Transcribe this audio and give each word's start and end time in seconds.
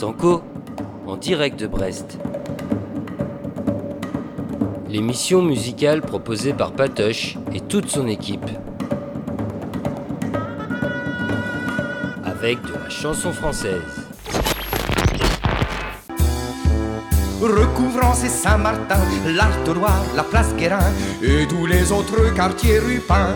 l'Estanco, 0.00 0.42
en 1.06 1.16
direct 1.18 1.60
de 1.60 1.66
Brest. 1.66 2.18
L'émission 4.88 5.42
musicale 5.42 6.00
proposée 6.00 6.54
par 6.54 6.72
Patoche 6.72 7.36
et 7.52 7.60
toute 7.60 7.90
son 7.90 8.08
équipe. 8.08 8.46
Avec 12.24 12.62
de 12.62 12.72
la 12.82 12.88
chanson 12.88 13.30
française. 13.30 14.06
recouvrant 17.42 18.14
ces 18.14 18.28
Saint-Martin, 18.28 19.00
l'Artois, 19.26 20.02
la 20.16 20.22
place 20.22 20.54
Guérin 20.56 20.92
et 21.22 21.46
tous 21.46 21.66
les 21.66 21.92
autres 21.92 22.34
quartiers 22.34 22.78
rupins. 22.78 23.34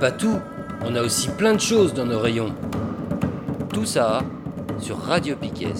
Pas 0.00 0.10
tout, 0.10 0.38
on 0.86 0.94
a 0.96 1.02
aussi 1.02 1.28
plein 1.28 1.52
de 1.52 1.60
choses 1.60 1.92
dans 1.92 2.06
nos 2.06 2.18
rayons. 2.18 2.54
Tout 3.70 3.84
ça 3.84 4.22
sur 4.78 4.96
Radio 4.98 5.36
Piquet. 5.36 5.74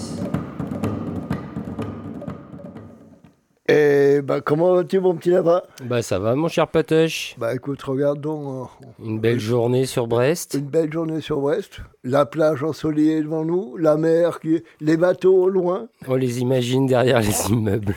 Et 3.67 4.21
bah, 4.21 4.41
comment 4.41 4.75
vas-tu, 4.75 4.99
mon 4.99 5.15
petit 5.15 5.31
lapin? 5.31 5.63
Bah 5.85 6.03
ça 6.03 6.19
va 6.19 6.35
mon 6.35 6.49
cher 6.49 6.67
Patoche 6.67 7.35
Bah 7.39 7.55
écoute, 7.55 7.81
regarde 7.81 8.21
donc, 8.21 8.69
euh, 8.83 8.85
Une 9.03 9.19
belle 9.19 9.39
journée 9.39 9.87
sur 9.87 10.05
Brest. 10.05 10.53
une 10.53 10.67
belle 10.67 10.93
journée 10.93 11.21
sur 11.21 11.39
Brest, 11.39 11.79
la 12.03 12.27
plage 12.27 12.63
ensoleillée 12.63 13.23
devant 13.23 13.43
nous, 13.43 13.75
la 13.77 13.97
mer, 13.97 14.39
qui... 14.39 14.61
les 14.81 14.97
bateaux 14.97 15.45
au 15.45 15.49
loin. 15.49 15.87
On 16.07 16.15
les 16.15 16.41
imagine 16.41 16.85
derrière 16.85 17.21
les 17.21 17.49
immeubles. 17.49 17.95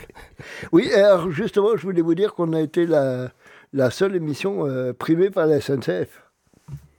Oui, 0.72 0.90
alors 0.92 1.30
justement, 1.30 1.76
je 1.76 1.82
voulais 1.82 2.02
vous 2.02 2.14
dire 2.14 2.34
qu'on 2.34 2.54
a 2.54 2.60
été 2.60 2.86
la, 2.86 3.30
la 3.74 3.90
seule 3.90 4.14
émission 4.16 4.66
euh, 4.66 4.92
primée 4.94 5.28
par 5.30 5.46
la 5.46 5.60
SNCF. 5.60 6.22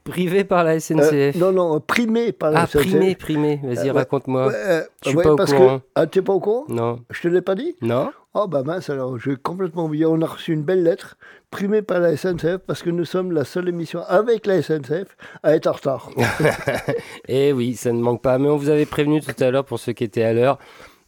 Privé 0.03 0.43
par 0.43 0.63
la 0.63 0.73
Euh, 0.75 0.79
SNCF. 0.79 1.35
non, 1.37 1.51
non, 1.51 1.79
primée 1.79 2.31
par 2.31 2.51
la 2.51 2.61
ah, 2.63 2.67
SNCF. 2.67 2.81
primé, 2.89 3.15
primé. 3.15 3.59
Vas-y, 3.63 3.89
Euh, 3.89 3.93
raconte-moi. 3.93 4.51
Euh, 4.53 4.83
Je 5.03 5.09
suis 5.09 5.17
ouais, 5.17 5.23
pas 5.23 5.31
au 5.33 5.35
parce 5.35 5.51
courant. 5.53 5.79
Que... 5.79 5.83
Ah, 5.95 6.05
t'es 6.05 6.21
pas 6.21 6.33
au 6.33 6.39
courant? 6.39 6.65
Non. 6.67 6.99
Je 7.09 7.21
te 7.23 7.27
l'ai 7.27 7.41
pas 7.41 7.55
dit? 7.55 7.75
Non 7.81 8.11
Oh 8.37 8.47
bah 8.47 8.63
mince 8.63 8.89
alors, 8.89 9.17
j'ai 9.17 9.37
complètement 9.37 9.85
oublié. 9.85 10.05
On 10.05 10.21
a 10.21 10.25
reçu 10.27 10.51
une 10.51 10.61
belle 10.63 10.83
lettre 10.83 11.17
primée 11.51 11.81
par 11.81 12.01
la 12.01 12.17
SNCF 12.17 12.57
parce 12.67 12.83
que 12.83 12.89
nous 12.89 13.05
sommes 13.05 13.31
la 13.31 13.45
seule 13.45 13.69
émission 13.69 14.01
avec 14.09 14.45
la 14.45 14.61
SNCF 14.61 15.15
à 15.41 15.55
être 15.55 15.67
en 15.67 15.71
retard. 15.71 16.09
Eh 17.29 17.53
oui, 17.53 17.75
ça 17.75 17.91
ne 17.93 17.99
manque 18.01 18.21
pas. 18.21 18.37
Mais 18.37 18.49
on 18.49 18.57
vous 18.57 18.69
avait 18.69 18.85
prévenu 18.85 19.21
tout 19.21 19.41
à 19.41 19.49
l'heure 19.51 19.63
pour 19.65 19.79
ceux 19.79 19.93
qui 19.93 20.03
étaient 20.03 20.23
à 20.23 20.33
l'heure. 20.33 20.59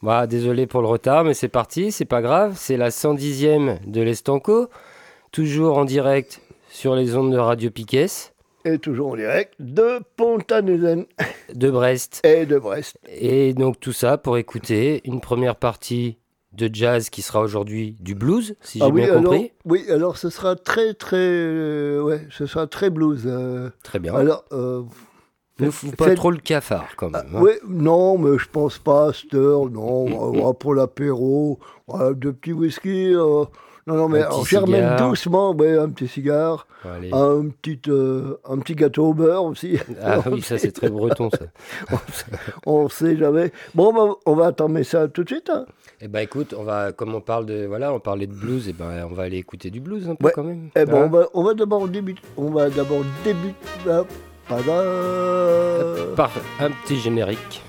Voilà, 0.01 0.25
désolé 0.27 0.67
pour 0.67 0.81
le 0.81 0.87
retard, 0.87 1.23
mais 1.23 1.33
c'est 1.33 1.47
parti, 1.49 1.91
c'est 1.91 2.05
pas 2.05 2.21
grave. 2.21 2.53
C'est 2.55 2.77
la 2.77 2.89
110e 2.89 3.79
de 3.85 4.01
l'Estanco, 4.01 4.69
toujours 5.31 5.77
en 5.77 5.85
direct 5.85 6.41
sur 6.69 6.95
les 6.95 7.15
ondes 7.15 7.31
de 7.31 7.37
Radio 7.37 7.69
Piquet 7.69 8.07
Et 8.65 8.77
toujours 8.79 9.11
en 9.11 9.15
direct 9.15 9.53
de 9.59 9.99
Pontanusen 10.15 11.05
de 11.53 11.69
Brest. 11.71 12.21
et 12.23 12.45
de 12.45 12.57
Brest. 12.59 12.97
Et 13.09 13.53
donc 13.53 13.79
tout 13.79 13.93
ça 13.93 14.17
pour 14.17 14.37
écouter 14.37 15.01
une 15.05 15.21
première 15.21 15.55
partie 15.55 16.17
de 16.53 16.69
jazz 16.73 17.09
qui 17.09 17.21
sera 17.21 17.41
aujourd'hui 17.41 17.95
du 17.99 18.15
blues, 18.15 18.55
si 18.61 18.79
j'ai 18.79 18.85
Ah 18.85 18.89
oui, 18.89 19.01
bien 19.01 19.11
alors, 19.17 19.31
compris. 19.31 19.51
oui, 19.65 19.85
alors 19.91 20.17
ce 20.17 20.29
sera 20.29 20.55
très 20.55 20.93
très 20.95 21.17
euh, 21.19 22.01
ouais, 22.01 22.27
ce 22.31 22.45
sera 22.47 22.65
très 22.67 22.89
blues. 22.89 23.23
euh. 23.27 23.69
Très 23.83 23.99
bien. 23.99 24.15
Alors 24.15 24.43
euh, 24.53 24.81
ne 25.59 25.69
fous 25.69 25.91
pas 25.91 26.05
faites- 26.05 26.15
trop 26.15 26.31
le 26.31 26.37
cafard 26.37 26.95
quand 26.97 27.09
même. 27.11 27.27
hein. 27.35 27.39
oui, 27.41 27.51
non, 27.67 28.17
mais 28.17 28.37
je 28.39 28.47
pense 28.49 28.79
pas 28.79 29.09
à 29.09 29.13
cette 29.13 29.33
heure, 29.35 29.69
non, 29.69 30.53
pour 30.59 30.73
l'apéro, 30.73 31.59
deux 32.15 32.33
petits 32.33 32.53
whisky. 32.53 33.13
Non, 33.87 33.95
non, 33.95 34.09
mais 34.09 34.23
on 34.29 34.43
cigare. 34.43 35.09
doucement, 35.09 35.51
ouais, 35.55 35.77
un 35.77 35.89
petit 35.89 36.07
cigare, 36.07 36.67
allez. 36.83 37.09
un 37.11 37.47
petit, 37.47 37.79
euh, 37.87 38.35
un 38.47 38.57
petit 38.59 38.75
gâteau 38.75 39.07
au 39.07 39.13
beurre 39.13 39.45
aussi. 39.45 39.79
Ah 40.03 40.19
oui, 40.31 40.41
ça 40.43 40.57
c'est 40.57 40.71
très 40.71 40.89
breton 40.89 41.29
ça. 41.31 41.95
on 42.65 42.89
sait 42.89 43.17
jamais. 43.17 43.51
Bon, 43.73 43.93
bah, 43.93 44.15
on 44.25 44.35
va 44.35 44.47
attendre 44.47 44.81
ça 44.83 45.07
tout 45.07 45.23
de 45.23 45.29
suite. 45.29 45.49
hein. 45.49 45.65
Eh 46.01 46.07
ben 46.07 46.19
écoute, 46.19 46.53
on 46.55 46.63
va 46.63 46.91
comme 46.91 47.15
on 47.15 47.21
parle 47.21 47.45
de 47.47 47.65
voilà, 47.65 47.91
on 47.91 47.99
parlait 47.99 48.27
de 48.27 48.33
blues, 48.33 48.69
et 48.69 48.73
ben 48.73 49.07
on 49.09 49.13
va 49.15 49.23
aller 49.23 49.37
écouter 49.37 49.71
du 49.71 49.79
blues 49.79 50.07
un 50.07 50.13
peu 50.15 50.25
Ouais. 50.27 50.31
quand 50.35 50.43
même. 50.43 50.69
Eh 50.75 50.85
ben, 50.85 50.93
Hein 50.95 51.03
on 51.05 51.09
va, 51.09 51.25
on 51.33 51.43
va 51.43 51.53
d'abord 51.55 51.87
débuter. 51.87 52.21
On 52.37 52.51
va 52.51 52.69
d'abord 52.69 53.01
débuter. 53.23 53.55
Par 56.15 56.31
un 56.59 56.69
petit 56.83 56.97
générique. 56.97 57.63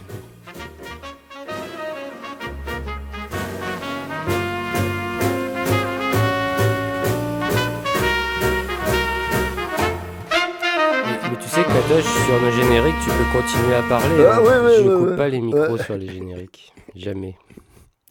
Sur 11.89 12.41
nos 12.43 12.51
génériques, 12.51 12.97
tu 13.03 13.09
peux 13.11 13.33
continuer 13.33 13.75
à 13.75 13.83
parler. 13.83 14.23
Ah 14.27 14.37
hein. 14.37 14.41
ouais, 14.43 14.61
ouais, 14.61 14.75
Je 14.77 14.89
ouais, 14.89 14.99
coupe 14.99 15.17
pas 15.17 15.29
les 15.29 15.41
micros 15.41 15.79
sur 15.79 15.97
les 15.97 16.07
génériques. 16.09 16.73
Jamais. 16.95 17.37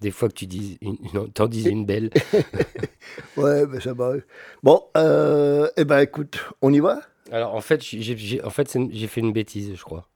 Des 0.02 0.10
fois 0.10 0.30
que 0.30 0.34
tu 0.34 0.48
dis 0.48 0.80
une, 0.82 0.98
t'en 1.32 1.48
dises 1.48 1.68
une 1.68 1.86
belle. 1.86 2.10
Ouais, 3.38 3.68
mais 3.68 3.80
ça 3.80 3.94
va. 3.94 4.14
Bon, 4.64 4.84
euh, 4.98 5.70
eh 5.78 5.86
ben 5.86 6.00
écoute, 6.00 6.44
on 6.64 6.74
y 6.74 6.80
va? 6.80 7.02
Alors 7.32 7.54
en 7.54 7.62
fait, 7.62 7.84
j'ai, 7.84 8.02
j'ai- 8.18 8.44
en 8.44 8.50
fait, 8.50 8.68
c'est- 8.68 8.90
j'ai 8.92 9.06
fait 9.06 9.22
une 9.22 9.32
bêtise, 9.32 9.76
je 9.76 9.84
crois. 9.84 10.08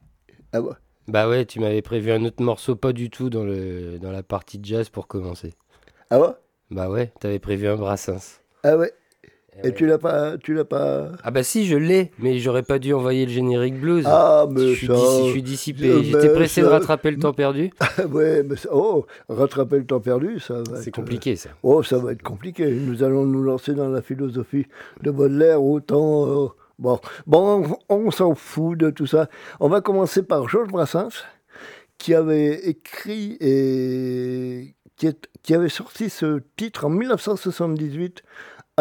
Ah 0.53 0.61
ouais? 0.61 0.73
Bah 1.07 1.29
ouais, 1.29 1.45
tu 1.45 1.59
m'avais 1.59 1.83
prévu 1.83 2.11
un 2.11 2.25
autre 2.25 2.41
morceau, 2.43 2.75
pas 2.75 2.93
du 2.93 3.11
tout 3.11 3.29
dans, 3.29 3.43
le, 3.43 3.99
dans 3.99 4.11
la 4.11 4.23
partie 4.23 4.57
de 4.57 4.65
jazz 4.65 4.89
pour 4.89 5.07
commencer. 5.07 5.53
Ah 6.09 6.19
ouais? 6.19 6.29
Bah 6.71 6.89
ouais, 6.89 7.11
t'avais 7.19 7.37
prévu 7.37 7.67
un 7.67 7.75
Brassens. 7.75 8.39
Ah 8.63 8.75
ouais. 8.75 8.91
Et 9.59 9.67
ouais. 9.67 9.73
tu 9.73 9.85
l'as 9.85 9.97
pas, 9.97 10.37
tu 10.37 10.53
l'as 10.53 10.63
pas. 10.65 11.09
Ah 11.23 11.29
bah 11.31 11.43
si, 11.43 11.65
je 11.67 11.75
l'ai, 11.75 12.11
mais 12.19 12.39
j'aurais 12.39 12.63
pas 12.63 12.79
dû 12.79 12.93
envoyer 12.93 13.25
le 13.25 13.31
générique 13.31 13.77
blues. 13.79 14.05
Ah 14.07 14.45
je, 14.49 14.53
mais 14.53 14.73
suis 14.75 14.87
ça. 14.87 14.93
je 15.25 15.29
suis 15.31 15.43
dissipé. 15.43 15.89
Euh, 15.89 16.01
J'étais 16.03 16.29
pressé 16.33 16.61
de 16.61 16.67
rattraper 16.67 17.11
le 17.11 17.17
temps 17.19 17.33
perdu. 17.33 17.69
ouais, 18.11 18.43
mais 18.43 18.55
ça... 18.55 18.69
oh, 18.71 19.05
rattraper 19.27 19.77
le 19.79 19.85
temps 19.85 19.99
perdu, 19.99 20.39
ça 20.39 20.55
va. 20.69 20.77
C'est 20.77 20.87
être- 20.87 20.95
compliqué 20.95 21.35
ça. 21.35 21.49
Oh, 21.63 21.83
ça 21.83 21.97
va 21.97 22.13
être 22.13 22.21
compliqué. 22.23 22.71
Nous 22.71 23.03
allons 23.03 23.25
nous 23.25 23.43
lancer 23.43 23.73
dans 23.73 23.89
la 23.89 24.01
philosophie 24.01 24.67
de 25.03 25.11
Baudelaire 25.11 25.61
autant. 25.61 26.45
euh, 26.45 26.47
Bon, 26.79 26.99
bon, 27.27 27.63
on, 27.89 27.95
on 28.05 28.09
s'en 28.11 28.33
fout 28.33 28.75
de 28.77 28.89
tout 28.89 29.05
ça. 29.05 29.29
On 29.59 29.67
va 29.69 29.81
commencer 29.81 30.23
par 30.23 30.47
Georges 30.49 30.69
Brassens, 30.69 31.09
qui 31.99 32.15
avait 32.15 32.55
écrit 32.67 33.37
et 33.39 34.73
qui, 34.95 35.05
est- 35.07 35.29
qui 35.43 35.53
avait 35.53 35.69
sorti 35.69 36.09
ce 36.09 36.41
titre 36.57 36.85
en 36.85 36.89
1978 36.89 38.23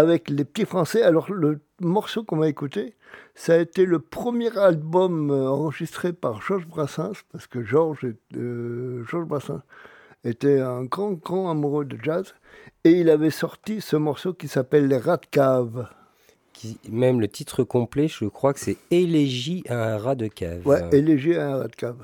avec 0.01 0.31
les 0.31 0.45
Petits 0.45 0.65
Français. 0.65 1.03
Alors, 1.03 1.31
le 1.31 1.61
morceau 1.81 2.25
qu'on 2.25 2.39
va 2.39 2.49
écouter, 2.49 2.95
ça 3.35 3.55
a 3.55 3.59
été 3.59 3.85
le 3.85 3.99
premier 3.99 4.57
album 4.57 5.31
euh, 5.31 5.49
enregistré 5.49 6.13
par 6.13 6.41
Georges 6.41 6.67
Brassens, 6.67 7.23
parce 7.33 7.47
que 7.47 7.63
Georges, 7.63 8.07
euh, 8.37 9.05
Georges 9.05 9.27
Brassens 9.27 9.63
était 10.25 10.61
un 10.61 10.85
grand, 10.85 11.13
grand 11.13 11.51
amoureux 11.51 11.85
de 11.85 11.99
jazz. 12.03 12.35
Et 12.85 12.93
il 12.93 13.11
avait 13.11 13.31
sorti 13.31 13.81
ce 13.81 13.97
morceau 13.97 14.33
qui 14.33 14.49
s'appelle 14.49 14.89
Les 14.89 14.97
Rats 14.99 15.19
de 15.19 15.27
Cave. 15.31 15.89
Qui, 16.53 16.79
même 16.91 17.21
le 17.21 17.29
titre 17.29 17.63
complet, 17.63 18.09
je 18.09 18.25
crois 18.25 18.53
que 18.53 18.61
c'est 18.61 18.77
Élégie 18.91 19.63
à 19.69 19.95
un 19.95 19.99
rat 19.99 20.15
de 20.15 20.27
cave. 20.29 20.67
Ouais, 20.67 20.83
élégié 20.93 21.39
à 21.39 21.53
un 21.53 21.59
rat 21.59 21.69
de 21.69 21.77
cave. 21.77 21.97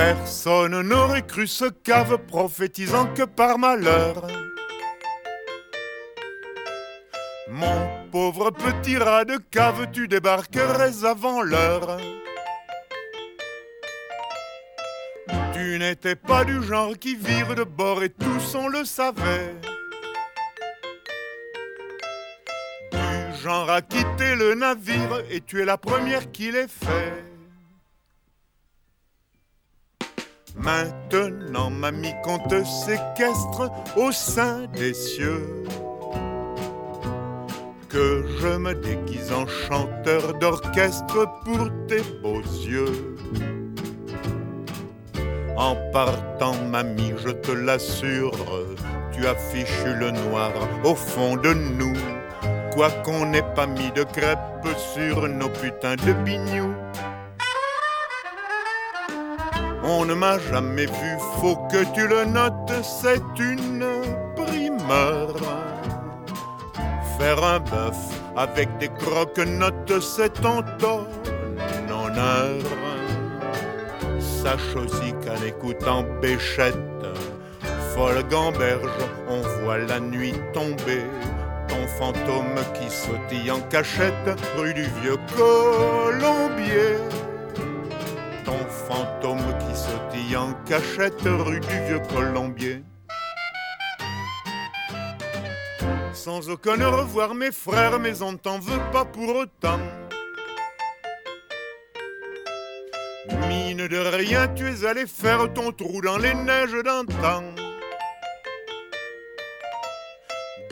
Personne 0.00 0.80
n'aurait 0.80 1.26
cru 1.26 1.46
ce 1.46 1.66
cave 1.66 2.16
prophétisant 2.26 3.06
que 3.12 3.24
par 3.24 3.58
malheur. 3.58 4.26
Mon 7.50 8.08
pauvre 8.10 8.50
petit 8.50 8.96
rat 8.96 9.26
de 9.26 9.36
cave, 9.50 9.88
tu 9.92 10.08
débarquerais 10.08 11.04
avant 11.04 11.42
l'heure. 11.42 11.98
n'étais 15.78 16.16
pas 16.16 16.44
du 16.44 16.62
genre 16.62 16.96
qui 16.98 17.14
vire 17.14 17.54
de 17.54 17.64
bord 17.64 18.02
et 18.02 18.10
tous 18.10 18.54
on 18.54 18.68
le 18.68 18.84
savait. 18.84 19.54
Du 22.92 23.42
genre 23.42 23.68
à 23.70 23.82
quitter 23.82 24.34
le 24.34 24.54
navire 24.54 25.22
et 25.30 25.40
tu 25.40 25.60
es 25.60 25.64
la 25.64 25.76
première 25.76 26.30
qui 26.30 26.50
l'ait 26.52 26.68
fait. 26.68 27.29
Maintenant, 30.62 31.70
mamie, 31.70 32.14
qu'on 32.22 32.38
te 32.38 32.62
séquestre 32.64 33.70
au 33.96 34.12
sein 34.12 34.66
des 34.74 34.92
cieux. 34.92 35.64
Que 37.88 38.24
je 38.40 38.56
me 38.58 38.74
déguise 38.74 39.32
en 39.32 39.46
chanteur 39.46 40.34
d'orchestre 40.34 41.26
pour 41.44 41.68
tes 41.88 42.02
beaux 42.22 42.42
yeux. 42.42 43.16
En 45.56 45.76
partant, 45.92 46.54
mamie, 46.70 47.14
je 47.24 47.30
te 47.30 47.52
l'assure, 47.52 48.32
tu 49.12 49.26
affiches 49.26 49.84
le 49.86 50.10
noir 50.10 50.52
au 50.84 50.94
fond 50.94 51.36
de 51.36 51.54
nous. 51.54 51.96
Quoi 52.74 52.90
qu'on 53.02 53.26
n'ait 53.26 53.54
pas 53.54 53.66
mis 53.66 53.90
de 53.92 54.04
crêpes 54.04 54.38
sur 54.94 55.26
nos 55.26 55.48
putains 55.48 55.96
de 55.96 56.12
bignous. 56.12 56.74
On 59.92 60.04
ne 60.04 60.14
m'a 60.14 60.38
jamais 60.38 60.86
vu, 60.86 61.10
faut 61.40 61.56
que 61.68 61.82
tu 61.94 62.06
le 62.06 62.24
notes, 62.24 62.72
c'est 62.80 63.38
une 63.40 63.84
primeur. 64.36 65.34
Faire 67.18 67.42
un 67.42 67.58
bœuf 67.58 67.98
avec 68.36 68.68
des 68.78 68.88
croque-notes, 68.88 70.00
c'est 70.00 70.32
ton 70.40 70.62
ton 70.78 71.06
honneur. 71.92 72.62
Sache 74.20 74.76
aussi 74.76 75.12
qu'en 75.24 75.44
écoutant 75.44 76.04
Béchette, 76.22 77.04
folle 77.92 78.22
gamberge, 78.30 79.00
on 79.28 79.40
voit 79.58 79.78
la 79.78 79.98
nuit 79.98 80.34
tomber. 80.52 81.04
Ton 81.66 81.84
fantôme 81.98 82.60
qui 82.74 82.88
sautille 82.88 83.50
en 83.50 83.60
cachette, 83.62 84.38
rue 84.56 84.72
du 84.72 84.84
vieux 85.02 85.18
Colombier 85.36 87.19
fantôme 88.90 89.56
qui 89.60 89.76
sautille 89.76 90.36
en 90.36 90.52
cachette 90.64 91.22
rue 91.22 91.60
du 91.60 91.78
vieux 91.86 92.02
Colombier. 92.12 92.82
Sans 96.12 96.50
aucun 96.50 96.80
au 96.82 96.90
revoir 96.90 97.34
mes 97.34 97.52
frères, 97.52 98.00
mais 98.00 98.20
on 98.20 98.36
t'en 98.36 98.58
veut 98.58 98.84
pas 98.92 99.04
pour 99.04 99.36
autant. 99.36 99.78
Mine 103.48 103.86
de 103.86 103.98
rien, 103.98 104.48
tu 104.48 104.68
es 104.68 104.84
allé 104.84 105.06
faire 105.06 105.52
ton 105.52 105.70
trou 105.70 106.00
dans 106.00 106.18
les 106.18 106.34
neiges 106.34 106.82
d'antan. 106.84 107.44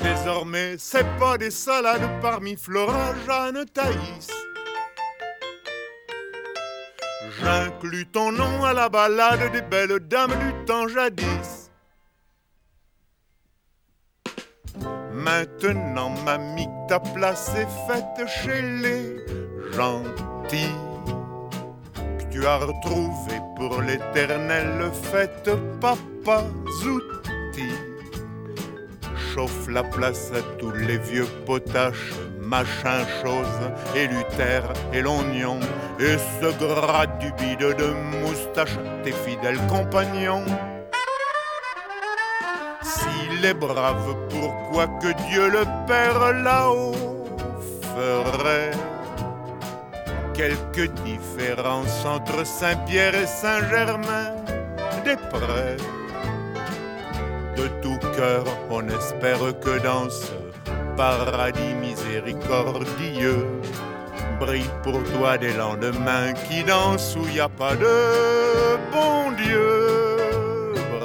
Désormais, 0.02 0.74
c'est 0.78 1.06
pas 1.18 1.38
des 1.38 1.50
salades 1.50 2.20
parmi 2.20 2.56
Flora, 2.56 3.14
Jeanne, 3.26 3.64
Thaïs. 3.72 4.47
J'inclus 7.40 8.06
ton 8.06 8.32
nom 8.32 8.64
à 8.64 8.72
la 8.72 8.88
balade 8.88 9.52
des 9.52 9.62
belles 9.62 10.00
dames 10.00 10.34
du 10.44 10.64
temps 10.66 10.88
jadis. 10.88 11.70
Maintenant, 15.12 16.10
mamie, 16.24 16.68
ta 16.88 17.00
place 17.00 17.50
est 17.56 17.68
faite 17.86 18.28
chez 18.28 18.62
les 18.62 19.16
gentils. 19.72 20.76
Tu 22.30 22.46
as 22.46 22.58
retrouvé 22.58 23.40
pour 23.56 23.82
l'éternelle 23.82 24.90
fête, 25.10 25.50
papa 25.80 26.44
Zouti. 26.82 27.70
Chauffe 29.34 29.68
la 29.68 29.82
place 29.82 30.30
à 30.32 30.42
tous 30.58 30.72
les 30.72 30.98
vieux 30.98 31.26
potaches 31.46 32.12
machin 32.48 33.04
chose, 33.22 33.60
et 33.94 34.06
Luther 34.06 34.62
et 34.92 35.02
l'oignon, 35.02 35.60
et 36.00 36.16
ce 36.40 36.50
gras 36.58 37.06
du 37.20 37.30
bide 37.32 37.76
de 37.76 37.92
moustache, 38.16 38.78
tes 39.04 39.12
fidèles 39.12 39.60
compagnons. 39.68 40.46
S'il 42.82 43.44
est 43.44 43.54
brave, 43.54 44.16
pourquoi 44.30 44.86
que 45.00 45.12
Dieu 45.28 45.50
le 45.50 45.64
Père 45.86 46.32
là-haut 46.32 47.26
ferait 47.94 48.70
quelques 50.32 50.90
différences 51.02 52.04
entre 52.06 52.46
Saint-Pierre 52.46 53.14
et 53.14 53.26
Saint-Germain? 53.26 54.32
Des 55.04 55.16
Prés 55.16 55.76
De 57.56 57.68
tout 57.82 57.98
cœur, 58.16 58.44
on 58.70 58.86
espère 58.88 59.38
que 59.60 59.78
dans 59.82 60.08
ce 60.08 60.47
paradis 60.98 61.74
miséricordieux. 61.80 63.46
Brille 64.40 64.74
pour 64.82 65.00
toi 65.12 65.38
des 65.38 65.52
lendemains 65.52 66.32
qui 66.32 66.64
dansent 66.64 67.16
où 67.16 67.24
y 67.28 67.38
a 67.38 67.48
pas 67.48 67.76
de 67.76 67.96
bon 68.92 69.30
Dieu. 69.42 70.16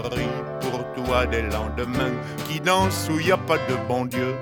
Brille 0.03 0.41
pour 0.61 0.79
toi 0.95 1.27
des 1.27 1.43
lendemains 1.43 2.15
qui 2.47 2.59
dansent 2.59 3.07
où 3.11 3.19
y 3.19 3.31
a 3.31 3.37
pas 3.37 3.59
de 3.69 3.75
bon 3.87 4.05
Dieu. 4.05 4.33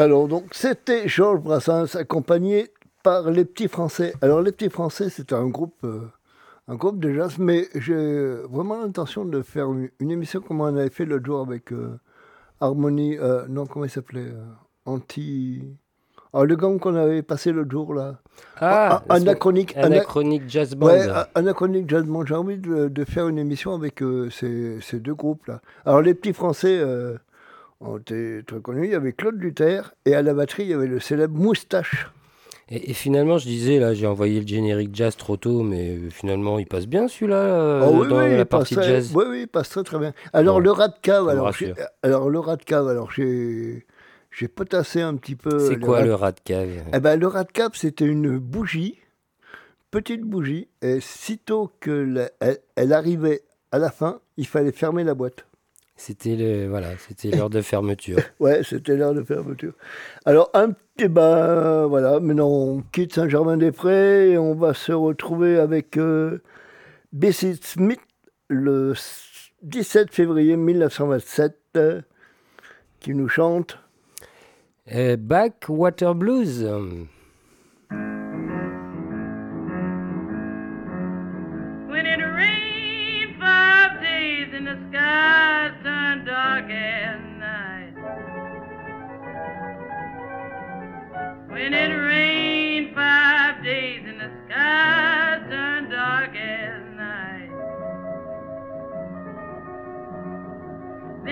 Alors, 0.00 0.28
donc, 0.28 0.44
c'était 0.52 1.06
Georges 1.08 1.40
Brassens 1.40 1.94
accompagné 1.94 2.68
par 3.02 3.30
les 3.30 3.44
Petits 3.44 3.68
Français. 3.68 4.14
Alors, 4.22 4.40
les 4.40 4.50
Petits 4.50 4.70
Français, 4.70 5.10
c'était 5.10 5.34
un 5.34 5.48
groupe, 5.48 5.76
euh, 5.84 6.06
un 6.68 6.76
groupe 6.76 6.98
de 7.00 7.12
jazz, 7.12 7.36
mais 7.38 7.68
j'ai 7.74 8.34
vraiment 8.50 8.80
l'intention 8.80 9.26
de 9.26 9.42
faire 9.42 9.70
une, 9.70 9.90
une 9.98 10.10
émission 10.10 10.40
comme 10.40 10.62
on 10.62 10.64
avait 10.74 10.88
fait 10.88 11.04
l'autre 11.04 11.26
jour 11.26 11.40
avec 11.40 11.70
euh, 11.72 11.98
Harmonie, 12.60 13.18
euh, 13.18 13.44
non, 13.48 13.66
comment 13.66 13.84
il 13.84 13.90
s'appelait 13.90 14.28
euh, 14.28 14.42
Anti. 14.86 15.62
Ah, 16.32 16.44
le 16.44 16.56
gang 16.56 16.78
qu'on 16.78 16.94
avait 16.94 17.20
passé 17.22 17.52
l'autre 17.52 17.70
jour, 17.70 17.92
là. 17.92 18.20
Ah, 18.58 19.02
Ah, 19.06 19.14
anachronique. 19.16 19.76
ana- 19.76 19.86
Anachronique 19.96 20.44
Jazz 20.48 20.74
Band. 20.76 20.86
Ouais, 20.86 21.06
Anachronique 21.34 21.90
Jazz 21.90 22.04
Band. 22.04 22.24
J'ai 22.24 22.36
envie 22.36 22.56
de, 22.56 22.88
de 22.88 23.04
faire 23.04 23.28
une 23.28 23.36
émission 23.38 23.74
avec 23.74 24.00
euh, 24.02 24.30
ces, 24.30 24.80
ces 24.80 24.98
deux 24.98 25.14
groupes-là. 25.14 25.60
Alors, 25.84 26.00
les 26.00 26.14
petits 26.14 26.32
Français 26.32 26.78
euh, 26.80 27.18
ont 27.80 27.98
été 27.98 28.42
très 28.46 28.60
connus. 28.60 28.86
Il 28.86 28.92
y 28.92 28.94
avait 28.94 29.12
Claude 29.12 29.36
Luther 29.40 29.94
et 30.04 30.14
à 30.14 30.22
la 30.22 30.34
batterie, 30.34 30.64
il 30.64 30.68
y 30.70 30.74
avait 30.74 30.86
le 30.86 31.00
célèbre 31.00 31.36
Moustache. 31.38 32.08
Et, 32.68 32.90
et 32.90 32.94
finalement, 32.94 33.38
je 33.38 33.46
disais, 33.46 33.78
là, 33.80 33.94
j'ai 33.94 34.06
envoyé 34.06 34.40
le 34.40 34.46
générique 34.46 34.94
jazz 34.94 35.16
trop 35.16 35.36
tôt, 35.36 35.62
mais 35.62 35.96
euh, 35.96 36.10
finalement, 36.10 36.58
il 36.58 36.66
passe 36.66 36.86
bien 36.86 37.08
celui-là, 37.08 37.80
Oh 37.84 37.98
oui, 38.02 38.08
dans 38.08 38.18
oui, 38.18 38.36
la 38.36 38.44
partie 38.44 38.76
très- 38.76 38.84
jazz. 38.84 39.10
Oui, 39.14 39.24
oui, 39.28 39.40
il 39.42 39.48
passe 39.48 39.70
très 39.70 39.82
très 39.82 39.98
bien. 39.98 40.12
Alors, 40.32 40.56
Bon, 40.56 40.60
le 40.60 40.70
rat 40.70 40.88
de 40.88 40.98
cave, 41.02 41.28
alors, 41.28 41.52
j'ai- 41.52 41.74
alors 42.02 42.30
le 42.30 42.38
rat 42.38 42.56
de 42.56 42.62
cave, 42.64 42.86
alors 42.88 43.10
j'ai 43.10 43.86
j'ai 44.30 44.46
potassé 44.46 45.00
un 45.00 45.16
petit 45.16 45.34
peu. 45.34 45.58
C'est 45.58 45.80
quoi 45.80 45.98
rat- 45.98 46.04
le 46.04 46.14
rat 46.14 46.30
de 46.30 46.38
cave? 46.44 46.68
Eh 46.94 47.00
ben, 47.00 47.18
le 47.18 47.26
rat 47.26 47.42
de 47.42 47.50
cave, 47.50 47.72
c'était 47.74 48.04
une 48.06 48.38
bougie, 48.38 49.00
petite 49.90 50.22
bougie, 50.22 50.68
et 50.82 51.00
sitôt 51.00 51.72
que 51.80 51.90
la- 51.90 52.30
elle, 52.38 52.58
elle 52.76 52.92
arrivait 52.92 53.42
à 53.72 53.78
la 53.78 53.90
fin, 53.90 54.20
il 54.36 54.46
fallait 54.46 54.70
fermer 54.70 55.02
la 55.02 55.14
boîte. 55.14 55.44
C'était 56.02 56.34
le, 56.34 56.66
voilà, 56.66 56.96
c'était 56.96 57.30
l'heure 57.30 57.50
de 57.50 57.60
fermeture. 57.60 58.16
Ouais, 58.40 58.62
c'était 58.64 58.96
l'heure 58.96 59.12
de 59.12 59.22
fermeture. 59.22 59.74
Alors, 60.24 60.48
un 60.54 60.70
petit, 60.70 61.08
ben, 61.08 61.84
voilà, 61.86 62.20
maintenant 62.20 62.48
on 62.48 62.80
quitte 62.90 63.14
Saint-Germain-des-Prés 63.14 64.30
et 64.30 64.38
on 64.38 64.54
va 64.54 64.72
se 64.72 64.92
retrouver 64.92 65.58
avec 65.58 65.98
euh, 65.98 66.38
Bessie 67.12 67.58
Smith 67.62 68.00
le 68.48 68.92
s- 68.92 69.50
17 69.62 70.10
février 70.10 70.56
1927 70.56 71.58
euh, 71.76 72.00
qui 73.00 73.14
nous 73.14 73.28
chante. 73.28 73.76
Euh, 74.94 75.18
Backwater 75.18 76.14
Blues. 76.14 76.66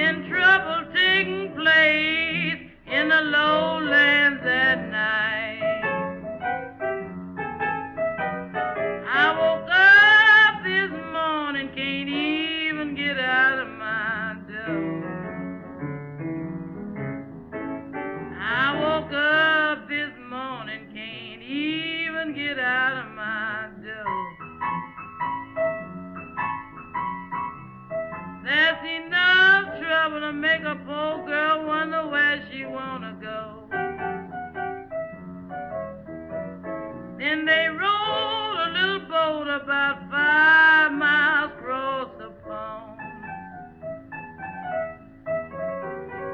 and 0.08 0.26
trouble 0.26 0.90
taking 0.94 1.52
place 1.54 2.60
in 2.86 3.08
the 3.10 3.20
lowlands 3.20 4.42
at 4.42 4.90
night. 4.90 5.27
make 30.38 30.62
a 30.62 30.76
poor 30.86 31.26
girl 31.26 31.66
wonder 31.66 32.06
where 32.08 32.48
she 32.48 32.64
wanna 32.64 33.16
go. 33.20 33.64
Then 37.18 37.44
they 37.44 37.66
rowed 37.66 38.58
a 38.66 38.70
little 38.70 39.08
boat 39.08 39.48
about 39.48 39.98
five 40.08 40.92
miles 40.92 41.50
across 41.58 42.10
the 42.18 42.30
pond. 42.46 43.00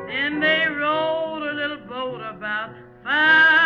Then 0.08 0.40
they 0.40 0.66
rowed 0.68 1.42
a 1.42 1.54
little 1.54 1.87
boat 1.88 2.20
about 2.20 2.70
five. 3.02 3.63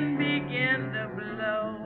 Wind 0.00 0.18
began 0.18 0.92
to 0.92 1.08
blow. 1.14 1.76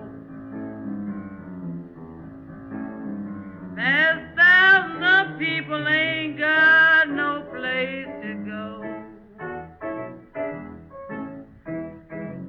There's 3.76 4.36
thousands 4.36 5.04
of 5.04 5.38
people 5.38 5.88
ain't 5.88 6.38
got 6.38 7.08
no 7.08 7.44
place 7.50 8.06
to 8.22 8.34
go. 8.46 8.82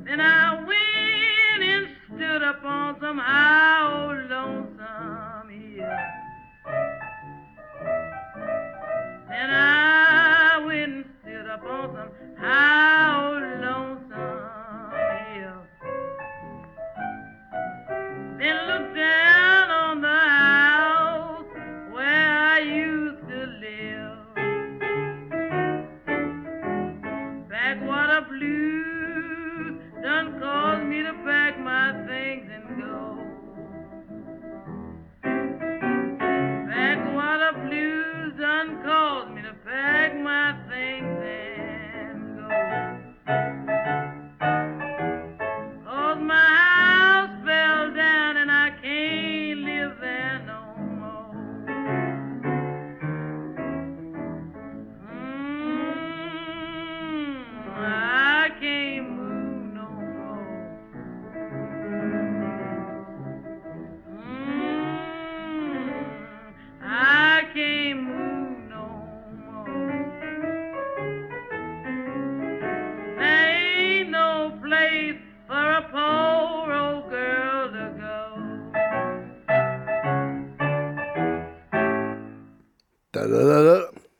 Then 0.05 0.21
I 0.21 0.63
went 0.67 1.63
and 1.63 1.87
stood 2.07 2.43
up 2.43 2.63
on 2.63 2.97
some 3.01 3.17
high 3.17 3.84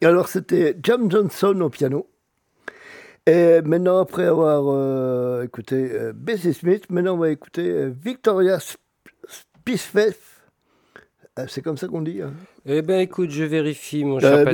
Alors 0.03 0.27
c'était 0.27 0.75
Jam 0.83 1.09
Johnson 1.11 1.59
au 1.61 1.69
piano. 1.69 2.07
Et 3.27 3.61
maintenant, 3.63 3.99
après 3.99 4.25
avoir 4.25 4.65
euh, 4.67 5.43
écouté 5.43 5.89
euh, 5.93 6.13
Bessie 6.13 6.53
Smith, 6.53 6.83
maintenant 6.91 7.15
on 7.15 7.17
va 7.17 7.29
écouter 7.31 7.67
euh, 7.67 7.91
Victoria 8.03 8.57
Sp- 8.57 8.77
Spivey. 9.27 10.13
Euh, 11.39 11.45
C'est 11.47 11.61
comme 11.63 11.77
ça 11.77 11.87
qu'on 11.87 12.03
dit. 12.03 12.21
hein 12.21 12.33
Eh 12.67 12.81
ben 12.83 12.99
écoute, 12.99 13.31
je 13.31 13.43
vérifie, 13.43 14.05
mon 14.05 14.19
cher 14.19 14.45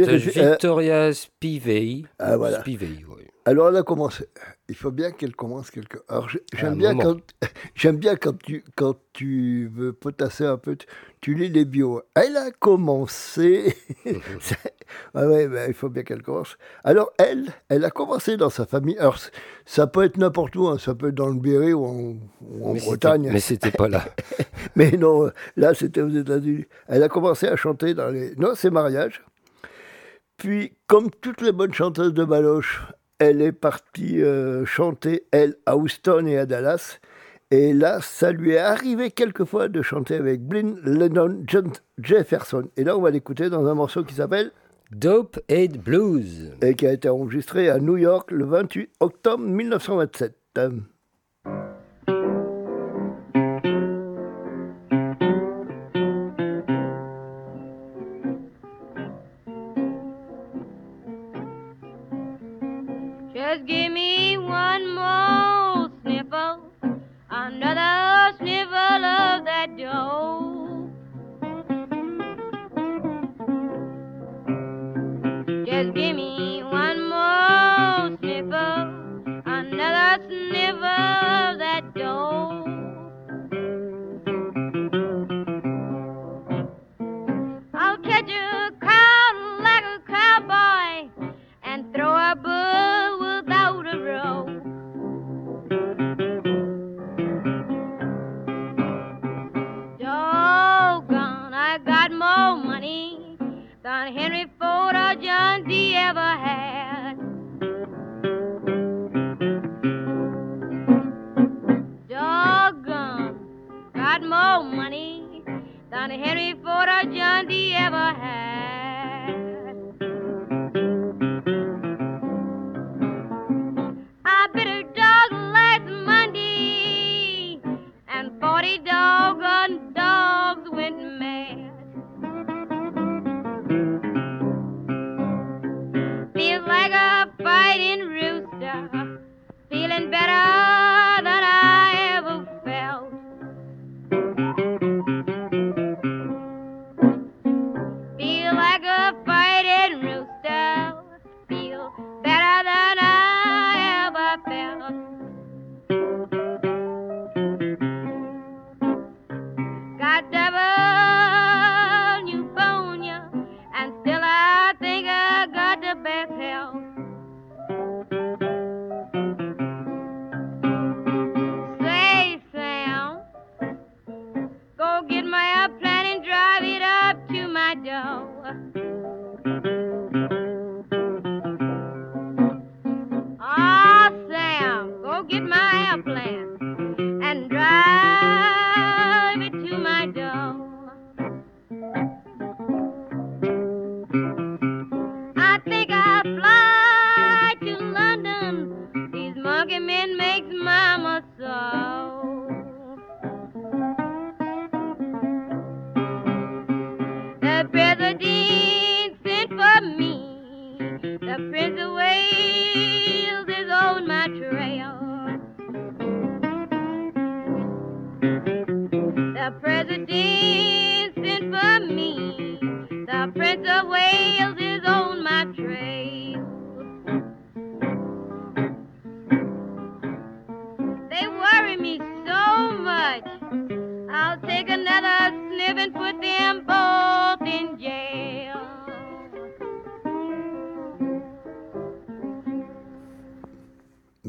Victoria 0.51 1.13
Spivey. 1.13 2.03
Ah, 2.17 2.37
voilà. 2.37 2.61
Spivey, 2.61 3.03
oui. 3.09 3.25
Alors 3.45 3.69
elle 3.69 3.77
a 3.77 3.83
commencé. 3.83 4.25
Il 4.69 4.75
faut 4.75 4.91
bien 4.91 5.11
qu'elle 5.11 5.35
commence 5.35 5.71
quelque. 5.71 5.97
Alors 6.07 6.29
j'aime 6.53 6.75
bien 6.77 6.93
moment. 6.93 7.15
quand 7.41 7.47
j'aime 7.75 7.97
bien 7.97 8.15
quand 8.15 8.37
tu 8.37 8.63
quand 8.75 8.95
tu 9.13 9.69
veux 9.73 9.93
potasser 9.93 10.45
un 10.45 10.57
peu, 10.57 10.75
tu, 10.75 10.85
tu 11.21 11.33
lis 11.33 11.49
les 11.49 11.65
bios. 11.65 12.03
Elle 12.13 12.37
a 12.37 12.51
commencé. 12.51 13.75
C'est- 14.39 14.75
ah 15.15 15.25
ouais, 15.27 15.47
ben, 15.47 15.65
il 15.67 15.73
faut 15.73 15.89
bien 15.89 16.03
qu'elle 16.03 16.21
commence. 16.21 16.55
Alors 16.83 17.11
elle, 17.17 17.47
elle 17.69 17.83
a 17.83 17.89
commencé 17.89 18.37
dans 18.37 18.51
sa 18.51 18.65
famille. 18.67 18.97
Alors 18.99 19.17
ça 19.65 19.87
peut 19.87 20.03
être 20.03 20.17
n'importe 20.17 20.55
où, 20.55 20.67
hein, 20.67 20.77
ça 20.77 20.93
peut 20.93 21.07
être 21.09 21.15
dans 21.15 21.29
le 21.29 21.39
Berry 21.39 21.73
ou 21.73 21.83
en, 21.85 22.15
ou 22.41 22.69
en 22.69 22.73
Mais 22.73 22.79
Bretagne. 22.81 23.29
Mais 23.33 23.39
c'était 23.39 23.71
pas 23.71 23.87
là. 23.87 24.05
Mais 24.75 24.91
non, 24.91 25.31
là, 25.55 25.73
c'était 25.73 26.01
aux 26.01 26.09
États-Unis. 26.09 26.65
Elle 26.87 27.01
a 27.01 27.09
commencé 27.09 27.47
à 27.47 27.55
chanter 27.55 27.93
dans 27.95 28.09
les 28.09 28.35
noces 28.35 28.65
et 28.65 28.69
mariages. 28.69 29.23
Puis, 30.37 30.73
comme 30.87 31.09
toutes 31.11 31.41
les 31.41 31.51
bonnes 31.51 31.73
chanteuses 31.73 32.13
de 32.13 32.23
Baloche, 32.23 32.81
elle 33.21 33.43
est 33.43 33.51
partie 33.51 34.23
euh, 34.23 34.65
chanter, 34.65 35.27
elle, 35.29 35.55
à 35.67 35.77
Houston 35.77 36.25
et 36.25 36.39
à 36.39 36.47
Dallas. 36.47 36.97
Et 37.51 37.71
là, 37.71 37.99
ça 38.01 38.31
lui 38.31 38.53
est 38.53 38.57
arrivé 38.57 39.11
quelquefois 39.11 39.67
de 39.67 39.83
chanter 39.83 40.15
avec 40.15 40.41
Blin 40.41 40.73
Lennon 40.83 41.43
Jefferson. 41.99 42.63
Et 42.77 42.83
là, 42.83 42.97
on 42.97 43.01
va 43.01 43.11
l'écouter 43.11 43.51
dans 43.51 43.67
un 43.67 43.75
morceau 43.75 44.03
qui 44.03 44.15
s'appelle 44.15 44.51
Dope 44.91 45.39
Head 45.49 45.79
Blues. 45.79 46.51
et 46.63 46.73
qui 46.73 46.87
a 46.87 46.93
été 46.93 47.09
enregistré 47.09 47.69
à 47.69 47.77
New 47.77 47.97
York 47.97 48.31
le 48.31 48.43
28 48.43 48.89
octobre 49.01 49.43
1927. 49.43 50.35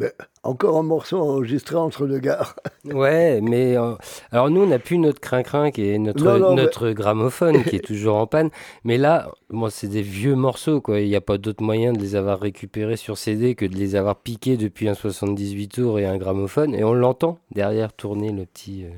Mais 0.02 0.12
encore 0.42 0.76
un 0.78 0.82
morceau 0.82 1.18
enregistré 1.18 1.76
entre 1.76 2.06
deux 2.06 2.18
gares. 2.18 2.56
Ouais, 2.84 3.40
mais 3.40 3.76
euh, 3.78 3.94
alors 4.32 4.50
nous, 4.50 4.62
on 4.62 4.66
n'a 4.66 4.80
plus 4.80 4.98
notre 4.98 5.20
crin-crin 5.20 5.70
qui 5.70 5.88
est 5.88 5.98
notre, 5.98 6.24
Non, 6.24 6.38
non, 6.40 6.56
mais- 6.56 6.62
notre 6.62 6.90
gramophone 6.90 7.62
qui 7.62 7.76
est 7.76 7.84
toujours 7.86 8.16
en 8.16 8.26
panne. 8.26 8.50
Mais 8.82 8.98
là, 8.98 9.30
moi, 9.50 9.70
c'est 9.70 9.86
des 9.86 10.02
vieux 10.02 10.34
morceaux, 10.34 10.80
quoi. 10.80 10.98
Il 10.98 11.06
n'y 11.08 11.14
a 11.14 11.20
pas 11.20 11.38
d'autre 11.38 11.62
moyen 11.62 11.92
de 11.92 12.00
les 12.00 12.16
avoir 12.16 12.40
récupérés 12.40 12.96
sur 12.96 13.18
CD 13.18 13.54
que 13.54 13.64
de 13.64 13.76
les 13.76 13.94
avoir 13.94 14.16
piqués 14.16 14.56
depuis 14.56 14.88
un 14.88 14.94
78 14.94 15.68
tours 15.68 16.00
et 16.00 16.06
un 16.06 16.16
gramophone. 16.18 16.74
Et 16.74 16.82
on 16.82 16.92
l'entend 16.92 17.38
derrière 17.52 17.92
tourner 17.92 18.32
le 18.32 18.46
petit, 18.46 18.84
euh, 18.84 18.88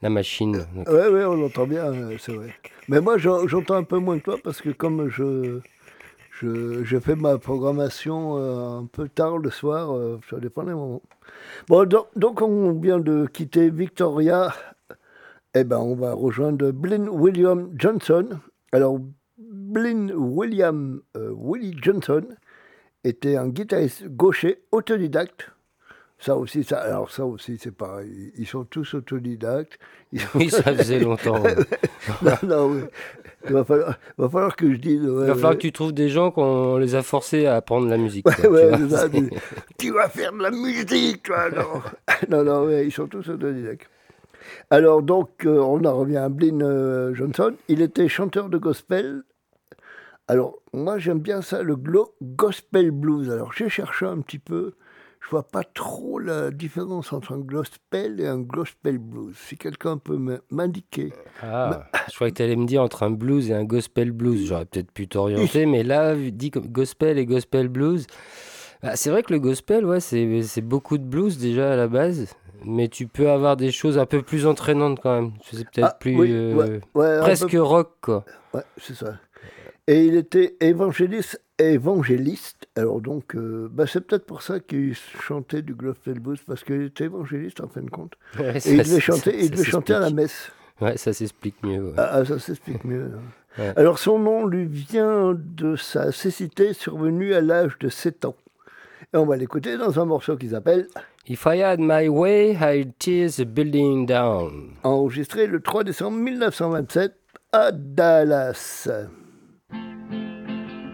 la 0.00 0.08
machine. 0.08 0.64
Oui, 0.76 1.00
oui, 1.12 1.24
on 1.24 1.34
l'entend 1.34 1.66
bien, 1.66 1.86
euh, 1.92 2.16
c'est 2.20 2.32
vrai. 2.32 2.54
Mais 2.86 3.00
moi, 3.00 3.18
j'en- 3.18 3.48
j'entends 3.48 3.74
un 3.74 3.82
peu 3.84 3.98
moins 3.98 4.16
que 4.20 4.24
toi 4.24 4.36
parce 4.44 4.60
que 4.60 4.70
comme 4.70 5.08
je, 5.08 5.58
je, 6.42 6.82
je 6.82 6.98
fais 6.98 7.14
ma 7.14 7.38
programmation 7.38 8.36
euh, 8.36 8.80
un 8.80 8.86
peu 8.86 9.08
tard 9.08 9.38
le 9.38 9.50
soir, 9.50 9.94
euh, 9.94 10.18
ça 10.28 10.38
dépend 10.38 10.64
des 10.64 10.74
moments. 10.74 11.02
Bon, 11.68 11.88
donc, 12.16 12.42
on 12.42 12.72
vient 12.72 12.98
de 12.98 13.26
quitter 13.26 13.70
Victoria. 13.70 14.52
Eh 15.54 15.64
ben, 15.64 15.78
on 15.78 15.94
va 15.94 16.14
rejoindre 16.14 16.72
Blin 16.72 17.06
William 17.08 17.70
Johnson. 17.76 18.40
Alors, 18.72 18.98
Blin 19.38 20.10
William 20.14 21.00
euh, 21.16 21.32
Willie 21.36 21.76
Johnson 21.80 22.26
était 23.04 23.36
un 23.36 23.48
guitariste 23.48 24.08
gaucher 24.08 24.62
autodidacte. 24.72 25.50
Ça 26.24 26.36
aussi, 26.36 26.62
ça, 26.62 26.78
alors 26.78 27.10
ça 27.10 27.26
aussi, 27.26 27.58
c'est 27.60 27.74
pareil. 27.74 28.32
Ils 28.38 28.46
sont 28.46 28.62
tous 28.64 28.94
autodidactes. 28.94 29.76
Ils 30.12 30.20
sont- 30.20 30.28
oui, 30.38 30.50
ça 30.50 30.62
faisait 30.62 31.00
longtemps. 31.08 31.42
ouais. 31.42 31.56
non, 32.22 32.32
non, 32.44 32.66
oui. 32.70 32.82
Il 33.46 33.52
va 33.54 33.64
falloir, 33.64 33.98
va 34.16 34.28
falloir 34.28 34.54
que 34.54 34.72
je 34.72 34.76
dise. 34.78 35.00
ouais, 35.02 35.08
Il 35.24 35.26
va 35.26 35.34
falloir 35.34 35.50
ouais. 35.50 35.56
que 35.56 35.62
tu 35.62 35.72
trouves 35.72 35.92
des 35.92 36.08
gens 36.08 36.30
qu'on 36.30 36.76
les 36.76 36.94
a 36.94 37.02
forcés 37.02 37.46
à 37.46 37.56
apprendre 37.56 37.88
la 37.88 37.96
musique. 37.98 38.22
Quoi, 38.24 38.34
tu 38.34 38.46
vois. 38.46 38.78
ça, 38.88 39.08
vas 39.90 40.08
faire 40.08 40.32
de 40.32 40.42
la 40.42 40.52
musique, 40.52 41.24
toi, 41.24 41.50
non 41.50 41.82
Non, 42.30 42.44
non, 42.44 42.70
ils 42.70 42.92
sont 42.92 43.08
tous 43.08 43.28
autodidactes. 43.28 43.90
Alors, 44.70 45.02
donc, 45.02 45.44
euh, 45.44 45.58
on 45.58 45.84
en 45.84 45.96
revient 45.96 46.18
à 46.18 46.28
Blin 46.28 46.60
euh, 46.60 47.14
Johnson. 47.14 47.54
Il 47.66 47.82
était 47.82 48.06
chanteur 48.08 48.48
de 48.48 48.58
gospel. 48.58 49.22
Alors, 50.28 50.60
moi, 50.72 50.98
j'aime 50.98 51.18
bien 51.18 51.42
ça, 51.42 51.62
le 51.64 51.74
glo- 51.74 52.12
gospel 52.22 52.92
blues. 52.92 53.28
Alors, 53.28 53.52
j'ai 53.52 53.68
cherché 53.68 54.06
un 54.06 54.20
petit 54.20 54.38
peu. 54.38 54.74
Je 55.24 55.30
vois 55.30 55.44
pas 55.44 55.62
trop 55.62 56.18
la 56.18 56.50
différence 56.50 57.12
entre 57.12 57.32
un 57.32 57.38
gospel 57.38 58.20
et 58.20 58.26
un 58.26 58.38
gospel 58.40 58.98
blues. 58.98 59.36
Si 59.36 59.56
quelqu'un 59.56 59.96
peut 59.96 60.18
m'indiquer. 60.50 61.12
Ah, 61.42 61.86
je 62.08 62.14
croyais 62.14 62.32
que 62.32 62.38
tu 62.38 62.42
allais 62.42 62.56
me 62.56 62.66
dire 62.66 62.82
entre 62.82 63.04
un 63.04 63.10
blues 63.10 63.48
et 63.50 63.54
un 63.54 63.64
gospel 63.64 64.10
blues. 64.10 64.44
J'aurais 64.46 64.64
peut-être 64.64 64.90
pu 64.90 65.06
t'orienter, 65.08 65.64
mais 65.66 65.84
là, 65.84 66.14
dit 66.16 66.50
comme 66.50 66.66
gospel 66.66 67.18
et 67.18 67.24
gospel 67.26 67.68
blues, 67.68 68.06
bah, 68.82 68.96
c'est 68.96 69.10
vrai 69.10 69.22
que 69.22 69.32
le 69.32 69.38
gospel, 69.38 69.86
ouais, 69.86 70.00
c'est 70.00 70.60
beaucoup 70.60 70.98
de 70.98 71.04
blues 71.04 71.38
déjà 71.38 71.72
à 71.72 71.76
la 71.76 71.86
base, 71.86 72.34
mais 72.64 72.88
tu 72.88 73.06
peux 73.06 73.30
avoir 73.30 73.56
des 73.56 73.70
choses 73.70 73.98
un 73.98 74.06
peu 74.06 74.22
plus 74.22 74.44
entraînantes 74.46 74.98
quand 75.00 75.14
même. 75.14 75.32
C'est 75.44 75.64
peut-être 75.70 75.92
Ah, 75.92 75.96
plus 75.98 76.16
oui, 76.16 76.32
euh, 76.32 76.54
ouais, 76.54 76.80
peu 76.92 77.20
presque 77.20 77.56
rock, 77.56 77.92
quoi. 78.00 78.24
Ouais, 78.52 78.62
c'est 78.76 78.94
ça. 78.94 79.14
Et 79.88 80.04
il 80.06 80.14
était 80.14 80.56
évangéliste, 80.60 81.40
évangéliste. 81.58 82.68
Alors 82.76 83.00
donc, 83.00 83.34
euh, 83.34 83.68
bah, 83.70 83.84
c'est 83.86 84.00
peut-être 84.00 84.26
pour 84.26 84.42
ça 84.42 84.60
qu'il 84.60 84.94
chantait 84.94 85.62
du 85.62 85.74
blues, 85.74 85.96
parce 86.46 86.62
qu'il 86.64 86.82
était 86.82 87.04
évangéliste 87.04 87.60
en 87.60 87.68
fin 87.68 87.82
de 87.82 87.90
compte. 87.90 88.12
Ouais, 88.38 88.56
Et 88.56 88.60
ça, 88.60 88.70
il 88.70 88.76
devait 88.78 88.84
ça- 88.94 89.00
chanter, 89.00 89.34
il 89.38 89.44
ça 89.44 89.50
devait 89.50 89.64
chanter 89.64 89.94
à 89.94 89.98
la 90.00 90.10
messe. 90.10 90.52
Ouais, 90.80 90.96
ça 90.96 91.12
s'explique 91.12 91.62
mieux. 91.64 91.82
ouais. 91.88 91.92
Ah, 91.96 92.10
ah, 92.12 92.24
ça 92.24 92.38
s'explique 92.38 92.84
mieux. 92.84 93.10
hein. 93.14 93.20
Ouais. 93.58 93.70
Alors 93.76 93.98
son 93.98 94.18
nom 94.18 94.46
lui 94.46 94.64
vient 94.64 95.34
de 95.38 95.76
sa 95.76 96.10
cécité 96.10 96.72
survenue 96.72 97.34
à 97.34 97.42
l'âge 97.42 97.76
de 97.80 97.90
7 97.90 98.24
ans. 98.24 98.34
Et 99.12 99.18
on 99.18 99.26
va 99.26 99.36
l'écouter 99.36 99.76
dans 99.76 100.00
un 100.00 100.06
morceau 100.06 100.38
qui 100.38 100.48
s'appelle 100.48 100.88
If 101.28 101.44
I 101.44 101.60
had 101.62 101.78
my 101.78 102.08
way, 102.08 102.52
I'd 102.58 102.94
tear 102.98 103.28
the 103.30 103.42
building 103.42 104.06
down. 104.06 104.70
enregistré 104.84 105.46
le 105.46 105.60
3 105.60 105.84
décembre 105.84 106.16
1927 106.16 107.12
à 107.52 107.72
Dallas. 107.72 108.88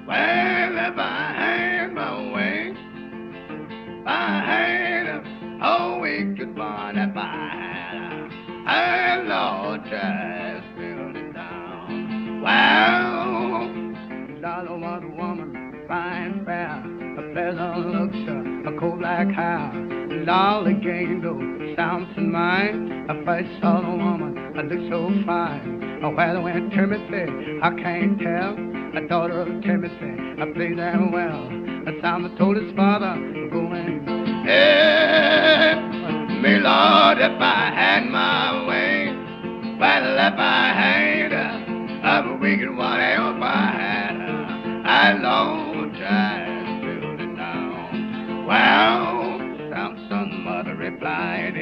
Well, 0.09 0.17
if 0.17 0.97
I 0.97 1.37
had 1.37 1.93
my 1.93 2.33
way, 2.33 2.73
if 2.73 4.07
I 4.07 4.41
had 4.41 5.05
a 5.07 5.21
whole 5.61 6.01
wicked 6.01 6.57
one, 6.57 6.97
if 6.97 7.15
I 7.15 7.51
had 7.53 8.33
a, 8.67 8.73
a 8.73 9.21
Lord 9.29 9.85
just 9.85 10.65
build 10.79 11.35
down. 11.35 12.41
Well, 12.41 13.69
Dollar 14.41 14.79
was 14.79 15.03
a 15.05 15.09
woman, 15.15 15.85
fine, 15.87 16.43
fair, 16.47 16.83
a 17.19 17.23
pleasant 17.35 17.93
looks, 17.93 18.17
a 18.67 18.73
cold 18.81 19.01
black 19.01 19.29
hair. 19.29 19.71
the 20.25 20.73
gained 20.83 21.23
those 21.23 21.77
sounds 21.77 22.09
in 22.17 22.33
mind. 22.33 23.11
I 23.11 23.15
first 23.27 23.51
saw 23.61 23.83
the 23.83 23.91
woman, 23.91 24.39
I 24.57 24.63
looked 24.63 24.89
so 24.91 25.11
fine. 25.27 26.01
Where 26.17 26.41
went 26.41 26.73
Timothy? 26.73 27.27
I 27.63 27.75
can't 27.75 28.19
tell. 28.19 28.78
A 28.95 29.07
daughter 29.07 29.43
of 29.43 29.63
Timothy, 29.63 30.41
I 30.41 30.53
played 30.55 30.79
that 30.79 30.97
well. 31.13 31.47
A 31.87 32.01
sound 32.01 32.37
told 32.39 32.57
his 32.57 32.75
father, 32.75 33.15
going, 33.51 34.05
Hey, 34.45 35.75
me 36.43 36.59
Lord, 36.59 37.19
if 37.19 37.39
I 37.39 37.71
had 37.75 38.07
my 38.07 38.67
way, 38.67 39.09
well, 39.79 40.15
if 40.15 40.39
I 40.39 40.73
had 40.73 41.33
a, 41.33 42.33
a 42.33 42.39
wicked 42.39 42.75
one, 42.75 43.01
if 43.01 43.43
I 43.43 43.73
had 43.77 44.17
uh, 44.17 44.49
a, 44.89 45.19
a 45.19 45.23
long 45.23 45.93
time 45.93 46.81
building 46.81 47.37
down. 47.37 48.47
Well, 48.47 49.39
Samson's 49.71 50.45
mother 50.45 50.75
replied 50.75 51.57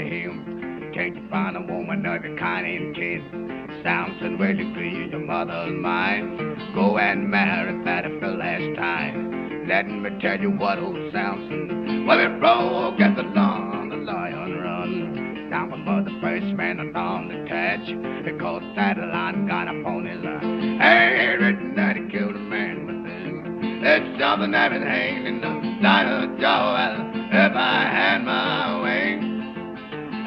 find 1.31 1.57
a 1.57 1.61
woman 1.61 2.05
of 2.07 2.25
your 2.25 2.37
kind 2.39 2.67
and 2.67 2.95
kin? 2.95 3.81
Samson, 3.83 4.39
will 4.39 4.55
you 4.55 4.73
please 4.75 5.11
your 5.11 5.21
mother's 5.21 5.73
mind? 5.81 6.39
Go 6.75 6.99
and 6.99 7.29
marry 7.29 7.73
Fatty 7.85 8.09
for 8.21 8.31
the 8.31 8.37
last 8.37 8.77
time. 8.77 9.67
Let 9.69 9.87
me 9.87 10.11
tell 10.21 10.41
you 10.41 10.51
what 10.51 10.79
old 10.79 11.13
Samson, 11.13 12.07
well, 12.07 12.21
it 12.21 12.39
broke 12.39 13.01
at 13.01 13.17
the 13.17 13.23
lawn, 13.23 13.89
the 13.89 13.97
lion 13.97 14.59
run. 14.59 15.49
Samson 15.51 15.85
was 15.85 16.05
the 16.05 16.21
first 16.21 16.47
man 16.47 16.79
on 16.95 17.29
the 17.29 17.49
catch 17.49 17.87
because 18.25 18.63
that 18.77 18.99
lion 18.99 19.47
got 19.49 19.69
upon 19.69 20.07
his 20.07 20.25
eye. 20.25 20.79
Hey, 20.81 21.37
written 21.37 21.75
that 21.77 21.97
he 21.97 22.09
killed 22.11 22.37
a 22.37 22.39
man 22.39 22.87
with 22.87 23.11
him. 23.11 23.83
It's 23.83 24.21
something 24.21 24.53
that 24.53 24.71
been 24.71 24.83
hanging 24.83 25.27
in 25.27 25.41
the 25.41 25.49
light 25.83 26.39
jaw. 26.41 27.13
If 27.29 27.53
I 27.55 27.83
had 27.91 28.25
my 28.25 28.83
way, 28.83 29.26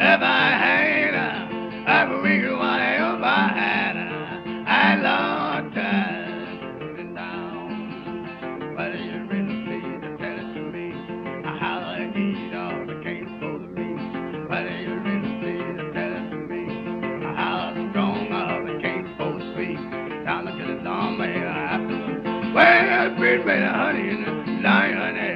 if 0.01 0.21
I 0.21 0.49
had 0.55 1.13
a, 1.13 1.27
a 1.91 2.21
wicked 2.21 2.55
one, 2.55 2.79
if 2.79 3.21
I 3.21 3.51
had 3.51 3.95
a, 3.97 4.07
I 4.65 4.95
Lord 4.95 5.73
time 5.75 7.13
down. 7.13 8.75
Well, 8.77 8.95
you 8.95 9.27
really 9.27 9.59
please 9.67 9.99
to 9.99 10.15
tell 10.17 10.39
it 10.39 10.53
to 10.55 10.61
me. 10.71 10.95
How 11.43 11.79
I 11.83 12.07
need 12.15 12.55
all 12.55 12.85
the 12.87 12.95
cane 13.03 13.27
for 13.41 13.59
me. 13.59 13.89
Well, 14.47 14.67
you 14.71 14.93
really 15.03 15.31
please 15.43 15.75
to 15.83 15.91
tell 15.91 16.13
it 16.15 16.25
to 16.31 16.37
me. 16.47 16.63
How 17.35 17.75
strong 17.91 18.31
all 18.31 18.63
the 18.65 18.79
cane 18.81 19.13
for 19.17 19.33
the 19.35 19.43
sweet. 19.53 19.83
Down 20.23 20.45
to 20.45 20.51
the 20.51 20.79
long 20.81 21.19
way, 21.19 21.35
Well, 22.55 23.15
fish 23.19 23.45
made 23.45 23.63
of 23.63 23.75
honey 23.75 24.09
and 24.09 24.63
lying 24.63 24.95
honey. 24.95 25.27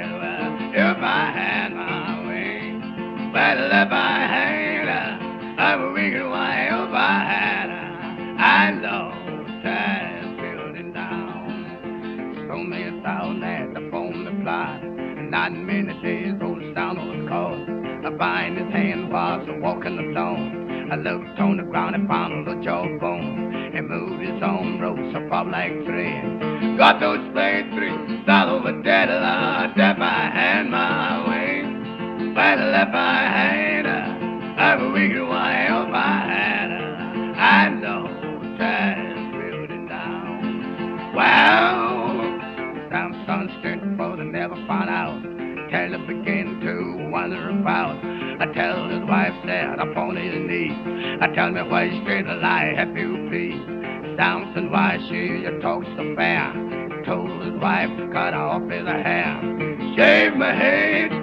If 0.75 0.97
I 0.97 1.31
had 1.31 1.62
Uh, 3.33 3.35
well, 3.35 3.65
if 3.65 3.91
I 3.91 4.27
had 4.29 4.87
a, 4.87 5.81
a 5.81 5.91
wicked 5.91 6.29
wife, 6.29 6.69
if 6.69 6.93
I 6.93 7.17
had 7.25 7.69
a, 7.69 7.81
I 8.37 8.71
know 8.77 9.09
time 9.63 10.37
building 10.37 10.93
down. 10.93 12.45
So 12.47 12.57
many 12.57 13.01
thousand 13.01 13.43
at 13.43 13.73
the 13.73 13.89
phone 13.89 14.25
reply, 14.27 14.81
and 14.83 15.31
not 15.31 15.51
many 15.51 15.99
days 16.03 16.35
old 16.43 16.61
sound 16.75 16.99
was 16.99 17.27
called. 17.27 17.67
I 18.05 18.15
find 18.19 18.55
his 18.55 18.71
hand 18.71 19.11
was 19.11 19.49
walking 19.63 19.95
the 19.97 20.13
dawn. 20.13 20.91
I 20.91 20.95
looked 20.95 21.39
on 21.39 21.57
the 21.57 21.63
ground 21.63 21.95
and 21.95 22.07
found 22.07 22.47
a 22.47 22.63
jawbone 22.63 23.73
and 23.73 23.89
moved 23.89 24.21
his 24.21 24.43
own 24.43 24.79
ropes 24.79 25.15
up 25.15 25.47
like 25.47 25.73
thread. 25.85 26.77
Got 26.77 26.99
those 26.99 27.17
spade 27.31 27.73
three, 27.73 28.21
start 28.25 28.49
over 28.49 28.79
dead, 28.83 29.09
Lord, 29.09 29.71
if 29.73 29.97
I 29.97 30.29
had 30.31 30.69
my 30.69 31.29
way. 31.29 31.42
But 32.35 32.57
if 32.57 32.89
I 32.95 33.29
had 33.29 33.85
a, 33.85 34.57
I 34.57 34.75
would 34.75 34.91
wicked 34.91 35.21
wife, 35.21 35.87
if 35.87 35.93
I 35.93 36.17
had 36.33 36.71
a, 36.71 37.39
I 37.39 37.69
know 37.69 38.07
time 38.57 39.31
building 39.37 39.87
down. 39.87 41.13
Well, 41.13 42.89
down 42.89 43.23
Sunset 43.27 43.99
Road, 43.99 44.19
I 44.19 44.23
never 44.23 44.55
found 44.65 44.89
out. 44.89 45.21
Till 45.69 45.93
I 45.93 45.97
began 46.07 46.59
to 46.61 47.09
wonder 47.11 47.49
about. 47.49 48.03
I 48.41 48.51
tell 48.51 48.89
his 48.89 49.07
wife 49.07 49.33
that 49.45 49.79
upon 49.79 50.15
his 50.15 50.33
knee. 50.33 50.73
I 51.21 51.27
tell 51.35 51.51
me 51.51 51.61
why 51.61 51.89
straight 52.01 52.25
a 52.25 52.35
lie 52.35 52.73
have 52.75 52.97
you 52.97 53.29
be. 53.29 53.51
Samson, 54.17 54.71
why 54.71 54.97
she 55.07 55.45
you 55.45 55.59
talk 55.61 55.83
so 55.83 56.15
fair? 56.15 56.51
Told 57.05 57.43
his 57.43 57.61
wife 57.61 57.95
to 57.97 58.09
cut 58.11 58.33
off 58.33 58.63
his 58.63 58.87
hair. 58.87 59.39
Shave 59.95 60.35
my 60.35 60.53
head, 60.53 61.22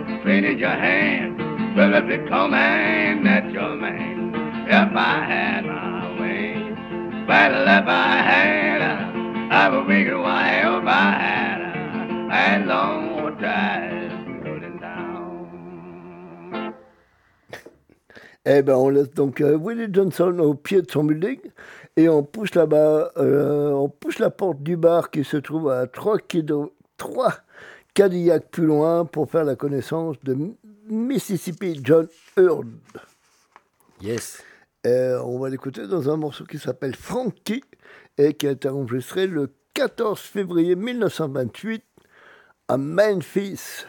Eh 18.47 18.63
ben, 18.63 18.75
on 18.75 18.89
laisse 18.89 19.11
donc 19.11 19.41
euh, 19.41 19.59
Willie 19.61 19.93
Johnson 19.93 20.39
au 20.39 20.55
pied 20.55 20.81
de 20.81 20.91
son 20.91 21.05
building 21.05 21.41
et 21.97 22.09
on 22.09 22.23
pousse 22.23 22.55
là-bas, 22.55 23.11
euh, 23.17 23.73
on 23.73 23.89
pousse 23.89 24.21
la 24.21 24.31
porte 24.31 24.63
du 24.63 24.77
bar 24.77 25.11
qui 25.11 25.25
se 25.25 25.37
trouve 25.37 25.71
à 25.71 25.89
3 25.89 26.19
kilo, 26.19 26.73
3 26.99 27.35
Cadillac 27.95 28.51
plus 28.51 28.67
loin 28.67 29.05
pour 29.05 29.31
faire 29.31 29.45
la 29.45 29.57
connaissance 29.57 30.17
de 30.23 30.37
Mississippi 30.89 31.81
John 31.83 32.09
Hurd. 32.37 32.69
Yes. 34.01 34.43
Euh, 34.87 35.21
on 35.25 35.39
va 35.39 35.51
l'écouter 35.51 35.87
dans 35.87 36.09
un 36.09 36.17
morceau 36.17 36.45
qui 36.45 36.59
s'appelle 36.59 36.95
Frankie 36.95 37.63
et 38.17 38.35
qui 38.35 38.47
a 38.47 38.53
été 38.53 38.69
enregistré 38.69 39.27
le 39.27 39.53
14 39.75 40.19
février 40.19 40.75
1928 40.75 41.85
à 42.69 42.77
Memphis. 42.77 43.85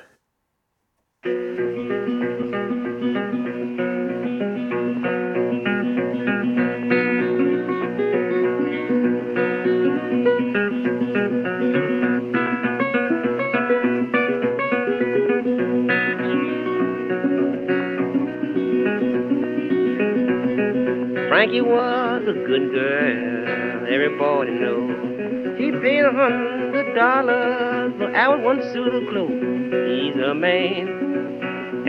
Frankie 21.41 21.61
was 21.61 22.21
a 22.27 22.33
good 22.33 22.71
girl, 22.71 23.87
everybody 23.91 24.51
knows. 24.51 25.57
He 25.57 25.71
paid 25.71 26.05
a 26.05 26.11
hundred 26.13 26.93
dollars 26.93 27.93
for 27.97 28.15
our 28.15 28.37
one 28.37 28.61
suit 28.71 28.93
of 28.93 29.09
clothes. 29.09 29.41
He's 29.89 30.23
a 30.23 30.35
man, 30.35 30.87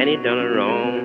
and 0.00 0.08
he 0.08 0.16
done 0.16 0.38
it 0.38 0.56
wrong. 0.56 1.00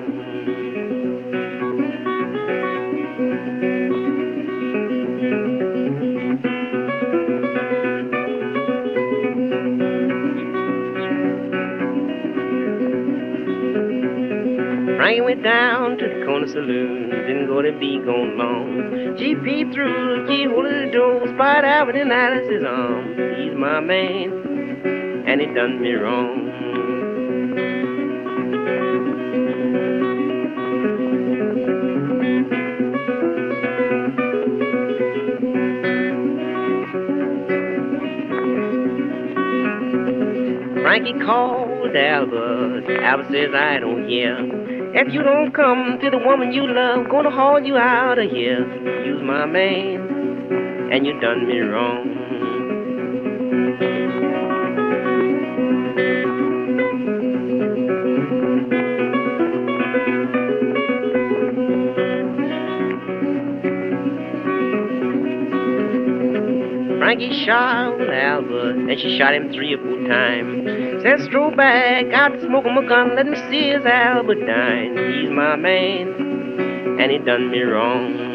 Frankie 14.96 15.20
went 15.20 15.42
down 15.42 15.98
to 15.98 16.08
the 16.08 16.24
corner 16.24 16.46
saloon, 16.46 16.97
didn't 17.28 17.46
go 17.46 17.60
to 17.60 17.72
be 17.78 17.98
gone 17.98 18.38
long. 18.38 19.16
GP 19.18 19.74
through 19.74 20.22
the 20.22 20.28
keyhole 20.28 20.64
of 20.64 20.72
the 20.72 20.90
door, 20.90 21.28
spied 21.34 21.62
Albert 21.62 21.96
in 21.96 22.10
Alice's 22.10 22.64
arm. 22.64 23.06
He's 23.36 23.54
my 23.54 23.80
man, 23.80 25.24
and 25.28 25.38
he 25.38 25.46
done 25.48 25.78
me 25.82 25.92
wrong. 25.92 26.48
Frankie 40.80 41.12
called 41.26 41.94
Albert. 41.94 42.84
Albert 43.02 43.26
says, 43.30 43.54
I 43.54 43.80
don't 43.80 44.08
hear. 44.08 44.57
If 45.00 45.14
you 45.14 45.22
don't 45.22 45.54
come 45.54 46.00
to 46.02 46.10
the 46.10 46.18
woman 46.18 46.52
you 46.52 46.66
love, 46.66 47.08
gonna 47.08 47.30
haul 47.30 47.60
you 47.62 47.76
out 47.76 48.18
of 48.18 48.28
here. 48.28 48.66
You's 49.06 49.22
my 49.22 49.46
man, 49.46 50.90
and 50.92 51.06
you 51.06 51.20
done 51.20 51.46
me 51.46 51.60
wrong. 51.60 52.16
Frankie 66.98 67.44
shot 67.44 68.00
Albert, 68.00 68.76
and 68.90 68.98
she 68.98 69.16
shot 69.16 69.32
him 69.32 69.52
three 69.52 69.74
or 69.74 69.78
four 69.78 70.08
times. 70.08 70.57
Said, 71.02 71.20
stroll 71.28 71.50
back, 71.54 72.12
out 72.12 72.32
to 72.32 72.40
smoke 72.40 72.64
a 72.64 72.88
gun, 72.88 73.14
let 73.14 73.26
me 73.26 73.36
see 73.48 73.70
his 73.70 73.84
Albert. 73.84 74.38
He's 74.38 75.30
my 75.30 75.54
man, 75.56 76.98
and 77.00 77.12
he 77.12 77.18
done 77.18 77.50
me 77.50 77.62
wrong. 77.62 78.27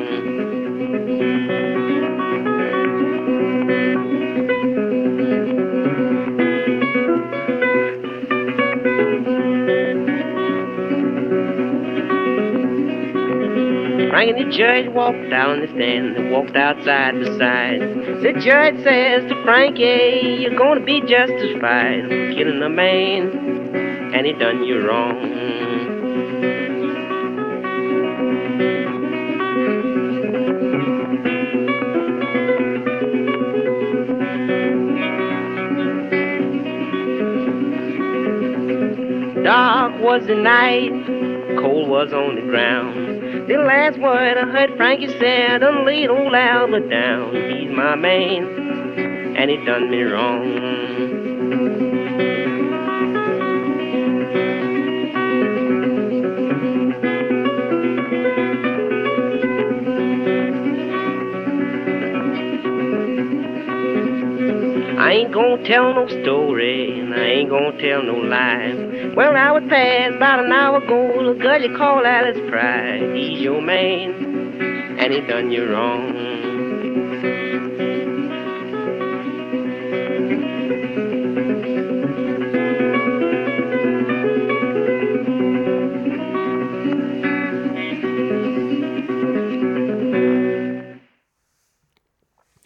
Frankie 14.23 14.45
the 14.45 14.57
judge 14.57 14.87
walked 14.87 15.29
down 15.29 15.59
the 15.59 15.67
stand 15.67 16.15
and 16.15 16.31
walked 16.31 16.55
outside 16.55 17.15
the 17.15 17.37
side. 17.37 17.81
The 18.21 18.31
judge 18.39 18.81
says 18.81 19.29
to 19.29 19.43
Frankie, 19.43 20.37
you're 20.39 20.57
gonna 20.57 20.79
be 20.79 21.01
justified 21.01 22.03
for 22.03 22.31
killing 22.33 22.61
a 22.63 22.69
man, 22.69 24.15
and 24.15 24.25
he 24.25 24.31
done 24.31 24.63
you 24.63 24.87
wrong. 24.87 25.19
Dark 39.43 40.01
was 40.01 40.25
the 40.27 40.35
night, 40.35 40.91
cold 41.59 41.89
was 41.89 42.13
on 42.13 42.35
the 42.35 42.41
ground. 42.43 43.02
The 43.45 43.57
last 43.57 43.99
word 43.99 44.37
I 44.37 44.45
heard 44.49 44.77
Frankie 44.77 45.09
said, 45.19 45.59
done 45.59 45.85
laid 45.85 46.09
old 46.09 46.33
Albert 46.33 46.89
down. 46.89 47.35
He's 47.35 47.69
my 47.75 47.93
man, 47.93 49.35
and 49.35 49.49
he 49.51 49.57
done 49.65 49.91
me 49.91 50.01
wrong. 50.03 50.43
I 64.99 65.11
ain't 65.11 65.33
gonna 65.33 65.67
tell 65.67 65.93
no 65.93 66.07
story, 66.07 67.01
and 67.01 67.13
I 67.13 67.19
ain't 67.19 67.49
gonna 67.49 67.77
tell 67.77 68.03
no 68.03 68.15
lie. 68.15 68.92
Well, 69.15 69.29
an 69.29 69.37
hour 69.37 69.61
passed, 69.69 70.15
about 70.15 70.43
an 70.43 70.51
hour 70.51 70.83
ago, 70.83 71.29
a 71.29 71.35
girl 71.35 71.61
you 71.61 71.77
call 71.77 72.03
Alice 72.03 72.39
Pride. 72.49 73.15
He's 73.15 73.41
your 73.41 73.61
man, 73.61 74.97
and 74.99 75.13
he 75.13 75.21
done 75.21 75.51
you 75.51 75.71
wrong. 75.71 76.33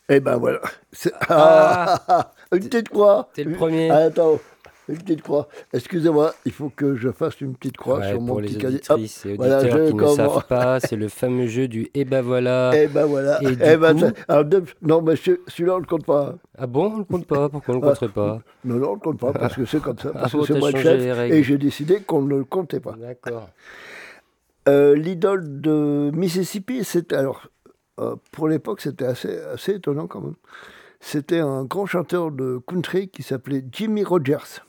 Eh 0.09 0.21
ben 0.21 0.37
voilà. 0.37 0.61
Ah, 1.27 1.99
ah, 2.07 2.31
ah, 2.51 2.81
quoi 2.89 3.29
T'es 3.33 3.43
le 3.43 3.53
premier. 3.53 3.91
Attends 3.91 4.39
une 4.93 4.97
petite 5.01 5.21
croix. 5.21 5.47
Excusez-moi, 5.73 6.33
il 6.45 6.51
faut 6.51 6.69
que 6.69 6.95
je 6.95 7.09
fasse 7.11 7.39
une 7.41 7.55
petite 7.55 7.77
croix 7.77 7.99
Ouais, 7.99 8.09
sur 8.09 8.21
mon 8.21 8.27
pour 8.27 8.41
les 8.41 8.47
petit 8.47 8.57
cahier. 8.57 8.81
Hop. 8.89 8.99
et 8.99 9.35
voilà, 9.35 9.59
auditeurs 9.59 9.85
je 9.85 9.91
qui 9.91 9.95
ne 9.97 10.07
savent 10.07 10.45
pas, 10.47 10.79
c'est 10.79 10.95
le 10.95 11.07
fameux 11.09 11.47
jeu 11.47 11.67
du 11.67 11.89
et 11.93 12.05
ben 12.05 12.21
voilà. 12.21 12.71
Eh 12.75 12.87
ben 12.87 13.05
voilà. 13.05 13.41
Et 13.43 13.47
Eh 13.63 13.77
ben, 13.77 13.93
coup- 13.93 13.99
ça- 13.99 14.11
alors, 14.27 14.45
de- 14.45 14.63
non, 14.81 15.01
mais 15.01 15.15
ce- 15.15 15.39
celui-là, 15.47 15.73
on 15.73 15.77
ne 15.77 15.81
le 15.81 15.87
compte 15.87 16.05
pas. 16.05 16.35
Ah 16.57 16.67
bon, 16.67 16.93
on 16.93 16.97
le 16.99 17.03
compte 17.03 17.25
pas 17.27 17.49
Pourquoi 17.49 17.75
on 17.75 17.79
le 17.79 17.83
Ah. 17.85 17.89
compterait 17.89 18.09
pas 18.13 18.39
Non, 18.65 18.75
non, 18.75 18.87
on 18.87 18.89
ne 18.91 18.95
le 18.95 18.99
compte 19.01 19.19
pas 19.19 19.33
parce 19.33 19.55
que 19.55 19.65
c'est 19.65 19.81
comme 19.81 19.97
ça. 19.97 20.09
Parce 20.11 20.33
Ah 20.33 20.37
bon, 20.37 20.43
que 20.43 20.53
c'est 20.53 20.59
moi 20.59 20.71
le 20.71 20.79
chef 20.79 21.19
et 21.31 21.43
j'ai 21.43 21.57
décidé 21.57 21.99
qu'on 22.01 22.21
ne 22.21 22.35
le 22.37 22.43
comptait 22.43 22.79
pas. 22.79 22.95
D'accord. 22.99 23.49
Euh, 24.67 24.95
L'idole 24.95 25.61
de 25.61 26.11
Mississippi, 26.13 26.83
c'était 26.83 27.15
alors 27.15 27.47
euh, 27.99 28.15
pour 28.31 28.47
l'époque, 28.47 28.81
c'était 28.81 29.05
assez, 29.05 29.37
assez 29.53 29.73
étonnant 29.75 30.07
quand 30.07 30.21
même. 30.21 30.35
C'était 30.99 31.39
un 31.39 31.63
grand 31.63 31.85
chanteur 31.85 32.31
de 32.31 32.59
country 32.67 33.07
qui 33.09 33.23
s'appelait 33.23 33.63
Jimmy 33.71 34.03
Rogers. 34.03 34.61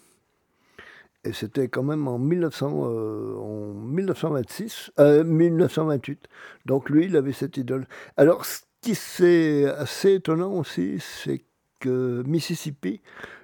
Et 1.24 1.32
c'était 1.32 1.68
quand 1.68 1.82
même 1.82 2.06
en, 2.08 2.18
1900, 2.18 2.82
euh, 2.84 3.34
en 3.36 3.74
1926, 3.74 4.92
euh, 5.00 5.24
1928. 5.24 6.26
Donc 6.66 6.88
lui, 6.90 7.06
il 7.06 7.16
avait 7.16 7.32
cette 7.32 7.56
idole. 7.56 7.86
Alors, 8.16 8.44
ce 8.44 8.60
qui 8.80 8.94
c'est 8.94 9.64
assez 9.66 10.14
étonnant 10.14 10.52
aussi, 10.52 10.98
c'est 11.00 11.42
que 11.80 12.22
Mississippi 12.26 13.00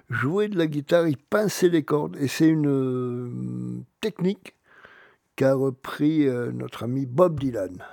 jouait 0.09 0.47
de 0.47 0.57
la 0.57 0.67
guitare, 0.67 1.07
il 1.07 1.17
pinçait 1.17 1.69
les 1.69 1.83
cordes. 1.83 2.15
Et 2.19 2.27
c'est 2.27 2.47
une 2.47 2.67
euh, 2.67 3.29
technique 4.01 4.55
qu'a 5.35 5.53
repris 5.53 6.27
notre 6.53 6.83
ami 6.83 7.05
Bob 7.05 7.39
Dylan. 7.39 7.83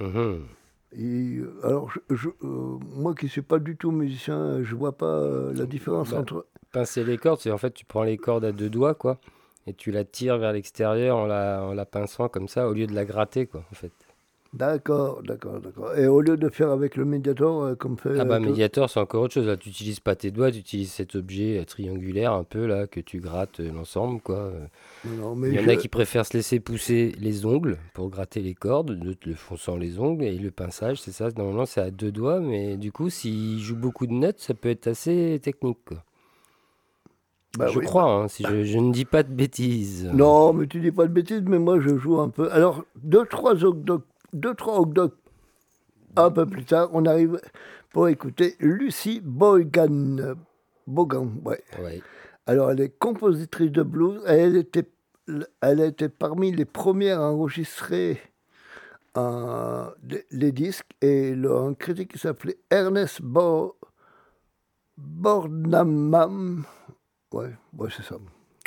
Mhm. 0.00 0.44
Et, 0.92 1.38
euh, 1.40 1.60
alors, 1.62 1.90
je- 1.90 2.14
je- 2.14 2.28
euh, 2.42 2.78
moi 2.96 3.14
qui 3.14 3.26
ne 3.26 3.30
suis 3.30 3.42
pas 3.42 3.58
du 3.58 3.76
tout 3.76 3.90
musicien, 3.90 4.62
je 4.62 4.72
ne 4.74 4.78
vois 4.78 4.96
pas 4.96 5.20
euh, 5.20 5.52
la 5.54 5.66
différence 5.66 6.10
Bah. 6.12 6.20
entre... 6.20 6.46
Pincer 6.76 7.04
les 7.04 7.16
cordes, 7.16 7.40
c'est 7.40 7.50
en 7.50 7.58
fait 7.58 7.72
tu 7.72 7.86
prends 7.86 8.02
les 8.02 8.18
cordes 8.18 8.44
à 8.44 8.52
deux 8.52 8.68
doigts 8.68 8.94
quoi, 8.94 9.18
et 9.66 9.72
tu 9.72 9.90
la 9.90 10.04
tires 10.04 10.36
vers 10.36 10.52
l'extérieur 10.52 11.16
en 11.16 11.26
la, 11.26 11.62
en 11.62 11.72
la 11.72 11.86
pinçant 11.86 12.28
comme 12.28 12.48
ça 12.48 12.68
au 12.68 12.74
lieu 12.74 12.86
de 12.86 12.94
la 12.94 13.04
gratter 13.06 13.46
quoi 13.46 13.64
en 13.72 13.74
fait. 13.74 13.92
D'accord, 14.52 15.22
d'accord, 15.22 15.60
d'accord. 15.60 15.96
Et 15.98 16.06
au 16.06 16.20
lieu 16.22 16.36
de 16.36 16.48
faire 16.48 16.70
avec 16.70 16.96
le 16.96 17.04
médiator, 17.04 17.62
euh, 17.62 17.74
comme 17.74 17.98
fait... 17.98 18.18
Ah 18.20 18.24
bah 18.24 18.36
euh, 18.36 18.40
médiator 18.40 18.88
c'est 18.88 19.00
encore 19.00 19.22
autre 19.22 19.34
chose 19.34 19.46
là, 19.46 19.56
tu 19.56 19.68
utilises 19.68 20.00
pas 20.00 20.16
tes 20.16 20.30
doigts, 20.30 20.50
tu 20.50 20.58
utilises 20.58 20.92
cet 20.92 21.14
objet 21.14 21.58
euh, 21.58 21.64
triangulaire 21.64 22.32
un 22.32 22.44
peu 22.44 22.66
là 22.66 22.86
que 22.86 23.00
tu 23.00 23.20
grattes 23.20 23.60
euh, 23.60 23.70
l'ensemble 23.72 24.20
quoi. 24.22 24.50
Non, 25.04 25.34
mais 25.34 25.48
Il 25.52 25.54
y 25.54 25.58
en 25.58 25.62
je- 25.64 25.70
a 25.70 25.76
qui 25.76 25.88
préfèrent 25.88 26.24
se 26.26 26.36
laisser 26.36 26.58
pousser 26.60 27.12
les 27.18 27.44
ongles 27.44 27.78
pour 27.94 28.08
gratter 28.08 28.40
les 28.40 28.54
cordes, 28.54 28.92
d'autres 28.92 29.28
le 29.28 29.34
font 29.34 29.56
sans 29.56 29.76
les 29.76 29.98
ongles 29.98 30.24
et 30.24 30.38
le 30.38 30.50
pinçage 30.50 31.00
c'est 31.02 31.12
ça, 31.12 31.28
normalement 31.36 31.66
c'est 31.66 31.80
à 31.82 31.90
deux 31.90 32.12
doigts 32.12 32.40
mais 32.40 32.76
du 32.78 32.92
coup 32.92 33.10
s'il 33.10 33.58
joue 33.60 33.76
beaucoup 33.76 34.06
de 34.06 34.12
notes 34.14 34.40
ça 34.40 34.54
peut 34.54 34.70
être 34.70 34.86
assez 34.86 35.38
technique 35.42 35.78
quoi. 35.84 36.02
Bah 37.58 37.66
je 37.68 37.78
oui. 37.78 37.84
crois, 37.84 38.04
hein, 38.04 38.28
si 38.28 38.44
je, 38.48 38.64
je 38.64 38.78
ne 38.78 38.92
dis 38.92 39.04
pas 39.04 39.22
de 39.22 39.32
bêtises. 39.32 40.08
Non, 40.12 40.52
mais 40.52 40.66
tu 40.66 40.80
dis 40.80 40.92
pas 40.92 41.06
de 41.06 41.12
bêtises, 41.12 41.42
mais 41.46 41.58
moi 41.58 41.80
je 41.80 41.96
joue 41.96 42.20
un 42.20 42.28
peu. 42.28 42.50
Alors, 42.52 42.84
deux, 43.02 43.24
trois 43.26 43.64
ogdoc, 43.64 44.02
deux, 44.32 44.54
trois 44.54 44.78
ogdoc, 44.80 45.14
un 46.16 46.30
peu 46.30 46.46
plus 46.46 46.64
tard, 46.64 46.88
on 46.92 47.04
arrive 47.06 47.40
pour 47.90 48.08
écouter 48.08 48.56
Lucy 48.60 49.20
Boygan. 49.22 50.34
Bogan, 50.86 51.30
ouais. 51.44 51.62
Ouais. 51.82 52.00
Alors, 52.46 52.70
elle 52.70 52.80
est 52.80 52.96
compositrice 52.98 53.72
de 53.72 53.82
blues. 53.82 54.20
Elle 54.26 54.56
était, 54.56 54.88
elle 55.60 55.80
était 55.80 56.08
parmi 56.08 56.52
les 56.52 56.64
premières 56.64 57.20
à 57.20 57.30
enregistrer 57.32 58.20
un- 59.14 59.90
les- 60.08 60.24
les 60.30 60.52
disques. 60.52 60.90
Et 61.02 61.34
le, 61.34 61.54
un 61.56 61.74
critique 61.74 62.12
qui 62.12 62.18
s'appelait 62.18 62.58
Ernest 62.70 63.20
Bo, 63.22 63.76
Bornamam, 64.96 66.64
ouais, 67.32 67.50
ouais 67.78 67.88
c'est 67.94 68.02
ça. 68.04 68.16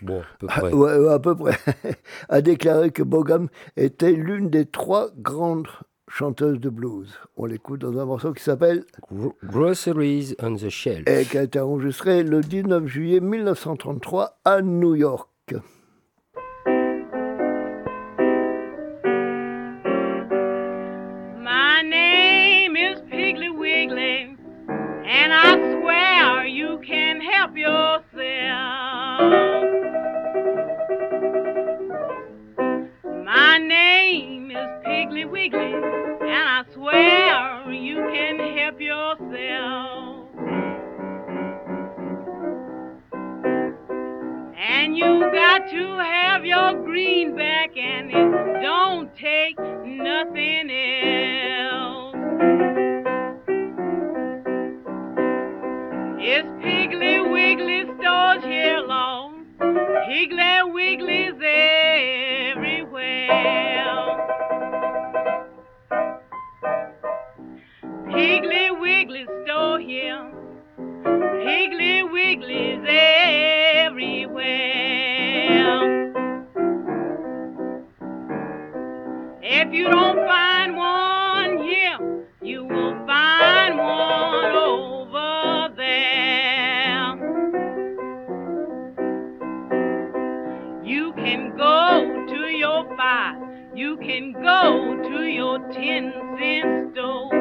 Bon, 0.02 0.22
à 0.22 0.38
peu 0.39 0.48
Ah, 0.50 0.60
près. 0.62 0.74
ouais, 0.74 0.98
ouais, 0.98 1.13
à 1.13 1.19
peu 1.19 1.36
près, 1.36 1.58
a 2.30 2.41
déclaré 2.41 2.91
que 2.91 3.04
Bogam 3.04 3.50
était 3.76 4.12
l'une 4.13 4.50
des 4.50 4.65
trois 4.65 5.10
grandes 5.17 5.67
chanteuses 6.08 6.60
de 6.60 6.69
blues. 6.69 7.13
On 7.36 7.45
l'écoute 7.45 7.82
dans 7.82 7.98
un 8.00 8.06
morceau 8.06 8.34
qui 8.34 8.41
s'appelle 8.43 8.86
Gro- 9.12 9.36
Groceries 9.43 10.36
on 10.41 10.56
the 10.56 10.69
Shelf. 10.69 11.04
et 11.08 11.26
qui 11.26 11.38
a 11.38 11.43
été 11.43 11.60
enregistré 11.60 12.24
le 12.24 12.41
19 12.41 12.88
juillet 12.88 13.19
1933 13.19 14.39
à 14.45 14.62
New 14.62 14.95
York. 14.95 15.28
My 21.41 21.82
name 21.84 22.76
is 22.76 23.00
Piggly 23.12 23.50
Wiggly, 23.50 24.36
and 24.67 25.34
I 25.34 25.56
swear 25.80 26.45
you 26.45 26.80
can 26.86 27.22
help 27.22 27.56
yourself. 27.56 27.88
Name 33.60 34.52
is 34.52 34.69
Piggly 34.86 35.30
Wiggly, 35.30 35.74
and 35.74 36.50
I 36.50 36.63
swear 36.74 37.72
you 37.72 37.98
can 38.13 38.39
help 38.58 38.80
yourself. 38.80 40.28
And 44.58 44.98
you 44.98 45.30
got 45.34 45.69
to 45.69 45.98
have 45.98 46.45
your 46.45 46.74
greenback, 46.84 47.76
and 47.78 48.10
it 48.12 48.62
don't 48.62 49.15
take 49.15 49.58
nothing 49.60 50.72
else. 50.72 52.15
It's 56.22 56.48
Piggly 56.63 57.32
Wiggly 57.32 57.84
stores 58.00 58.43
here 58.43 58.80
long, 58.80 59.45
Piggly 59.60 60.74
Wiggly's 60.74 61.34
Wiggly 68.80 69.26
here, 69.78 70.32
Piggly 71.04 72.12
Wiggly's 72.12 72.86
everywhere. 72.88 74.50
If 79.42 79.74
you 79.74 79.89
don't 79.89 80.18
find 80.28 80.59
can 94.19 94.34
go 94.34 94.97
to 95.01 95.23
your 95.27 95.60
ten 95.71 96.12
cent 96.38 96.91
store. 96.91 97.32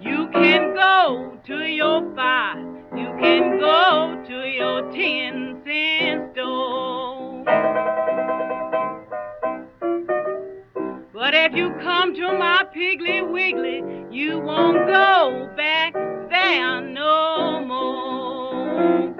You 0.00 0.28
can 0.32 0.72
go 0.72 1.36
to 1.46 1.56
your 1.66 2.14
five, 2.14 2.64
you 2.96 3.08
can 3.18 3.58
go 3.58 4.22
to 4.28 4.46
your 4.46 4.92
ten 4.92 5.62
cent 5.64 6.32
store. 6.32 7.42
But 11.12 11.34
if 11.34 11.54
you 11.56 11.74
come 11.82 12.14
to 12.14 12.38
my 12.38 12.64
Piggly 12.72 13.28
Wiggly, 13.32 13.82
you 14.16 14.38
won't 14.38 14.86
go 14.86 15.50
back 15.56 15.92
there 16.30 16.80
no 16.82 17.64
more. 17.66 19.11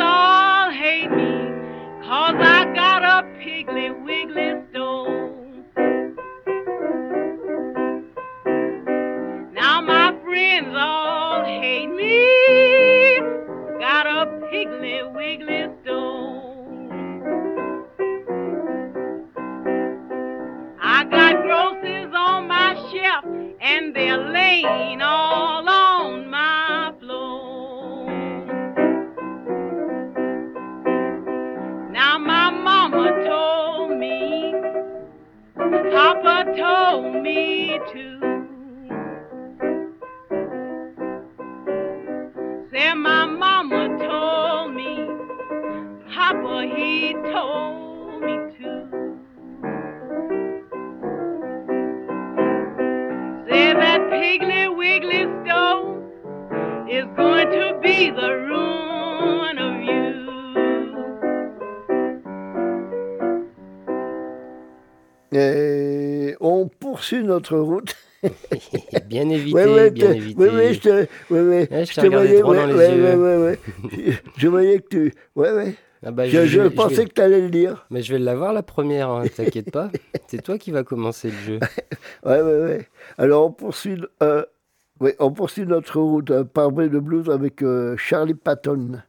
All 0.00 0.70
hate 0.70 1.10
me, 1.10 1.50
cause 2.04 2.36
I 2.40 2.53
notre 67.34 67.58
route. 67.58 67.94
bien 69.06 69.28
évité, 69.28 69.54
Ouais, 69.54 69.66
ouais, 69.66 69.90
bien 69.90 70.12
évité. 70.12 70.40
ouais, 70.40 70.50
ouais, 70.50 70.74
je 70.74 70.80
te, 70.80 70.88
ouais, 71.30 71.68
je 71.70 71.92
je 71.92 72.00
te 72.00 72.06
voyais, 72.06 72.40
droit 72.40 72.56
dans 72.56 72.66
les 72.66 72.74
yeux. 72.74 73.58
je, 74.38 74.48
voyais 74.48 74.78
que 74.80 74.88
tu, 74.88 75.14
ouais, 75.36 75.52
ouais. 75.52 75.74
Ah 76.06 76.10
bah, 76.10 76.26
Je, 76.28 76.46
je 76.46 76.62
pensais 76.68 76.96
vais- 76.96 77.04
que 77.06 77.12
tu 77.14 77.20
allais 77.20 77.40
le 77.40 77.50
dire. 77.50 77.86
Mais 77.90 78.02
je 78.02 78.12
vais 78.14 78.18
l'avoir 78.18 78.52
la 78.52 78.62
première, 78.62 79.10
hein, 79.10 79.24
t'inquiète 79.34 79.70
pas. 79.70 79.90
C'est 80.26 80.42
toi 80.42 80.56
qui 80.58 80.70
va 80.70 80.84
commencer 80.84 81.28
le 81.30 81.36
jeu. 81.38 81.60
Ouais, 82.24 82.40
ouais, 82.40 82.58
ouais. 82.60 82.88
Alors, 83.18 83.46
on 83.46 83.52
poursuit, 83.52 84.00
euh, 84.22 84.44
on 85.18 85.30
poursuit 85.32 85.66
notre 85.66 86.00
route 86.00 86.30
euh, 86.30 86.44
par 86.44 86.70
Bray 86.72 86.88
de 86.90 86.98
Blues 86.98 87.28
avec 87.30 87.62
euh, 87.62 87.94
Charlie 87.98 88.34
Patton. 88.34 89.02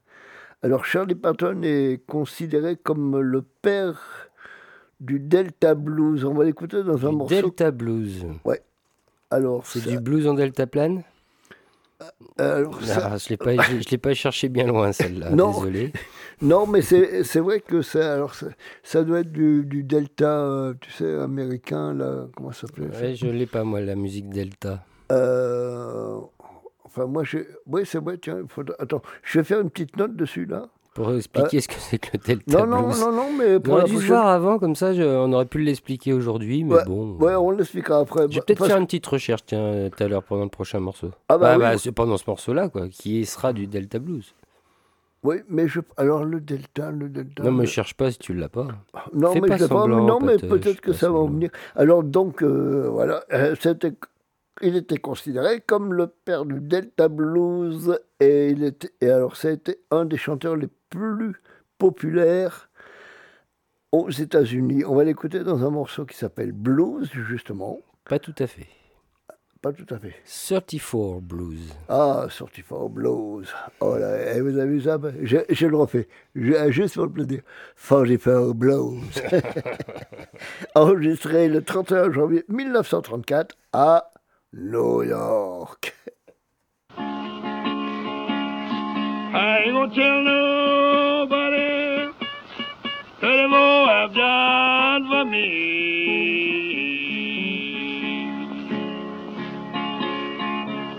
Alors, 0.61 0.83
Charlie 0.85 1.15
Patton 1.15 1.61
est 1.63 2.01
considéré 2.07 2.75
comme 2.75 3.19
le 3.19 3.41
père 3.61 4.24
du 4.99 5.19
Delta 5.19 5.75
Blues. 5.75 6.23
On 6.25 6.33
va 6.33 6.43
l'écouter 6.45 6.83
dans 6.83 7.05
un 7.05 7.09
Du 7.09 7.15
morceau. 7.15 7.35
Delta 7.35 7.71
Blues. 7.71 8.25
Alors, 9.31 9.65
C'est 9.65 9.79
ça- 9.79 9.89
du 9.89 9.99
blues 9.99 10.27
en 10.27 10.33
delta 10.35 10.67
plane 10.67 11.03
alors, 12.37 12.81
ça- 12.83 13.09
Ah, 13.13 13.17
Je 13.17 13.35
pas, 13.35 13.55
je, 13.55 13.79
je 13.81 13.89
l'ai 13.89 13.97
pas 13.97 14.13
cherché 14.13 14.49
bien 14.49 14.67
loin 14.67 14.91
celle-là. 14.91 15.29
Non. 15.31 15.51
Désolé. 15.51 15.93
Non, 16.41 16.67
mais 16.67 16.81
c'est 16.81 17.23
c'est 17.23 17.39
vrai 17.39 17.61
que 17.61 17.81
ça, 17.81 18.13
alors 18.13 18.35
ça, 18.35 18.47
ça 18.83 19.05
doit 19.05 19.21
être 19.21 19.31
du, 19.31 19.63
du 19.63 19.83
delta, 19.83 20.41
euh, 20.41 20.73
tu 20.81 20.91
sais, 20.91 21.09
américain, 21.15 21.93
là, 21.93 22.27
comment 22.35 22.51
ça 22.51 22.67
s'appelait? 22.67 22.91
Ça 22.91 22.99
Ouais, 22.99 23.15
je 23.15 23.27
l'ai 23.27 23.45
pas 23.45 23.63
moi 23.63 23.79
la 23.79 23.95
musique 23.95 24.29
delta. 24.29 24.83
Euh, 25.13 26.17
Enfin, 26.83 27.05
moi. 27.05 27.23
Oui, 27.67 27.81
c'est 27.85 27.99
vrai, 27.99 28.17
tiens, 28.17 28.43
faudra- 28.49 28.75
attends, 28.79 29.01
je 29.23 29.39
vais 29.39 29.45
faire 29.45 29.61
une 29.61 29.69
petite 29.69 29.95
note 29.95 30.15
dessus, 30.17 30.45
là. 30.45 30.67
Pour 30.95 31.13
expliquer 31.13 31.59
ce 31.61 31.67
que 31.67 31.73
c'est 31.77 31.99
que 31.99 32.07
le 32.13 32.19
delta 32.19 32.57
Euh, 32.63 32.65
Non, 32.65 32.77
non, 32.81 32.87
blues. 32.87 32.99
non, 33.01 33.11
non, 33.11 33.31
mais 33.37 33.55
On 33.57 33.59
pour 33.59 33.73
aurait 33.73 33.83
la 33.83 33.89
dû 33.89 33.97
se 33.97 34.07
voir 34.07 34.25
avant, 34.27 34.57
comme 34.57 34.75
ça 34.75 34.93
je- 34.93 35.03
on 35.03 35.31
aurait 35.33 35.45
pu 35.45 35.59
l'expliquer 35.59 36.13
aujourd'hui, 36.13 36.63
mais 36.63 36.73
Ouais, 36.75 36.85
bon. 36.85 37.17
Ouais, 37.19 37.35
on 37.35 37.51
l'expliquera 37.51 37.99
après. 37.99 38.21
Je 38.23 38.27
vais 38.29 38.35
Bah, 38.39 38.43
peut-être 38.47 38.65
faire 38.65 38.77
une 38.77 38.85
petite 38.85 39.05
recherche 39.05 39.45
tiens, 39.45 39.59
euh, 39.59 39.89
tout 39.89 40.01
à 40.03 40.07
l'heure 40.07 40.23
pendant 40.23 40.43
le 40.45 40.49
prochain 40.49 40.79
morceau. 40.79 41.11
Ah 41.29 41.37
bah 41.37 41.57
Bah, 41.57 41.71
oui. 41.73 41.79
c'est 41.79 41.91
pendant 41.91 42.15
ce 42.17 42.23
morceau-là, 42.27 42.69
quoi, 42.69 42.87
qui 42.87 43.25
sera 43.25 43.51
du 43.53 43.67
Delta 43.67 43.99
Blues. 43.99 44.33
Oui, 45.23 45.37
mais 45.49 45.67
je... 45.67 45.79
Alors, 45.97 46.23
le 46.23 46.39
delta, 46.39 46.91
le 46.91 47.09
delta... 47.09 47.43
non, 47.43 47.51
me 47.51 47.61
le- 47.61 47.65
cherche 47.67 47.95
pas 47.95 48.11
si 48.11 48.19
tu 48.19 48.33
l'as 48.33 48.47
pas. 48.47 48.67
Non, 49.13 49.33
Fais 49.33 49.41
mais 49.41 49.47
pas 49.49 49.57
je 49.57 49.63
sais 49.63 49.69
pas, 49.69 49.75
semblant, 49.75 50.05
non, 50.05 50.19
mais 50.21 50.37
peut-être 50.37 50.79
que 50.81 50.93
ça 50.93 51.07
va 51.09 51.17
semblant. 51.17 51.33
venir. 51.33 51.49
Alors 51.75 52.03
donc, 52.03 52.41
euh, 52.43 52.87
voilà, 52.91 53.23
euh, 53.33 53.55
c'était, 53.59 53.93
il 54.61 54.75
était 54.75 54.97
considéré 54.97 55.61
comme 55.65 55.93
le 55.93 56.07
père 56.07 56.45
du 56.45 56.61
Delta 56.61 57.07
Blues 57.09 57.97
et 58.19 58.49
il 58.49 58.63
était, 58.63 58.91
et 59.01 59.09
alors 59.09 59.35
ça 59.35 59.47
a 59.47 59.51
été 59.51 59.79
un 59.89 60.05
des 60.05 60.17
chanteurs 60.17 60.55
les 60.55 60.69
plus 60.95 61.35
populaires 61.77 62.69
aux 63.91 64.09
États-Unis. 64.09 64.83
On 64.85 64.95
va 64.95 65.03
l'écouter 65.03 65.39
dans 65.43 65.63
un 65.65 65.69
morceau 65.69 66.05
qui 66.05 66.17
s'appelle 66.17 66.51
Blues, 66.51 67.09
justement. 67.11 67.79
Pas 68.05 68.19
tout 68.19 68.35
à 68.39 68.47
fait. 68.47 68.67
Pas 69.61 69.73
tout 69.73 69.87
à 69.89 69.97
fait. 69.97 70.13
34 70.25 71.21
Blues. 71.21 71.73
Ah, 71.89 72.27
sorti 72.29 72.61
fort 72.61 72.87
blues. 72.87 73.51
Oh 73.79 73.97
là, 73.97 74.35
et 74.35 74.39
vous 74.41 74.59
avez 74.59 74.69
vu 74.69 74.81
ça? 74.81 74.99
Ben, 74.99 75.15
je, 75.23 75.37
je 75.49 75.65
le 75.65 75.75
refais, 75.75 76.07
Je- 76.35 76.71
juste 76.71 76.93
pour 76.93 77.05
le 77.05 77.11
plaisir. 77.11 77.41
44 77.89 78.53
blues. 78.53 79.01
Enregistré 80.75 81.47
le 81.47 81.63
31 81.63 82.11
janvier 82.11 82.45
1934 82.47 83.55
à 83.73 84.11
New 84.53 85.01
York. 85.03 85.94
I 89.37 89.57
ain't 89.65 89.73
gonna 89.73 89.93
tell 89.93 90.21
nobody 90.23 92.13
that 93.19 93.49
more 93.49 93.89
I've 93.89 94.13
done 94.13 95.09
for 95.09 95.25
me. 95.25 95.49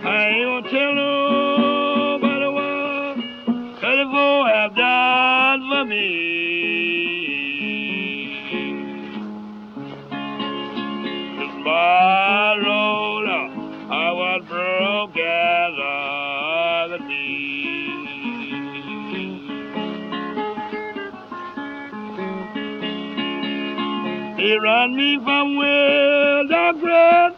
I 0.04 0.26
ain't 0.28 0.44
gonna 0.44 0.70
tell 0.70 0.94
nobody 0.94 2.48
what 2.52 4.06
more 4.12 4.46
I've 4.46 4.74
done 4.76 5.60
for 5.70 5.84
me. 5.86 6.25
He 24.46 24.56
run 24.58 24.94
me 24.94 25.18
from 25.24 25.56
where 25.56 26.44
the 26.44 26.78
bread, 26.80 27.32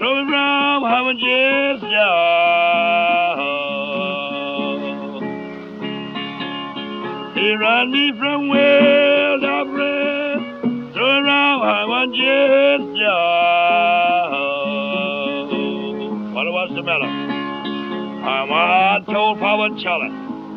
me 0.00 0.30
from 0.30 0.84
heaven 0.84 1.18
just 1.18 1.84
He 7.36 7.54
run 7.56 7.92
me 7.92 8.12
from 8.18 8.48
where 8.48 9.38
the 9.38 9.64
bread, 9.70 10.40
me 10.64 10.94
from 10.94 11.60
heaven 11.60 12.14
just 12.14 12.88
What 16.34 16.46
was 16.46 16.70
the 16.74 16.82
matter? 16.82 17.04
I'm 18.24 18.50
on 18.50 19.04
told 19.04 19.40
Papa 19.40 19.78
Charlie. 19.78 20.08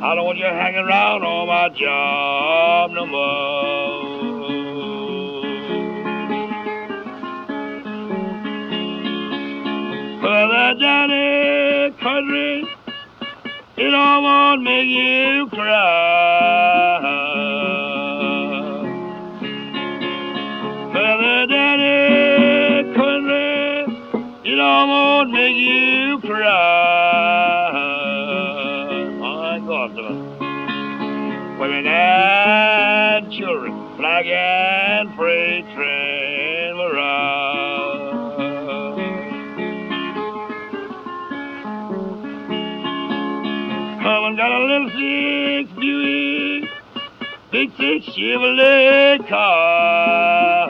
I 0.02 0.16
don't 0.16 0.24
want 0.24 0.38
you 0.38 0.46
hanging 0.46 0.86
around 0.86 1.24
on 1.24 1.48
my 1.48 1.68
job 1.78 2.92
no 2.92 3.06
more. 3.06 4.23
Johnny 10.52 11.92
country, 12.02 12.68
it 13.78 13.94
all 13.94 14.24
won't 14.24 14.62
make 14.64 14.88
you 14.88 15.48
cry. 15.48 17.23
Chevrolet 48.12 49.28
car. 49.30 50.68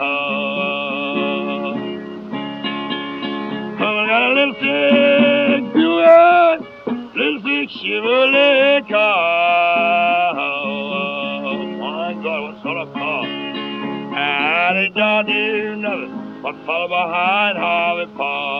Come 3.76 3.96
and 3.98 4.08
got 4.08 4.22
a 4.22 4.34
little 4.34 4.54
six 4.54 5.74
Buick, 5.74 6.60
little 7.16 7.40
six 7.42 7.72
Chevrolet 7.82 8.88
car. 8.88 10.34
My 11.78 12.14
God, 12.22 12.40
what 12.42 12.62
sort 12.62 12.78
of 12.78 12.92
car? 12.92 13.26
And 13.26 14.78
it 14.78 14.94
don't 14.94 15.26
do 15.26 15.76
nothing 15.76 16.40
but 16.40 16.54
follow 16.64 16.88
behind 16.88 17.58
Harvey 17.58 18.12
Park 18.14 18.53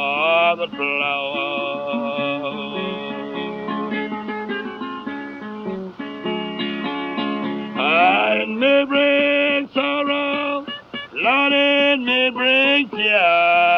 Yeah. 13.05 13.74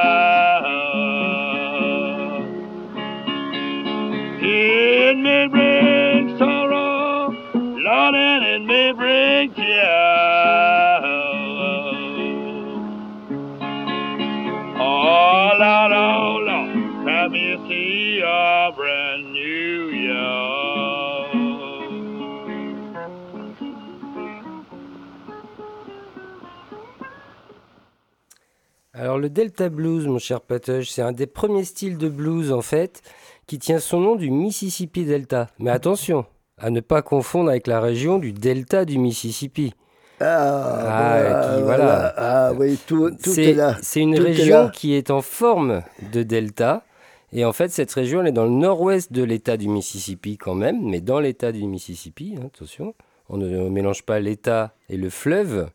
Alors 29.17 29.23
le 29.23 29.31
Delta 29.31 29.71
Blues, 29.71 30.07
mon 30.07 30.19
cher 30.19 30.43
Patoche, 30.43 30.91
c'est 30.91 31.01
un 31.01 31.13
des 31.13 31.27
premiers 31.27 31.65
styles 31.65 31.97
de 31.97 32.11
blues 32.11 32.53
en 32.53 32.61
fait 32.61 33.01
qui 33.47 33.59
tient 33.59 33.79
son 33.79 33.99
nom 33.99 34.15
du 34.15 34.31
Mississippi 34.31 35.07
Delta. 35.07 35.47
Mais 35.59 35.71
attention, 35.71 36.27
à 36.59 36.69
ne 36.69 36.81
pas 36.81 37.01
confondre 37.01 37.49
avec 37.49 37.67
la 37.67 37.81
région 37.81 38.19
du 38.19 38.35
Delta 38.35 38.85
du 38.85 38.99
Mississippi. 38.99 39.73
Ah, 40.21 41.55
Ah, 41.57 41.61
voilà. 41.63 42.15
Ah 42.19 42.53
oui, 42.59 42.79
tout, 42.87 43.11
tout 43.11 43.41
est, 43.41 43.55
là. 43.55 43.79
c'est 43.81 44.01
une 44.01 44.17
Tout 44.17 44.23
région 44.23 44.69
qui 44.69 44.93
est 44.93 45.11
en 45.11 45.23
forme 45.23 45.83
de 46.13 46.23
delta. 46.23 46.85
Et 47.33 47.47
en 47.47 47.55
fait, 47.55 47.71
cette 47.71 47.93
région, 47.93 48.21
elle 48.21 48.29
est 48.29 48.33
dans 48.33 48.45
le 48.45 48.51
nord-ouest 48.51 49.15
de 49.15 49.23
l'État 49.23 49.57
du 49.57 49.69
Mississippi 49.69 50.37
quand 50.37 50.55
même, 50.55 50.83
mais 50.83 51.01
dans 51.01 51.21
l'État 51.21 51.53
du 51.53 51.65
Mississippi, 51.65 52.35
hein, 52.37 52.49
attention, 52.55 52.95
on 53.31 53.39
ne 53.39 53.71
mélange 53.71 54.03
pas 54.03 54.21
l'État 54.21 54.75
et 54.91 54.99
le 54.99 55.09
fleuve. 55.09 55.71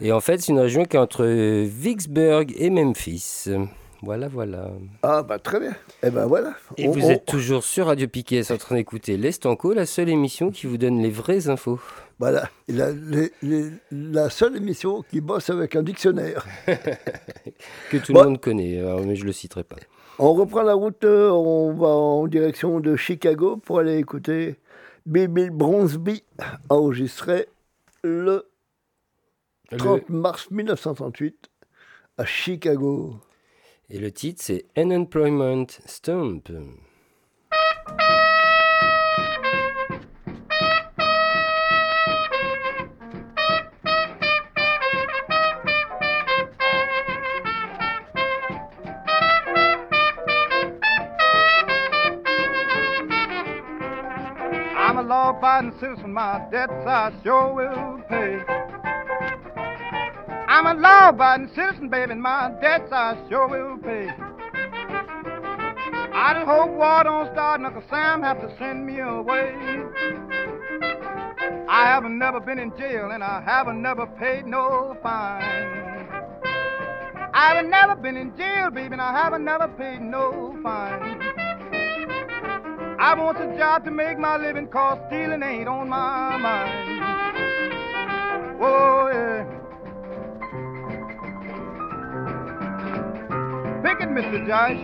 Et 0.00 0.12
en 0.12 0.20
fait, 0.20 0.38
c'est 0.40 0.52
une 0.52 0.60
région 0.60 0.84
qui 0.84 0.96
est 0.96 1.00
entre 1.00 1.24
Vicksburg 1.26 2.52
et 2.56 2.70
Memphis. 2.70 3.46
Voilà, 4.02 4.28
voilà. 4.28 4.70
Ah, 5.02 5.24
bah 5.24 5.40
très 5.40 5.58
bien. 5.58 5.74
Eh 6.04 6.10
ben 6.10 6.26
voilà. 6.26 6.54
Et 6.76 6.86
On- 6.86 6.92
vous 6.92 7.04
on- 7.04 7.10
êtes 7.10 7.26
toujours 7.26 7.64
sur 7.64 7.86
Radio 7.86 8.06
Piquet, 8.06 8.52
en 8.52 8.56
train 8.56 8.76
d'écouter 8.76 9.16
l'Estanco, 9.16 9.72
la 9.72 9.86
seule 9.86 10.08
émission 10.08 10.52
qui 10.52 10.68
vous 10.68 10.78
donne 10.78 11.02
les 11.02 11.10
vraies 11.10 11.48
infos. 11.48 11.80
Voilà. 12.20 12.48
La, 12.68 12.92
les- 12.92 13.32
les- 13.42 13.70
la 13.90 14.30
seule 14.30 14.56
émission 14.56 15.02
qui 15.10 15.20
bosse 15.20 15.50
avec 15.50 15.74
un 15.74 15.82
dictionnaire. 15.82 16.46
Que 17.90 17.96
tout 17.96 18.12
Bon. 18.12 18.22
le 18.22 18.28
monde 18.28 18.40
connaît, 18.40 18.80
mais 19.04 19.16
je 19.16 19.24
le 19.24 19.32
citerai 19.32 19.64
pas. 19.64 19.76
On 20.20 20.32
reprend 20.34 20.62
la 20.62 20.74
route, 20.74 21.02
euh, 21.04 21.30
on 21.30 21.72
va 21.74 21.88
en 21.88 22.26
direction 22.28 22.78
de 22.80 22.94
Chicago 22.96 23.56
pour 23.56 23.80
aller 23.80 23.96
écouter 23.98 24.56
Bill 25.06 25.50
Bronsby, 25.50 26.22
enregistré 26.68 27.46
le 28.04 28.44
30 29.76 30.08
mars 30.08 30.50
1938 30.50 31.50
à 32.16 32.24
Chicago. 32.24 33.20
Et 33.90 33.98
le 33.98 34.10
titre, 34.10 34.42
c'est 34.42 34.64
Unemployment 34.76 35.66
Stump. 35.84 36.50
I'm 54.80 54.96
a 54.96 55.02
law-abiding 55.02 55.72
citizen, 55.78 56.12
my 56.14 56.40
debts 56.50 56.72
I 56.86 57.12
sure 57.22 57.52
will 57.52 58.02
pay. 58.08 58.67
I'm 60.58 60.66
a 60.66 60.80
law-abiding 60.80 61.50
citizen, 61.54 61.88
baby, 61.88 62.10
and 62.10 62.20
my 62.20 62.50
debts 62.60 62.90
I 62.90 63.16
sure 63.28 63.46
will 63.46 63.78
pay. 63.78 64.08
I 66.12 66.34
just 66.34 66.46
hope 66.46 66.70
war 66.70 67.04
don't 67.04 67.32
start, 67.32 67.60
Uncle 67.60 67.84
Sam 67.88 68.22
have 68.22 68.40
to 68.40 68.52
send 68.58 68.84
me 68.84 68.98
away. 68.98 69.54
I 71.68 71.86
haven't 71.86 72.18
never 72.18 72.40
been 72.40 72.58
in 72.58 72.76
jail, 72.76 73.12
and 73.12 73.22
I 73.22 73.40
haven't 73.40 73.80
never 73.80 74.04
paid 74.06 74.46
no 74.46 74.96
fine. 75.00 76.08
I 77.32 77.54
haven't 77.54 77.70
never 77.70 77.94
been 77.94 78.16
in 78.16 78.36
jail, 78.36 78.70
baby, 78.72 78.94
and 78.94 79.00
I 79.00 79.12
haven't 79.12 79.44
never 79.44 79.68
paid 79.68 80.00
no 80.00 80.58
fine. 80.60 81.22
I 82.98 83.14
want 83.14 83.38
a 83.38 83.56
job 83.56 83.84
to 83.84 83.92
make 83.92 84.18
my 84.18 84.36
living, 84.36 84.66
cause 84.66 84.98
stealing 85.06 85.44
ain't 85.44 85.68
on 85.68 85.88
my 85.88 86.36
mind. 86.36 87.00
Whoa, 88.58 89.10
yeah. 89.12 89.57
Pick 93.82 94.00
it, 94.00 94.08
Mr. 94.08 94.44
Josh. 94.44 94.76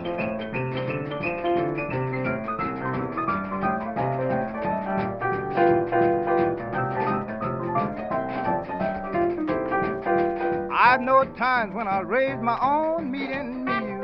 I 10.73 10.97
know 10.99 11.25
times 11.37 11.75
when 11.75 11.89
I 11.89 12.01
raise 12.03 12.41
my 12.41 12.57
own 12.63 13.11
meat 13.11 13.31
and 13.31 13.65
meal. 13.65 14.01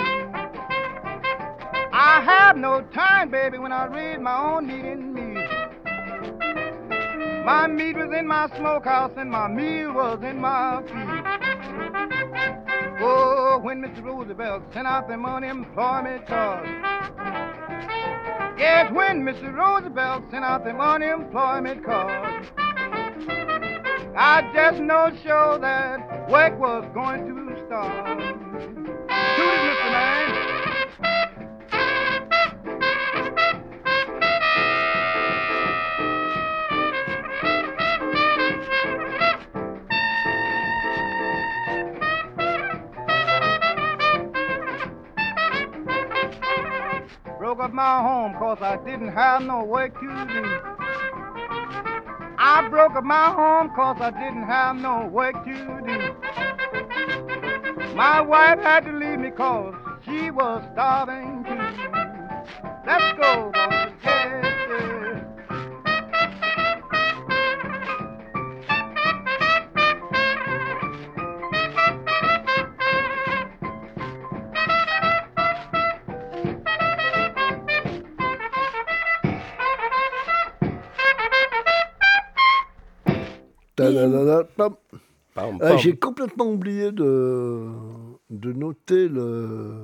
I 1.93 2.20
have 2.24 2.57
no 2.57 2.82
time, 2.93 3.30
baby, 3.30 3.59
when 3.59 3.70
I 3.70 3.84
raise 3.86 4.18
my 4.18 4.36
own 4.36 4.66
meat 4.66 4.84
and 4.84 5.14
meal. 5.14 5.49
My 7.45 7.68
meat 7.68 7.97
was 7.97 8.11
in 8.18 8.26
my 8.26 8.49
smokehouse 8.57 9.12
and 9.16 9.30
my 9.30 9.47
meal 9.47 9.93
was 9.93 10.18
in 10.24 10.41
my 10.41 10.82
field. 10.82 11.49
Oh, 13.02 13.58
when 13.62 13.80
Mr. 13.82 14.02
Roosevelt 14.04 14.62
sent 14.72 14.86
out 14.86 15.08
them 15.08 15.24
unemployment 15.24 16.26
cards. 16.26 16.68
Yes, 18.58 18.92
when 18.92 19.22
Mr. 19.22 19.54
Roosevelt 19.54 20.24
sent 20.30 20.44
out 20.44 20.64
them 20.64 20.80
unemployment 20.80 21.84
cards. 21.84 22.46
I 24.16 24.50
just 24.54 24.80
know 24.80 25.10
sure 25.22 25.58
that 25.58 26.28
work 26.30 26.58
was 26.58 26.84
going 26.92 27.26
to 27.26 27.66
start. 27.66 28.29
My 47.80 48.02
home 48.02 48.34
cause 48.34 48.58
I 48.60 48.76
didn't 48.84 49.08
have 49.08 49.40
no 49.40 49.64
work 49.64 49.94
to 49.94 50.00
do. 50.00 50.44
I 52.36 52.68
broke 52.68 52.94
up 52.94 53.04
my 53.04 53.28
home 53.32 53.70
cause 53.74 53.96
I 54.02 54.10
didn't 54.10 54.42
have 54.42 54.76
no 54.76 55.06
work 55.06 55.32
to 55.46 55.54
do. 55.86 56.14
My 57.96 58.20
wife 58.20 58.58
had 58.58 58.84
to 58.84 58.92
leave 58.92 59.20
me 59.20 59.30
cause 59.30 59.74
she 60.04 60.30
was 60.30 60.62
starving 60.74 61.42
too. 61.44 61.56
Let's 62.86 63.18
go, 63.18 63.50
boys. 63.50 63.79
Euh, 83.97 84.43
pam. 84.57 84.74
J'ai 85.78 85.97
complètement 85.97 86.47
oublié 86.51 86.93
de, 86.93 87.66
de 88.30 88.53
noter 88.53 89.09
le, 89.09 89.76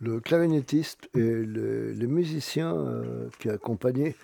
le 0.00 0.20
clarinettiste 0.20 1.08
et 1.14 1.20
le- 1.20 1.92
les 1.92 2.06
musiciens 2.06 2.74
euh, 2.76 3.28
qui 3.38 3.48
accompagnaient 3.48 4.14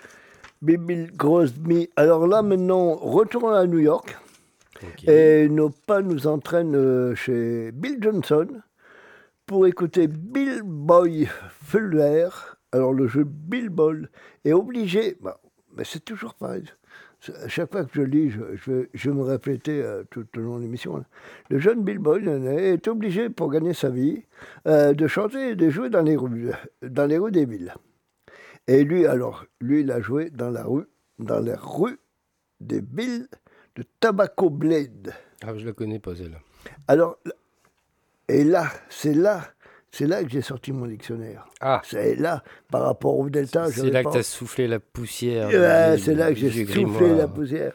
Bill 0.61 1.11
Crosby. 1.17 1.89
Alors 1.95 2.27
là, 2.27 2.41
maintenant, 2.41 2.93
retournons 2.95 3.49
à 3.49 3.65
New 3.65 3.79
York. 3.79 4.17
Et 5.07 5.47
nos 5.49 5.69
pas 5.69 6.01
nous 6.01 6.27
entraînent 6.27 6.75
euh, 6.75 7.13
chez 7.15 7.71
Bill 7.71 7.97
Johnson 8.01 8.47
pour 9.45 9.67
écouter 9.67 10.07
Bill 10.07 10.61
Boy 10.63 11.27
Fuller. 11.63 12.29
Alors 12.71 12.93
le 12.93 13.07
jeu 13.07 13.23
Bill 13.25 13.69
Ball 13.69 14.09
est 14.45 14.53
obligé, 14.53 15.17
bah, 15.21 15.39
mais 15.75 15.83
c'est 15.83 16.03
toujours 16.03 16.33
pareil. 16.33 16.63
Chaque 17.47 17.71
fois 17.71 17.85
que 17.85 17.91
je 17.93 18.01
lis, 18.01 18.31
je, 18.31 18.39
je 18.55 18.71
vais, 18.71 18.89
je 18.93 19.11
me 19.11 19.21
répéter 19.21 19.81
euh, 19.83 20.03
tout 20.09 20.25
au 20.37 20.39
long 20.39 20.57
de 20.57 20.63
l'émission. 20.63 21.03
Le 21.49 21.59
jeune 21.59 21.83
Bill 21.83 21.99
Boy 21.99 22.27
est 22.27 22.87
obligé, 22.87 23.29
pour 23.29 23.51
gagner 23.51 23.73
sa 23.73 23.89
vie, 23.89 24.23
euh, 24.67 24.93
de 24.93 25.07
chanter 25.07 25.49
et 25.49 25.55
de 25.55 25.69
jouer 25.69 25.89
dans 25.89 26.01
les 26.01 26.15
rues, 26.15 26.49
dans 26.81 27.05
les 27.05 27.19
rues 27.19 27.31
des 27.31 27.45
villes. 27.45 27.73
Et 28.67 28.83
lui, 28.83 29.05
alors, 29.05 29.45
lui, 29.59 29.81
il 29.81 29.91
a 29.91 30.01
joué 30.01 30.31
dans 30.31 30.49
la 30.49 30.63
rue, 30.63 30.85
dans 31.19 31.39
les 31.39 31.55
rues 31.55 31.99
des 32.59 32.81
villes 32.81 33.27
de 33.75 33.83
Tobacco 33.99 34.49
Blade. 34.49 35.13
Ah, 35.43 35.55
je 35.55 35.65
la 35.65 35.73
connais 35.73 35.99
pas 35.99 36.15
celle-là. 36.15 36.37
Alors, 36.87 37.19
et 38.27 38.43
là, 38.43 38.67
c'est 38.89 39.13
là, 39.13 39.43
c'est 39.91 40.07
là 40.07 40.23
que 40.23 40.29
j'ai 40.29 40.41
sorti 40.41 40.71
mon 40.71 40.85
dictionnaire. 40.87 41.45
Ah, 41.59 41.81
C'est 41.83 42.15
là, 42.15 42.43
par 42.69 42.83
rapport 42.83 43.17
au 43.19 43.29
delta. 43.29 43.67
c'est 43.67 43.89
là 43.91 44.03
pas- 44.03 44.09
que 44.09 44.13
tu 44.15 44.19
as 44.19 44.23
soufflé 44.23 44.67
la 44.67 44.79
poussière. 44.79 45.49
Ouais, 45.49 45.95
du- 45.97 46.01
c'est 46.03 46.15
là 46.15 46.29
que 46.29 46.35
j'ai 46.35 46.49
soufflé 46.49 46.83
grimoire. 46.83 47.17
la 47.17 47.27
poussière. 47.27 47.73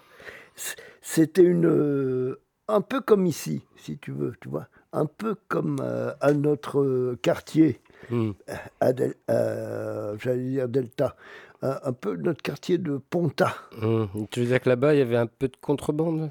C'était 1.03 1.43
une, 1.43 1.67
euh, 1.67 2.41
un 2.69 2.81
peu 2.81 3.01
comme 3.01 3.27
ici, 3.27 3.63
si 3.77 3.99
tu 3.99 4.11
veux, 4.13 4.33
tu 4.41 4.49
vois, 4.49 4.67
un 4.93 5.07
peu 5.07 5.37
comme 5.49 5.79
euh, 5.81 6.13
à 6.21 6.33
notre 6.33 6.81
euh, 6.81 7.19
quartier, 7.23 7.81
Hmm. 8.11 8.33
à 8.81 8.93
Del- 8.93 9.15
euh, 9.31 10.17
j'allais 10.19 10.45
dire 10.51 10.69
Delta, 10.69 11.17
un, 11.63 11.79
un 11.83 11.93
peu 11.93 12.15
notre 12.17 12.41
quartier 12.43 12.79
de 12.79 12.99
Ponta. 12.99 13.55
Hmm. 13.81 14.05
Tu 14.31 14.41
veux 14.41 14.47
dire 14.47 14.61
que 14.61 14.69
là-bas, 14.69 14.95
il 14.95 14.99
y 14.99 15.03
avait 15.03 15.17
un 15.17 15.27
peu 15.27 15.49
de 15.49 15.57
contrebande? 15.61 16.31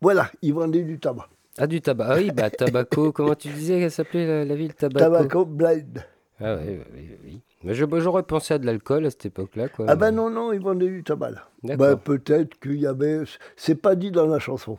Voilà, 0.00 0.30
ils 0.42 0.52
vendaient 0.54 0.82
du 0.82 0.98
tabac. 1.00 1.28
Ah, 1.58 1.66
du 1.66 1.80
tabac. 1.80 2.06
Ah 2.08 2.16
oui, 2.16 2.30
bah, 2.30 2.50
Tabaco. 2.50 3.12
comment 3.12 3.34
tu 3.34 3.48
disais 3.48 3.78
qu'elle 3.78 3.90
s'appelait 3.90 4.26
la, 4.26 4.44
la 4.44 4.54
ville 4.54 4.74
Tabaco 4.74 5.04
Tobacco 5.04 5.44
Blade. 5.46 6.04
Ah 6.38 6.56
oui, 6.56 6.78
oui, 6.92 7.16
oui. 7.24 7.42
Mais 7.64 7.74
bah, 7.86 7.98
j'aurais 7.98 8.22
pensé 8.22 8.54
à 8.54 8.58
de 8.58 8.66
l'alcool 8.66 9.06
à 9.06 9.10
cette 9.10 9.26
époque-là. 9.26 9.68
Ah 9.88 9.96
ben 9.96 10.12
non, 10.12 10.30
non, 10.30 10.52
ils 10.52 10.60
vendaient 10.60 10.88
du 10.88 11.02
tabac 11.02 11.30
là. 11.30 11.48
Ben, 11.62 11.96
peut-être 11.96 12.58
qu'il 12.60 12.78
y 12.78 12.86
avait. 12.86 13.22
C'est 13.56 13.74
pas 13.74 13.94
dit 13.94 14.10
dans 14.10 14.26
la 14.26 14.38
chanson. 14.38 14.78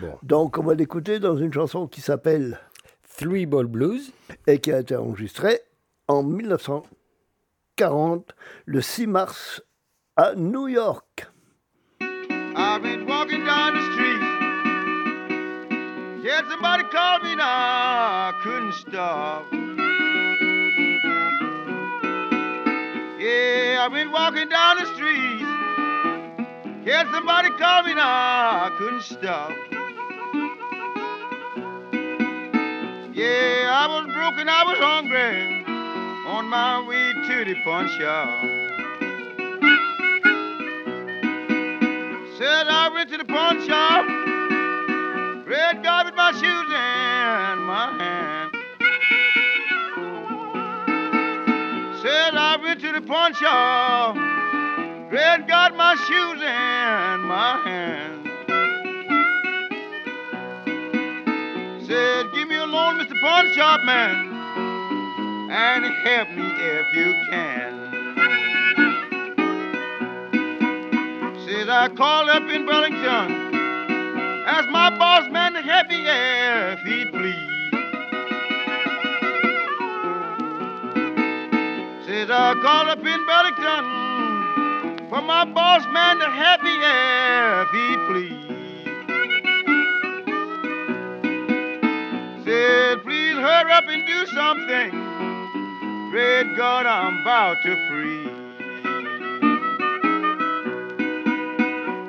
Bon. 0.00 0.12
Donc 0.22 0.58
on 0.58 0.62
va 0.62 0.74
l'écouter 0.74 1.18
dans 1.18 1.36
une 1.36 1.52
chanson 1.52 1.86
qui 1.86 2.00
s'appelle 2.00 2.58
Three 3.18 3.46
Ball 3.46 3.66
Blues. 3.66 4.12
et 4.46 4.58
qui 4.58 4.72
a 4.72 4.80
été 4.80 4.96
enregistrée 4.96 5.60
en 6.08 6.22
1940, 6.22 8.34
le 8.64 8.80
6 8.80 9.06
mars, 9.06 9.62
à 10.16 10.34
New 10.34 10.68
York. 10.68 11.28
Yeah, 16.28 16.46
somebody 16.46 16.84
called 16.92 17.22
me 17.22 17.34
now. 17.36 17.46
I 17.46 18.32
couldn't 18.42 18.74
stop. 18.74 19.50
Yeah, 23.18 23.80
I've 23.80 23.92
been 23.92 24.12
walking 24.12 24.50
down 24.50 24.76
the 24.76 24.84
street. 24.92 25.40
Yeah, 26.84 27.10
somebody 27.10 27.48
called 27.56 27.86
me 27.86 27.94
now. 27.94 28.04
I 28.04 28.76
couldn't 28.76 29.04
stop. 29.04 29.52
Yeah, 33.14 33.70
I 33.72 33.86
was 33.88 34.04
broken, 34.12 34.50
I 34.50 34.64
was 34.64 34.78
hungry. 34.78 35.64
On 36.26 36.46
my 36.46 36.86
way 36.86 37.14
to 37.26 37.44
the 37.46 37.54
pawn 37.64 37.88
shop. 37.88 38.28
Said 42.36 42.68
I 42.68 42.90
went 42.92 43.08
to 43.12 43.16
the 43.16 43.24
pawn 43.24 43.66
shop, 43.66 44.04
red 45.46 45.76
in 45.76 45.82
hand. 47.86 48.50
Said 52.02 52.34
I 52.34 52.56
went 52.62 52.80
to 52.80 52.92
the 52.92 53.00
pawn 53.02 53.34
shop, 53.34 54.16
red 55.12 55.46
got 55.46 55.76
my 55.76 55.94
shoes 55.94 56.40
in 56.42 57.20
my 57.26 57.60
hand. 57.64 58.24
Said, 61.86 62.26
give 62.34 62.48
me 62.48 62.56
a 62.56 62.66
loan, 62.66 62.98
Mr. 62.98 63.18
Pawn 63.20 63.52
Shop 63.54 63.80
Man, 63.84 65.50
and 65.50 65.84
help 65.86 66.28
me 66.30 66.44
if 66.44 66.94
you 66.94 67.14
can. 67.30 67.72
Says 71.46 71.68
I 71.68 71.88
called 71.96 72.28
up 72.28 72.42
in 72.42 72.66
Burlington, 72.66 73.54
asked 74.46 74.68
my 74.68 74.90
boss 74.98 75.30
man 75.30 75.54
to 75.54 75.62
help 75.62 75.88
me 75.88 76.04
if 76.06 76.80
he'd 76.80 77.10
please. 77.12 77.57
I 82.48 82.54
called 82.54 82.88
up 82.88 83.04
in 83.04 83.26
Burlington 83.26 83.84
for 85.10 85.20
my 85.20 85.44
boss 85.44 85.84
man 85.92 86.18
to 86.18 86.30
help 86.30 86.62
me 86.62 86.80
if 86.80 87.68
he'd 87.76 88.06
please. 88.08 88.48
Said 92.46 93.02
please 93.02 93.36
hurry 93.36 93.70
up 93.70 93.84
and 93.86 94.06
do 94.06 94.24
something. 94.28 94.90
Great 96.10 96.56
God, 96.56 96.86
I'm 96.86 97.20
about 97.20 97.62
to 97.64 97.76
freeze. 97.86 98.32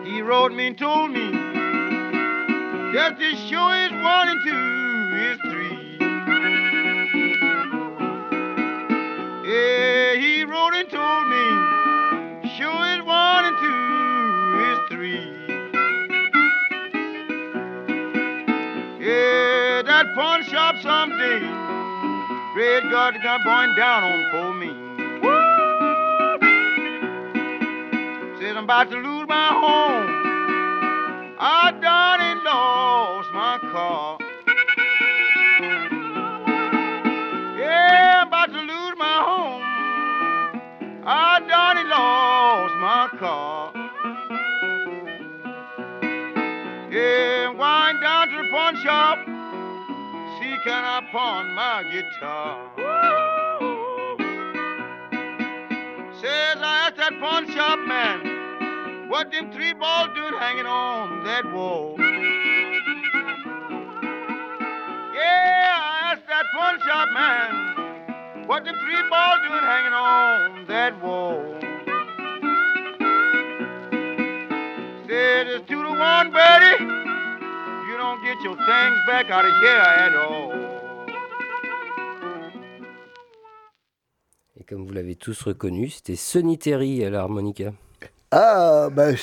He 0.08 0.22
wrote 0.22 0.54
me 0.54 0.68
and 0.68 0.78
told 0.78 1.12
me 1.12 1.32
just 2.94 3.22
as 3.22 3.38
sure 3.50 3.74
as 3.74 3.92
one 3.92 4.30
and 4.30 4.42
two 4.46 5.18
is 5.18 5.38
three. 5.52 5.59
Wrote 10.50 10.74
and 10.74 10.90
told 10.90 11.28
me 11.28 11.46
sure 12.58 12.86
as 12.90 13.02
one 13.06 13.46
and 13.46 13.58
two 13.62 14.00
is 14.66 14.80
three. 14.90 15.30
Yeah, 19.00 19.84
that 19.84 20.06
pawn 20.16 20.44
shop 20.44 20.76
someday, 20.82 21.40
great 22.54 22.90
God, 22.90 23.16
is 23.16 23.22
gonna 23.22 23.44
burn 23.44 23.76
down 23.78 24.04
on 24.04 24.26
for 24.32 24.54
me. 24.54 24.70
Says 28.40 28.58
I'm 28.58 28.64
about 28.64 28.90
to 28.90 28.98
lose 28.98 29.28
my 29.28 29.50
home. 29.54 30.10
I 31.40 31.72
done 31.80 32.22
and 32.22 32.44
lost 32.44 33.32
my 33.34 33.60
car. 33.72 34.19
My 42.90 43.08
car. 43.20 43.72
Yeah, 46.90 47.54
going 47.54 48.02
down 48.02 48.30
to 48.30 48.38
the 48.42 48.50
pawn 48.50 48.76
shop. 48.84 49.18
See, 50.40 50.56
can 50.64 50.84
I 50.96 51.08
pawn 51.12 51.54
my 51.54 51.84
guitar? 51.94 52.58
Says 56.20 56.58
I 56.58 56.88
asked 56.88 56.98
that 56.98 57.14
pawn 57.20 57.46
shop 57.52 57.78
man, 57.88 59.08
what 59.08 59.30
them 59.30 59.52
three 59.52 59.74
balls 59.74 60.10
doing 60.16 60.34
hanging 60.40 60.66
on 60.66 61.24
that 61.26 61.46
wall? 61.54 61.96
Yeah, 65.14 65.78
I 65.78 66.14
asked 66.14 66.26
that 66.28 66.46
pawn 66.58 66.80
shop 66.88 67.10
man, 67.14 68.48
what 68.48 68.66
them 68.66 68.76
three 68.84 69.10
balls 69.12 69.42
doing 69.48 69.62
hanging 69.62 69.94
on 69.94 70.66
that 70.66 71.00
wall? 71.04 71.69
One, 76.00 76.32
Betty. 76.32 76.84
You 77.88 77.98
don't 77.98 78.22
get 78.24 78.42
your 78.44 78.56
things 78.56 78.98
back 79.08 79.30
out 79.32 79.46
of 79.46 79.52
here 79.62 79.80
at 79.80 80.16
all. 80.16 80.54
Et 84.60 84.64
comme 84.64 84.86
vous 84.86 84.94
l'avez 84.94 85.16
tous 85.16 85.42
reconnu, 85.44 85.90
c'était 85.90 86.16
Sonny 86.16 86.58
Terry 86.58 87.04
à 87.06 87.10
l'harmonica. 87.10 87.72
Ah, 88.32 88.90
ben, 88.92 89.16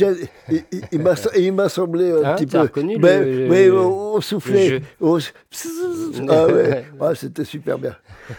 il, 0.00 0.28
il- 0.50 0.64
il 0.92 1.00
m'a 1.00 1.14
il 1.36 1.52
m'a 1.52 1.68
semblé 1.68 2.10
un 2.10 2.24
Hein, 2.24 2.34
petit 2.34 2.46
t'as 2.46 2.58
peu. 2.58 2.62
reconnu 2.64 2.98
Ben, 2.98 3.22
le- 3.24 3.48
oui, 3.50 3.66
le- 3.66 3.70
jeu. 4.68 4.80
au- 5.00 6.28
ah 6.28 6.46
ouais, 6.46 6.84
Ah, 7.00 7.14
c'était 7.14 7.44
super 7.44 7.78
bien. 7.78 7.94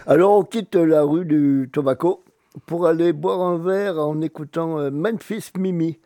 Alors, 0.06 0.32
on 0.38 0.42
quitte 0.44 0.74
la 0.74 1.02
rue 1.02 1.24
du 1.24 1.70
Tobacco 1.72 2.24
pour 2.66 2.86
aller 2.86 3.12
boire 3.12 3.40
un 3.40 3.58
verre 3.58 3.98
en 3.98 4.20
écoutant 4.20 4.78
euh, 4.78 4.90
Memphis 4.90 5.50
Mimi 5.58 5.98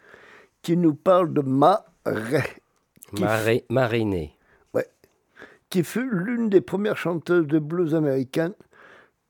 qui 0.69 0.77
nous 0.77 0.93
parle 0.93 1.33
de 1.33 1.41
Ma 1.41 1.83
Ray, 2.05 2.43
Qui 3.17 3.23
Maré- 3.23 3.65
Mariné. 3.71 4.37
qui 5.71 5.83
fut 5.83 6.07
l'une 6.11 6.51
des 6.51 6.61
premières 6.61 6.99
chanteuses 6.99 7.47
de 7.47 7.59
blues 7.59 7.95
américaines 7.95 8.53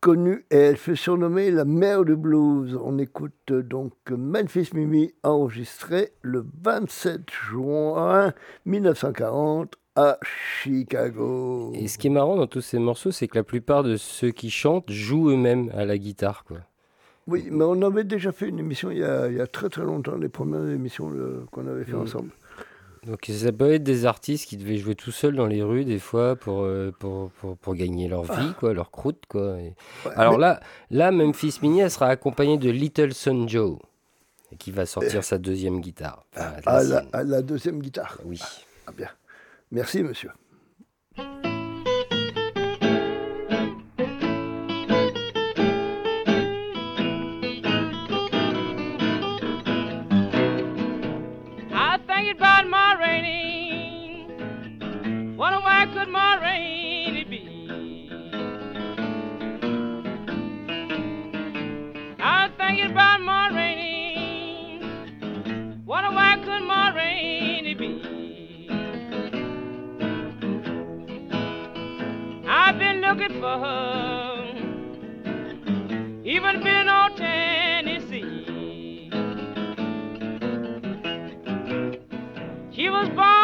connue 0.00 0.44
et 0.50 0.56
elle 0.56 0.76
fut 0.76 0.96
surnommée 0.96 1.52
la 1.52 1.64
mère 1.64 2.04
du 2.04 2.16
blues. 2.16 2.76
On 2.82 2.98
écoute 2.98 3.32
euh, 3.52 3.62
donc 3.62 3.92
Memphis 4.10 4.70
Mimi 4.74 5.12
enregistré 5.22 6.10
le 6.22 6.44
27 6.64 7.20
juin 7.48 8.32
1940 8.66 9.74
à 9.94 10.18
Chicago. 10.24 11.70
Et 11.76 11.86
ce 11.86 11.98
qui 11.98 12.08
est 12.08 12.10
marrant 12.10 12.34
dans 12.34 12.48
tous 12.48 12.62
ces 12.62 12.80
morceaux, 12.80 13.12
c'est 13.12 13.28
que 13.28 13.38
la 13.38 13.44
plupart 13.44 13.84
de 13.84 13.96
ceux 13.96 14.32
qui 14.32 14.50
chantent 14.50 14.90
jouent 14.90 15.30
eux-mêmes 15.30 15.70
à 15.72 15.84
la 15.84 15.98
guitare. 15.98 16.42
Quoi. 16.44 16.58
Oui, 17.28 17.46
mais 17.50 17.64
on 17.64 17.80
avait 17.82 18.04
déjà 18.04 18.32
fait 18.32 18.48
une 18.48 18.58
émission 18.58 18.90
il 18.90 18.98
y 18.98 19.04
a, 19.04 19.28
il 19.28 19.36
y 19.36 19.40
a 19.40 19.46
très 19.46 19.68
très 19.68 19.82
longtemps, 19.84 20.16
les 20.16 20.28
premières 20.30 20.66
émissions 20.68 21.10
euh, 21.14 21.44
qu'on 21.52 21.66
avait 21.68 21.84
fait 21.84 21.92
Mhm. 21.92 22.02
ensemble. 22.02 22.30
Donc 23.06 23.26
ça 23.30 23.52
peut 23.52 23.72
être 23.74 23.84
des 23.84 24.06
artistes 24.06 24.48
qui 24.48 24.56
devaient 24.56 24.76
jouer 24.78 24.94
tout 24.96 25.12
seuls 25.12 25.36
dans 25.36 25.46
les 25.46 25.62
rues 25.62 25.84
des 25.84 26.00
fois 26.00 26.34
pour, 26.36 26.62
euh, 26.62 26.90
pour, 26.98 27.30
pour, 27.32 27.56
pour 27.56 27.74
gagner 27.76 28.08
leur 28.08 28.24
vie, 28.24 28.52
quoi, 28.58 28.74
leur 28.74 28.90
croûte. 28.90 29.22
Quoi. 29.28 29.52
Ouais, 29.54 29.74
Alors 30.16 30.32
mais- 30.34 30.38
là, 30.40 30.60
là, 30.90 31.10
Memphis 31.12 31.58
Mini, 31.62 31.80
elle 31.80 31.90
sera 31.90 32.08
accompagnée 32.08 32.58
de 32.58 32.70
Little 32.70 33.14
Son 33.14 33.46
Joe, 33.46 33.78
qui 34.58 34.72
va 34.72 34.84
sortir 34.84 35.22
sa 35.22 35.38
deuxième 35.38 35.80
guitare. 35.80 36.24
Enfin, 36.36 36.50
la 36.66 36.72
à, 36.72 36.82
la, 36.82 37.04
à 37.12 37.22
la 37.22 37.42
deuxième 37.42 37.78
guitare. 37.80 38.18
Oui. 38.24 38.40
Ah 38.86 38.92
bien. 38.96 39.08
Merci 39.70 40.02
monsieur. 40.02 40.30
Looking 73.08 73.40
for 73.40 73.58
her, 73.58 74.52
even 76.24 76.62
been 76.62 76.88
on 76.90 77.16
Tennessee. 77.16 79.08
She 82.70 82.90
was 82.90 83.08
born 83.16 83.37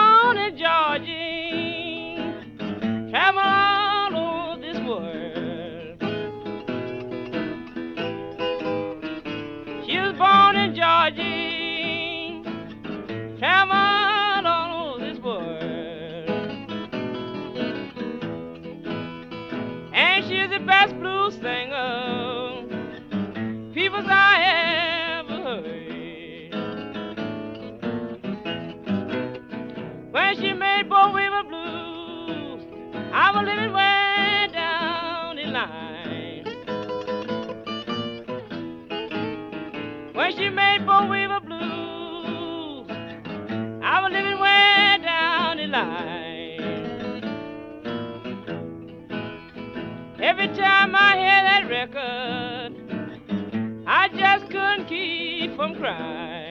I 33.35 33.39
was 33.39 33.47
living 33.49 33.73
way 33.73 34.49
down 34.53 35.35
the 35.35 35.47
line. 35.47 36.45
When 40.15 40.37
she 40.37 40.51
made 40.51 40.87
Bo 40.87 41.09
Weaver 41.11 41.41
blues, 41.41 42.87
I 43.83 44.01
was 44.03 44.13
living 44.13 44.39
way 44.39 44.99
down 45.03 45.57
the 45.57 45.67
line. 45.67 46.61
Every 50.23 50.47
time 50.57 50.95
I 50.95 51.17
hear 51.17 51.43
that 51.43 51.69
record, 51.69 52.73
I 53.85 54.09
just 54.11 54.49
couldn't 54.49 54.87
keep 54.87 55.57
from 55.57 55.75
crying. 55.75 56.44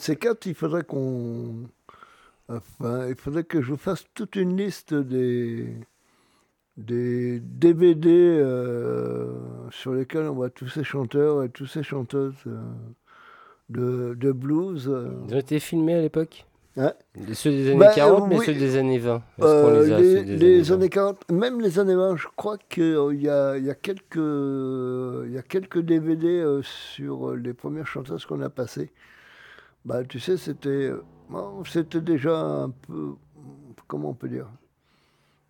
De 0.00 0.04
ces 0.04 0.16
quatre, 0.16 0.46
il 0.46 0.54
faudrait 0.54 0.82
qu'on. 0.84 1.68
Enfin, 2.48 3.06
il 3.08 3.14
faudrait 3.14 3.44
que 3.44 3.60
je 3.62 3.70
vous 3.70 3.76
fasse 3.76 4.04
toute 4.14 4.34
une 4.34 4.56
liste 4.56 4.92
des, 4.94 5.68
des 6.76 7.38
DVD 7.40 8.08
euh, 8.10 9.28
sur 9.70 9.94
lesquels 9.94 10.22
on 10.26 10.32
voit 10.34 10.50
tous 10.50 10.68
ces 10.68 10.82
chanteurs 10.82 11.44
et 11.44 11.48
toutes 11.48 11.68
ces 11.68 11.82
chanteuses 11.84 12.34
euh, 12.48 12.60
de, 13.68 14.14
de 14.14 14.32
blues. 14.32 14.88
euh. 14.88 15.10
Ils 15.28 15.34
ont 15.34 15.38
été 15.38 15.60
filmés 15.60 15.94
à 15.94 16.00
l'époque 16.02 16.44
Ouais. 16.76 16.92
Ceux 17.34 17.50
des 17.50 17.68
années 17.70 17.78
Bah, 17.80 17.92
40, 17.94 18.22
euh, 18.22 18.26
mais 18.28 18.38
oui. 18.38 18.46
ceux 18.46 18.54
des 18.54 18.76
années 18.76 18.98
20. 18.98 19.16
Est-ce 19.16 19.44
qu'on 19.44 19.46
Euh, 19.46 19.84
les 19.84 19.92
a, 19.92 19.98
les 20.00 20.16
ceux 20.16 20.24
des 20.24 20.36
les 20.36 20.72
années 20.72 20.72
années 20.72 20.88
40, 20.88 21.30
même 21.32 21.60
les 21.60 21.78
années 21.80 21.96
20, 21.96 22.16
je 22.16 22.26
crois 22.36 22.58
qu'il 22.68 22.84
y 23.20 23.28
a, 23.28 23.56
il 23.58 23.64
y, 23.64 23.70
a 23.70 23.74
quelques, 23.74 24.16
il 24.16 25.32
y 25.32 25.38
a 25.38 25.42
quelques 25.42 25.80
DVD 25.80 26.60
sur 26.62 27.34
les 27.34 27.54
premières 27.54 27.88
chanteuses 27.88 28.24
qu'on 28.24 28.40
a 28.40 28.48
passées. 28.50 28.90
Bah, 29.84 30.04
tu 30.04 30.20
sais, 30.20 30.36
c'était, 30.36 30.68
euh, 30.68 31.02
bon, 31.28 31.64
c'était 31.64 32.00
déjà 32.00 32.38
un 32.38 32.70
peu, 32.70 33.14
comment 33.86 34.10
on 34.10 34.14
peut 34.14 34.28
dire, 34.28 34.46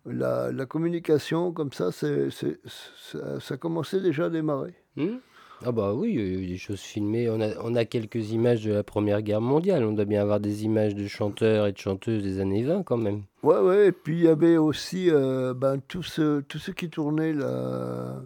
la, 0.05 0.51
la 0.51 0.65
communication 0.65 1.51
comme 1.51 1.71
ça, 1.71 1.91
c'est, 1.91 2.29
ça, 2.31 3.39
ça 3.39 3.57
commençait 3.57 4.01
déjà 4.01 4.25
à 4.25 4.29
démarrer. 4.29 4.73
20 4.95 5.03
Hmm? 5.03 5.17
Ah 5.63 5.71
bah 5.71 5.93
oui, 5.93 6.13
il 6.15 6.15
y 6.15 6.19
a 6.19 6.39
eu 6.39 6.47
des 6.47 6.57
choses 6.57 6.79
filmées. 6.79 7.29
On 7.29 7.39
a, 7.39 7.49
on 7.63 7.75
a 7.75 7.85
quelques 7.85 8.31
images 8.31 8.63
de 8.65 8.73
la 8.73 8.83
Première 8.83 9.21
Guerre 9.21 9.41
mondiale. 9.41 9.83
On 9.83 9.91
doit 9.91 10.05
bien 10.05 10.23
avoir 10.23 10.39
des 10.39 10.63
images 10.65 10.95
de 10.95 11.05
chanteurs 11.05 11.67
et 11.67 11.71
de 11.71 11.77
chanteuses 11.77 12.23
des 12.23 12.39
années 12.39 12.63
20 12.63 12.81
quand 12.81 12.97
même. 12.97 13.21
Ouais, 13.43 13.59
ouais, 13.59 13.87
et 13.87 13.91
puis 13.91 14.17
il 14.17 14.23
y 14.23 14.27
avait 14.27 14.57
aussi 14.57 15.11
euh, 15.11 15.53
ben, 15.53 15.79
tout, 15.87 16.01
ce, 16.01 16.41
tout 16.41 16.57
ce 16.57 16.71
qui 16.71 16.89
tournait 16.89 17.33
là. 17.33 18.23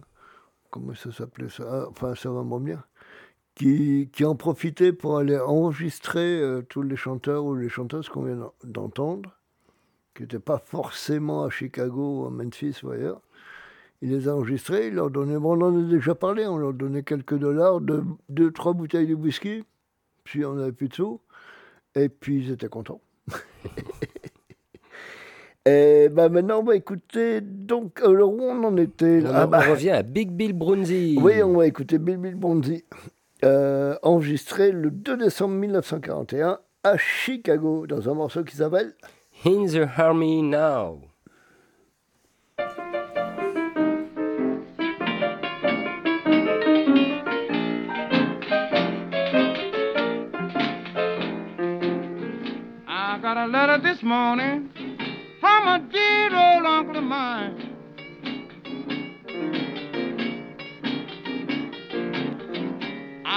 Comment 0.70 0.94
ça 0.94 1.12
s'appelait 1.12 1.50
ça? 1.50 1.86
Enfin, 1.90 2.14
ça 2.14 2.30
va 2.30 2.42
me 2.42 2.54
revenir. 2.54 2.88
Qui, 3.56 4.10
qui 4.12 4.24
en 4.26 4.36
profitaient 4.36 4.92
pour 4.92 5.16
aller 5.16 5.38
enregistrer 5.38 6.40
euh, 6.40 6.60
tous 6.60 6.82
les 6.82 6.94
chanteurs 6.96 7.44
ou 7.46 7.54
les 7.56 7.70
chanteuses 7.70 8.10
qu'on 8.10 8.22
vient 8.24 8.36
d'en- 8.36 8.52
d'entendre, 8.64 9.34
qui 10.14 10.22
n'étaient 10.22 10.38
pas 10.38 10.58
forcément 10.58 11.42
à 11.42 11.48
Chicago 11.50 12.20
ou 12.20 12.26
à 12.26 12.30
Memphis 12.30 12.76
ou 12.84 12.90
ailleurs. 12.90 13.22
Ils 14.02 14.10
les 14.10 14.28
enregistraient, 14.28 14.88
ils 14.88 14.94
leur 14.94 15.10
donnaient, 15.10 15.38
bon, 15.38 15.58
on 15.58 15.62
en 15.68 15.78
a 15.78 15.82
déjà 15.90 16.14
parlé, 16.14 16.46
on 16.46 16.58
leur 16.58 16.74
donnait 16.74 17.02
quelques 17.02 17.38
dollars, 17.38 17.80
deux, 17.80 18.04
deux 18.28 18.50
trois 18.50 18.74
bouteilles 18.74 19.06
de 19.06 19.14
whisky, 19.14 19.64
puis 20.22 20.44
on 20.44 20.52
n'avait 20.56 20.72
plus 20.72 20.88
de 20.88 20.94
sous, 20.94 21.18
et 21.94 22.10
puis 22.10 22.44
ils 22.44 22.50
étaient 22.50 22.68
contents. 22.68 23.00
Et 25.68 26.08
ben 26.10 26.28
maintenant, 26.28 26.60
on 26.60 26.62
va 26.62 26.76
écouter. 26.76 27.40
Donc, 27.40 28.00
alors 28.00 28.32
où 28.32 28.40
on 28.40 28.62
en 28.62 28.76
était 28.76 29.18
On, 29.20 29.24
là? 29.24 29.30
Ah, 29.42 29.46
bah, 29.48 29.62
on 29.66 29.70
revient 29.72 29.90
à 29.90 30.02
Big 30.04 30.30
Bill 30.30 30.52
Brunzi. 30.52 31.18
Oui, 31.20 31.42
on 31.42 31.56
va 31.56 31.66
écouter 31.66 31.98
Bill 31.98 32.18
Bill 32.18 32.36
Bonzi, 32.36 32.84
euh, 33.44 33.96
enregistré 34.02 34.72
le 34.72 34.90
2 34.90 35.16
décembre 35.16 35.54
1941 35.54 36.58
à 36.84 36.96
Chicago, 36.96 37.86
dans 37.86 38.08
un 38.08 38.14
morceau 38.14 38.44
qui 38.44 38.56
s'appelle 38.56 38.94
In 39.44 39.66
the 39.66 39.86
Army 39.98 40.42
Now. 40.42 41.02
I 52.88 53.18
got 53.20 53.36
a 53.36 53.46
letter 53.46 53.78
this 53.82 54.02
morning 54.02 54.70
from 55.40 55.66
a 55.66 55.78
dear 55.90 56.26
old 56.34 56.66
uncle 56.66 56.96
of 56.96 57.04
mine. 57.04 57.65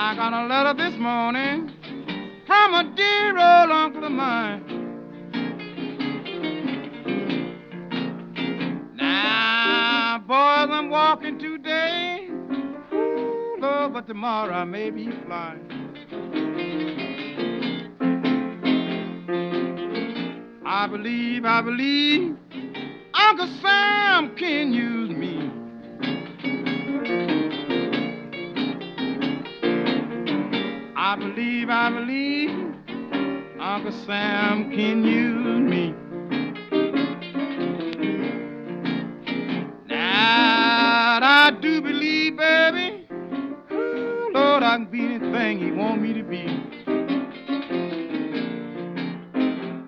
I 0.01 0.15
got 0.15 0.31
a 0.31 0.47
letter 0.47 0.73
this 0.81 0.97
morning 0.97 1.69
from 2.47 2.73
a 2.73 2.95
dear 2.95 3.31
old 3.31 3.69
uncle 3.69 4.05
of 4.05 4.11
mine. 4.13 4.63
Now, 8.95 10.23
boys, 10.25 10.69
I'm 10.71 10.89
walking 10.89 11.37
today. 11.37 12.29
Ooh, 12.93 13.57
Lord, 13.59 13.91
but 13.91 14.07
tomorrow 14.07 14.53
I 14.53 14.63
may 14.63 14.89
be 14.89 15.09
flying. 15.27 15.67
I 20.65 20.87
believe, 20.87 21.43
I 21.43 21.61
believe 21.61 22.37
Uncle 23.13 23.47
Sam 23.61 24.33
can 24.37 24.71
use 24.71 25.09
me. 25.09 25.38
I 31.09 31.15
believe, 31.15 31.69
I 31.71 31.89
believe 31.89 32.51
Uncle 33.59 33.91
Sam 34.05 34.69
can 34.69 35.03
use 35.03 35.59
me. 35.59 35.95
Now 39.87 41.19
I 41.19 41.49
do 41.59 41.81
believe, 41.81 42.37
baby, 42.37 43.07
ooh, 43.71 44.29
Lord, 44.35 44.61
I 44.61 44.75
can 44.75 44.85
be 44.85 45.01
anything 45.01 45.57
He 45.57 45.71
want 45.71 45.99
me 45.99 46.13
to 46.13 46.21
be. 46.21 46.45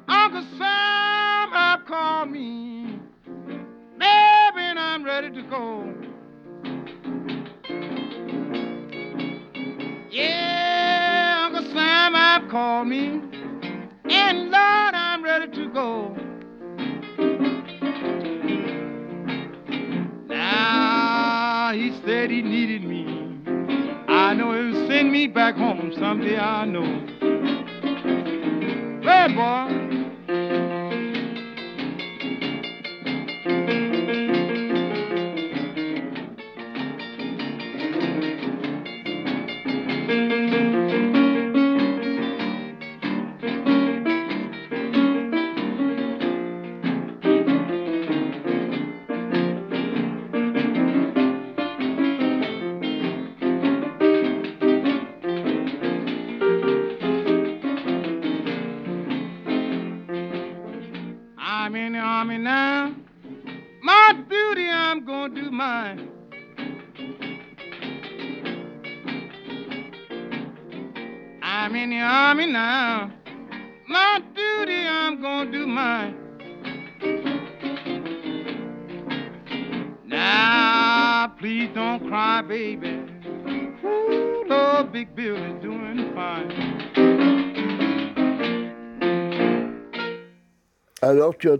Uncle 0.07 0.41
Sam 0.57 1.51
have 1.51 1.85
called 1.85 2.31
me, 2.31 2.99
baby, 3.99 4.57
and 4.57 4.79
I'm 4.79 5.03
ready 5.03 5.29
to 5.29 5.43
go. 5.43 6.00
Called 12.51 12.89
me, 12.89 13.21
and 14.09 14.51
Lord, 14.51 14.93
I'm 14.93 15.23
ready 15.23 15.49
to 15.55 15.69
go. 15.69 16.13
Now 20.27 21.71
he 21.73 21.97
said 22.05 22.29
he 22.29 22.41
needed 22.41 22.83
me. 22.83 23.05
I 24.09 24.33
know 24.33 24.51
he'll 24.51 24.85
send 24.89 25.13
me 25.13 25.27
back 25.27 25.55
home 25.55 25.93
someday. 25.97 26.37
I 26.37 26.65
know. 26.65 26.81
Red 29.01 29.33
boy. 29.33 29.80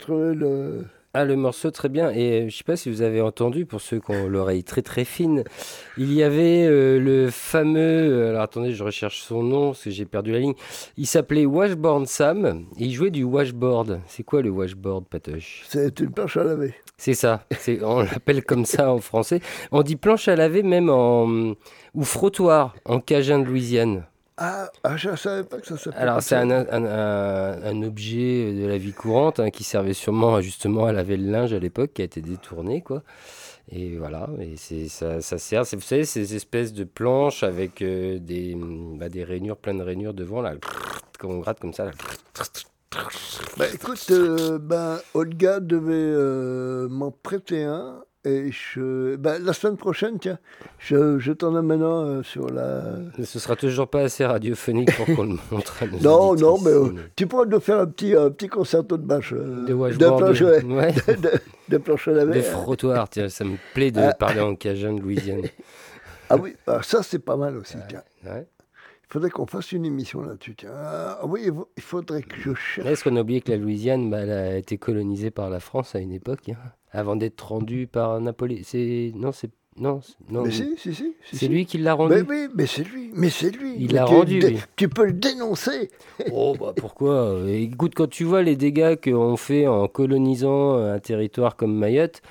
Le. 0.10 0.86
Ah, 1.14 1.26
le 1.26 1.36
morceau, 1.36 1.72
très 1.72 1.90
bien. 1.90 2.10
Et 2.12 2.44
euh, 2.44 2.50
je 2.50 2.56
sais 2.56 2.64
pas 2.64 2.78
si 2.78 2.90
vous 2.90 3.02
avez 3.02 3.20
entendu, 3.20 3.66
pour 3.66 3.82
ceux 3.82 4.00
qui 4.00 4.12
ont 4.12 4.30
l'oreille 4.30 4.64
très 4.64 4.82
très 4.82 5.04
fine, 5.04 5.44
il 5.98 6.14
y 6.14 6.24
avait 6.24 6.66
euh, 6.66 7.00
le 7.02 7.30
fameux. 7.30 7.80
euh, 7.80 8.30
Alors 8.30 8.44
attendez, 8.44 8.72
je 8.72 8.82
recherche 8.82 9.20
son 9.22 9.44
nom 9.44 9.72
parce 9.72 9.84
que 9.84 9.90
j'ai 9.90 10.06
perdu 10.06 10.32
la 10.32 10.40
ligne. 10.40 10.54
Il 10.96 11.06
s'appelait 11.06 11.46
Washboard 11.46 12.08
Sam 12.08 12.66
et 12.80 12.86
il 12.86 12.94
jouait 12.94 13.12
du 13.12 13.26
washboard. 13.26 14.00
C'est 14.08 14.24
quoi 14.24 14.42
le 14.42 14.52
washboard, 14.52 15.06
Patoche? 15.10 15.64
C'est 15.68 16.00
une 16.00 16.12
planche 16.12 16.38
à 16.38 16.46
laver. 16.46 16.74
C'est 16.98 17.14
ça. 17.14 17.46
C'est, 17.60 17.84
on 17.84 18.00
l'appelle 18.04 18.46
comme 18.46 18.64
ça 18.64 18.90
en 18.90 19.00
français. 19.00 19.42
On 19.74 19.82
dit 19.82 19.98
planche 19.98 20.30
à 20.30 20.38
laver 20.38 20.64
même 20.64 20.90
en. 20.90 21.56
ou 21.94 22.04
frottoir 22.04 22.74
en 22.86 23.02
Cajun 23.02 23.40
de 23.40 23.46
Louisiane. 23.48 24.06
Ah, 24.38 24.72
ah, 24.84 24.98
je 24.98 25.10
ne 25.10 25.16
savais 25.16 25.44
pas 25.44 25.60
que 25.60 25.68
ça 25.68 25.78
s'appelait. 25.78 26.00
Alors, 26.02 26.22
c'est 26.24 26.36
un, 26.36 26.50
un- 26.50 26.66
un- 26.70 27.64
un 27.64 27.84
objet 27.84 28.54
de 28.54 28.66
la 28.66 28.78
vie 28.78 28.94
courante 28.94 29.40
hein, 29.40 29.50
qui 29.52 29.64
servait 29.64 29.94
sûrement 29.94 30.42
justement 30.42 30.86
à 30.86 30.92
laver 30.94 31.18
le 31.18 31.30
linge 31.30 31.54
à 31.54 31.60
l'époque, 31.60 31.92
qui 31.94 32.02
a 32.02 32.06
été 32.06 32.22
détourné, 32.22 32.82
quoi. 32.82 33.04
Et 33.72 33.98
voilà, 33.98 34.28
et 34.40 34.58
ça, 34.88 35.22
ça 35.22 35.38
sert, 35.38 35.64
vous 35.64 35.80
savez, 35.82 36.06
ces 36.06 36.36
espèces 36.36 36.74
de 36.74 36.84
planches 36.84 37.44
avec 37.44 37.82
euh, 37.82 38.18
des, 38.20 38.56
bah, 38.58 39.08
des 39.10 39.24
rainures, 39.24 39.58
plein 39.58 39.76
de 39.76 39.84
rainures 39.84 40.14
devant, 40.14 40.42
là, 40.42 40.56
quand 41.20 41.30
on 41.30 41.40
gratte 41.40 41.60
comme 41.60 41.74
ça. 41.74 41.86
Là. 41.86 41.92
Bah, 43.58 43.66
écoute, 43.74 44.06
euh, 44.12 44.58
ben, 44.60 45.00
Olga 45.14 45.60
devait 45.60 45.94
euh, 45.94 46.90
m'en 46.90 47.12
prêter 47.12 47.64
un. 47.64 48.04
Et 48.24 48.52
je, 48.52 49.16
ben, 49.16 49.44
la 49.44 49.52
semaine 49.52 49.78
prochaine, 49.78 50.20
tiens, 50.20 50.38
je, 50.78 51.18
je 51.18 51.32
t'en 51.32 51.56
amène 51.56 51.82
un 51.82 52.06
euh, 52.06 52.24
sur 52.24 52.48
la. 52.52 52.84
Mais 53.18 53.26
Ce 53.26 53.40
sera 53.40 53.56
toujours 53.56 53.88
pas 53.88 54.02
assez 54.02 54.24
radiophonique 54.24 54.96
pour 54.96 55.08
qu'on 55.08 55.24
le 55.24 55.38
montre 55.52 55.82
à 55.82 55.88
nos 55.88 55.98
Non, 56.00 56.36
non, 56.36 56.62
mais 56.62 56.70
euh, 56.70 56.94
tu 57.16 57.26
pourras 57.26 57.46
nous 57.46 57.60
faire 57.60 57.80
un 57.80 57.88
petit, 57.88 58.16
un 58.16 58.30
petit 58.30 58.48
concerto 58.48 58.96
de 58.98 59.02
bâche. 59.04 59.34
euh, 59.34 59.64
De 59.64 59.68
de 59.70 59.74
washboard, 59.74 60.18
planche, 60.20 60.40
de- 60.40 60.46
ouais, 60.72 60.92
de, 61.08 61.14
de- 61.78 61.78
de 61.78 62.10
à 62.10 62.14
laver. 62.14 62.34
Des 62.34 62.42
frottoirs, 62.44 63.10
tiens, 63.10 63.28
ça 63.28 63.44
me 63.44 63.58
plaît 63.74 63.90
de 63.92 64.02
Ah. 64.02 64.14
parler 64.14 64.42
en 64.42 64.54
Cajun 64.56 64.94
de 64.94 65.02
Louisiane. 65.02 65.42
Ah 66.30 66.36
oui, 66.38 66.56
ah, 66.68 66.80
ça 66.84 67.02
c'est 67.02 67.20
pas 67.20 67.36
mal 67.38 67.58
aussi. 67.58 67.78
tiens. 67.90 68.04
Ouais. 68.24 68.46
Il 69.12 69.16
faudrait 69.16 69.30
qu'on 69.30 69.46
fasse 69.46 69.74
une 69.74 69.84
émission 69.84 70.22
là-dessus. 70.22 70.56
Ah 70.74 71.20
oui, 71.26 71.50
il 71.76 71.84
faudrait 71.84 72.22
que 72.22 72.38
je 72.38 72.54
cherche. 72.54 72.88
Est-ce 72.88 73.04
qu'on 73.04 73.18
a 73.18 73.22
oublié 73.22 73.42
que 73.42 73.52
la 73.52 73.58
Louisiane, 73.58 74.10
bah, 74.10 74.20
elle 74.20 74.32
a 74.32 74.56
été 74.56 74.78
colonisée 74.78 75.32
par 75.32 75.50
la 75.50 75.60
France 75.60 75.96
à 75.96 76.00
une 76.00 76.14
époque, 76.14 76.48
hein, 76.48 76.56
avant 76.92 77.18
d'être 77.18 77.42
rendue 77.42 77.88
par 77.88 78.22
Napoléon 78.22 78.62
non, 79.16 79.34
c'est 79.34 79.52
non, 79.78 80.00
non. 80.30 80.44
Mais 80.44 80.52
si, 80.52 80.76
si, 80.78 80.94
si. 80.94 81.14
c'est 81.34 81.50
lui 81.50 81.66
qui 81.66 81.78
l'a 81.78 81.94
rendu. 81.94 82.16
Mais 82.16 82.22
oui, 82.22 82.48
mais 82.56 82.66
c'est 82.66 82.84
lui, 82.84 83.12
mais 83.14 83.30
c'est 83.30 83.50
lui. 83.50 83.76
Il 83.80 83.94
l'a 83.94 84.06
rendu, 84.06 84.40
dé-. 84.40 84.58
Tu 84.78 84.88
peux 84.88 85.06
le 85.06 85.14
dénoncer. 85.14 85.92
Oh 86.32 86.56
bah 86.58 86.72
pourquoi? 86.74 87.38
Écoute, 87.48 87.94
quand 87.96 88.10
tu 88.10 88.24
vois 88.24 88.44
les 88.44 88.56
dégâts 88.56 88.96
qu'on 88.96 89.36
fait 89.36 89.68
en 89.68 89.90
colonisant 89.90 90.76
un 90.76 91.00
territoire 91.00 91.58
comme 91.58 91.76
Mayotte, 91.76 92.22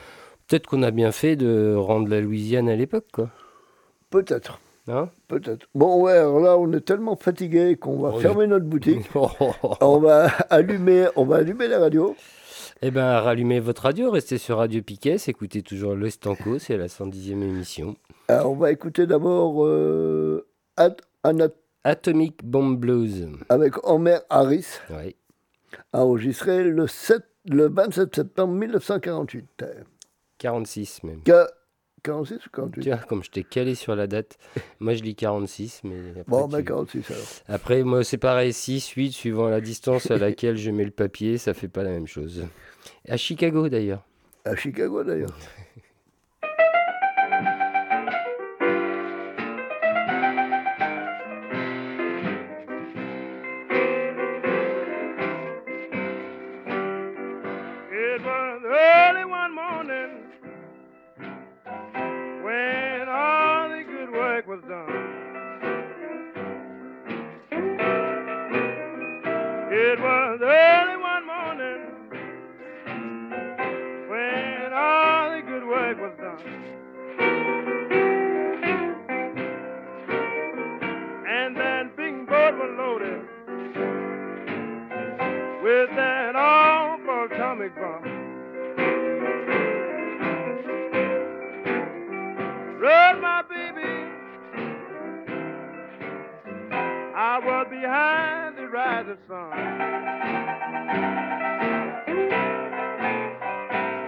peut-être 0.48 0.66
qu'on 0.66 0.82
a 0.82 0.90
bien 0.90 1.12
fait 1.12 1.36
de 1.36 1.74
rendre 1.76 2.08
la 2.08 2.22
Louisiane 2.22 2.70
à 2.70 2.76
l'époque, 2.76 3.08
quoi. 3.12 3.28
Peut-être. 4.08 4.60
Hein 4.88 5.08
Peut-être. 5.28 5.66
Bon, 5.74 6.02
ouais, 6.02 6.12
alors 6.12 6.40
là, 6.40 6.56
on 6.58 6.72
est 6.72 6.80
tellement 6.80 7.16
fatigué 7.16 7.76
qu'on 7.76 7.98
va 8.00 8.12
Oh, 8.14 8.18
fermer 8.20 8.46
notre 8.46 8.64
boutique. 8.66 9.08
Oh, 9.14 9.28
on 9.80 9.98
va 9.98 10.28
allumer, 10.50 11.06
on 11.16 11.24
va 11.24 11.36
allumer 11.36 11.68
la 11.68 11.78
radio. 11.78 12.16
Eh 12.82 12.90
ben, 12.90 13.20
rallumez 13.20 13.60
votre 13.60 13.82
radio, 13.82 14.10
restez 14.10 14.38
sur 14.38 14.56
Radio 14.56 14.80
Piquet, 14.82 15.16
écoutez 15.26 15.62
toujours 15.62 15.94
l'Estanco, 15.94 16.58
c'est 16.58 16.78
la 16.78 16.86
110e 16.86 17.42
émission. 17.42 17.94
Alors, 18.28 18.52
on 18.52 18.56
va 18.56 18.72
écouter 18.72 19.06
d'abord 19.06 19.64
euh, 19.66 20.46
Anat- 21.22 21.50
Atomic 21.84 22.42
Bomb 22.44 22.76
Blues. 22.78 23.28
avec 23.50 23.74
Homer 23.86 24.18
Harris, 24.30 24.66
Ouais. 24.88 25.14
enregistré 25.92 26.64
le, 26.64 26.86
7, 26.86 27.22
le 27.46 27.68
27 27.68 28.14
septembre 28.16 28.54
1948. 28.54 29.64
46 30.38 31.02
même. 31.04 31.20
46 32.02 32.46
ou 32.46 32.50
48 32.52 32.82
Tu 32.82 32.88
vois, 32.88 32.98
comme 32.98 33.22
je 33.24 33.30
t'ai 33.30 33.44
calé 33.44 33.74
sur 33.74 33.94
la 33.96 34.06
date, 34.06 34.38
moi 34.80 34.94
je 34.94 35.02
lis 35.02 35.14
46, 35.14 35.80
mais 35.84 36.10
après, 36.10 36.24
Bon, 36.26 36.46
tu- 36.48 36.52
ben 36.56 36.64
46 36.64 37.10
alors. 37.10 37.22
après 37.48 37.82
moi 37.82 38.04
c'est 38.04 38.18
pareil, 38.18 38.52
6, 38.52 38.88
8, 38.90 39.12
suivant 39.12 39.48
la 39.48 39.60
distance 39.60 40.10
à 40.10 40.16
laquelle 40.18 40.56
je 40.56 40.70
mets 40.70 40.84
le 40.84 40.90
papier, 40.90 41.38
ça 41.38 41.54
fait 41.54 41.68
pas 41.68 41.82
la 41.82 41.90
même 41.90 42.06
chose. 42.06 42.44
À 43.08 43.16
Chicago 43.16 43.68
d'ailleurs. 43.68 44.04
À 44.44 44.56
Chicago 44.56 45.04
d'ailleurs. 45.04 45.36
done. 64.70 64.86
It 69.72 69.98
was 69.98 70.40
early 70.40 70.96
one 70.96 71.26
morning 71.26 71.80
when 74.08 74.72
all 74.72 75.30
the 75.32 75.42
good 75.42 75.66
work 75.66 75.98
was 76.00 76.14
done. 76.18 76.38
And 81.26 81.56
that 81.56 81.96
big 81.96 82.26
boat 82.28 82.54
was 82.54 82.70
loaded 82.78 83.22
with 85.64 85.90
that 85.96 86.36
awful 86.36 87.24
atomic 87.24 87.74
bomb. 87.74 88.09
Behind 97.80 98.58
the 98.58 98.68
rising 98.68 99.16
sun. 99.26 99.50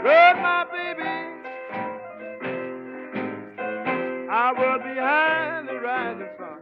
Run, 0.05 0.37
my 0.43 0.65
baby. 0.73 1.15
I 4.31 4.53
was 4.53 4.81
behind 4.85 5.69
the 5.69 5.81
rising 5.81 6.29
sun. 6.39 6.61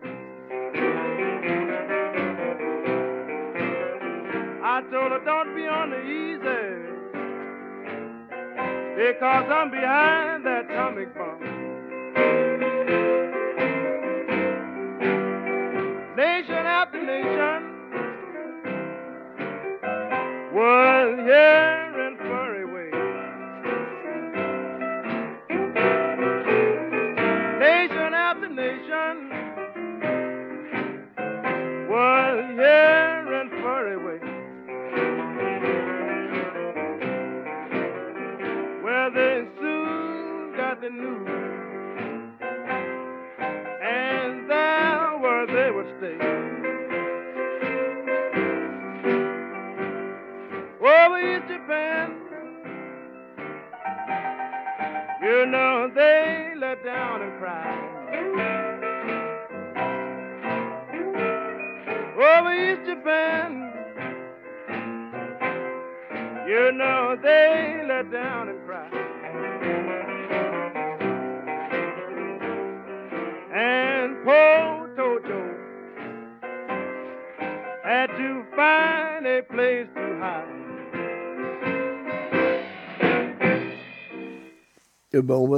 I 4.62 4.82
told 4.92 5.11
her, 5.11 5.20
don't 5.24 5.54
be 5.56 5.66
on 5.66 5.90
the 5.90 6.00
easy. 6.00 6.90
Because 8.96 9.50
I'm 9.50 9.70
behind 9.70 10.46
that 10.46 10.70
atomic 10.70 11.14
bomb. 11.16 11.59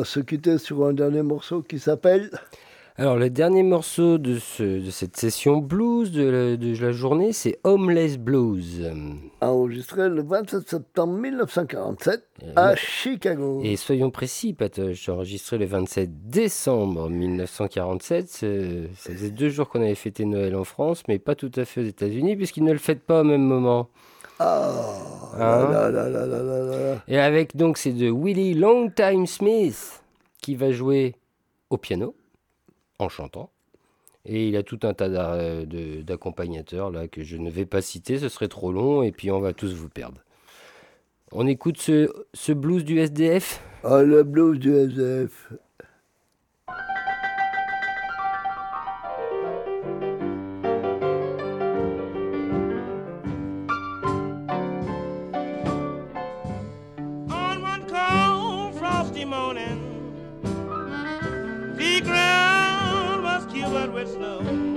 Va 0.03 0.05
se 0.05 0.19
quitter 0.21 0.59
sur 0.59 0.85
un 0.85 0.93
dernier 0.93 1.23
morceau 1.23 1.63
qui 1.63 1.79
s'appelle 1.79 2.31
Alors, 2.97 3.17
le 3.17 3.31
dernier 3.31 3.63
morceau 3.63 4.19
de, 4.19 4.39
ce, 4.39 4.85
de 4.85 4.91
cette 4.91 5.17
session 5.17 5.59
blues 5.59 6.11
de 6.11 6.25
la, 6.25 6.57
de 6.57 6.77
la 6.85 6.91
journée, 6.93 7.33
c'est 7.33 7.61
Homeless 7.63 8.19
Blues. 8.19 8.91
enregistré 9.41 10.09
le 10.09 10.23
27 10.25 10.69
septembre 10.69 11.15
1947 11.15 12.25
à 12.57 12.75
Chicago. 12.75 13.61
Et 13.63 13.77
soyons 13.77 14.11
précis, 14.11 14.55
Patoche, 14.55 15.09
enregistré 15.09 15.57
le 15.59 15.67
27 15.67 16.11
décembre 16.29 17.09
1947. 17.09 18.29
c'est- 18.29 18.89
Ça 18.97 19.13
faisait 19.13 19.31
deux 19.31 19.51
jours 19.51 19.69
qu'on 19.69 19.83
avait 19.83 19.95
fêté 19.95 20.25
Noël 20.25 20.57
en 20.57 20.65
France, 20.65 21.05
mais 21.07 21.21
pas 21.21 21.37
tout 21.37 21.53
à 21.57 21.65
fait 21.65 21.81
aux 21.83 21.85
États-Unis, 21.87 22.35
puisqu'ils 22.37 22.65
ne 22.65 22.73
le 22.73 22.79
fêtent 22.79 23.05
pas 23.05 23.21
au 23.21 23.25
même 23.25 23.43
moment. 23.45 23.89
Là, 24.39 25.69
là, 25.71 25.91
là, 25.91 26.09
là, 26.09 26.27
là, 26.27 26.43
là. 26.43 27.03
Et 27.09 27.19
avec 27.19 27.57
donc, 27.57 27.79
c'est 27.79 27.93
de 27.93 28.11
Willie 28.11 28.55
Longtime 28.55 29.27
Smith 29.27 30.03
qui 30.41 30.57
va 30.57 30.73
jouer 30.73 31.15
au 31.71 31.79
piano 31.79 32.15
en 32.99 33.09
chantant. 33.09 33.51
Et 34.25 34.49
il 34.49 34.57
a 34.57 34.63
tout 34.63 34.79
un 34.85 34.95
tas 34.95 35.09
d'accompagnateurs 35.09 36.91
là 36.91 37.09
que 37.09 37.25
je 37.25 37.37
ne 37.37 37.51
vais 37.51 37.67
pas 37.67 37.83
citer, 37.83 38.19
ce 38.19 38.29
serait 38.29 38.49
trop 38.49 38.71
long 38.71 39.03
et 39.03 39.11
puis 39.11 39.31
on 39.33 39.41
va 39.41 39.53
tous 39.53 39.75
vous 39.75 39.89
perdre. 39.89 40.21
On 41.33 41.47
écoute 41.47 41.79
ce, 41.79 42.09
ce 42.35 42.53
blues 42.53 42.85
du 42.85 42.99
SDF 43.01 43.61
Ah, 43.83 44.03
le 44.03 44.23
blues 44.23 44.59
du 44.59 44.73
SDF. 44.77 45.53
Snow. 64.05 64.72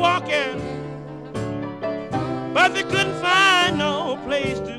Walking, 0.00 0.56
but 2.54 2.72
they 2.74 2.82
couldn't 2.84 3.20
find 3.20 3.76
no 3.76 4.18
place 4.24 4.58
to 4.60 4.69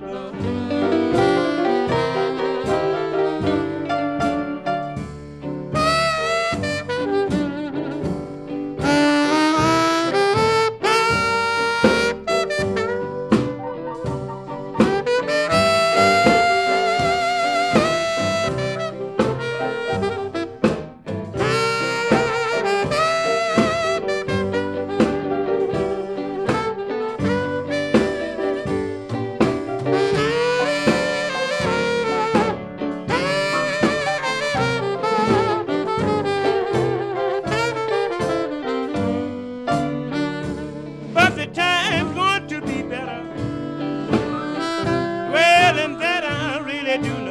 do 46.98 47.22
know. 47.22 47.31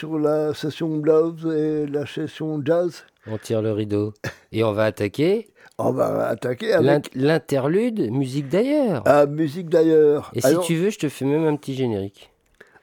Sur 0.00 0.18
la 0.18 0.54
session 0.54 0.88
blues 0.96 1.44
et 1.54 1.86
la 1.86 2.06
session 2.06 2.58
jazz. 2.64 3.04
On 3.26 3.36
tire 3.36 3.60
le 3.60 3.72
rideau. 3.72 4.14
Et 4.50 4.64
on 4.64 4.72
va 4.72 4.84
attaquer 4.84 5.48
On 5.76 5.92
va 5.92 6.26
attaquer 6.28 6.72
avec 6.72 7.10
l'interlude 7.14 8.10
musique 8.10 8.48
d'ailleurs. 8.48 9.02
la 9.04 9.26
musique 9.26 9.68
d'ailleurs. 9.68 10.30
Et 10.34 10.40
si 10.40 10.58
tu 10.64 10.76
veux, 10.76 10.88
je 10.88 10.98
te 10.98 11.10
fais 11.10 11.26
même 11.26 11.44
un 11.44 11.54
petit 11.54 11.74
générique. 11.74 12.30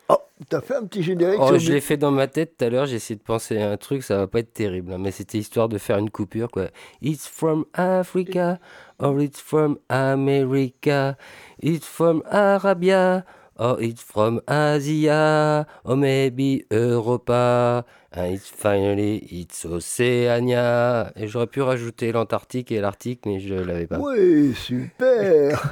Oh, 0.10 0.18
t'as 0.48 0.62
fait 0.62 0.76
un 0.76 0.86
petit 0.86 1.02
générique 1.02 1.40
Oh, 1.42 1.58
je 1.58 1.74
l'ai 1.74 1.82
fait 1.82 1.98
dans 1.98 2.12
ma 2.12 2.28
tête 2.28 2.56
tout 2.56 2.66
à 2.66 2.70
l'heure, 2.70 2.86
j'ai 2.86 2.98
essayé 2.98 3.18
de 3.18 3.24
penser 3.24 3.58
à 3.58 3.72
un 3.72 3.78
truc, 3.78 4.04
ça 4.04 4.18
va 4.18 4.28
pas 4.28 4.40
être 4.40 4.54
terrible, 4.54 4.94
hein, 4.94 5.00
mais 5.00 5.10
c'était 5.10 5.40
histoire 5.40 5.70
de 5.70 5.80
faire 5.80 5.98
une 5.98 6.12
coupure 6.12 6.52
quoi. 6.52 6.68
It's 7.02 7.28
from 7.28 7.66
Africa, 7.74 8.60
or 9.00 9.20
it's 9.20 9.42
from 9.42 9.80
America, 9.90 11.18
it's 11.64 11.84
from 11.88 12.22
Arabia, 12.30 13.26
Oh, 13.60 13.76
it's 13.80 14.02
from 14.04 14.40
Asia, 14.48 15.66
or 15.84 15.96
maybe 15.98 16.64
Europa, 16.72 17.84
and 18.12 18.32
it's 18.36 18.48
finally, 18.48 19.18
it's 19.32 19.66
Oceania. 19.66 21.12
Et 21.16 21.28
j'aurais 21.28 21.48
pu 21.48 21.62
rajouter 21.62 22.12
l'Antarctique 22.12 22.72
et 22.72 22.80
l'Arctique, 22.82 23.26
mais 23.26 23.40
je 23.40 23.56
l'avais 23.56 23.88
pas. 23.88 23.98
Oui, 24.00 24.54
super. 24.54 25.72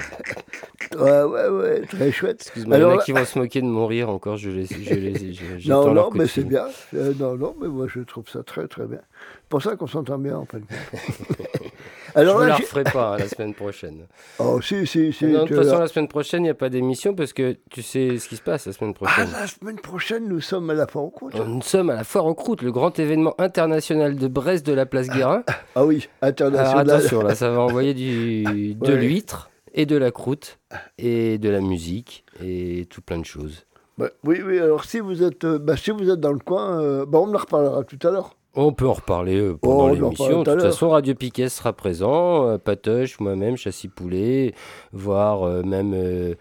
ouais, 0.99 1.23
ouais, 1.23 1.47
ouais, 1.49 1.81
très 1.85 2.11
chouette. 2.11 2.41
Excuse-moi, 2.41 2.77
il 2.77 2.81
y 2.81 2.83
en 2.85 2.89
a 2.89 2.97
qui 2.97 3.11
vont 3.11 3.25
se 3.25 3.37
moquer 3.37 3.61
de 3.61 3.67
mon 3.67 3.85
rire 3.85 4.09
encore, 4.09 4.37
je 4.37 4.49
les, 4.49 4.65
je 4.65 4.93
les, 4.95 5.33
je- 5.33 5.69
Non, 5.69 5.93
non, 5.93 6.09
mais 6.11 6.27
c'est 6.27 6.43
bien. 6.43 6.65
Euh, 6.95 7.13
non, 7.19 7.35
non, 7.35 7.55
mais 7.61 7.67
moi 7.67 7.85
je 7.87 7.99
trouve 7.99 8.27
ça 8.29 8.41
très 8.43 8.67
très 8.67 8.87
bien. 8.87 9.01
pour 9.49 9.61
ça 9.61 9.75
qu'on 9.75 9.87
s'entend 9.87 10.17
bien 10.17 10.37
en 10.37 10.45
fait. 10.45 10.61
Alors 12.15 12.39
je 12.39 12.43
ne 12.43 12.47
la 12.49 12.55
referai 12.55 12.83
pas 12.83 13.17
la 13.17 13.27
semaine 13.27 13.53
prochaine. 13.53 14.07
oh 14.39 14.61
si, 14.61 14.87
si, 14.87 15.11
si. 15.13 15.25
non, 15.25 15.43
de 15.43 15.47
toute 15.47 15.57
façon, 15.57 15.79
la 15.79 15.87
semaine 15.87 16.07
prochaine, 16.07 16.41
il 16.41 16.45
n'y 16.45 16.49
a 16.49 16.53
pas 16.55 16.69
d'émission 16.69 17.13
parce 17.13 17.33
que 17.33 17.57
tu 17.69 17.81
sais 17.81 18.17
ce 18.17 18.27
qui 18.29 18.37
se 18.37 18.41
passe 18.41 18.65
la 18.67 18.73
semaine 18.73 18.93
Ah, 18.95 19.05
prochaine. 19.05 19.31
la 19.31 19.47
semaine 19.47 19.79
prochaine, 19.79 20.27
nous 20.27 20.41
sommes 20.41 20.69
à 20.69 20.73
la 20.73 20.87
fin 20.87 21.01
en 21.01 21.09
croûte. 21.09 21.35
Nous 21.35 21.61
sommes 21.61 21.89
à 21.89 21.95
la 21.95 22.03
foire 22.03 22.25
aux 22.25 22.33
croûtes, 22.35 22.61
le 22.61 22.71
grand 22.71 22.97
événement 22.97 23.35
international 23.39 24.15
de 24.15 24.27
Brest 24.27 24.65
de 24.65 24.73
la 24.73 24.85
place 24.85 25.07
Guérin. 25.09 25.43
Ah 25.75 25.85
oui, 25.85 26.07
international. 26.21 26.89
attention, 26.89 27.21
là, 27.21 27.35
ça 27.35 27.49
va 27.51 27.59
envoyer 27.59 27.93
du, 27.93 28.75
de 28.75 28.93
Ouais. 28.93 28.97
l'huître 28.97 29.49
et 29.73 29.85
de 29.85 29.97
la 29.97 30.11
croûte 30.11 30.57
et 30.97 31.37
de 31.37 31.49
la 31.49 31.59
musique 31.59 32.23
et 32.41 32.85
tout 32.89 33.01
plein 33.01 33.17
de 33.19 33.25
choses. 33.25 33.65
Bah, 33.97 34.09
oui, 34.23 34.41
oui, 34.45 34.57
alors 34.59 34.85
si 34.85 34.99
vous 34.99 35.21
êtes, 35.23 35.43
euh, 35.43 35.59
bah, 35.59 35.75
si 35.75 35.91
vous 35.91 36.09
êtes 36.09 36.19
dans 36.19 36.31
le 36.33 36.39
coin, 36.39 36.81
euh, 36.81 37.05
bah, 37.05 37.19
on 37.21 37.33
en 37.33 37.37
reparlera 37.37 37.83
tout 37.83 37.99
à 38.07 38.11
l'heure. 38.11 38.35
On 38.57 38.71
peut 38.71 38.87
en 38.87 38.93
reparler 38.93 39.37
euh, 39.37 39.53
Oh, 39.53 39.57
pendant 39.57 39.83
en 39.83 39.87
l'émission. 39.89 40.43
De 40.43 40.51
toute 40.53 40.61
façon, 40.61 40.89
Radio 40.89 41.13
Piquet 41.13 41.49
sera 41.49 41.73
présent, 41.73 42.47
euh, 42.47 42.57
Patoche, 42.57 43.19
moi-même, 43.19 43.57
Châssis 43.57 43.89
Poulet, 43.89 44.53
voire 44.93 45.43
euh, 45.43 45.61
même 45.61 45.93
euh, 45.93 46.35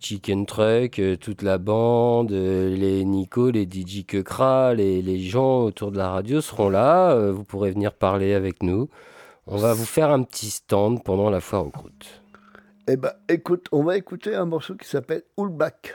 Chicken 0.00 0.46
Truck, 0.46 0.98
euh, 0.98 1.16
toute 1.16 1.42
la 1.42 1.58
bande, 1.58 2.32
les 2.32 3.04
Nico, 3.04 3.50
les 3.50 3.68
DJ 3.70 4.04
Quecra, 4.04 4.74
les, 4.74 5.00
les 5.00 5.20
gens 5.20 5.62
autour 5.62 5.92
de 5.92 5.98
la 5.98 6.10
radio 6.10 6.40
seront 6.40 6.70
là. 6.70 7.30
vous 7.30 7.44
pourrez 7.44 7.70
venir 7.70 7.92
parler 7.92 8.34
avec 8.34 8.62
nous. 8.64 8.88
On 9.46 9.56
va 9.56 9.72
vous 9.72 9.84
faire 9.84 10.10
un 10.10 10.22
petit 10.22 10.50
stand 10.50 11.04
pendant 11.04 11.30
la 11.30 11.40
foire 11.40 11.66
aux 11.66 11.70
croûtes. 11.70 12.22
Eh 12.88 12.96
ben, 12.96 13.12
écoute, 13.28 13.68
on 13.70 13.84
va 13.84 13.96
écouter 13.96 14.34
un 14.34 14.44
morceau 14.44 14.74
qui 14.74 14.88
s'appelle 14.88 15.22
Hullback. 15.38 15.94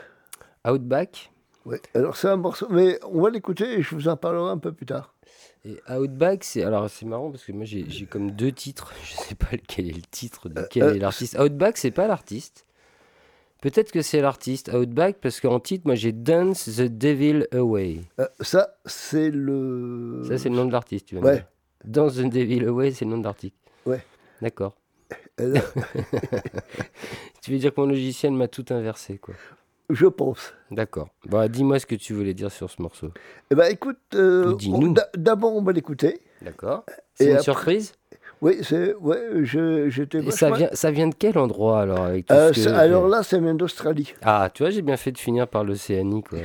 Outback? 0.66 1.32
Oui, 1.66 1.78
alors 1.96 2.16
c'est 2.16 2.28
un 2.28 2.38
morceau, 2.38 2.68
mais 2.70 3.00
on 3.12 3.22
va 3.22 3.32
l'écouter 3.32 3.80
et 3.80 3.82
je 3.82 3.96
vous 3.96 4.08
en 4.08 4.16
parlerai 4.16 4.52
un 4.52 4.58
peu 4.60 4.72
plus 4.72 4.86
tard. 4.86 5.15
Et 5.66 5.80
Outback, 5.92 6.44
c'est 6.44 6.64
alors 6.64 6.90
c'est 6.90 7.06
marrant 7.06 7.32
parce 7.32 7.44
que 7.44 7.52
moi 7.52 7.66
j'ai 7.66 8.06
comme 8.06 8.32
deux 8.32 8.52
titres. 8.52 8.94
Je 9.04 9.16
sais 9.16 9.36
pas 9.36 9.52
lequel 9.52 9.90
est 9.90 9.96
le 9.96 10.02
titre, 10.02 10.48
de 10.50 10.66
quel 10.70 10.84
euh, 10.84 10.96
est 10.96 11.00
l'artiste. 11.00 11.38
Outback, 11.40 11.78
c'est 11.78 11.92
pas 11.92 12.08
l'artiste. 12.08 12.66
Peut-être 13.62 13.92
que 13.92 14.04
c'est 14.04 14.22
l'artiste 14.22 14.72
Outback 14.72 15.18
parce 15.20 15.42
qu'en 15.42 15.60
titre, 15.60 15.88
moi 15.88 15.96
j'ai 15.96 16.12
Dance 16.12 16.66
the 16.66 16.84
Devil 16.84 17.48
Away. 17.52 18.02
Euh, 18.20 18.28
ça, 18.42 18.76
c'est 18.86 19.32
le. 19.32 20.24
Ça, 20.28 20.38
c'est 20.38 20.50
le 20.50 20.56
nom 20.56 20.66
de 20.66 20.72
l'artiste, 20.72 21.08
tu 21.08 21.18
Ouais. 21.18 21.44
Dance 21.84 22.16
the 22.16 22.30
Devil 22.30 22.66
Away, 22.66 22.92
c'est 22.92 23.06
le 23.06 23.12
nom 23.12 23.18
de. 23.18 23.30
Ouais. 23.86 24.04
D'accord. 24.42 24.76
Tu 27.46 27.52
veux 27.52 27.60
dire 27.60 27.76
que 27.76 27.80
mon 27.80 27.86
logiciel 27.86 28.32
m'a 28.34 28.48
tout 28.48 28.66
inversé, 28.72 29.20
quoi. 29.20 29.36
Je 29.90 30.08
pense. 30.08 30.54
D'accord. 30.72 31.10
Bon, 31.28 31.50
dis-moi 31.50 31.80
ce 31.80 31.86
que 31.86 31.96
tu 31.96 32.14
voulais 32.14 32.34
dire 32.34 32.52
sur 32.52 32.70
ce 32.70 32.82
morceau. 32.82 33.12
Eh 33.52 33.56
ben, 33.56 33.72
écoute, 33.72 33.98
euh, 34.16 34.56
d'abord 35.16 35.56
on 35.56 35.62
va 35.62 35.72
l'écouter. 35.72 36.22
D'accord. 36.42 36.86
C'est 37.14 37.26
une 37.26 37.32
après- 37.32 37.44
surprise? 37.44 37.94
Oui, 38.46 38.60
ouais, 39.02 39.18
je, 39.42 39.90
j'étais. 39.90 40.20
Et 40.24 40.30
ça 40.30 40.52
vient, 40.52 40.70
ça 40.74 40.92
vient 40.92 41.08
de 41.08 41.16
quel 41.18 41.36
endroit 41.40 41.80
alors 41.82 42.02
avec 42.02 42.28
tout 42.28 42.34
Euh, 42.36 42.50
ce 42.54 42.54
que- 42.54 42.62
ça- 42.70 42.78
alors 42.78 43.08
là, 43.08 43.24
ça 43.24 43.40
vient 43.40 43.56
d'Australie. 43.56 44.14
Ah, 44.22 44.50
tu 44.54 44.62
vois, 44.62 44.70
j'ai 44.70 44.84
bien 44.84 44.98
fait 44.98 45.12
de 45.12 45.18
finir 45.18 45.48
par 45.48 45.64
l'Océanie, 45.64 46.22
quoi. 46.22 46.38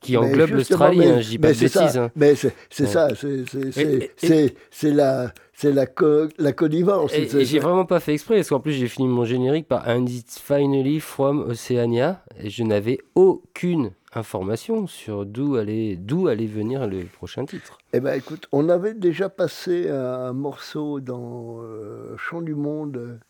Qui 0.00 0.16
englobe 0.16 0.50
l'Australie, 0.50 1.04
hein, 1.04 1.20
je 1.20 1.30
dis 1.30 1.38
pas 1.38 1.48
de 1.48 1.54
c'est 1.54 1.66
ça, 1.68 1.80
bêtises, 1.80 1.98
hein. 1.98 2.10
Mais 2.14 2.36
c'est, 2.36 2.54
c'est 2.70 2.84
Ouais. 2.84 2.90
ça, 2.90 3.08
c'est, 3.16 4.52
c'est, 4.70 4.90
la, 4.92 5.32
c'est 5.52 5.72
la, 5.72 5.86
co- 5.86 6.28
la 6.38 6.52
connivence. 6.52 7.12
Et, 7.14 7.22
et 7.36 7.44
j'ai 7.44 7.58
vraiment 7.58 7.86
pas 7.86 7.98
fait 7.98 8.12
exprès, 8.14 8.36
parce 8.36 8.48
qu'en 8.48 8.60
plus 8.60 8.72
j'ai 8.72 8.86
fini 8.88 9.08
mon 9.08 9.24
générique 9.24 9.66
par 9.66 9.88
And 9.88 10.06
it's 10.06 10.38
finally 10.38 11.00
from 11.00 11.40
Oceania, 11.50 12.22
et 12.40 12.50
je 12.50 12.62
n'avais 12.62 12.98
aucune 13.16 13.90
information 14.14 14.86
sur 14.86 15.26
d'où 15.26 15.56
allait, 15.56 15.96
d'où 15.96 16.28
allait 16.28 16.46
venir 16.46 16.86
le 16.86 17.04
prochain 17.04 17.44
titre. 17.44 17.78
Eh 17.92 18.00
ben, 18.00 18.14
écoute, 18.14 18.46
on 18.52 18.68
avait 18.68 18.94
déjà 18.94 19.28
passé 19.28 19.88
un 19.90 20.32
morceau 20.32 21.00
dans 21.00 21.60
euh, 21.62 22.16
Chant 22.16 22.42
du 22.42 22.54
Monde, 22.54 23.20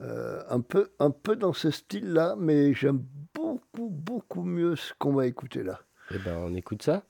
euh, 0.00 0.42
un, 0.48 0.60
peu, 0.60 0.90
un 0.98 1.10
peu 1.10 1.36
dans 1.36 1.52
ce 1.52 1.70
style-là, 1.70 2.34
mais 2.38 2.74
j'aime 2.74 3.02
beaucoup, 3.34 3.88
beaucoup 3.90 4.42
mieux 4.42 4.76
ce 4.76 4.92
qu'on 4.98 5.12
va 5.12 5.26
écouter 5.26 5.62
là. 5.62 5.80
Eh 6.14 6.18
ben, 6.18 6.36
on 6.38 6.54
écoute 6.54 6.82
ça 6.82 7.02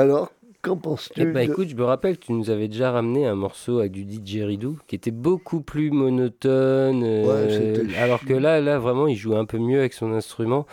Alors, 0.00 0.32
qu'en 0.62 0.76
penses-tu 0.76 1.20
Eh 1.20 1.24
ben, 1.26 1.46
de- 1.46 1.52
écoute, 1.52 1.68
je 1.68 1.74
me 1.76 1.84
rappelle 1.84 2.16
que 2.18 2.24
tu 2.26 2.32
nous 2.32 2.48
avais 2.50 2.68
déjà 2.68 2.90
ramené 2.90 3.26
un 3.26 3.34
morceau 3.34 3.80
avec 3.80 3.92
du 3.92 4.04
didgeridoo 4.04 4.76
qui 4.86 4.94
était 4.96 5.10
beaucoup 5.10 5.60
plus 5.60 5.90
monotone. 5.90 7.02
euh, 7.04 7.76
Ouais, 7.84 7.96
alors 7.98 8.20
que 8.24 8.32
là, 8.32 8.60
là, 8.60 8.78
vraiment, 8.78 9.06
il 9.06 9.16
joue 9.16 9.34
un 9.36 9.44
peu 9.44 9.58
mieux 9.58 9.78
avec 9.80 9.92
son 9.92 10.12
instrument. 10.12 10.66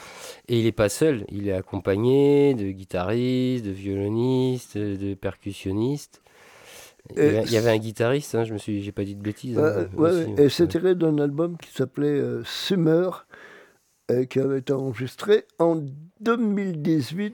Et 0.47 0.59
il 0.59 0.65
est 0.65 0.71
pas 0.71 0.89
seul. 0.89 1.25
Il 1.29 1.47
est 1.47 1.53
accompagné 1.53 2.53
de 2.53 2.71
guitaristes, 2.71 3.65
de 3.65 3.71
violonistes, 3.71 4.77
de 4.77 5.13
percussionnistes. 5.13 6.21
Il 7.15 7.17
y 7.17 7.25
Et 7.25 7.29
avait- 7.29 7.43
il 7.43 7.51
y 7.53 7.57
avait 7.57 7.69
un 7.71 7.77
guitariste, 7.77 8.35
hein, 8.35 8.43
je 8.43 8.53
me 8.53 8.57
suis, 8.57 8.81
j'ai 8.81 8.91
pas 8.91 9.05
dit 9.05 9.15
de 9.15 9.21
bêtises. 9.21 9.57
Euh, 9.57 9.83
hein, 9.85 9.87
ouais, 9.97 10.09
aussi, 10.09 10.17
ouais. 10.25 10.33
Et 10.37 10.41
ouais. 10.43 10.49
c'est 10.49 10.67
tiré 10.67 10.93
d'un 10.95 11.17
album 11.19 11.55
qui 11.57 11.71
s'appelait 11.71 12.07
euh, 12.19 12.43
Summer, 12.43 13.25
euh, 14.11 14.25
qui 14.25 14.39
avait 14.39 14.59
été 14.59 14.73
enregistré 14.73 15.45
en 15.59 15.81
2018. 16.19 17.33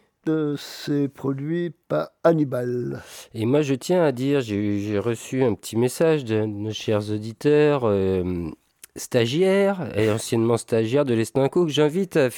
C'est 0.58 1.08
produit 1.10 1.74
par 1.88 2.10
Hannibal. 2.24 3.02
Et 3.34 3.46
moi, 3.46 3.62
je 3.62 3.74
tiens 3.74 4.04
à 4.04 4.12
dire, 4.12 4.42
j'ai 4.42 5.00
reçu 5.00 5.44
un 5.44 5.54
petit 5.54 5.76
message 5.76 6.24
de 6.24 6.46
nos 6.46 6.72
chers 6.72 7.12
auditeurs 7.12 7.82
euh, 7.84 8.50
stagiaires 8.96 9.90
et 9.98 10.10
anciennement 10.10 10.58
stagiaires 10.58 11.06
de 11.06 11.14
l'Estinco 11.14 11.66
que 11.66 11.72
j'invite 11.72 12.18
à, 12.18 12.30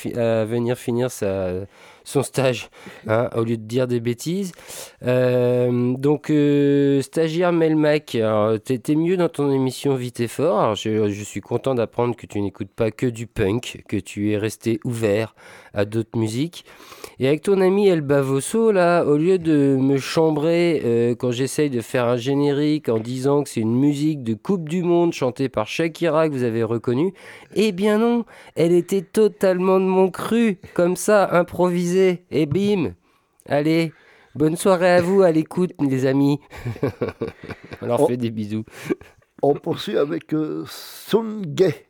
venir 0.45 0.77
finir 0.77 1.09
son 1.11 2.23
stage, 2.23 2.69
hein, 3.07 3.29
au 3.35 3.43
lieu 3.43 3.57
de 3.57 3.63
dire 3.63 3.87
des 3.87 3.99
bêtises. 3.99 4.51
Euh, 5.03 5.93
donc, 5.97 6.29
euh, 6.29 7.01
stagiaire 7.01 7.51
Melmac, 7.51 8.17
t'étais 8.63 8.95
mieux 8.95 9.17
dans 9.17 9.29
ton 9.29 9.51
émission 9.51 9.95
Vite 9.95 10.21
et 10.21 10.27
Fort. 10.27 10.75
Je 10.75 11.23
suis 11.23 11.41
content 11.41 11.75
d'apprendre 11.75 12.15
que 12.15 12.25
tu 12.25 12.41
n'écoutes 12.41 12.71
pas 12.71 12.89
que 12.89 13.07
du 13.07 13.27
punk, 13.27 13.83
que 13.87 13.97
tu 13.97 14.31
es 14.31 14.37
resté 14.37 14.79
ouvert 14.85 15.35
à 15.75 15.85
d'autres 15.85 16.17
musiques. 16.17 16.65
Et 17.19 17.27
avec 17.27 17.43
ton 17.43 17.61
ami 17.61 17.87
El 17.87 18.01
Bavosso, 18.01 18.71
là, 18.71 19.03
au 19.05 19.17
lieu 19.17 19.37
de 19.37 19.77
me 19.79 19.97
chambrer 19.97 20.81
euh, 20.83 21.15
quand 21.15 21.31
j'essaye 21.31 21.69
de 21.69 21.79
faire 21.81 22.05
un 22.05 22.17
générique 22.17 22.89
en 22.89 22.99
disant 22.99 23.43
que 23.43 23.49
c'est 23.49 23.61
une 23.61 23.77
musique 23.77 24.23
de 24.23 24.33
Coupe 24.33 24.67
du 24.67 24.83
Monde 24.83 25.13
chantée 25.13 25.47
par 25.47 25.67
Shakira 25.67 26.27
que 26.27 26.33
vous 26.33 26.43
avez 26.43 26.63
reconnue, 26.63 27.13
eh 27.53 27.71
bien 27.71 27.99
non, 27.99 28.25
elle 28.55 28.73
était 28.73 29.01
totalement 29.01 29.79
de 29.79 29.85
mon 29.85 30.09
cru, 30.09 30.57
comme 30.73 30.95
ça, 30.95 31.29
improvisée, 31.31 32.25
et 32.31 32.45
bim 32.45 32.93
Allez, 33.47 33.93
bonne 34.33 34.57
soirée 34.57 34.91
à 34.91 35.01
vous 35.01 35.21
à 35.21 35.31
l'écoute, 35.31 35.71
les 35.79 36.05
amis. 36.05 36.39
On 37.81 37.85
leur 37.85 38.07
fait 38.07 38.17
des 38.17 38.31
bisous. 38.31 38.65
On 39.41 39.53
poursuit 39.53 39.97
avec 39.97 40.33
euh, 40.33 40.63
Sun 40.67 41.43
Gay. 41.45 41.84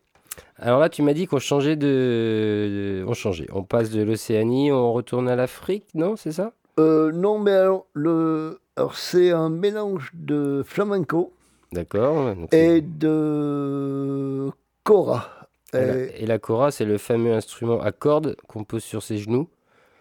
Alors 0.57 0.79
là, 0.79 0.87
tu 0.89 1.01
m'as 1.01 1.13
dit 1.13 1.27
qu'on 1.27 1.39
changeait 1.39 1.75
de... 1.75 3.03
On 3.07 3.13
changeait. 3.13 3.47
On 3.51 3.63
passe 3.63 3.89
de 3.91 4.01
l'Océanie, 4.03 4.71
on 4.71 4.93
retourne 4.93 5.27
à 5.27 5.35
l'Afrique, 5.35 5.85
non 5.93 6.15
C'est 6.15 6.31
ça? 6.31 6.53
Euh, 6.79 7.11
non, 7.11 7.39
mais 7.39 7.51
alors, 7.51 7.85
le... 7.93 8.59
alors 8.75 8.95
c'est 8.95 9.31
un 9.31 9.49
mélange 9.49 10.11
de 10.13 10.61
flamenco 10.65 11.31
D'accord. 11.71 12.33
et 12.51 12.81
de 12.81 14.49
kora. 14.83 15.27
Et 15.73 15.77
la, 15.77 15.97
Et 15.97 16.13
et 16.19 16.25
la 16.25 16.39
kora, 16.39 16.71
c'est 16.71 16.85
le 16.85 16.97
fameux 16.97 17.33
instrument 17.33 17.81
à 17.81 17.91
cordes 17.91 18.35
qu'on 18.47 18.63
pose 18.63 18.83
sur 18.83 19.03
ses 19.03 19.17
genoux. 19.17 19.47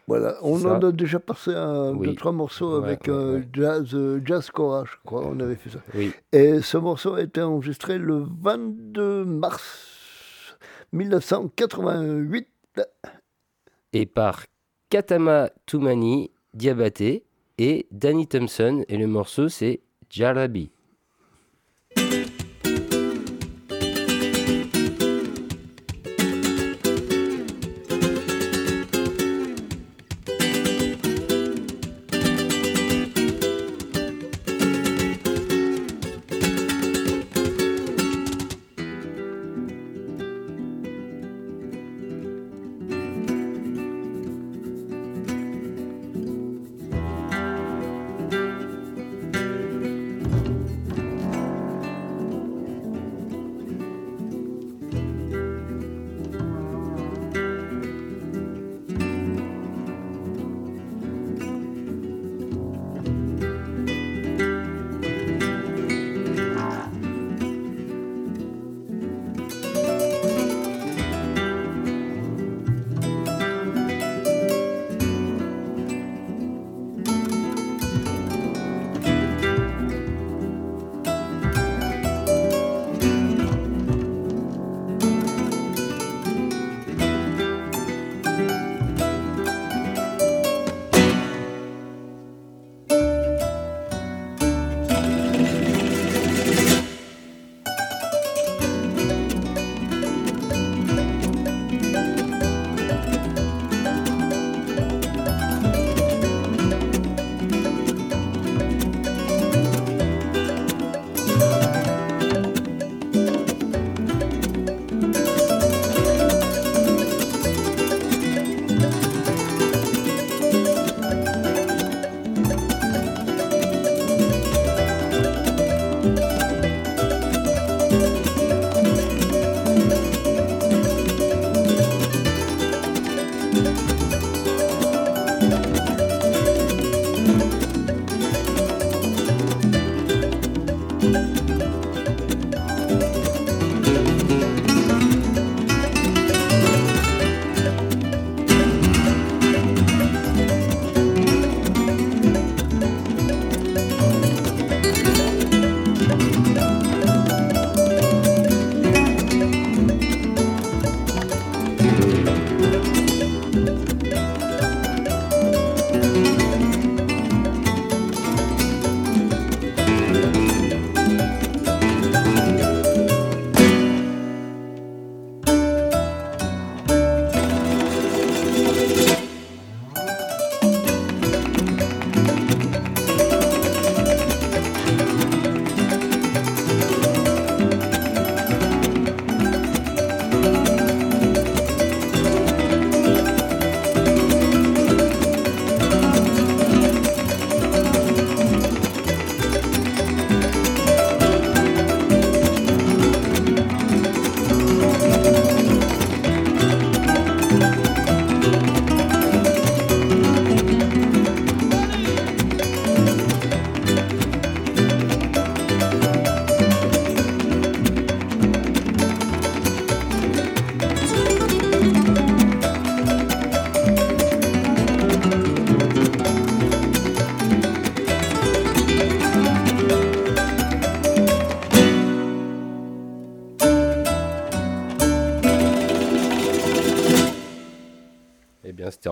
voilà, 0.06 0.36
on 0.42 0.58
ça. 0.58 0.76
en 0.78 0.82
a 0.82 0.92
déjà 0.92 1.18
passé 1.18 1.52
un, 1.52 1.92
Oui. 1.94 2.08
deux, 2.08 2.14
trois 2.14 2.32
morceaux 2.32 2.78
Ouais, 2.80 2.86
avec 2.86 3.06
ouais, 3.08 3.12
euh, 3.12 3.38
ouais. 3.38 3.48
jazz, 3.52 3.88
euh, 3.94 4.20
jazz 4.24 4.50
kora, 4.50 4.84
je 4.84 4.92
crois, 5.04 5.22
on 5.26 5.38
avait 5.40 5.56
fait 5.56 5.70
ça. 5.70 5.78
Oui. 5.94 6.12
Et 6.32 6.60
ce 6.60 6.76
morceau 6.76 7.14
a 7.14 7.22
été 7.22 7.40
enregistré 7.42 7.98
le 7.98 8.24
22 8.42 9.24
mars 9.24 9.90
1988. 10.94 12.48
Et 13.92 14.06
par 14.06 14.44
Katama 14.90 15.50
Toumani, 15.66 16.30
Diabaté 16.54 17.24
et 17.58 17.86
Danny 17.90 18.26
Thompson. 18.28 18.84
Et 18.88 18.96
le 18.96 19.06
morceau, 19.06 19.48
c'est 19.48 19.80
Jarabi. 20.08 20.70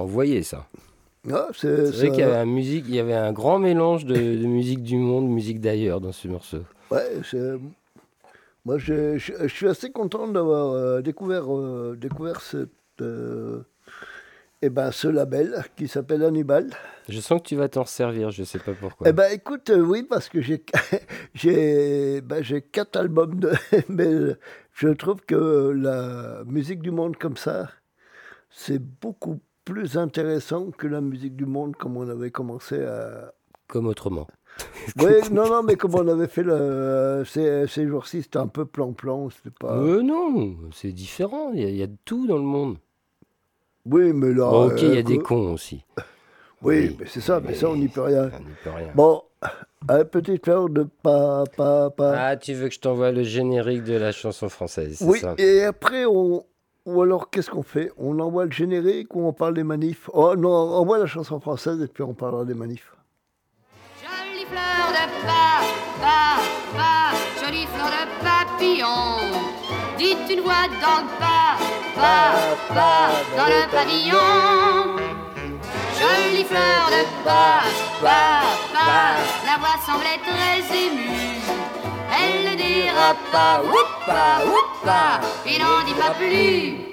C'était 0.03 0.11
envoyé, 0.11 0.43
ça. 0.43 0.66
Ah, 1.31 1.49
c'est 1.55 1.69
vrai 1.74 1.93
ça- 1.93 2.09
qu'il 2.11 2.19
y 2.20 2.23
avait 2.23 2.37
un 2.37 2.45
musique, 2.47 2.85
il 2.89 2.95
y 2.95 3.01
avait 3.01 3.15
un 3.15 3.33
grand 3.33 3.59
mélange 3.59 4.05
de, 4.05 4.15
de 4.15 4.47
musique 4.47 4.83
du 4.83 4.97
monde, 4.97 5.29
musique 5.29 5.61
d'ailleurs 5.61 6.01
dans 6.01 6.12
ce 6.12 6.27
morceau. 6.29 6.62
Ouais, 6.91 7.20
c'est- 7.24 7.59
moi 8.65 8.79
je, 8.79 9.16
je- 9.19 9.33
je 9.43 9.47
suis 9.47 9.69
assez 9.69 9.91
content 9.93 10.27
d'avoir 10.29 10.73
euh, 10.73 11.01
découvert, 11.01 11.53
euh, 11.57 11.97
découvert 12.01 12.41
cette, 12.41 12.70
euh, 13.01 13.61
eh 14.62 14.69
ben, 14.70 14.91
ce 14.93 15.09
label 15.09 15.65
qui 15.77 15.87
s'appelle 15.89 16.23
Hannibal. 16.24 16.70
Je 17.09 17.20
sens 17.20 17.41
que 17.43 17.49
tu 17.49 17.57
vas 17.57 17.69
t'en 17.69 17.85
servir, 17.85 18.31
je 18.31 18.45
sais 18.45 18.59
pas 18.61 18.73
pourquoi. 18.79 19.09
Eh 19.09 19.12
ben 19.12 19.31
écoute, 19.33 19.70
euh, 19.70 19.81
oui, 19.81 20.03
parce 20.03 20.29
que 20.29 20.41
j'ai 20.41 20.65
j'ai 21.35 22.20
ben, 22.20 22.43
j'ai 22.43 22.62
quatre 22.62 22.97
albums 22.97 23.39
de. 23.41 23.51
Mais 23.89 24.37
je 24.74 24.89
trouve 24.89 25.20
que 25.27 25.70
la 25.77 26.43
musique 26.47 26.81
du 26.81 26.91
monde 26.91 27.16
comme 27.16 27.37
ça, 27.37 27.70
c'est 28.51 28.79
beaucoup 28.81 29.41
plus 29.64 29.97
intéressant 29.97 30.70
que 30.70 30.86
la 30.86 31.01
musique 31.01 31.36
du 31.36 31.47
monde 31.47 31.76
comme 31.76 31.97
on 31.97 32.09
avait 32.09 32.30
commencé 32.30 32.82
à. 32.82 33.32
Comme 33.68 33.86
autrement. 33.86 34.26
Oui, 34.98 35.12
non, 35.30 35.48
non, 35.48 35.62
mais 35.62 35.76
comme 35.76 35.94
on 35.94 36.06
avait 36.09 36.26
fait 36.26 36.43
le, 36.43 37.22
ces, 37.24 37.66
ces 37.68 37.86
jours-ci, 37.86 38.22
c'était 38.22 38.39
un 38.39 38.48
peu 38.48 38.66
plan-plan, 38.66 39.30
c'était 39.30 39.55
pas. 39.59 39.76
Euh, 39.76 40.02
non, 40.02 40.56
c'est 40.74 40.93
différent, 40.93 41.52
il 41.55 41.60
y, 41.60 41.64
a, 41.64 41.68
il 41.68 41.76
y 41.76 41.82
a 41.82 41.86
de 41.86 41.97
tout 42.05 42.26
dans 42.26 42.36
le 42.36 42.43
monde. 42.43 42.76
Oui, 43.86 44.12
mais 44.12 44.28
là. 44.34 44.51
Bon, 44.51 44.66
ok, 44.66 44.82
il 44.82 44.93
y 44.93 44.97
euh, 44.97 45.01
a 45.01 45.02
des 45.02 45.18
cons 45.18 45.52
aussi. 45.55 45.84
Oui, 46.64 46.90
Oui, 46.90 46.97
mais 47.01 47.06
c'est 47.06 47.20
ça, 47.20 47.40
mais 47.40 47.48
mais 47.48 47.55
ça, 47.56 47.68
on 47.68 47.74
n'y 47.76 47.89
peut 47.89 48.02
rien. 48.02 48.30
On 48.32 48.39
n'y 48.40 48.55
peut 48.62 48.70
rien. 48.70 48.93
Bon, 48.94 49.22
un 49.89 50.05
petit 50.05 50.39
fleur 50.39 50.68
de 50.68 50.84
pas, 51.02 51.43
pas, 51.56 51.90
pas. 51.90 52.14
Ah, 52.16 52.36
tu 52.36 52.55
veux 52.55 52.68
que 52.68 52.74
je 52.74 52.78
t'envoie 52.78 53.10
le 53.10 53.24
générique 53.24 53.82
de 53.82 53.94
la 53.94 54.12
chanson 54.12 54.48
française, 54.48 54.98
Oui, 55.05 55.18
ça? 55.18 55.34
et 55.39 55.64
après, 55.64 56.05
on. 56.06 56.44
Ou 56.85 57.01
alors, 57.01 57.31
qu'est-ce 57.31 57.49
qu'on 57.49 57.63
fait? 57.63 57.93
On 57.97 58.19
envoie 58.19 58.45
le 58.47 58.51
générique 58.51 59.15
ou 59.15 59.25
on 59.25 59.33
parle 59.33 59.55
des 59.55 59.63
manifs? 59.63 60.11
Oh 60.13 60.35
non, 60.35 60.51
on 60.51 60.79
envoie 60.79 60.99
la 60.99 61.07
chanson 61.07 61.39
française 61.39 61.81
et 61.81 61.87
puis 61.87 62.03
on 62.03 62.13
parlera 62.13 62.45
des 62.45 62.55
manifs. 62.55 62.93
Jolie 64.01 64.45
fleur 64.47 64.89
de 64.91 65.05
pas, 65.25 65.63
pas, 66.01 66.43
pas, 66.77 67.15
jolie 67.41 67.67
fleur 67.67 67.87
de 67.87 68.05
papillon. 68.25 69.31
Dites 69.97 70.29
une 70.29 70.41
voix 70.41 70.67
dans 70.83 71.03
le 71.03 71.09
pas, 71.21 71.57
pas, 71.95 72.75
pas, 72.75 73.11
dans 73.37 73.47
le 73.47 73.71
pavillon. 73.71 74.97
Jolie 76.01 76.43
fleur 76.43 76.91
de 76.91 77.05
pas, 77.23 77.63
pas, 78.03 78.43
pas, 78.73 79.15
la 79.47 79.57
voix 79.61 79.79
semblait 79.87 80.19
très 80.27 80.59
émue. 80.77 81.61
Elle 82.14 82.52
ne 82.52 82.56
dira 82.56 83.14
pas, 83.32 83.62
oupa, 83.62 84.44
oupa, 84.47 85.20
et 85.47 85.59
n'en 85.59 85.84
dit 85.86 85.94
pas 85.98 86.14
plus. 86.14 86.93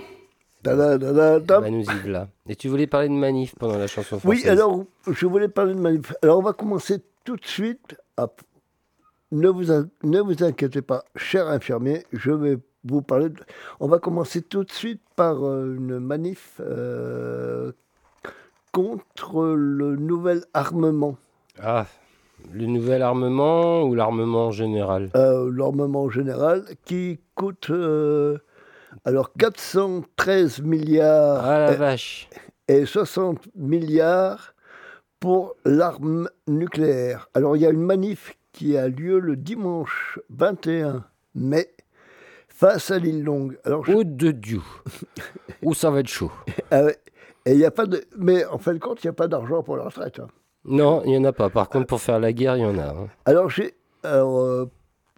Ta-da-da-da-da. 0.63 1.61
Bah, 1.61 1.69
nous 1.69 1.83
y. 1.83 2.51
Et 2.51 2.55
tu 2.55 2.67
voulais 2.69 2.87
parler 2.87 3.07
de 3.09 3.13
manif 3.13 3.53
pendant 3.59 3.77
la 3.77 3.87
chanson 3.87 4.19
française 4.19 4.43
Oui, 4.43 4.49
alors, 4.49 4.83
je 5.07 5.25
voulais 5.25 5.47
parler 5.49 5.73
de 5.73 5.79
manif. 5.79 6.13
Alors, 6.21 6.39
on 6.39 6.41
va 6.41 6.53
commencer 6.53 7.01
tout 7.23 7.35
de 7.35 7.45
suite. 7.45 7.95
à- 8.17 8.27
Ne, 9.31 9.47
vous, 9.49 9.71
in- 9.71 9.87
ne 10.03 10.21
vous 10.21 10.43
inquiétez 10.43 10.81
pas, 10.81 11.03
cher 11.15 11.47
infirmier, 11.47 12.03
je 12.13 12.31
vais 12.31 12.57
vous 12.83 13.01
parler. 13.03 13.29
de- 13.29 13.39
On 13.79 13.87
va 13.87 13.99
commencer 13.99 14.41
tout 14.41 14.63
de 14.63 14.71
suite 14.71 15.01
par 15.15 15.45
euh, 15.45 15.75
une 15.77 15.99
manif 15.99 16.59
euh, 16.61 17.71
contre 18.71 19.43
le 19.55 19.95
nouvel 19.97 20.43
armement. 20.53 21.15
Ah, 21.61 21.85
le 22.51 22.65
nouvel 22.65 23.01
armement 23.01 23.83
ou 23.83 23.95
l'armement 23.95 24.47
en 24.47 24.51
général? 24.51 25.09
Euh, 25.15 25.51
l'armement 25.55 26.09
général 26.09 26.65
qui 26.85 27.19
coûte 27.35 27.69
euh, 27.69 28.37
alors 29.05 29.33
413 29.33 30.61
milliards 30.61 31.45
Ah 31.45 31.59
la 31.59 31.73
et- 31.73 31.75
vache 31.75 32.29
et 32.67 32.85
60 32.85 33.47
milliards 33.55 34.53
pour 35.19 35.55
l'arme 35.65 36.29
nucléaire. 36.47 37.27
Alors 37.33 37.55
il 37.57 37.61
y 37.61 37.65
a 37.65 37.69
une 37.71 37.81
manif 37.83 38.35
qui 38.51 38.77
a 38.77 38.87
lieu 38.87 39.19
le 39.19 39.35
dimanche 39.35 40.19
21 40.29 41.03
mai 41.35 41.69
face 42.47 42.91
à 42.91 42.99
l'île 42.99 43.23
Longue. 43.23 43.57
Alors 43.65 43.85
je- 43.85 43.93
Oh 43.93 44.03
de 44.03 44.31
Dieu 44.31 44.61
Où 45.63 45.73
ça 45.73 45.89
va 45.91 45.99
être 46.01 46.07
chaud 46.07 46.31
ah 46.71 46.83
ouais. 46.83 46.97
et 47.45 47.53
il 47.53 47.59
y 47.59 47.65
a 47.65 47.71
pas 47.71 47.85
de 47.85 48.03
mais 48.17 48.45
en 48.45 48.57
fin 48.57 48.73
de 48.73 48.79
compte 48.79 49.03
il 49.03 49.07
n'y 49.07 49.11
a 49.11 49.13
pas 49.13 49.27
d'argent 49.27 49.61
pour 49.63 49.77
la 49.77 49.83
retraite. 49.83 50.19
hein. 50.19 50.27
Non, 50.65 51.01
il 51.05 51.11
n'y 51.11 51.17
en 51.17 51.23
a 51.23 51.33
pas. 51.33 51.49
Par 51.49 51.69
contre, 51.69 51.87
pour 51.87 52.01
faire 52.01 52.19
la 52.19 52.33
guerre, 52.33 52.57
il 52.57 52.61
y 52.61 52.65
en 52.65 52.77
a. 52.77 52.89
hein. 52.89 53.07
Alors 53.25 53.49
j'ai 53.49 53.75
alors, 54.03 54.39
euh, 54.39 54.65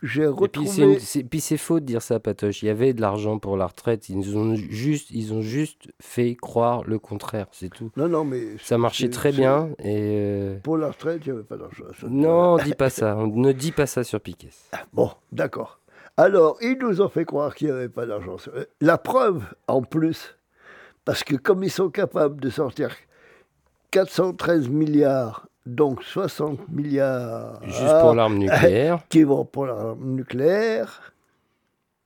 j'ai 0.02 0.24
Et 0.24 0.26
puis 0.26 0.34
retrouvé 0.34 1.00
c'est 1.00 1.24
puis 1.24 1.42
faux 1.58 1.80
de 1.80 1.86
dire 1.86 2.02
ça, 2.02 2.20
Patoche. 2.20 2.64
Il 2.64 2.68
y 2.68 2.70
avait 2.70 2.94
de 2.94 3.02
l'argent 3.02 3.38
pour 3.38 3.58
la 3.58 3.68
retraite. 3.68 4.10
Ils 4.10 4.36
ont 4.38 4.56
juste, 4.56 5.12
ils 5.12 5.34
ont 5.34 5.42
juste 5.42 5.90
fait 6.02 6.36
croire 6.36 6.84
le 6.84 6.98
contraire, 6.98 7.48
c'est 7.52 7.70
tout. 7.70 7.92
non 7.98 8.08
non 8.08 8.24
mais 8.24 8.58
Ça 8.60 8.78
marchait 8.80 9.10
très 9.10 9.32
bien. 9.32 9.70
Et 9.80 10.14
euh, 10.16 10.58
Pour 10.64 10.78
la 10.78 10.88
retraite, 10.88 11.22
il 11.26 11.32
n'y 11.32 11.38
avait 11.38 11.48
pas 11.48 11.58
d'argent. 11.58 11.84
Non, 12.08 12.58
dis 12.58 12.74
pas 12.74 12.90
ça. 12.90 13.16
On 13.18 13.28
ne 13.36 13.52
dit 13.52 13.72
pas 13.72 13.86
ça 13.86 14.04
sur 14.04 14.20
Piquet. 14.20 14.50
Bon, 14.94 15.12
d'accord. 15.32 15.80
Alors, 16.18 16.58
ils 16.62 16.78
nous 16.80 17.02
ont 17.02 17.10
fait 17.10 17.26
croire 17.26 17.56
qu'il 17.56 17.68
n'y 17.68 17.74
avait 17.74 17.90
pas 17.90 18.06
d'argent. 18.06 18.36
Euh, 18.56 18.66
La 18.82 18.98
preuve, 18.98 19.44
en 19.68 19.82
plus, 19.82 20.36
parce 21.06 21.24
que 21.24 21.36
comme 21.36 21.64
ils 21.64 21.72
sont 21.72 21.90
capables 21.90 22.40
de 22.42 22.50
sortir 22.50 22.90
413 23.92 24.70
milliards, 24.70 25.48
donc 25.66 26.02
60 26.04 26.68
milliards 26.70 27.60
Juste 27.66 28.00
pour 28.02 28.14
l'arme 28.16 28.38
nucléaire. 28.40 29.00
qui 29.10 29.24
vont 29.24 29.46
pour 29.46 29.66
l'arme 29.66 30.16
nucléaire, 30.16 31.14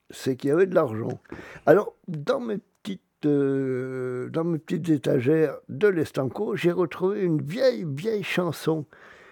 c'est 0.09 0.35
qu'il 0.35 0.49
y 0.49 0.53
avait 0.53 0.65
de 0.67 0.75
l'argent. 0.75 1.19
Alors, 1.65 1.93
dans 2.07 2.39
mes 2.39 2.57
petites, 2.83 3.01
euh, 3.25 4.29
dans 4.29 4.43
mes 4.43 4.57
petites 4.57 4.89
étagères 4.89 5.55
de 5.69 5.87
l'Estanco, 5.87 6.55
j'ai 6.55 6.71
retrouvé 6.71 7.21
une 7.21 7.41
vieille, 7.41 7.85
vieille 7.87 8.23
chanson 8.23 8.85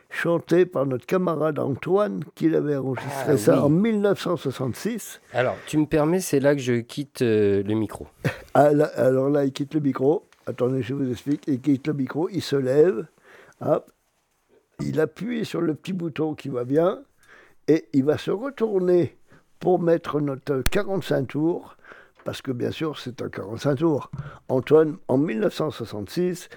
chantée 0.10 0.68
par 0.68 0.86
notre 0.86 1.08
camarade 1.08 1.58
Antoine, 1.58 2.24
qui 2.36 2.56
avait 2.56 2.76
enregistré 2.76 3.34
Ah, 3.34 3.38
ça 3.38 3.54
oui. 3.56 3.60
en 3.64 3.70
1966. 3.70 5.22
Alors, 5.34 5.56
tu 5.66 5.78
me 5.80 5.86
permets, 5.88 6.20
c'est 6.20 6.40
là 6.40 6.54
que 6.54 6.62
je 6.62 6.74
quitte 6.82 7.24
euh, 7.24 7.64
le 7.64 7.74
micro. 7.74 8.08
Ah, 8.56 8.70
alors 8.98 9.30
là, 9.32 9.46
il 9.46 9.52
quitte 9.52 9.74
le 9.74 9.80
micro. 9.80 10.28
Attendez, 10.46 10.82
je 10.82 10.94
vous 10.94 11.10
explique. 11.10 11.44
Il 11.48 11.62
quitte 11.62 11.88
le 11.88 11.94
micro, 11.94 12.30
il 12.30 12.42
se 12.42 12.56
lève, 12.56 13.06
hop, 13.62 13.92
il 14.82 15.00
appuie 15.00 15.46
sur 15.46 15.62
le 15.62 15.74
petit 15.74 15.94
bouton 15.94 16.36
qui 16.36 16.50
va 16.50 16.66
bien, 16.66 17.02
et 17.68 17.88
il 17.94 18.04
va 18.04 18.18
se 18.18 18.32
retourner 18.32 19.18
pour 19.60 19.80
mettre 19.80 20.20
notre 20.20 20.62
45 20.62 21.28
tours, 21.28 21.78
parce 22.26 22.42
que 22.42 22.52
bien 22.52 22.72
sûr, 22.72 23.00
c'est 23.00 23.22
un 23.22 23.30
45 23.30 23.76
tours. 23.76 24.12
Antoine, 24.50 24.98
en 25.08 25.18
1966, 25.18 26.50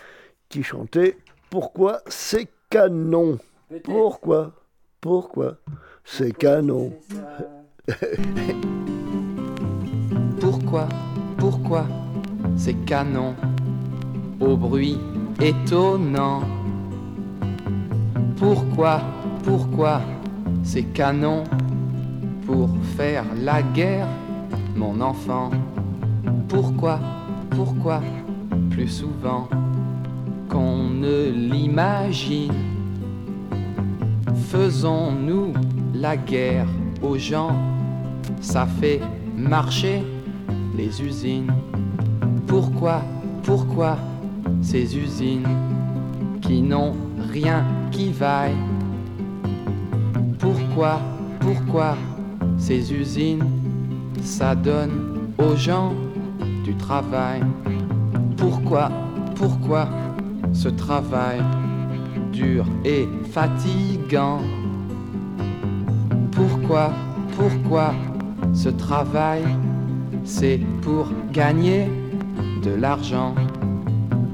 qui 0.48 0.62
chantait 0.62 1.18
Pourquoi 1.50 2.00
c'est 2.06 2.48
canon? 2.70 3.38
Pourquoi? 3.84 4.52
Pourquoi 5.00 5.58
c'est 6.04 6.32
canon? 6.32 6.92
Pourquoi, 10.40 10.88
pourquoi 11.38 11.86
ces 12.56 12.74
canons 12.74 13.34
au 14.40 14.56
bruit 14.56 14.98
étonnant. 15.40 16.42
Pourquoi, 18.36 19.00
pourquoi 19.42 20.00
ces 20.62 20.84
canons 20.84 21.44
pour 22.46 22.68
faire 22.96 23.24
la 23.42 23.62
guerre, 23.62 24.08
mon 24.74 25.00
enfant? 25.00 25.50
Pourquoi, 26.48 27.00
pourquoi 27.50 28.00
plus 28.70 28.88
souvent 28.88 29.48
qu'on 30.48 30.90
ne 30.90 31.30
l'imagine? 31.30 32.52
Faisons-nous 34.48 35.52
la 35.94 36.16
guerre 36.16 36.68
aux 37.02 37.16
gens? 37.16 37.56
Ça 38.40 38.66
fait 38.66 39.00
marcher 39.36 40.02
les 40.76 41.02
usines. 41.02 41.52
Pourquoi, 42.46 43.02
pourquoi 43.42 43.96
ces 44.60 44.96
usines 44.96 45.46
qui 46.40 46.62
n'ont 46.62 46.94
rien 47.32 47.64
qui 47.90 48.12
vaille. 48.12 48.56
Pourquoi, 50.38 51.00
pourquoi 51.40 51.96
ces 52.58 52.92
usines 52.92 53.44
ça 54.22 54.54
donne 54.54 55.30
aux 55.38 55.56
gens 55.56 55.92
du 56.64 56.74
travail? 56.74 57.42
Pourquoi, 58.36 58.90
pourquoi 59.34 59.88
ce 60.52 60.68
travail 60.68 61.40
dur 62.32 62.66
et 62.84 63.08
fatigant? 63.30 64.40
Pourquoi, 66.32 66.92
pourquoi 67.36 67.94
ce 68.52 68.68
travail, 68.68 69.42
c'est 70.24 70.60
pour 70.82 71.08
gagner 71.32 71.88
de 72.62 72.74
l'argent? 72.74 73.34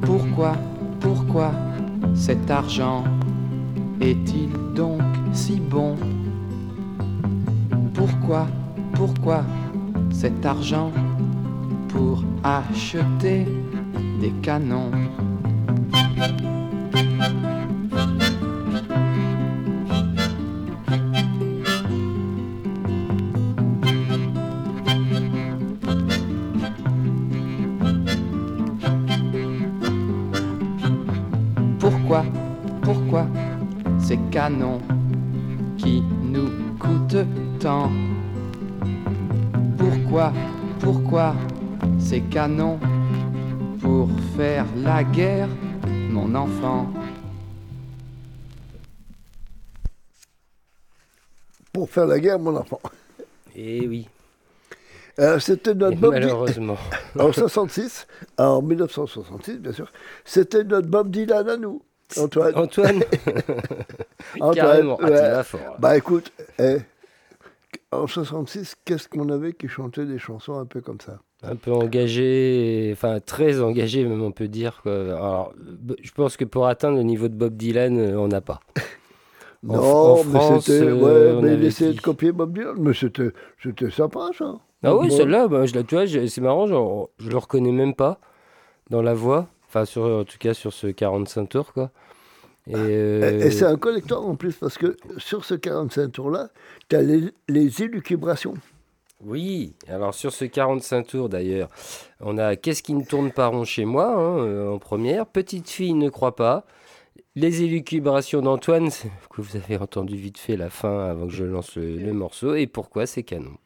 Pourquoi, 0.02 0.52
pourquoi 1.00 1.52
cet 2.14 2.50
argent 2.50 3.04
est-il 4.00 4.50
donc 4.74 5.00
si 5.32 5.60
bon? 5.60 5.96
Pourquoi, 7.94 8.46
pourquoi 8.94 9.44
cet 10.10 10.44
argent 10.44 10.90
pour 11.88 12.22
acheter 12.42 13.46
des 14.20 14.32
canons? 14.42 14.90
Ces 42.22 42.28
canons 42.30 42.78
pour 43.80 44.08
faire 44.36 44.66
la 44.76 45.04
guerre, 45.04 45.48
mon 46.10 46.34
enfant 46.34 46.92
Pour 51.72 51.88
faire 51.88 52.06
la 52.06 52.20
guerre, 52.20 52.38
mon 52.38 52.54
enfant. 52.56 52.80
Et 53.56 53.86
oui, 53.88 54.08
Euh, 55.18 55.38
C'était 55.38 55.74
notre 55.74 55.92
et 55.94 55.96
Bob 55.96 56.14
Dylan. 56.14 56.28
malheureusement. 56.28 56.76
En 57.18 57.32
66, 57.32 58.06
en 58.38 58.62
1966, 58.62 59.58
bien 59.58 59.72
sûr. 59.72 59.90
C'était 60.24 60.64
notre 60.64 60.88
Bob 60.88 61.10
Dylan 61.10 61.48
à 61.48 61.56
nous, 61.56 61.82
Antoine. 62.18 62.54
Antoine, 62.56 63.02
Antoine, 64.40 64.54
carrément. 64.54 64.98
Ah, 65.02 65.06
ouais. 65.38 65.44
fort. 65.44 65.76
Bah 65.78 65.96
écoute, 65.96 66.30
eh, 66.58 66.78
en 67.90 68.06
66, 68.06 68.74
qu'est-ce 68.84 69.08
qu'on 69.08 69.28
avait 69.30 69.52
qui 69.54 69.68
chantait 69.68 70.04
des 70.06 70.18
chansons 70.18 70.58
un 70.58 70.66
peu 70.66 70.80
comme 70.82 71.00
ça? 71.00 71.18
Un 71.44 71.56
peu 71.56 71.73
engagé, 71.73 72.89
et- 72.89 72.93
enfin 72.93 73.19
très 73.20 73.60
engagé 73.60 74.05
même 74.05 74.23
on 74.23 74.31
peut 74.32 74.48
dire. 74.48 74.81
Quoi. 74.82 74.93
Alors, 74.93 75.52
je 76.02 76.10
pense 76.12 76.36
que 76.36 76.44
pour 76.44 76.66
atteindre 76.66 76.97
le 76.98 77.02
niveau 77.02 77.28
de 77.28 77.35
Bob 77.35 77.56
Dylan, 77.56 77.98
euh, 77.98 78.16
on 78.19 78.28
n'a 78.28 78.40
pas. 78.40 78.60
En 79.69 79.74
Non, 79.74 79.81
en 79.81 80.24
mais 80.24 80.40
France, 80.40 80.64
c'était. 80.64 80.82
euh, 80.86 80.94
ouais, 80.94 81.39
on 81.39 81.43
mais 81.43 81.55
il 81.55 81.64
essayait 81.64 81.93
de 81.94 82.01
copier 82.01 82.32
Bob 82.32 82.52
Dylan. 82.52 82.74
Mais 82.78 82.93
c'était 82.94 83.31
c'était 83.62 83.90
sympa, 83.90 84.31
ça. 84.36 84.56
Ah 84.82 84.97
oui, 84.97 85.09
Bon. 85.09 85.16
celle-là, 85.16 85.47
bah, 85.47 85.66
je 85.66 85.78
tu 85.78 85.94
vois, 85.94 86.05
je- 86.05 86.27
c'est 86.27 86.40
marrant, 86.40 86.66
genre, 86.66 87.10
je 87.19 87.28
le 87.31 87.36
reconnais 87.39 87.70
même 87.70 87.94
pas 87.94 88.19
dans 88.90 89.02
la 89.02 89.14
voix. 89.14 89.47
Enfin, 89.69 89.85
sur, 89.85 90.02
en 90.02 90.24
tout 90.24 90.36
cas 90.40 90.52
sur 90.55 90.73
ce 90.73 90.89
45 90.89 91.48
tours, 91.48 91.73
quoi. 91.73 91.90
Et, 92.66 92.73
Et, 92.73 92.74
euh, 92.77 93.40
et 93.40 93.51
c'est 93.52 93.64
un 93.64 93.77
collector 93.77 94.28
en 94.28 94.35
plus, 94.35 94.55
parce 94.56 94.77
que 94.78 94.97
sur 95.16 95.44
ce 95.44 95.55
45 95.55 96.10
tours-là, 96.10 96.48
tu 96.89 96.97
as 96.97 97.02
les, 97.02 97.31
les 97.48 97.82
élucubrations. 97.85 98.55
Oui, 99.24 99.74
alors 99.88 100.14
sur 100.14 100.32
ce 100.32 100.44
45 100.44 101.06
tours 101.06 101.28
d'ailleurs, 101.28 101.68
on 102.20 102.38
a 102.38 102.56
Qu'est-ce 102.56 102.82
qui 102.82 102.94
ne 102.94 103.04
tourne 103.04 103.30
pas 103.30 103.46
rond 103.46 103.64
chez 103.64 103.84
moi 103.84 104.06
hein, 104.08 104.38
euh, 104.38 104.68
en 104.70 104.78
première, 104.78 105.26
Petite 105.26 105.70
fille 105.70 105.94
ne 105.94 106.08
croit 106.08 106.34
pas, 106.34 106.64
Les 107.36 107.62
élucubrations 107.62 108.42
d'Antoine, 108.42 108.88
que 109.30 109.40
vous 109.40 109.56
avez 109.56 109.76
entendu 109.76 110.16
vite 110.16 110.38
fait 110.38 110.56
la 110.56 110.70
fin 110.70 111.08
avant 111.08 111.26
que 111.26 111.32
je 111.32 111.44
lance 111.44 111.76
le, 111.76 111.96
le 111.96 112.12
morceau, 112.12 112.54
et 112.54 112.66
pourquoi 112.66 113.06
c'est 113.06 113.22
canon? 113.22 113.56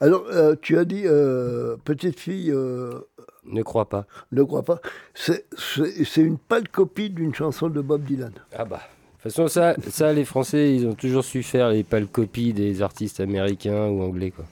Alors, 0.00 0.24
euh, 0.30 0.54
tu 0.60 0.78
as 0.78 0.84
dit, 0.84 1.02
euh, 1.04 1.76
petite 1.84 2.18
fille, 2.18 2.50
euh, 2.50 3.00
Ne 3.44 3.62
crois 3.62 3.88
pas. 3.88 4.06
ne 4.32 4.42
crois 4.42 4.62
pas. 4.62 4.80
C'est 5.14 5.44
une 6.16 6.38
pâle 6.38 6.68
copie 6.68 7.10
d'une 7.10 7.34
chanson 7.34 7.68
de 7.68 7.80
Bob 7.80 8.04
Dylan. 8.04 8.32
Ah 8.56 8.64
bah. 8.64 8.76
De 8.78 9.24
toute 9.24 9.32
façon, 9.34 9.48
ça, 9.48 9.74
ça, 9.90 10.12
les 10.14 10.24
Français, 10.24 10.74
ils 10.74 10.86
ont 10.86 10.94
toujours 10.94 11.24
su 11.24 11.42
faire 11.42 11.68
les 11.68 11.82
pâles 11.84 12.06
copies 12.06 12.54
des 12.54 12.80
artistes 12.80 13.20
américains 13.20 13.88
ou 13.88 14.02
anglais, 14.02 14.30
quoi. 14.30 14.46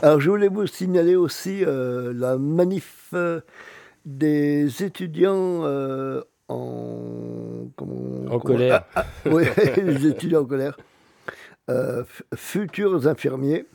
Alors, 0.00 0.20
je 0.20 0.30
voulais 0.30 0.48
vous 0.48 0.66
signaler 0.66 1.16
aussi 1.16 1.64
euh, 1.64 2.12
la 2.14 2.38
manif 2.38 3.10
euh, 3.14 3.40
des 4.04 4.82
étudiants 4.82 5.64
euh, 5.64 6.22
en. 6.48 7.66
comment- 7.76 8.22
En 8.26 8.38
comment- 8.38 8.40
colère. 8.40 8.84
Ah, 8.94 9.04
ah, 9.24 9.28
oui, 9.30 9.44
les 9.76 10.06
étudiants 10.06 10.42
en 10.42 10.46
colère. 10.46 10.76
Euh, 11.70 12.04
futurs 12.34 13.06
infirmiers. 13.06 13.66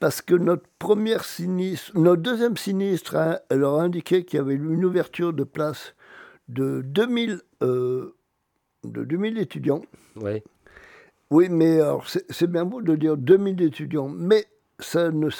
Parce 0.00 0.22
que 0.22 0.34
notre 0.36 0.62
première 0.78 1.24
sinistre, 1.24 1.90
notre 1.98 2.22
deuxième 2.22 2.56
sinistre 2.56 3.16
hein, 3.16 3.40
leur 3.50 3.80
a 3.80 3.82
indiqué 3.82 4.24
qu'il 4.24 4.36
y 4.36 4.40
avait 4.40 4.54
une 4.54 4.84
ouverture 4.84 5.32
de 5.32 5.42
place 5.42 5.94
de 6.48 6.82
2000, 6.82 7.40
euh, 7.64 8.14
de 8.84 9.02
2000 9.02 9.38
étudiants. 9.38 9.82
Ouais. 10.14 10.44
Oui, 11.30 11.48
mais 11.50 11.80
c'est 12.30 12.46
bien 12.48 12.64
beau 12.64 12.80
de 12.80 12.94
dire 12.94 13.16
2000 13.16 13.60
étudiants, 13.60 14.08
mais 14.08 14.46
ça 14.78 15.10
ne 15.10 15.30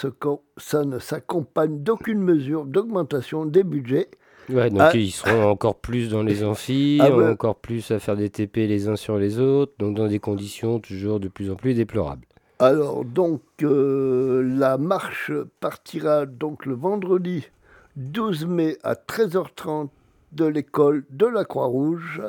s'accompagne 0.99 1.81
d'aucune 1.83 2.21
mesure 2.21 2.65
d'augmentation 2.65 3.45
des 3.45 3.63
budgets. 3.63 4.09
Ouais, 4.49 4.69
donc 4.69 4.79
Ah. 4.81 4.91
ils 4.95 5.11
seront 5.11 5.47
encore 5.49 5.75
plus 5.75 6.09
dans 6.09 6.23
les 6.23 6.43
amphis, 6.43 6.99
Ah 7.01 7.13
encore 7.13 7.55
plus 7.55 7.91
à 7.91 7.99
faire 7.99 8.15
des 8.15 8.29
TP 8.29 8.67
les 8.67 8.87
uns 8.87 8.95
sur 8.95 9.17
les 9.17 9.39
autres, 9.39 9.73
donc 9.77 9.95
dans 9.95 10.07
des 10.07 10.19
conditions 10.19 10.79
toujours 10.79 11.19
de 11.19 11.27
plus 11.27 11.51
en 11.51 11.55
plus 11.55 11.73
déplorables. 11.75 12.25
Alors 12.57 13.05
donc 13.05 13.41
euh, 13.61 14.41
la 14.57 14.77
marche 14.77 15.31
partira 15.59 16.25
donc 16.25 16.65
le 16.65 16.73
vendredi 16.73 17.47
12 17.95 18.45
mai 18.47 18.77
à 18.83 18.95
13h30 18.95 19.89
de 20.33 20.45
l'école 20.45 21.05
de 21.09 21.25
la 21.25 21.45
Croix-Rouge 21.45 22.21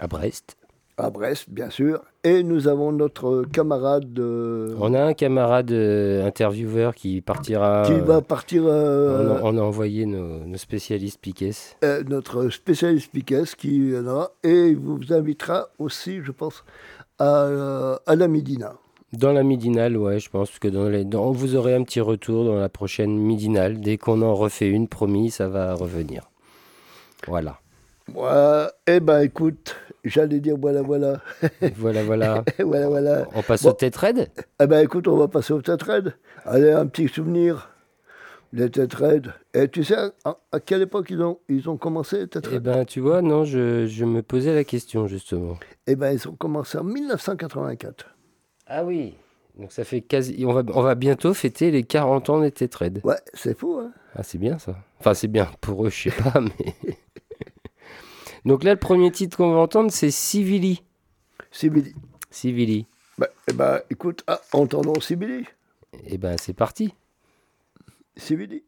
À 0.00 0.06
Brest. 0.06 0.57
À 0.98 1.10
Brest, 1.10 1.46
bien 1.48 1.70
sûr, 1.70 2.02
et 2.24 2.42
nous 2.42 2.66
avons 2.68 2.90
notre 2.92 3.44
camarade 3.52 4.18
euh, 4.18 4.74
On 4.80 4.92
a 4.94 5.02
un 5.02 5.14
camarade 5.14 5.70
euh, 5.70 6.26
intervieweur 6.26 6.94
qui 6.94 7.20
partira. 7.20 7.82
qui 7.86 7.92
va 8.00 8.20
partir. 8.20 8.64
euh, 8.66 9.38
on, 9.40 9.46
a, 9.46 9.50
on 9.52 9.58
a 9.58 9.60
envoyé 9.62 10.06
nos, 10.06 10.40
nos 10.44 10.56
spécialistes 10.58 11.20
Piquet. 11.20 11.52
notre 12.08 12.48
spécialiste 12.50 13.12
Piquet 13.12 13.44
qui 13.56 13.78
viendra 13.90 14.32
et 14.42 14.68
il 14.70 14.76
vous 14.76 14.98
invitera 15.12 15.68
aussi, 15.78 16.20
je 16.22 16.32
pense, 16.32 16.64
à, 17.18 17.98
à 18.06 18.16
la 18.16 18.26
Midina. 18.28 18.74
Dans 19.12 19.32
la 19.32 19.42
midinale, 19.42 19.96
ouais, 19.96 20.18
je 20.18 20.28
pense 20.28 20.58
que 20.58 20.68
dans 20.68 20.88
les, 20.88 21.04
dans- 21.06 21.30
vous 21.30 21.56
aurez 21.56 21.74
un 21.74 21.82
petit 21.82 22.00
retour 22.00 22.44
dans 22.44 22.56
la 22.56 22.68
prochaine 22.68 23.16
midinale. 23.16 23.80
Dès 23.80 23.96
qu'on 23.96 24.20
en 24.20 24.34
refait 24.34 24.68
une, 24.68 24.86
promis, 24.86 25.30
ça 25.30 25.48
va 25.48 25.72
revenir. 25.74 26.28
Voilà. 27.26 27.58
Ouais, 28.14 28.66
eh 28.86 29.00
ben 29.00 29.20
écoute, 29.20 29.76
j'allais 30.04 30.40
dire 30.40 30.56
voilà, 30.60 30.82
voilà, 30.82 31.20
voilà, 31.76 32.02
voilà. 32.02 32.44
voilà, 32.58 32.88
voilà. 32.88 33.28
On 33.34 33.42
passe 33.42 33.62
Bon. 33.62 33.70
au 33.70 33.72
tête 33.72 33.96
raide 33.96 34.28
Eh 34.60 34.66
ben 34.66 34.80
écoute, 34.80 35.08
on 35.08 35.16
va 35.16 35.28
passer 35.28 35.52
au 35.52 35.62
tête 35.62 35.82
raide. 35.82 36.14
Allez, 36.44 36.72
un 36.72 36.86
petit 36.86 37.08
souvenir. 37.08 37.70
Les 38.54 38.70
têtes 38.70 38.94
raides. 38.94 39.34
Et 39.52 39.68
tu 39.68 39.84
sais, 39.84 39.94
à, 40.24 40.38
à 40.52 40.60
quelle 40.60 40.80
époque 40.80 41.08
ils 41.10 41.20
ont, 41.20 41.38
ils 41.50 41.68
ont 41.68 41.76
commencé 41.76 42.18
les 42.20 42.28
têtes 42.28 42.48
Eh 42.50 42.60
ben, 42.60 42.86
tu 42.86 43.00
vois, 43.00 43.20
non, 43.20 43.44
je, 43.44 43.86
je 43.86 44.04
me 44.06 44.22
posais 44.22 44.54
la 44.54 44.64
question, 44.64 45.06
justement. 45.06 45.58
Eh 45.86 45.96
ben 45.96 46.12
ils 46.12 46.26
ont 46.28 46.32
commencé 46.34 46.78
en 46.78 46.84
1984. 46.84 48.06
Ah 48.66 48.84
oui. 48.84 49.14
Donc 49.58 49.70
ça 49.72 49.84
fait 49.84 50.00
quasi. 50.00 50.44
On 50.46 50.52
va, 50.54 50.62
on 50.74 50.80
va 50.82 50.94
bientôt 50.94 51.34
fêter 51.34 51.70
les 51.70 51.82
40 51.82 52.30
ans 52.30 52.40
des 52.40 52.50
têtes 52.50 52.74
raides. 52.76 53.00
Ouais, 53.04 53.16
c'est 53.34 53.58
fou, 53.58 53.78
hein 53.82 53.92
Ah, 54.14 54.22
c'est 54.22 54.38
bien 54.38 54.58
ça. 54.58 54.76
Enfin, 54.98 55.12
c'est 55.12 55.28
bien 55.28 55.48
pour 55.60 55.84
eux, 55.86 55.90
je 55.90 56.08
sais 56.08 56.22
pas, 56.22 56.40
mais. 56.40 56.74
Donc 58.44 58.64
là, 58.64 58.72
le 58.72 58.78
premier 58.78 59.10
titre 59.10 59.36
qu'on 59.36 59.52
va 59.52 59.60
entendre, 59.60 59.90
c'est 59.90 60.10
Civili. 60.10 60.82
Sibili. 61.50 61.94
Civili. 62.30 62.86
Bah, 63.16 63.28
eh 63.48 63.52
ben 63.52 63.80
écoute, 63.90 64.22
ah, 64.26 64.40
entendons 64.52 65.00
Sibili. 65.00 65.44
Eh 66.06 66.18
ben, 66.18 66.36
c'est 66.38 66.52
parti. 66.52 66.94
Sibili. 68.16 68.62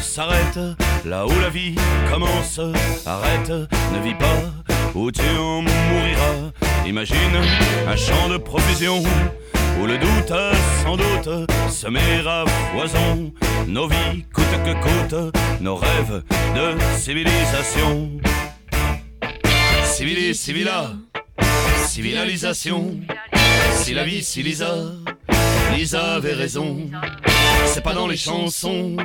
S'arrête 0.00 0.58
là 1.04 1.26
où 1.26 1.40
la 1.40 1.48
vie 1.48 1.74
commence. 2.10 2.60
Arrête, 3.06 3.50
ne 3.50 4.02
vis 4.02 4.14
pas 4.14 4.52
où 4.94 5.10
tu 5.10 5.22
en 5.38 5.62
mouriras. 5.62 6.52
Imagine 6.86 7.16
un 7.86 7.96
champ 7.96 8.28
de 8.28 8.36
profusion 8.36 9.02
où 9.80 9.86
le 9.86 9.96
doute 9.98 10.32
sans 10.82 10.96
doute 10.96 11.50
semera 11.70 12.44
foison. 12.72 13.32
Nos 13.66 13.86
vies 13.86 14.24
coûte 14.32 14.44
que 14.64 14.72
coûte, 14.82 15.34
nos 15.60 15.76
rêves 15.76 16.22
de 16.56 16.98
civilisation. 16.98 18.10
Civili, 19.84 20.34
civila, 20.34 20.90
civilisation. 21.86 22.96
Si 23.74 23.94
la 23.94 24.04
vie, 24.04 24.22
si 24.22 24.42
Lisa 25.74 26.14
avait 26.14 26.32
raison. 26.32 26.78
C'est 27.66 27.82
pas 27.82 27.94
dans 27.94 28.06
les 28.06 28.16
chansons, 28.16 28.96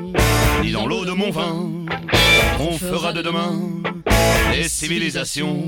ni 0.62 0.72
dans 0.72 0.86
l'eau 0.86 1.06
de 1.06 1.12
mon 1.12 1.32
vin, 1.32 1.70
qu'on 2.58 2.78
fera 2.78 3.14
de 3.14 3.22
demain 3.22 3.54
des 4.54 4.68
civilisations. 4.70 5.64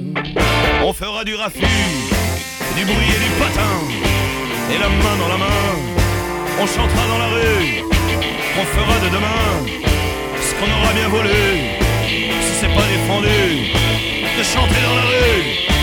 On 0.83 0.93
fera 0.93 1.23
du 1.23 1.35
raffut, 1.35 1.61
du 2.77 2.85
bruit 2.85 3.11
et 3.15 3.23
du 3.25 3.31
patin, 3.39 3.75
et 4.73 4.77
la 4.77 4.89
main 4.89 5.17
dans 5.19 5.27
la 5.27 5.37
main, 5.37 5.45
On 6.61 6.65
chantera 6.65 7.07
dans 7.07 7.17
la 7.17 7.27
rue, 7.27 7.83
on 8.61 8.65
fera 8.75 8.99
de 9.05 9.09
demain 9.13 9.43
ce 10.41 10.53
qu'on 10.55 10.71
aura 10.71 10.93
bien 10.93 11.09
volé. 11.09 11.77
Si 12.41 12.53
c'est 12.61 12.73
pas 12.73 12.87
défendu 12.87 13.71
de 14.37 14.43
chanter 14.43 14.81
dans 14.87 14.95
la 14.95 15.01
rue. 15.01 15.74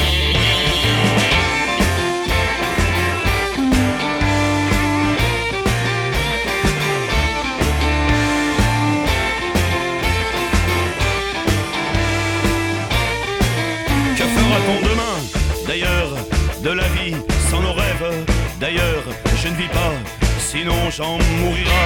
D'ailleurs, 18.63 19.03
je 19.43 19.49
ne 19.49 19.55
vis 19.55 19.67
pas, 19.67 19.93
sinon 20.39 20.89
j'en 20.97 21.19
mourira. 21.41 21.85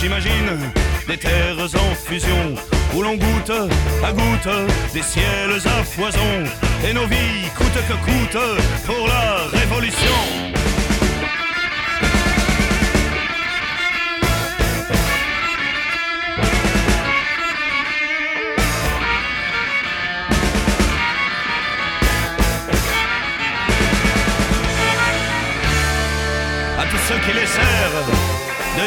J'imagine 0.00 0.70
des 1.08 1.16
terres 1.16 1.58
en 1.58 1.94
fusion 1.96 2.54
où 2.94 3.02
l'on 3.02 3.14
goûte 3.14 3.50
à 4.04 4.12
goutte 4.12 4.70
des 4.94 5.02
ciels 5.02 5.60
à 5.66 5.82
foison. 5.82 6.44
Et 6.88 6.92
nos 6.92 7.06
vies 7.06 7.50
coûte 7.56 7.76
que 7.88 7.94
coûte 8.04 8.40
pour 8.86 9.08
la 9.08 9.58
révolution. 9.58 10.61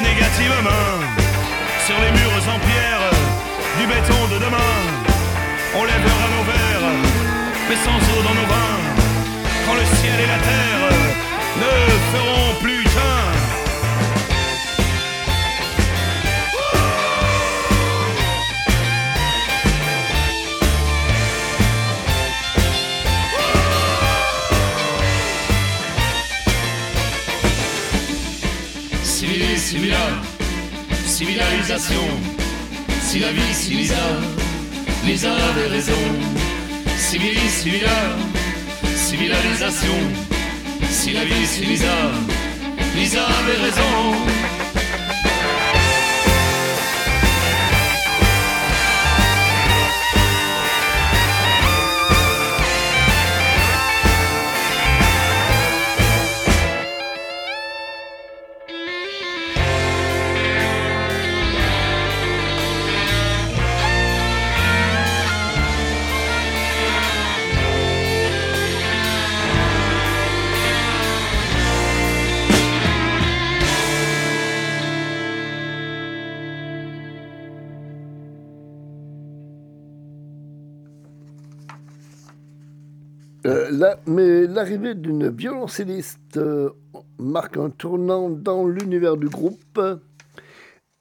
Mains 0.02 1.00
sur 1.86 1.96
les 2.00 2.12
murs 2.12 2.48
en 2.54 2.60
pierre 2.60 3.12
du 3.80 3.88
béton 3.88 4.28
de 4.34 4.40
demain. 4.44 4.74
On 5.78 5.84
lèvera 5.84 6.26
nos 6.36 6.44
verres, 6.44 6.92
mais 7.70 7.76
sans 7.76 8.00
eau 8.14 8.22
dans 8.24 8.34
nos 8.34 8.48
vins, 8.48 8.80
quand 9.66 9.74
le 9.74 9.86
ciel 9.98 10.20
et 10.20 10.28
la 10.28 10.40
terre 10.50 10.86
ne 11.62 11.74
feront 12.12 12.62
plus 12.62 12.85
civilisation. 31.36 32.08
Si 33.02 33.20
la 33.20 33.32
vie, 33.32 33.54
si 33.54 33.74
Lisa, 33.74 33.96
Lisa 35.06 35.32
avait 35.34 35.68
raison. 35.68 35.92
Civilis, 36.98 37.50
civila, 37.62 38.16
civilisation. 38.96 39.98
Si 40.90 41.12
la 41.14 41.26
vie, 41.26 41.46
si 41.46 41.66
Lisa, 41.66 42.12
Lisa 42.96 43.20
avait 43.24 43.62
raison. 43.66 44.55
Mais 84.06 84.48
l'arrivée 84.48 84.96
d'une 84.96 85.30
violoncelliste 85.30 86.38
euh, 86.38 86.70
marque 87.18 87.58
un 87.58 87.70
tournant 87.70 88.30
dans 88.30 88.68
l'univers 88.68 89.18
du 89.18 89.28
groupe. 89.28 89.80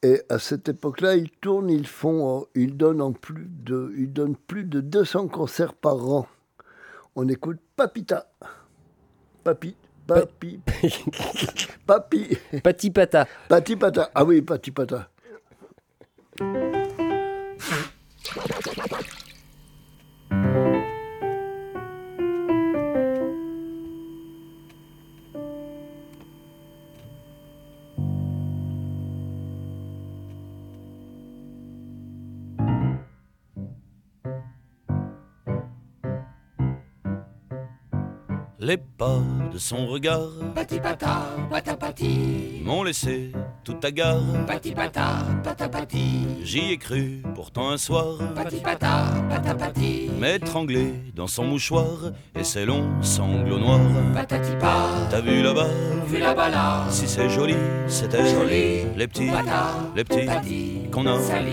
Et 0.03 0.21
à 0.29 0.39
cette 0.39 0.69
époque-là, 0.69 1.15
ils 1.15 1.31
tournent, 1.31 1.69
ils 1.69 1.87
font, 1.87 2.41
euh, 2.41 2.45
ils 2.55 2.77
donnent 2.77 3.01
en 3.01 3.11
plus 3.11 3.47
de, 3.49 3.93
ils 3.97 4.11
donnent 4.11 4.35
plus 4.35 4.63
de 4.63 4.81
200 4.81 5.29
concerts 5.29 5.73
par 5.73 6.07
an. 6.09 6.27
On 7.15 7.27
écoute 7.27 7.59
Papita. 7.75 8.27
Papi, 9.43 9.75
papi, 10.05 10.59
papi. 11.85 12.37
Pati 12.63 12.91
pata. 12.91 13.27
Pati 13.47 13.75
pata. 13.75 14.11
Ah 14.13 14.25
oui, 14.25 14.41
pati 14.41 14.71
pata. 14.71 15.09
Les 38.57 38.77
pas 38.77 39.19
de 39.51 39.57
son 39.57 39.85
regard 39.87 40.29
Pati 40.55 40.79
pata, 40.79 41.23
pata 41.49 41.75
pati. 41.75 42.61
m'ont 42.63 42.83
laissé 42.83 43.31
toute 43.65 43.81
ta 43.81 43.91
gare. 43.91 44.21
Pati 44.47 44.71
pata, 44.71 45.17
pata 45.43 45.67
pati. 45.67 46.25
J'y 46.41 46.71
ai 46.71 46.77
cru, 46.77 47.21
pourtant 47.35 47.69
un 47.71 47.77
soir, 47.77 48.17
Pati 48.33 48.61
pata, 48.61 49.07
pata 49.29 49.53
pati. 49.55 50.09
m'étrangler 50.19 50.93
dans 51.13 51.27
son 51.27 51.43
mouchoir 51.43 52.11
et 52.33 52.45
ses 52.45 52.65
longs 52.65 53.01
sanglots 53.01 53.59
noirs. 53.59 53.81
Patati 54.13 54.55
pa. 54.57 54.87
T'as 55.09 55.19
vu 55.21 55.41
là-bas? 55.43 55.67
Vu 56.07 56.17
là-bas 56.19 56.49
là. 56.49 56.85
Si 56.89 57.07
c'est 57.09 57.29
joli, 57.29 57.55
c'était 57.87 58.25
Joli. 58.25 58.85
les 58.95 59.07
petits, 59.07 59.27
Pata. 59.31 59.71
les 59.95 60.03
petits 60.05 60.25
Pati. 60.25 60.89
qu'on 60.93 61.05
a. 61.07 61.19
Sali. 61.19 61.51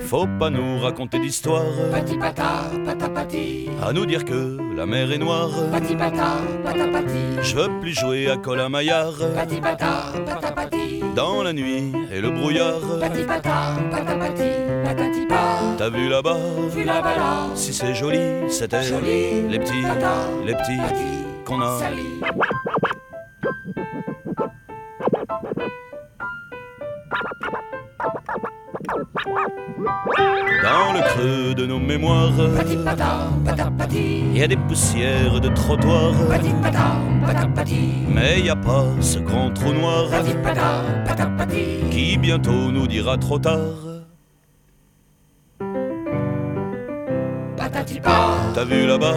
Faut 0.00 0.26
pas 0.38 0.50
nous 0.50 0.78
raconter 0.80 1.18
d'histoire, 1.18 1.62
Pati 1.92 2.16
pata, 2.16 2.62
pata 2.84 3.08
pati. 3.08 3.68
à 3.82 3.92
nous 3.92 4.06
dire 4.06 4.24
que 4.24 4.58
la 4.76 4.86
mer 4.86 5.10
est 5.12 5.18
noire. 5.18 5.50
Pati 5.70 5.94
pata, 5.94 6.38
pata 6.64 6.86
pati. 6.88 7.18
Je 7.42 7.54
veux 7.56 7.68
plus 7.80 7.92
jouer 7.98 8.30
à 8.30 8.36
Colin 8.36 8.68
Maillard 8.68 9.14
Pati 9.34 9.60
pata, 9.60 10.12
pata 10.26 10.52
pati. 10.52 11.00
dans 11.14 11.42
la 11.42 11.52
nuit 11.52 11.92
et 12.12 12.20
le 12.20 12.30
brouillard. 12.30 12.80
Pati 13.00 13.22
pata, 13.24 13.76
pata 13.90 14.14
pati. 14.16 14.50
Patati 14.84 15.26
pa. 15.26 15.58
T'as 15.78 15.90
vu 15.90 16.08
là-bas? 16.08 16.36
Vu 16.74 16.84
là-bas 16.84 17.16
là. 17.16 17.46
Si 17.54 17.72
c'est 17.72 17.94
joli, 17.94 18.20
c'était 18.48 18.82
Joli. 18.82 19.42
les 19.48 19.58
petits, 19.58 19.82
Pata. 19.82 20.12
les 20.44 20.54
petits 20.54 20.78
qu'on 21.44 21.60
a. 21.60 21.78
Sali. 21.78 22.02
Dans 30.62 30.92
le 30.92 31.00
creux 31.00 31.54
de 31.54 31.66
nos 31.66 31.78
mémoires, 31.78 32.32
il 33.90 34.36
y 34.36 34.42
a 34.42 34.46
des 34.46 34.56
poussières 34.56 35.40
de 35.40 35.48
trottoir. 35.48 36.12
Mais 38.08 38.40
y 38.40 38.50
a 38.50 38.56
pas 38.56 38.84
ce 39.00 39.18
grand 39.18 39.50
trou 39.52 39.72
noir 39.72 40.08
qui 41.90 42.18
bientôt 42.18 42.70
nous 42.70 42.86
dira 42.86 43.16
trop 43.16 43.38
tard. 43.38 43.58
T'as 48.54 48.64
vu 48.64 48.86
là-bas? 48.86 49.14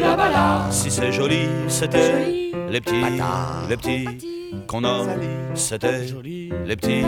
Là. 0.00 0.66
Si 0.70 0.90
c'est 0.90 1.12
joli, 1.12 1.48
c'était 1.68 2.54
les 2.70 2.80
petits, 2.80 3.20
les 3.68 3.76
petits 3.76 4.06
qu'on 4.66 4.84
a. 4.84 5.02
C'était 5.54 6.06
les 6.66 6.76
petits, 6.76 7.04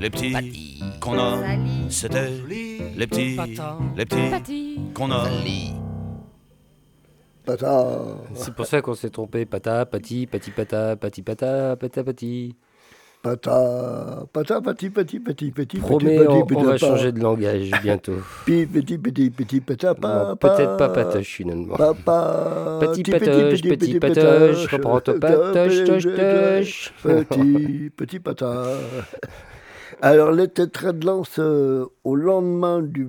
les 0.00 0.10
petits 0.10 0.77
qu'on 1.00 1.18
a. 1.18 1.38
C'était 1.88 2.30
les 2.96 3.06
petits, 3.06 3.38
les 3.96 4.06
petits 4.06 4.80
qu'on 4.94 5.10
a. 5.10 5.26
Pata. 7.44 7.98
C'est 8.34 8.54
pour 8.54 8.66
ça 8.66 8.82
qu'on 8.82 8.94
s'est 8.94 9.10
trompé. 9.10 9.46
Pata, 9.46 9.86
pati, 9.86 10.26
pati 10.26 10.50
pata, 10.50 10.96
pati 10.96 11.22
pata, 11.22 11.76
pata 11.76 12.04
pati. 12.04 12.54
Pata, 13.20 14.26
pata, 14.32 14.60
petit, 14.60 14.90
petit, 14.90 15.18
petit, 15.18 15.50
petit, 15.50 15.78
Promets, 15.78 16.18
petit, 16.18 16.28
on, 16.28 16.46
petit, 16.46 16.56
on 16.56 16.62
va 16.62 16.74
petit, 16.74 16.86
changer 16.86 17.10
de 17.10 17.20
langage 17.20 17.70
bientôt. 17.82 18.18
Petit, 18.46 18.66
petit, 18.66 18.96
petit, 18.96 19.30
petit, 19.30 19.60
pata, 19.60 19.94
pa, 19.94 20.36
Peut-être 20.38 20.76
pas 20.76 20.88
pa, 20.88 21.04
patoche 21.04 21.26
finalement. 21.26 21.74
Papa, 21.74 22.78
Petit 22.80 23.02
patoche, 23.02 23.62
petit 23.62 23.98
patoche, 23.98 24.66
reprends 24.68 25.00
ton 25.00 25.18
patoche, 25.18 25.84
toche, 25.84 26.04
toche. 26.04 26.92
Petit, 27.02 27.90
petit 27.96 28.20
pata. 28.20 28.66
Alors, 30.00 30.30
l'été 30.30 30.66
de 30.66 31.06
lance 31.06 31.38
euh, 31.38 31.86
au 32.04 32.14
lendemain 32.14 32.82
du 32.82 33.08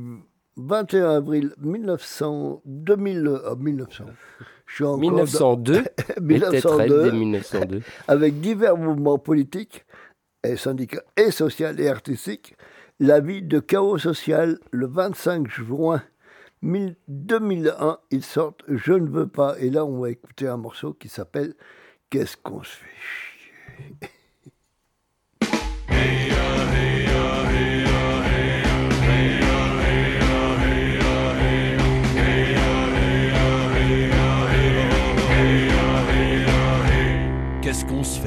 21 0.58 1.10
avril 1.10 1.54
1900, 1.60 2.62
2000, 2.66 3.28
euh, 3.28 3.56
1900. 3.56 4.06
Je 4.66 4.76
suis 4.76 4.84
encore 4.84 4.98
dans- 5.00 5.08
1902, 5.08 5.78
était 5.80 6.22
1902, 6.22 7.04
dès 7.04 7.12
1902. 7.12 7.82
avec 8.08 8.40
divers 8.40 8.78
mouvements 8.78 9.18
politiques, 9.20 9.86
et 10.44 10.56
syndicats 10.56 11.04
et 11.18 11.32
sociaux 11.32 11.68
et 11.78 11.90
artistiques, 11.90 12.56
la 13.00 13.20
vie 13.20 13.42
de 13.42 13.60
chaos 13.60 13.98
social 13.98 14.58
le 14.72 14.88
25 14.88 15.48
juin 15.50 16.02
1000 16.62 16.96
2001, 17.08 17.98
ils 18.12 18.24
sortent 18.24 18.64
Je 18.68 18.94
ne 18.94 19.08
veux 19.10 19.28
pas. 19.28 19.56
Et 19.60 19.70
là, 19.70 19.86
on 19.86 20.00
va 20.00 20.10
écouter 20.12 20.48
un 20.48 20.58
morceau 20.58 20.94
qui 20.94 21.08
s'appelle 21.10 21.54
Qu'est-ce 22.10 22.38
qu'on 22.38 22.64
se 22.64 22.70
fait 22.70 22.86
chier? 23.02 24.10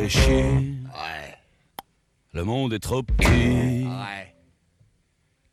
Fait 0.03 0.09
chier 0.09 0.45
Le 2.33 2.45
monde 2.45 2.73
est 2.73 2.79
trop 2.79 3.03
petit. 3.03 3.87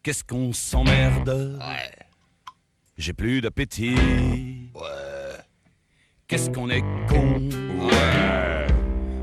Qu'est-ce 0.01 0.23
qu'on 0.23 0.53
s'emmerde? 0.53 1.59
J'ai 2.97 3.13
plus 3.13 3.41
d'appétit. 3.41 3.95
Qu'est-ce 6.27 6.49
qu'on 6.49 6.69
est 6.69 6.83
con? 7.07 7.49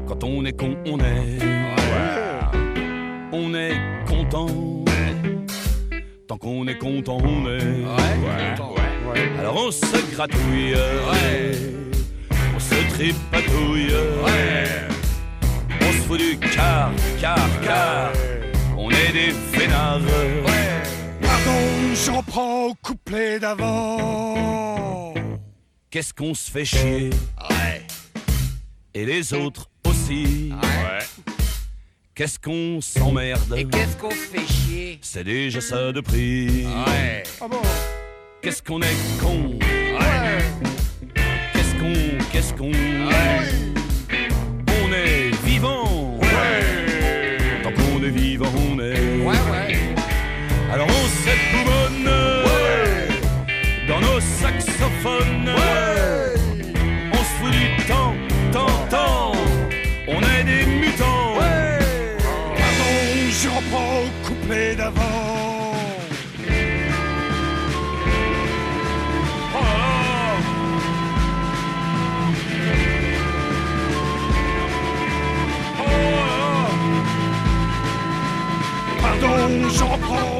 Quand 0.06 0.22
on 0.24 0.44
est 0.44 0.52
con, 0.52 0.76
on 0.86 0.98
est. 1.00 1.38
On 3.32 3.54
est 3.54 3.76
content. 4.06 4.84
Tant 6.28 6.38
qu'on 6.38 6.66
est 6.66 6.78
content, 6.78 7.18
on 7.18 7.48
est. 7.48 7.84
Alors 9.38 9.56
on 9.56 9.70
se 9.70 10.14
gratouille. 10.14 10.74
On 12.54 12.58
se 12.60 12.94
tripatouille. 12.94 13.94
On 14.22 14.95
se 16.06 16.12
fout 16.12 16.18
du 16.18 16.38
car, 16.38 16.92
car, 17.20 17.48
car. 17.62 18.12
On 18.76 18.90
est 18.90 19.12
des 19.12 19.32
fainéants. 19.52 20.00
Pardon, 21.20 21.94
j'en 22.04 22.22
prends 22.22 22.66
au 22.66 22.74
couplet 22.74 23.38
d'avant. 23.38 25.14
Qu'est-ce 25.90 26.14
qu'on 26.14 26.34
se 26.34 26.50
fait 26.50 26.64
chier? 26.64 27.10
Et 28.94 29.04
les 29.04 29.32
autres 29.32 29.68
aussi. 29.86 30.52
Qu'est-ce 32.14 32.38
qu'on 32.38 32.80
s'emmerde? 32.80 33.54
Et 33.56 33.64
qu'est-ce 33.66 33.96
qu'on 33.96 34.10
se 34.10 34.16
fait 34.16 34.46
chier? 34.46 34.98
C'est 35.02 35.24
déjà 35.24 35.60
ça 35.60 35.92
de 35.92 36.00
prix. 36.00 36.66
Ah 37.40 37.48
bon? 37.48 37.60
Qu'est-ce 38.42 38.62
qu'on 38.62 38.80
est 38.80 38.96
con? 39.20 39.58
Qu'est-ce 41.52 41.74
qu'on, 41.74 42.24
qu'est-ce 42.32 42.54
qu'on 42.54 42.72
On 42.72 43.75
Vivant, 48.10 48.46
on 48.54 48.78
est. 48.78 49.18
Ouais, 49.18 49.34
ouais. 49.50 49.78
Alors 50.72 50.86
on 50.86 51.06
se 51.08 51.32
boumonne 51.52 52.10
Dans 53.88 54.00
nos 54.00 54.20
saxophones. 54.20 55.50
On 57.12 57.16
se 57.16 57.22
fout 57.40 57.50
du 57.50 57.84
temps, 57.86 58.14
temps, 58.52 58.86
temps 58.88 59.25
Pardon, 79.88 80.16
j'en 80.16 80.35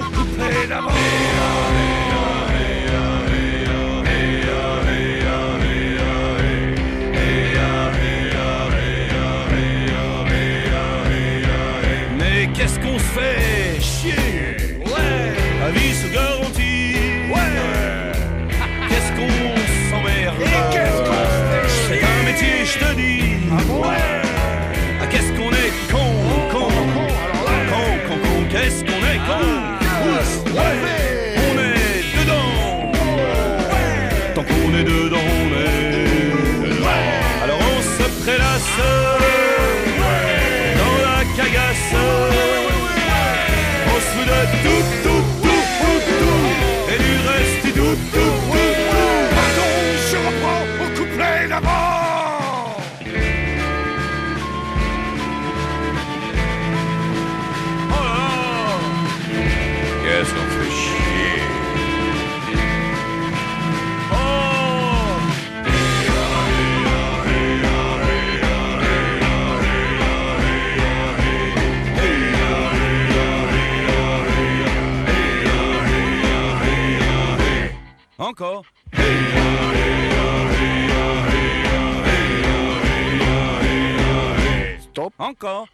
Encore 85.39 85.69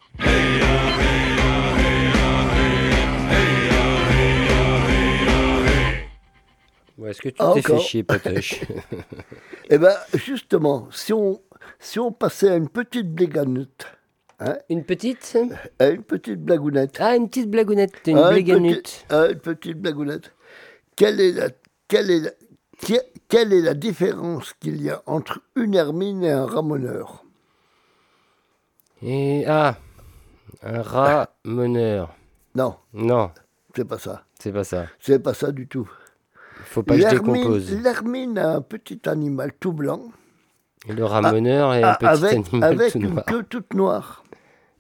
Ouais, 6.98 7.10
Est-ce 7.10 7.22
que 7.22 7.28
tu 7.30 7.36
t'es 7.54 7.62
fait 7.62 7.78
chier, 7.78 8.02
patoche 8.02 8.60
Eh 9.70 9.78
bien, 9.78 9.94
justement, 10.14 10.88
si 10.92 11.12
on, 11.12 11.40
si 11.78 11.98
on 11.98 12.12
passait 12.12 12.50
à 12.50 12.56
une 12.56 12.68
petite 12.68 13.12
blagounette, 13.12 13.86
hein, 14.40 14.56
Une 14.68 14.84
petite? 14.84 15.36
À 15.78 15.88
une 15.88 16.02
petite 16.02 16.40
blagounette, 16.44 16.96
Ah, 17.00 17.16
une 17.16 17.28
petite 17.28 17.50
blagounette, 17.50 17.92
une 18.06 18.18
Ah, 18.18 18.30
blagounette. 18.30 18.82
petite- 18.82 19.06
ah, 19.08 19.26
une 19.30 19.38
petite 19.38 19.78
blagounette. 19.80 20.32
Quelle 20.94 21.20
est 21.20 21.32
la, 21.32 21.48
quelle 21.88 22.10
est 22.10 22.20
la, 22.20 22.30
quelle 23.28 23.52
est 23.54 23.62
la 23.62 23.74
différence 23.74 24.52
qu'il 24.60 24.82
y 24.82 24.90
a 24.90 25.02
entre 25.06 25.40
une 25.56 25.74
hermine 25.74 26.22
et 26.24 26.30
un 26.30 26.44
ramoneur? 26.46 27.24
Et 29.02 29.44
ah, 29.46 29.76
un 30.62 30.82
rat 30.82 31.30
meneur. 31.44 32.14
Non, 32.54 32.76
Non, 32.92 33.30
c'est 33.74 33.86
pas 33.86 33.98
ça. 33.98 34.24
c'est 34.38 34.52
pas 34.52 34.64
ça. 34.64 34.86
C'est 35.00 35.18
pas 35.18 35.34
ça 35.34 35.50
du 35.50 35.66
tout. 35.66 35.90
Faut 36.64 36.82
pas 36.82 36.94
que 36.96 37.02
je 37.02 37.08
décompose. 37.08 37.72
L'hermine 37.82 38.38
a 38.38 38.56
un 38.56 38.60
petit 38.60 39.00
animal 39.06 39.52
tout 39.58 39.72
blanc, 39.72 40.02
Et 40.88 40.92
le 40.92 41.04
rameneur 41.04 41.74
est 41.74 41.82
un 41.82 41.88
ah, 41.88 41.96
petit 41.96 42.24
avec, 42.24 42.32
animal 42.32 42.72
avec 42.72 42.92
tout 42.92 42.98
une 42.98 43.10
noir. 43.10 43.24
queue 43.24 43.42
toute 43.42 43.74
noire. 43.74 44.24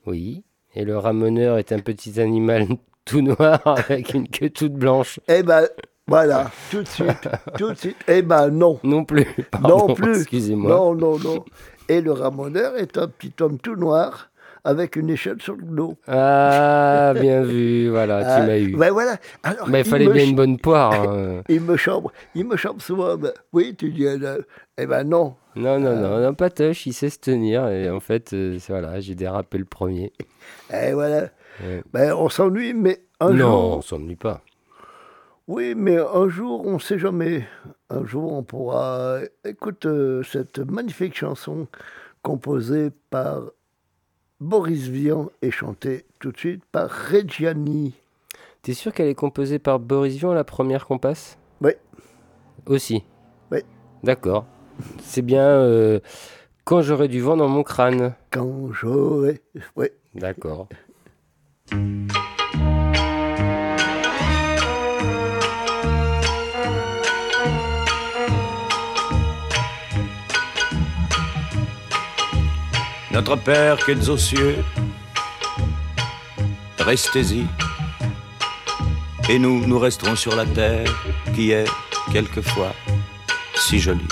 Oui. 0.06 0.44
Et 0.74 0.84
le 0.84 0.96
rameneur 0.96 1.58
est 1.58 1.72
un 1.72 1.80
petit 1.80 2.20
animal 2.20 2.66
tout 3.04 3.22
noir 3.22 3.60
avec 3.66 4.14
une 4.14 4.28
queue 4.28 4.50
toute 4.50 4.74
blanche. 4.74 5.18
Eh 5.28 5.42
ben, 5.42 5.66
voilà, 6.06 6.50
tout 6.70 6.82
de 6.82 6.88
suite, 6.88 7.28
tout 7.58 7.70
de 7.70 7.74
suite. 7.74 7.96
Eh 8.08 8.22
ben 8.22 8.48
non, 8.50 8.78
Non 8.82 9.04
plus. 9.04 9.26
Pardon, 9.50 9.88
non 9.88 9.94
plus. 9.94 10.16
Excusez-moi. 10.20 10.70
Non, 10.70 10.94
non, 10.94 11.18
non. 11.18 11.44
Et 11.92 12.00
le 12.00 12.12
ramoneur 12.12 12.76
est 12.78 12.96
un 12.96 13.06
petit 13.06 13.32
homme 13.42 13.58
tout 13.58 13.76
noir 13.76 14.30
avec 14.64 14.96
une 14.96 15.10
échelle 15.10 15.42
sur 15.42 15.56
le 15.56 15.64
dos. 15.64 15.96
Ah, 16.06 17.12
bien 17.20 17.42
vu, 17.42 17.90
voilà, 17.90 18.22
Ah, 18.24 18.40
tu 18.40 18.46
m'as 18.46 18.58
eu. 18.58 18.76
ben 18.76 18.90
voilà. 18.92 19.16
Alors, 19.42 19.68
Mais 19.68 19.80
il 19.80 19.84
fallait 19.86 20.08
bien 20.08 20.24
une 20.24 20.34
bonne 20.36 20.56
poire. 20.58 20.92
hein. 21.10 21.42
Il 21.48 21.60
me 21.60 21.76
chambre, 21.76 22.12
il 22.34 22.46
me 22.46 22.56
chambre 22.56 22.80
souvent. 22.80 23.16
ben, 23.16 23.32
oui, 23.52 23.74
tu 23.76 23.90
dis, 23.90 24.06
euh, 24.06 24.38
eh 24.78 24.86
ben 24.86 25.04
non. 25.04 25.34
Non, 25.56 25.78
non, 25.78 25.96
non, 25.96 26.18
non, 26.20 26.32
pas 26.34 26.48
touche, 26.48 26.86
il 26.86 26.94
sait 26.94 27.10
se 27.10 27.18
tenir. 27.18 27.68
Et 27.68 27.90
en 27.90 28.00
fait, 28.00 28.32
euh, 28.32 28.56
voilà, 28.68 29.00
j'ai 29.00 29.14
dérapé 29.14 29.58
le 29.58 29.64
premier. 29.66 30.12
Et 30.72 30.92
voilà. 30.92 31.28
Ouais. 31.62 31.82
Ben, 31.92 32.14
on 32.14 32.28
s'ennuie, 32.30 32.72
mais 32.72 33.02
un 33.20 33.30
non, 33.30 33.36
jour. 33.36 33.76
on 33.78 33.82
s'ennuie 33.82 34.16
pas. 34.16 34.40
Oui, 35.48 35.74
mais 35.76 35.98
un 35.98 36.28
jour, 36.28 36.64
on 36.66 36.74
ne 36.74 36.78
sait 36.78 36.98
jamais. 37.00 37.46
Un 37.92 38.06
jour, 38.06 38.32
on 38.32 38.42
pourra. 38.42 39.18
Écoute 39.44 39.84
euh, 39.84 40.22
cette 40.22 40.60
magnifique 40.60 41.14
chanson 41.14 41.66
composée 42.22 42.90
par 43.10 43.42
Boris 44.40 44.88
Vian 44.88 45.28
et 45.42 45.50
chantée 45.50 46.06
tout 46.18 46.32
de 46.32 46.38
suite 46.38 46.64
par 46.72 46.88
Reggiani. 46.88 47.92
T'es 48.62 48.72
sûr 48.72 48.94
qu'elle 48.94 49.08
est 49.08 49.14
composée 49.14 49.58
par 49.58 49.78
Boris 49.78 50.16
Vian, 50.16 50.32
la 50.32 50.44
première 50.44 50.86
qu'on 50.86 50.98
passe? 50.98 51.36
Oui. 51.60 51.72
Aussi 52.64 53.04
Oui. 53.50 53.58
D'accord. 54.02 54.46
C'est 55.02 55.22
bien 55.22 55.46
euh, 55.46 56.00
Quand 56.64 56.80
j'aurai 56.80 57.08
du 57.08 57.20
vent 57.20 57.36
dans 57.36 57.48
mon 57.48 57.62
crâne. 57.62 58.14
Quand 58.30 58.72
j'aurai. 58.72 59.42
Oui. 59.76 59.88
D'accord. 60.14 60.66
Notre 73.12 73.36
Père 73.36 73.76
qui 73.76 73.90
êtes 73.90 74.08
aux 74.08 74.16
cieux, 74.16 74.64
restez-y. 76.78 77.44
Et 79.28 79.38
nous, 79.38 79.66
nous 79.66 79.78
resterons 79.78 80.16
sur 80.16 80.34
la 80.34 80.46
terre 80.46 80.90
qui 81.34 81.50
est 81.50 81.68
quelquefois 82.10 82.72
si 83.54 83.78
jolie. 83.78 84.08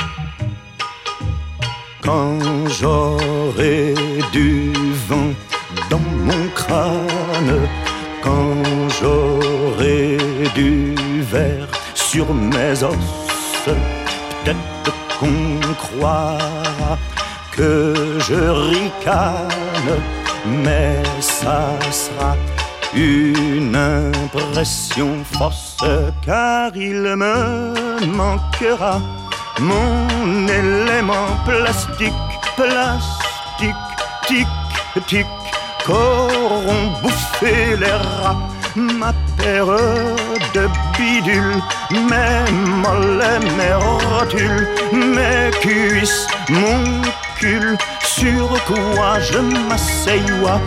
Quand 2.03 2.39
j'aurai 2.69 3.95
du 4.33 4.73
vent 5.09 5.33
dans 5.89 5.99
mon 5.99 6.49
crâne, 6.55 7.69
quand 8.23 8.63
j'aurai 9.01 10.19
du 10.55 10.95
verre 11.23 11.69
sur 11.95 12.35
mes 12.35 12.83
os, 12.83 12.95
peut-être 13.65 14.93
qu'on 15.19 15.59
croira 15.75 16.37
que 17.61 18.19
je 18.27 18.43
ricane, 18.73 20.01
mais 20.65 21.03
ça 21.21 21.61
sera 21.91 22.35
une 22.95 23.77
impression 23.77 25.11
fausse, 25.33 25.77
car 26.25 26.71
il 26.75 27.03
me 27.23 28.07
manquera 28.07 28.99
mon 29.61 30.49
élément 30.49 31.29
plastique, 31.45 32.23
plastique, 32.57 33.87
tic, 34.27 34.49
tic, 35.07 35.27
qu'auront 35.85 36.87
bouffé 37.03 37.77
les 37.83 37.99
rats. 38.23 38.41
Ma 38.77 39.13
paire 39.37 39.67
de 40.55 40.65
bidules, 40.97 41.61
mes 41.91 42.51
mollets, 42.83 43.45
mes 43.59 43.75
rotules, 43.75 44.67
mes 44.93 45.51
cuisses, 45.61 46.27
mon 46.49 47.03
sur 48.03 48.49
quoi 48.67 49.19
je 49.21 49.39
m'asseyois. 49.39 50.61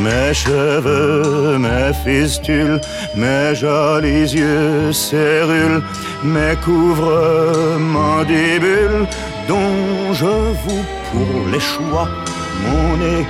Mes 0.00 0.34
cheveux, 0.34 1.58
mes 1.58 1.92
fistules, 2.04 2.80
mes 3.14 3.54
jolis 3.54 4.34
yeux 4.34 4.92
cérules, 4.92 5.82
mes 6.24 6.56
couvre 6.64 7.78
mandibules, 7.78 9.06
dont 9.48 10.12
je 10.12 10.34
vous 10.62 10.84
pour 11.10 11.48
les 11.52 11.60
choix. 11.60 12.08
Mon 12.64 12.96
nez 12.96 13.24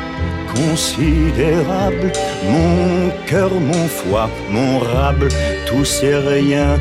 considérable, 0.55 2.11
mon 2.51 3.11
cœur, 3.27 3.53
mon 3.53 3.89
foie, 3.89 4.31
mon 4.51 4.79
rable, 4.79 5.29
tous 5.67 5.85
ces 5.85 6.17
riens 6.17 6.79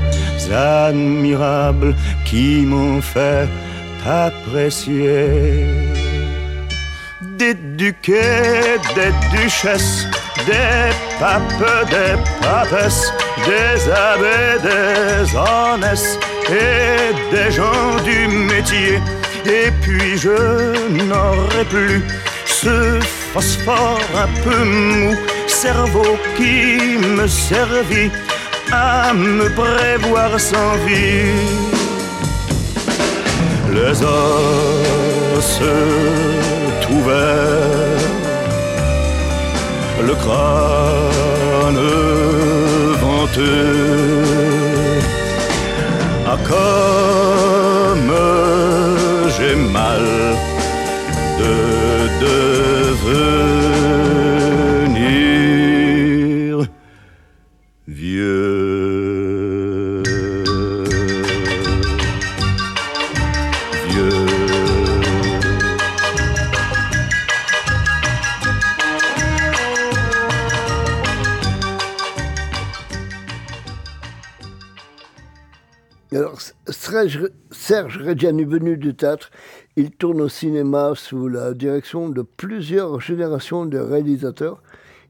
admirables 0.54 1.94
qui 2.24 2.66
m'ont 2.66 3.02
fait 3.02 3.48
apprécier 4.06 6.05
duquets, 7.76 8.80
des 8.96 9.12
duchesses, 9.38 10.08
des 10.46 10.90
papes, 11.20 11.42
des 11.90 12.16
papesses, 12.42 13.12
des 13.46 13.92
abbés, 13.92 14.58
des 14.64 15.36
honnêtes 15.36 16.20
et 16.50 17.36
des 17.36 17.52
gens 17.52 17.96
du 18.04 18.28
métier. 18.28 19.00
Et 19.46 19.72
puis 19.82 20.18
je 20.18 20.74
n'aurai 20.90 21.66
plus 21.70 22.02
ce 22.46 23.00
phosphore 23.34 24.00
un 24.16 24.30
peu 24.44 24.64
mou, 24.64 25.16
cerveau 25.48 26.18
qui 26.38 26.98
me 26.98 27.28
servit 27.28 28.12
à 28.72 29.14
me 29.14 29.50
prévoir 29.50 30.40
sans 30.40 30.76
vie. 30.86 31.76
Les 33.74 34.02
os 34.02 35.60
le 40.08 40.16
crâne 40.16 41.80
venteux. 43.02 43.76
Ah, 46.28 46.38
comme 46.48 48.14
j'ai 49.38 49.56
mal 49.56 50.06
de 51.40 51.56
devenir 52.26 53.65
Serge, 77.06 77.30
Serge 77.52 77.98
Reggiani, 78.02 78.46
venu 78.46 78.78
du 78.78 78.96
théâtre, 78.96 79.30
il 79.76 79.92
tourne 79.92 80.22
au 80.22 80.30
cinéma 80.30 80.94
sous 80.96 81.28
la 81.28 81.54
direction 81.54 82.10
de 82.10 82.24
plusieurs 82.24 83.00
générations 83.00 83.68
de 83.68 83.78
réalisateurs. 83.78 84.64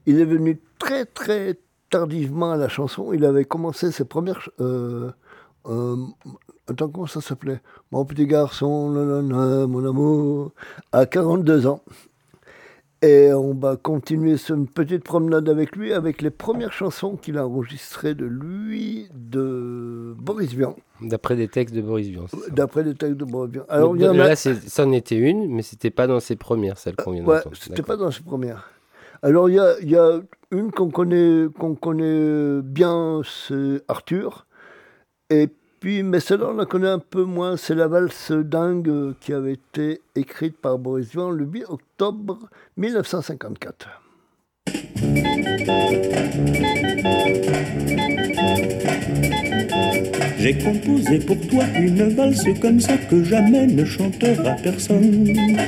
Il 0.04 0.20
est 0.20 0.26
venu 0.26 0.60
très 0.78 1.06
très 1.06 1.58
tardivement 1.88 2.52
à 2.52 2.56
la 2.56 2.68
chanson. 2.68 3.14
Il 3.14 3.24
avait 3.24 3.46
commencé 3.46 3.92
ses 3.92 4.04
premières... 4.04 4.46
Euh, 4.60 5.10
euh, 5.66 5.96
attends, 6.68 6.90
comment 6.90 7.06
ça 7.06 7.22
s'appelait? 7.22 7.62
Mon 7.92 8.04
petit 8.04 8.26
garçon, 8.26 8.90
mon 8.90 9.88
amour, 9.88 10.52
à 10.92 11.06
42 11.06 11.66
ans. 11.66 11.80
Et 13.02 13.30
on 13.32 13.52
va 13.52 13.76
continuer 13.76 14.38
sur 14.38 14.54
une 14.54 14.66
petite 14.66 15.04
promenade 15.04 15.48
avec 15.50 15.76
lui, 15.76 15.92
avec 15.92 16.22
les 16.22 16.30
premières 16.30 16.72
chansons 16.72 17.16
qu'il 17.16 17.36
a 17.36 17.46
enregistrées 17.46 18.14
de 18.14 18.24
lui, 18.24 19.08
de 19.14 20.14
Boris 20.18 20.54
Vian. 20.54 20.74
D'après 21.02 21.36
des 21.36 21.46
textes 21.46 21.74
de 21.74 21.82
Boris 21.82 22.08
Vian. 22.08 22.24
D'après 22.50 22.82
les 22.84 22.94
textes 22.94 23.18
de 23.18 23.24
Boris 23.26 23.52
Vian. 23.52 23.64
Alors, 23.68 23.94
il 23.96 24.00
y 24.00 24.04
Mais 24.04 24.08
en 24.08 24.14
là, 24.14 24.30
a. 24.30 24.36
ça 24.36 24.86
en 24.86 24.92
était 24.92 25.16
une, 25.18 25.54
mais 25.54 25.60
c'était 25.62 25.90
pas 25.90 26.06
dans 26.06 26.20
ses 26.20 26.36
premières, 26.36 26.78
celle 26.78 26.96
qu'on 26.96 27.12
vient 27.12 27.24
Ouais, 27.24 27.36
d'entendre. 27.36 27.56
c'était 27.60 27.82
pas 27.82 27.96
dans 27.98 28.10
ses 28.10 28.22
premières. 28.22 28.70
Alors, 29.22 29.50
il 29.50 29.56
y 29.56 29.60
a, 29.60 29.78
y 29.82 29.96
a 29.96 30.20
une 30.50 30.70
qu'on 30.72 30.90
connaît, 30.90 31.46
qu'on 31.58 31.74
connaît 31.74 32.62
bien, 32.62 33.20
c'est 33.24 33.82
Arthur. 33.88 34.46
Et 35.28 35.48
puis, 35.80 36.02
mais 36.02 36.20
celle-là, 36.20 36.48
on 36.50 36.56
la 36.56 36.66
connaît 36.66 36.88
un 36.88 36.98
peu 36.98 37.24
moins. 37.24 37.56
C'est 37.56 37.74
la 37.74 37.88
valse 37.88 38.32
dingue 38.32 38.88
euh, 38.88 39.14
qui 39.20 39.32
avait 39.32 39.54
été 39.54 40.00
écrite 40.14 40.56
par 40.56 40.78
Boris 40.78 41.10
Vian 41.10 41.30
le 41.30 41.44
8 41.44 41.64
octobre 41.68 42.38
1954. 42.76 43.88
J'ai 50.38 50.58
composé 50.58 51.18
pour 51.18 51.40
toi 51.48 51.64
une 51.74 52.08
valse 52.14 52.44
comme 52.60 52.78
ça 52.78 52.96
que 52.96 53.24
jamais 53.24 53.66
ne 53.66 53.84
chantera 53.84 54.54
personne. 54.62 55.26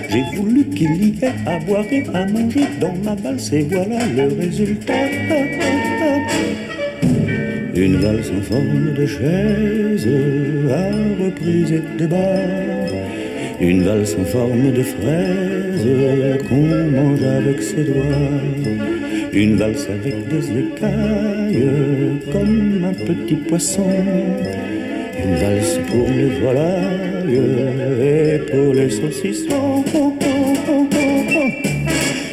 J'ai 0.08 0.24
voulu 0.36 0.68
qu'il 0.70 1.04
y 1.04 1.24
ait 1.24 1.34
à 1.46 1.58
boire 1.58 1.84
et 1.90 2.06
à 2.14 2.26
manger 2.26 2.66
dans 2.80 2.94
ma 3.04 3.14
valse 3.16 3.52
et 3.52 3.62
voilà 3.62 4.06
le 4.06 4.34
résultat. 4.36 4.94
Une 7.80 7.94
valse 7.98 8.32
en 8.36 8.42
forme 8.42 8.92
de 8.92 9.06
chaise 9.06 10.08
à 10.68 10.90
reprise 11.22 11.70
et 11.70 11.82
de. 11.96 12.08
Une 13.60 13.84
valse 13.84 14.16
en 14.20 14.24
forme 14.24 14.72
de 14.72 14.82
fraise 14.82 15.86
qu'on 16.48 16.66
mange 16.96 17.22
avec 17.22 17.62
ses 17.62 17.84
doigts. 17.84 18.02
Une 19.32 19.54
valse 19.58 19.86
avec 19.90 20.26
des 20.26 20.58
écailles 20.58 21.62
comme 22.32 22.84
un 22.84 22.94
petit 22.94 23.36
poisson. 23.48 23.86
Une 25.24 25.36
valse 25.36 25.78
pour 25.88 26.08
les 26.08 26.40
volailles 26.40 27.38
et 28.02 28.38
pour 28.50 28.74
les 28.74 28.90
saucissons. 28.90 29.84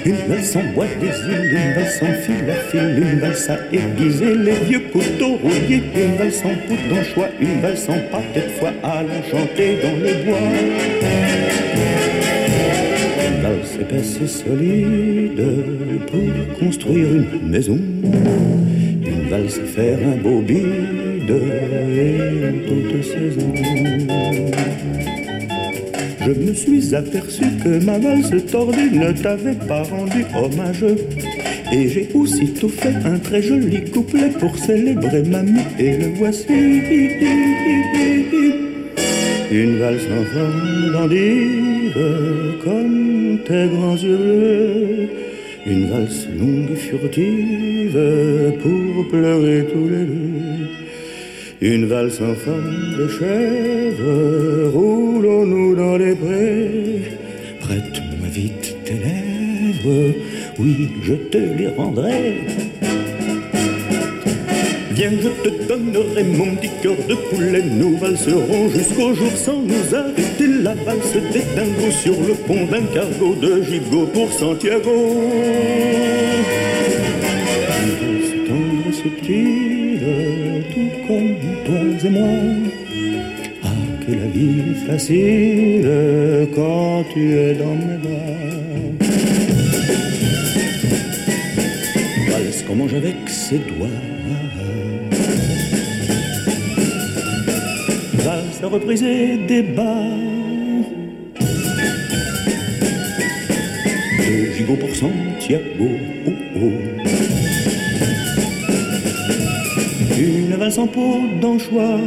Une 0.06 0.14
valse 0.27 0.56
en 0.56 0.64
bois 0.76 0.86
des 1.02 1.07
îles, 1.07 1.49
une 1.49 1.73
valse 1.73 2.03
en 2.03 2.14
fil 2.22 2.48
à 2.48 2.56
fil, 2.69 3.03
une 3.11 3.19
valse 3.19 3.49
à 3.49 3.57
aiguiser 3.73 4.36
les 4.36 4.53
vieux 4.68 4.82
couteaux 4.91 5.38
rouillés, 5.38 5.82
une 5.95 6.15
valse 6.15 6.44
en 6.45 6.53
poudre 6.68 6.88
d'anchois, 6.90 7.30
une 7.41 7.60
valse 7.60 7.90
en 7.90 7.98
pâté 8.11 8.41
de 8.41 8.52
foie 8.52 8.72
la 8.84 9.23
chanter 9.32 9.77
dans 9.82 9.98
les 10.03 10.23
bois. 10.23 10.38
Une 13.27 13.41
valse 13.41 13.77
épaisse 13.82 14.19
et 14.22 14.27
solide 14.27 15.41
pour 16.06 16.60
construire 16.60 17.07
une 17.07 17.49
maison. 17.49 17.80
Une 18.03 19.27
valse 19.27 19.60
faire 19.76 19.98
un 20.07 20.18
beau 20.22 20.41
bide 20.41 21.32
et 21.32 22.68
toute 22.68 23.03
saison. 23.03 23.53
Je 26.26 26.31
me 26.31 26.53
suis 26.56 26.95
aperçu 26.95 27.43
que 27.64 27.85
ma 27.85 27.99
valse 27.99 28.31
tordue 28.52 28.89
ne 28.91 29.11
t'avait 29.11 29.53
pas 29.68 29.84
rendu 29.84 30.26
hommage. 30.35 30.84
Et 31.72 31.88
j'ai 31.88 32.10
aussitôt 32.15 32.68
fait 32.68 32.95
un 33.06 33.19
très 33.19 33.43
joli 33.43 33.84
couplet 33.91 34.30
pour 34.39 34.57
célébrer 34.57 35.22
mamie. 35.22 35.61
Et 35.77 35.97
le 35.97 36.07
voici. 36.15 36.47
Une 39.52 39.77
valse 39.77 40.07
en 40.19 40.23
forme 40.34 40.91
d'endive, 40.93 41.99
comme 42.64 43.39
tes 43.47 43.68
grands 43.68 43.95
yeux 43.95 44.18
bleus. 44.18 45.10
Une 45.68 45.89
valse 45.91 46.27
longue 46.39 46.72
et 46.72 46.76
furtive 46.76 47.99
pour 48.64 49.07
pleurer 49.10 49.68
tous 49.72 49.89
les 49.89 50.06
deux. 50.06 50.64
Une 51.67 51.87
valse 51.87 52.21
en 52.21 52.35
forme 52.35 52.95
de 52.95 53.07
chèvre, 53.07 54.69
roulons-nous 54.71 55.75
dans 55.75 55.97
les 55.97 56.13
prés. 56.13 57.01
Prête-moi 57.59 58.27
vite 58.31 58.75
tes 58.85 58.93
lèvres, 58.93 60.13
oui, 60.59 60.89
je 61.01 61.15
te 61.15 61.39
les 61.39 61.69
rendrai. 61.69 62.35
Viens, 64.91 65.09
je 65.19 65.49
te 65.49 65.67
donnerai 65.67 66.23
mon 66.37 66.55
petit 66.55 66.69
cœur 66.83 66.97
de 67.09 67.15
poulet. 67.15 67.63
Nous 67.63 67.97
valserons 67.97 68.69
jusqu'au 68.69 69.15
jour 69.15 69.31
sans 69.35 69.59
nous 69.63 69.95
arrêter. 69.95 70.47
La 70.61 70.75
valse 70.75 71.13
des 71.33 71.45
dingos 71.55 71.97
sur 72.03 72.13
le 72.27 72.35
pont 72.45 72.67
d'un 72.67 72.85
cargo 72.93 73.33
de 73.41 73.63
gigot 73.63 74.05
pour 74.13 74.31
Santiago. 74.31 74.91
Et 82.06 82.10
moi. 82.10 82.30
Ah, 83.64 83.68
que 84.06 84.11
la 84.11 84.27
vie 84.27 84.76
facile 84.88 85.90
quand 86.56 87.03
tu 87.14 87.34
es 87.34 87.53
dans 87.56 87.76
mes 87.76 87.98
bras. 87.98 88.36
Valse 92.30 92.64
qu'on 92.64 92.76
mange 92.76 92.94
avec 92.94 93.15
ses 93.27 93.57
doigts. 93.57 93.88
Valse 98.26 98.64
à 98.64 98.68
repriser 98.68 99.38
des 99.48 99.64
bas. 99.64 99.84
De 104.19 104.52
gigot 104.57 104.76
pour 104.76 104.95
Santiago. 104.95 105.24
Valse 110.76 110.77
en 110.80 110.88
peau 110.88 111.39
d'anchois, 111.41 111.99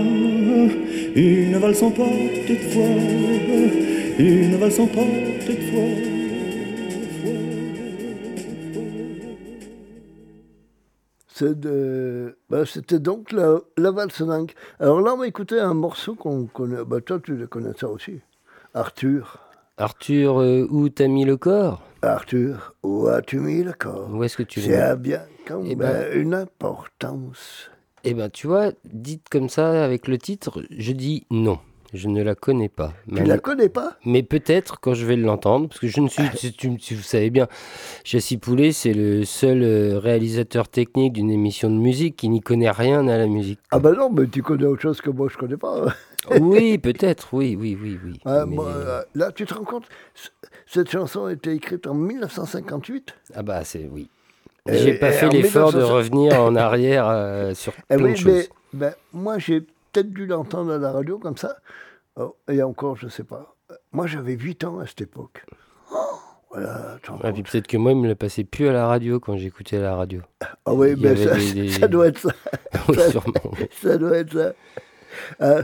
une 1.14 1.56
valse 1.58 1.82
en 1.82 1.90
porte 1.90 2.10
de 2.48 2.54
foie, 2.70 4.18
une 4.18 4.56
valse 4.56 4.78
en 4.78 4.86
porte 4.86 5.46
de 5.46 5.52
foie. 5.70 6.98
C'est 11.28 11.58
de- 11.58 12.36
bah, 12.50 12.64
C'était 12.66 12.98
donc 12.98 13.32
la, 13.32 13.60
la 13.76 13.90
valse 13.90 14.22
dingue. 14.22 14.52
Alors 14.80 15.00
là, 15.00 15.14
on 15.14 15.18
va 15.18 15.26
écouter 15.26 15.60
un 15.60 15.74
morceau 15.74 16.14
qu'on 16.14 16.46
connaît. 16.46 16.84
Bah, 16.84 17.00
toi, 17.00 17.20
tu 17.22 17.36
le 17.36 17.46
connais 17.46 17.72
ça 17.78 17.88
aussi. 17.88 18.20
Arthur. 18.74 19.38
Arthur, 19.76 20.40
euh, 20.40 20.66
où 20.70 20.88
t'as 20.88 21.06
mis 21.06 21.24
le 21.24 21.36
corps? 21.36 21.82
Arthur, 22.02 22.74
où 22.82 23.06
as-tu 23.06 23.38
mis 23.38 23.62
le 23.62 23.72
corps? 23.72 24.08
Où 24.12 24.24
est-ce 24.24 24.36
que 24.36 24.42
tu 24.42 24.60
C'est 24.60 24.72
l'as 24.72 24.90
à 24.90 24.96
bien 24.96 25.22
quand 25.46 25.62
Eh 25.64 25.76
même 25.76 25.78
ben- 25.78 26.20
une 26.20 26.34
importance. 26.34 27.70
Eh 28.04 28.14
ben, 28.14 28.30
tu 28.30 28.46
vois, 28.46 28.70
dites 28.84 29.28
comme 29.30 29.48
ça 29.48 29.84
avec 29.84 30.08
le 30.08 30.18
titre, 30.18 30.62
je 30.76 30.92
dis 30.92 31.26
non. 31.30 31.58
Je 31.94 32.08
ne 32.08 32.22
la 32.22 32.34
connais 32.34 32.68
pas. 32.68 32.92
Tu 33.08 33.14
Mais- 33.14 33.24
la 33.24 33.38
connais 33.38 33.70
pas? 33.70 33.96
Mais 34.04 34.22
peut-être 34.22 34.78
quand 34.78 34.92
je 34.92 35.06
vais 35.06 35.16
l'entendre, 35.16 35.68
parce 35.68 35.80
que 35.80 35.86
je 35.88 36.00
ne 36.02 36.08
suis, 36.08 36.22
si, 36.36 36.52
tu- 36.52 36.78
si 36.78 36.94
vous 36.94 37.00
savez 37.02 37.30
bien, 37.30 37.48
Chassis 38.04 38.36
Poulet, 38.36 38.72
c'est 38.72 38.92
le 38.92 39.24
seul 39.24 39.62
euh, 39.62 39.98
réalisateur 39.98 40.68
technique 40.68 41.14
d'une 41.14 41.30
émission 41.30 41.70
de 41.70 41.76
musique 41.76 42.16
qui 42.16 42.28
n'y 42.28 42.40
connaît 42.42 42.70
rien 42.70 43.08
à 43.08 43.16
la 43.16 43.26
musique. 43.26 43.58
Ah 43.70 43.78
bah 43.78 43.92
non, 43.92 44.10
mais 44.10 44.26
tu 44.26 44.42
connais 44.42 44.66
autre 44.66 44.82
chose 44.82 45.00
que 45.00 45.08
moi, 45.08 45.28
je 45.32 45.38
connais 45.38 45.56
pas. 45.56 45.86
oui, 46.40 46.76
peut-être, 46.76 47.32
oui, 47.32 47.56
oui, 47.58 47.78
oui, 47.80 47.98
oui. 48.04 48.20
Ah, 48.26 48.44
Mais- 48.46 48.58
euh, 48.60 49.00
là, 49.14 49.32
tu 49.32 49.46
te 49.46 49.54
rends 49.54 49.64
compte, 49.64 49.86
cette 50.66 50.90
chanson 50.90 51.24
a 51.24 51.32
été 51.32 51.52
écrite 51.52 51.86
en 51.86 51.94
1958. 51.94 53.14
Ah 53.34 53.42
bah 53.42 53.64
c'est 53.64 53.88
oui. 53.90 54.10
Et- 54.68 54.78
J'ai 54.78 54.94
pas 54.94 55.12
fait 55.12 55.28
l'effort 55.28 55.72
de 55.72 55.78
1960 55.78 55.90
revenir 55.92 56.42
en 56.42 56.54
arrière 56.56 57.06
euh, 57.08 57.54
sur 57.54 57.72
Eh 57.90 57.96
plein 57.96 58.04
oui, 58.06 58.12
de 58.12 58.16
choses. 58.16 58.26
mais 58.32 58.48
ben, 58.72 58.94
moi, 59.12 59.38
j'ai 59.38 59.60
peut-être 59.60 60.10
dû 60.10 60.26
l'entendre 60.26 60.72
à 60.72 60.78
la 60.78 60.92
radio 60.92 61.18
comme 61.18 61.36
ça. 61.36 61.56
Oh, 62.16 62.36
et 62.50 62.62
encore, 62.62 62.96
je 62.96 63.08
sais 63.08 63.24
pas. 63.24 63.54
Moi, 63.92 64.06
j'avais 64.06 64.32
8 64.34 64.64
ans 64.64 64.78
à 64.80 64.86
cette 64.86 65.00
époque. 65.02 65.44
Oh, 65.92 65.96
voilà, 66.50 66.96
Ah, 67.22 67.32
puis 67.32 67.42
peut-être 67.42 67.66
que 67.66 67.76
moi, 67.76 67.92
il 67.92 67.98
me 67.98 68.08
le 68.08 68.14
passait 68.14 68.44
plus 68.44 68.68
à 68.68 68.72
la 68.72 68.86
radio 68.86 69.20
quand 69.20 69.36
j'écoutais 69.36 69.78
la 69.78 69.94
radio. 69.94 70.20
Ah 70.64 70.72
oui, 70.74 70.92
avait 70.92 71.16
ça, 71.24 71.34
des- 71.34 71.52
des- 71.52 71.68
ça 71.70 71.88
doit 71.88 72.08
être 72.08 72.18
ça. 72.18 72.30
Oui, 72.88 72.96
ça, 72.96 73.10
sûrement. 73.10 73.32
ça 73.82 73.98
doit 73.98 74.16
être 74.16 74.32
ça. 74.32 74.52
Euh, 75.42 75.62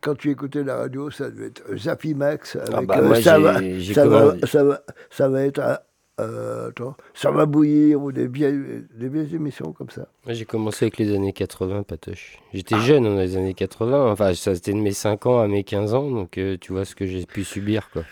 quand 0.00 0.14
tu 0.14 0.30
écoutais 0.30 0.62
la 0.64 0.76
radio, 0.76 1.10
ça 1.10 1.30
devait 1.30 1.46
être 1.48 1.62
Zappy 1.76 2.14
Max. 2.14 2.56
Avec, 2.56 2.70
Ah 2.74 2.80
bah, 2.82 2.98
euh, 2.98 3.02
moi, 3.08 3.20
ça, 3.22 3.38
va, 3.38 3.52
va, 3.60 4.34
ça, 4.46 4.64
va, 4.64 4.80
ça 5.10 5.28
va 5.28 5.42
être. 5.42 5.80
Euh, 6.18 6.70
attends, 6.70 6.96
ça 7.12 7.30
va 7.30 7.44
bouillir 7.44 8.02
ou 8.02 8.10
des 8.10 8.26
vieilles, 8.26 8.84
des 8.94 9.08
vieilles 9.08 9.34
émissions 9.34 9.72
comme 9.72 9.90
ça. 9.90 10.08
Moi, 10.24 10.32
j'ai 10.34 10.46
commencé 10.46 10.86
avec 10.86 10.96
les 10.96 11.14
années 11.14 11.34
80, 11.34 11.82
Patoche. 11.82 12.38
J'étais 12.54 12.78
jeune 12.78 13.04
dans 13.04 13.16
les 13.16 13.36
années 13.36 13.52
80. 13.52 14.12
Enfin, 14.12 14.32
ça 14.34 14.54
c'était 14.54 14.72
de 14.72 14.78
mes 14.78 14.92
5 14.92 15.26
ans 15.26 15.40
à 15.40 15.46
mes 15.46 15.62
15 15.62 15.92
ans. 15.92 16.10
Donc, 16.10 16.38
euh, 16.38 16.56
tu 16.58 16.72
vois 16.72 16.86
ce 16.86 16.94
que 16.94 17.06
j'ai 17.06 17.26
pu 17.26 17.44
subir, 17.44 17.90
quoi. 17.92 18.02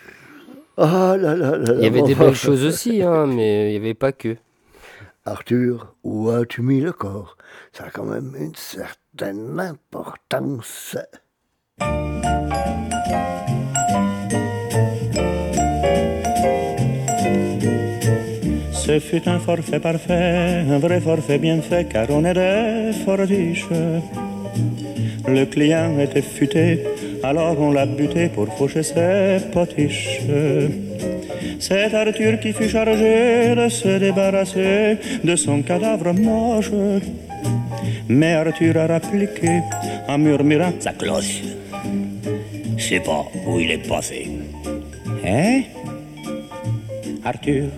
Ah 0.76 1.16
là 1.16 1.36
là 1.36 1.56
là 1.56 1.74
Il 1.76 1.84
y 1.84 1.86
avait 1.86 2.02
des 2.02 2.14
belles 2.14 2.34
choses 2.34 2.64
aussi, 2.64 3.00
hein, 3.02 3.26
mais 3.26 3.68
il 3.68 3.70
n'y 3.70 3.76
avait 3.76 3.94
pas 3.94 4.12
que. 4.12 4.36
Arthur, 5.24 5.94
où 6.02 6.28
as-tu 6.28 6.60
mis 6.60 6.80
le 6.80 6.92
corps? 6.92 7.38
Ça 7.72 7.84
a 7.84 7.90
quand 7.90 8.04
même 8.04 8.34
une 8.38 8.54
certaine 8.54 9.58
importance. 9.58 10.98
Ce 18.86 18.98
fut 19.00 19.26
un 19.26 19.38
forfait 19.38 19.80
parfait, 19.80 20.62
un 20.68 20.78
vrai 20.78 21.00
forfait 21.00 21.38
bien 21.38 21.62
fait, 21.62 21.88
car 21.88 22.06
on 22.10 22.22
est 22.22 22.34
des 22.34 22.92
fortiches. 23.02 23.66
Le 25.26 25.46
client 25.46 25.98
était 25.98 26.20
futé, 26.20 26.84
alors 27.22 27.58
on 27.58 27.72
l'a 27.72 27.86
buté 27.86 28.28
pour 28.28 28.46
faucher 28.58 28.82
ses 28.82 29.38
potiches. 29.54 30.20
C'est 31.58 31.94
Arthur 31.94 32.38
qui 32.40 32.52
fut 32.52 32.68
chargé 32.68 33.54
de 33.56 33.70
se 33.70 33.98
débarrasser 33.98 34.98
de 35.24 35.34
son 35.34 35.62
cadavre 35.62 36.12
moche. 36.12 36.70
Mais 38.06 38.34
Arthur 38.34 38.76
a 38.76 38.86
rappliqué 38.86 39.62
en 40.08 40.18
murmurant 40.18 40.74
Sa 40.78 40.92
cloche. 40.92 41.40
Je 42.76 42.84
sais 42.84 43.00
pas 43.00 43.24
où 43.46 43.58
il 43.58 43.70
est 43.70 43.88
passé. 43.88 44.28
Hein? 45.24 45.62
Arthur, 47.24 47.68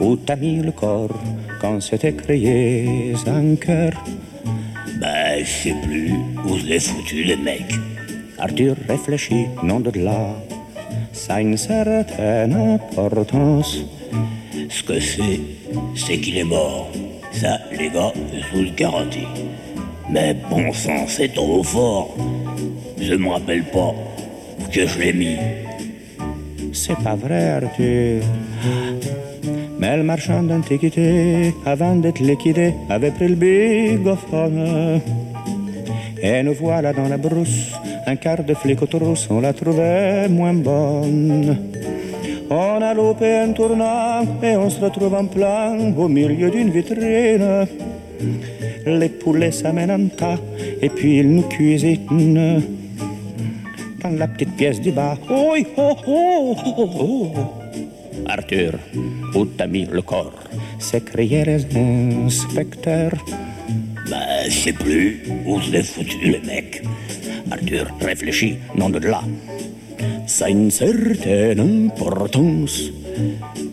où 0.00 0.16
t'as 0.16 0.36
mis 0.36 0.56
le 0.56 0.72
corps 0.72 1.18
quand 1.60 1.80
s'était 1.80 2.12
créé 2.12 3.14
un 3.26 3.54
cœur 3.56 3.92
Ben, 5.00 5.44
je 5.44 5.44
sais 5.44 5.74
plus 5.82 6.12
où 6.46 6.58
je 6.58 6.66
l'ai 6.66 6.80
foutu, 6.80 7.24
le 7.24 7.36
mec. 7.36 7.64
Arthur 8.38 8.76
réfléchit, 8.88 9.46
non 9.62 9.80
de 9.80 9.90
là. 9.98 10.34
Ça 11.12 11.34
a 11.34 11.40
une 11.40 11.56
certaine 11.56 12.52
importance. 12.52 13.78
Ce 14.68 14.82
que 14.82 15.00
c'est, 15.00 15.40
c'est 15.94 16.18
qu'il 16.18 16.38
est 16.38 16.44
mort. 16.44 16.90
Ça, 17.32 17.58
les 17.78 17.90
gars, 17.90 18.12
je 18.32 18.56
vous 18.56 18.64
le 18.64 18.70
garantis. 18.70 19.26
Mais 20.10 20.34
bon 20.50 20.72
sang, 20.72 21.06
c'est 21.08 21.32
trop 21.32 21.62
fort. 21.62 22.14
Je 23.00 23.14
me 23.14 23.28
rappelle 23.28 23.64
pas 23.64 23.94
où 24.60 24.70
que 24.70 24.86
je 24.86 24.98
l'ai 24.98 25.12
mis. 25.12 25.36
c'est 26.72 26.98
pas 26.98 27.14
vrai, 27.14 27.50
Arthur. 27.50 28.22
Mais 29.78 29.96
le 29.96 30.02
marchand 30.02 30.42
d'antiquité, 30.42 31.54
avant 31.66 31.96
d'être 31.96 32.20
liquidé, 32.20 32.74
avait 32.88 33.10
pris 33.10 33.28
le 33.28 33.34
bigophone. 33.34 35.00
Et 36.22 36.42
nous 36.42 36.54
voilà 36.54 36.92
dans 36.92 37.08
la 37.08 37.16
brousse, 37.18 37.72
un 38.06 38.16
quart 38.16 38.42
de 38.44 38.54
flic 38.54 38.78
on 39.30 39.40
la 39.40 39.52
trouvait 39.52 40.28
moins 40.28 40.54
bonne. 40.54 41.58
On 42.50 42.80
a 42.82 42.94
loupé 42.94 43.38
un 43.38 43.52
tournant 43.52 44.22
et 44.42 44.56
on 44.56 44.70
se 44.70 44.80
retrouve 44.80 45.14
en 45.14 45.26
plein 45.26 45.92
au 45.96 46.08
milieu 46.08 46.50
d'une 46.50 46.70
vitrine. 46.70 47.66
Les 48.86 49.08
poulets 49.08 49.50
s'amènent 49.50 49.90
en 49.90 50.08
tas 50.08 50.38
et 50.80 50.88
puis 50.88 51.18
ils 51.18 51.30
nous 51.30 51.48
cuisinent. 51.48 52.62
Dans 54.02 54.10
la 54.10 54.28
petite 54.28 54.54
pièce 54.56 54.80
du 54.80 54.92
bas, 54.92 55.16
oh, 55.30 55.54
oh, 55.76 55.96
oh. 56.06 57.63
Arthur, 58.26 58.72
où 59.34 59.44
t'as 59.44 59.66
mis 59.66 59.84
le 59.84 60.02
corps 60.02 60.32
s'écriaient 60.78 61.44
les 61.44 61.64
inspecteurs. 61.76 63.12
Bah, 64.10 64.44
je 64.48 64.50
sais 64.50 64.72
plus 64.72 65.22
où 65.46 65.58
l'ai 65.70 65.82
foutu, 65.82 66.18
le 66.32 66.40
mec. 66.46 66.82
Arthur 67.50 67.86
réfléchit, 68.00 68.56
non 68.76 68.90
de 68.90 68.98
là. 68.98 69.22
Ça 70.26 70.46
a 70.46 70.50
une 70.50 70.70
certaine 70.70 71.60
importance. 71.60 72.90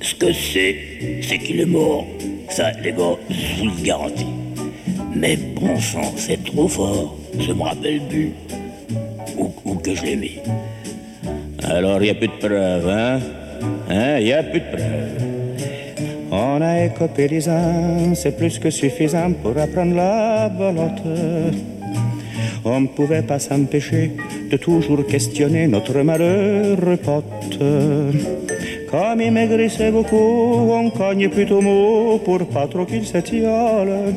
Ce 0.01 0.15
que 0.15 0.31
c'est, 0.31 1.21
c'est 1.21 1.39
qu'il 1.39 1.59
est 1.59 1.65
mort. 1.65 2.05
Ça, 2.49 2.71
les 2.83 2.91
gars, 2.91 3.17
je 3.29 3.59
vous 3.59 3.65
le 3.65 3.83
garantis. 3.83 4.25
Mais 5.15 5.35
bon 5.35 5.79
sang, 5.79 6.13
c'est 6.15 6.43
trop 6.43 6.67
fort. 6.67 7.17
Je 7.37 7.51
me 7.51 7.63
rappelle 7.63 8.01
plus 8.09 8.31
où, 9.37 9.51
où 9.65 9.75
que 9.75 9.95
je 9.95 10.03
l'ai 10.03 10.15
mis. 10.15 10.39
Alors, 11.63 12.01
il 12.01 12.09
a 12.09 12.15
plus 12.15 12.27
de 12.27 12.33
preuves, 12.33 12.89
hein? 12.89 13.19
Hein, 13.89 14.19
il 14.19 14.33
a 14.33 14.43
plus 14.43 14.59
de 14.59 14.65
preuves. 14.65 15.31
On 16.31 16.61
a 16.61 16.85
écopé 16.85 17.27
les 17.27 17.49
uns, 17.49 18.15
c'est 18.15 18.38
plus 18.38 18.57
que 18.57 18.69
suffisant 18.69 19.33
pour 19.33 19.57
apprendre 19.57 19.95
la 19.95 20.49
belote. 20.49 21.03
On 22.63 22.81
ne 22.81 22.88
pouvait 22.88 23.23
pas 23.23 23.39
s'empêcher 23.39 24.11
de 24.49 24.57
toujours 24.57 25.05
questionner 25.05 25.67
notre 25.67 25.99
malheureux 26.01 26.97
pote. 26.97 27.59
Comme 28.89 29.21
il 29.21 29.31
maigrissait 29.31 29.91
beaucoup, 29.91 30.71
on 30.71 30.89
cogne 30.89 31.29
plutôt 31.29 31.61
mot 31.61 32.19
pour 32.19 32.47
pas 32.47 32.67
trop 32.67 32.85
qu'il 32.85 33.05
s'étiole. 33.05 34.13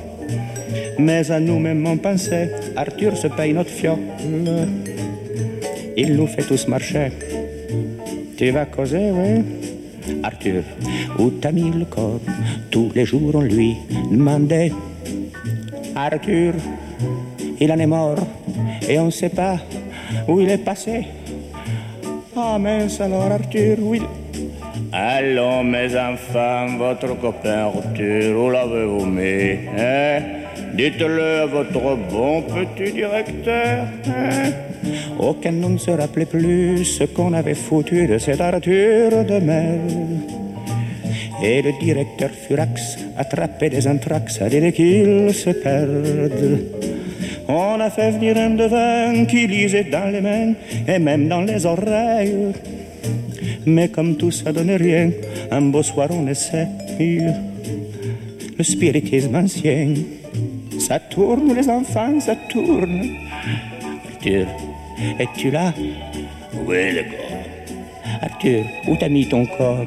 Mais 0.99 1.31
à 1.31 1.41
nous-mêmes 1.41 1.87
on 1.87 1.97
pensait, 1.97 2.51
Arthur 2.77 3.17
se 3.17 3.29
paye 3.29 3.53
notre 3.53 3.71
fiole. 3.71 3.99
Il 5.97 6.15
nous 6.15 6.27
fait 6.27 6.43
tous 6.43 6.69
marcher. 6.69 7.11
Tu 8.37 8.51
vas 8.51 8.67
causer, 8.67 9.11
oui 9.13 9.45
Arthur, 10.23 10.63
où 11.19 11.31
t'as 11.31 11.53
mis 11.53 11.71
le 11.71 11.85
corps? 11.85 12.21
Tous 12.71 12.91
les 12.95 13.05
jours 13.05 13.31
on 13.35 13.41
lui 13.41 13.77
demandait. 14.11 14.73
Arthur, 15.95 16.55
il 17.61 17.73
en 17.73 17.79
est 17.79 17.87
mort 17.87 18.19
et 18.89 18.99
on 18.99 19.07
ne 19.07 19.11
sait 19.11 19.29
pas 19.29 19.59
où 20.29 20.41
il 20.41 20.51
est 20.51 20.59
passé. 20.59 21.07
Ah 22.37 22.59
mince 22.59 23.01
alors 23.01 23.31
Arthur, 23.31 23.77
où 23.81 23.95
il... 23.95 24.03
Allons 24.93 25.65
mes 25.65 25.97
enfants, 25.97 26.77
votre 26.77 27.19
copain 27.21 27.71
Arthur, 27.75 28.37
où 28.37 28.51
l'avez-vous 28.51 29.07
mis 29.07 29.69
hein? 29.79 30.21
Dites-le 30.75 31.43
à 31.43 31.47
votre 31.47 31.97
bon 32.11 32.43
petit 32.43 32.93
directeur. 32.93 33.87
Hein? 34.09 34.74
Aucun 35.19 35.53
nom 35.53 35.71
ne 35.71 35.79
se 35.79 35.91
rappelait 35.91 36.27
plus 36.27 36.85
ce 36.85 37.05
qu'on 37.05 37.33
avait 37.33 37.55
foutu 37.55 38.07
de 38.07 38.19
cet 38.19 38.41
Arthur 38.41 39.25
de 39.25 39.39
mer. 39.39 39.81
Et 41.43 41.63
le 41.63 41.73
directeur 41.81 42.31
Furax 42.31 42.99
attrapait 43.17 43.71
des 43.71 43.87
anthrax 43.87 44.41
à 44.41 44.49
dès 44.49 44.73
qu'il 44.73 45.33
se 45.35 45.51
perde. 45.51 46.61
On 47.49 47.79
a 47.81 47.91
fait 47.91 48.13
venir 48.13 48.37
un 48.39 48.51
devin 48.51 49.25
qui 49.27 49.47
lisait 49.47 49.85
dans 49.85 50.11
les 50.11 50.21
mains 50.21 50.55
et 50.89 50.99
même 50.99 51.29
dans 51.29 51.43
les 51.43 51.67
oreilles. 51.67 52.53
Mais 53.67 53.89
comme 53.89 54.17
tout 54.17 54.31
ça 54.31 54.53
donnait 54.53 54.77
rien, 54.77 55.11
un 55.51 55.63
beau 55.63 55.83
soir 55.83 56.09
on 56.11 56.27
essaie 56.27 56.69
le 58.57 58.65
spiritisme 58.65 59.35
ancien. 59.37 59.95
Ça 60.79 60.99
tourne 60.99 61.55
les 61.55 61.69
enfants, 61.69 62.21
ça 62.21 62.37
tourne. 62.51 63.03
Es-tu 65.19 65.51
là? 65.51 65.73
Oui, 66.67 66.93
les 66.93 67.05
gars. 67.05 68.23
Arthur, 68.23 68.65
où 68.89 68.97
t'as 68.97 69.09
mis 69.09 69.27
ton 69.29 69.45
corps? 69.47 69.87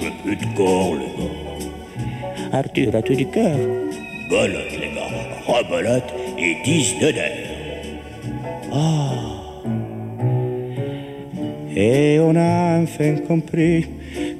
J'ai 0.00 0.10
plus 0.22 0.36
de 0.36 0.44
corps, 0.56 0.94
les 0.94 1.06
gars. 1.06 2.58
Arthur, 2.58 2.94
as-tu 2.96 3.16
du 3.16 3.26
cœur? 3.26 3.56
Belote, 4.30 4.72
les 4.80 4.90
gars. 4.94 5.12
Rebolote 5.46 6.12
et 6.38 6.56
10 6.64 6.98
de. 7.00 7.12
Ah 8.72 9.12
Et 11.74 12.18
on 12.20 12.34
a 12.36 12.80
enfin 12.82 13.14
compris 13.26 13.86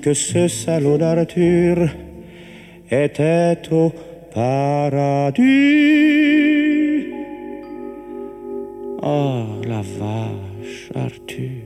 que 0.02 0.12
ce 0.12 0.48
salaud 0.48 0.98
d'Arthur 0.98 1.88
était 2.90 3.56
au 3.70 3.90
paradis. 4.34 6.47
Oh, 9.10 9.62
la 9.64 9.80
vache, 9.80 10.92
Arthur. 10.94 11.62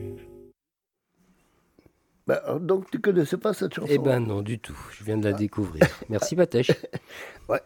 Bah, 2.25 2.41
donc 2.61 2.89
tu 2.89 2.99
connaissais 2.99 3.35
pas 3.35 3.53
cette 3.53 3.73
chanson 3.73 3.89
Eh 3.91 3.97
ben 3.97 4.21
non, 4.21 4.41
du 4.41 4.59
tout. 4.59 4.77
Je 4.97 5.03
viens 5.03 5.17
de 5.17 5.25
la 5.25 5.33
découvrir. 5.33 5.83
Merci, 6.09 6.37
Patèche. 6.37 6.71
Ouais. 7.49 7.59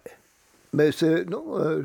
Mais 0.73 0.91
c'est 0.91 1.25
non, 1.29 1.59
euh, 1.59 1.83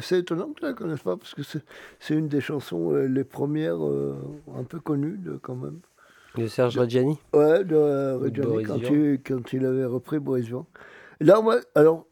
c'est 0.00 0.18
étonnant 0.18 0.48
que 0.48 0.58
tu 0.58 0.66
la 0.66 0.72
connaisses 0.72 1.02
pas 1.04 1.16
parce 1.16 1.32
que 1.32 1.42
c'est 1.44 2.14
une 2.14 2.26
des 2.26 2.40
chansons 2.40 2.92
euh, 2.92 3.06
les 3.06 3.22
premières 3.22 3.86
euh, 3.86 4.16
un 4.56 4.64
peu 4.64 4.80
connues 4.80 5.16
de, 5.16 5.36
quand 5.40 5.54
même. 5.54 5.78
De 6.36 6.48
Serge 6.48 6.76
Reggiani 6.76 7.18
Ouais, 7.32 7.62
de 7.64 7.76
euh, 7.76 8.18
Reggiani 8.18 8.64
quand, 8.64 8.78
Vian. 8.78 8.88
tu- 8.90 9.22
quand 9.24 9.52
il 9.52 9.64
avait 9.64 9.84
repris 9.84 10.18
Boris 10.18 10.46
Vian. 10.46 10.66
Là, 11.20 11.40
moi, 11.40 11.60
alors, 11.76 12.04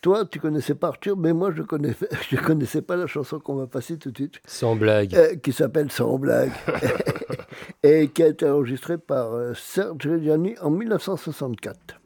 toi, 0.00 0.24
tu 0.24 0.40
connaissais 0.40 0.74
pas 0.74 0.88
Arthur, 0.88 1.16
mais 1.16 1.32
moi, 1.32 1.52
je 1.54 1.62
connaissais, 1.62 2.08
je 2.30 2.36
connaissais 2.36 2.82
pas 2.82 2.96
la 2.96 3.06
chanson 3.06 3.38
qu'on 3.38 3.54
va 3.54 3.66
passer 3.66 3.98
tout 3.98 4.10
de 4.10 4.16
suite. 4.16 4.40
Sans 4.46 4.76
blague. 4.76 5.14
Euh, 5.14 5.36
qui 5.36 5.52
s'appelle 5.52 5.90
Sans 5.90 6.18
blague. 6.18 6.52
et 7.82 8.08
qui 8.08 8.22
a 8.22 8.28
été 8.28 8.48
enregistrée 8.48 8.98
par 8.98 9.34
euh, 9.34 9.52
Serge 9.54 10.06
Reggiani 10.06 10.56
en 10.60 10.70
1964. 10.70 12.00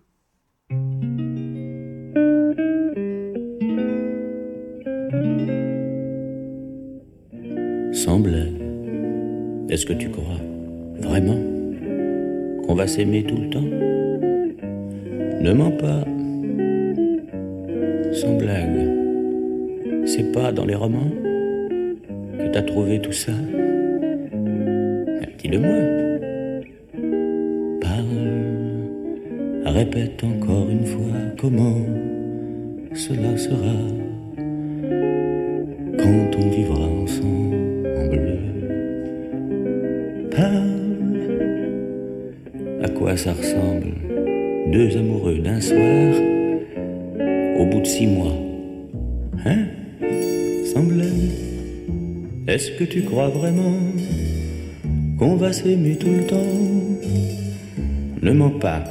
Semblait. 7.93 8.53
Est-ce 9.69 9.87
que 9.87 9.93
tu 9.93 10.11
crois 10.11 10.41
vraiment 11.01 11.39
qu'on 12.67 12.75
va 12.75 12.87
s'aimer 12.87 13.25
tout 13.25 13.37
le 13.37 13.51
temps? 13.51 13.63
Ne 15.41 15.53
mens 15.53 15.71
pas. 15.71 16.05
Sans 18.15 18.37
blague. 18.39 20.07
C'est 20.07 20.31
pas 20.31 20.53
dans 20.53 20.65
les 20.65 20.77
romans 20.77 21.11
que 22.39 22.47
t'as 22.53 22.63
trouvé 22.63 23.01
tout 23.01 23.13
ça? 23.13 23.33
Dis-le-moi. 25.39 25.81
Parle. 27.81 29.67
Répète 29.67 30.23
encore 30.23 30.71
une 30.71 30.87
fois 30.87 31.19
comment 31.41 31.79
cela 32.95 33.37
sera 33.37 33.75
quand 35.99 36.39
on 36.39 36.51
vivra 36.51 36.87
ensemble. 36.87 38.39
Parle. 40.31 40.71
À 42.81 42.89
quoi 42.91 43.17
ça 43.17 43.33
ressemble? 43.33 43.93
Deux 44.73 44.97
amoureux 44.97 45.39
d'un 45.39 45.61
soir 45.61 46.15
au 47.59 47.67
bout 47.67 47.81
de 47.81 47.87
six 47.87 48.07
mois. 48.07 48.37
Hein? 49.45 49.67
Semblait. 50.73 51.05
Est-ce 52.47 52.73
que 52.73 52.85
tu 52.85 53.03
crois 53.03 53.29
vraiment 53.29 53.77
qu'on 55.19 55.37
va 55.37 55.53
s'aimer 55.53 55.97
tout 55.97 56.11
le 56.11 56.27
temps? 56.27 56.55
Ne 58.23 58.33
mens 58.33 58.59
pas. 58.59 58.83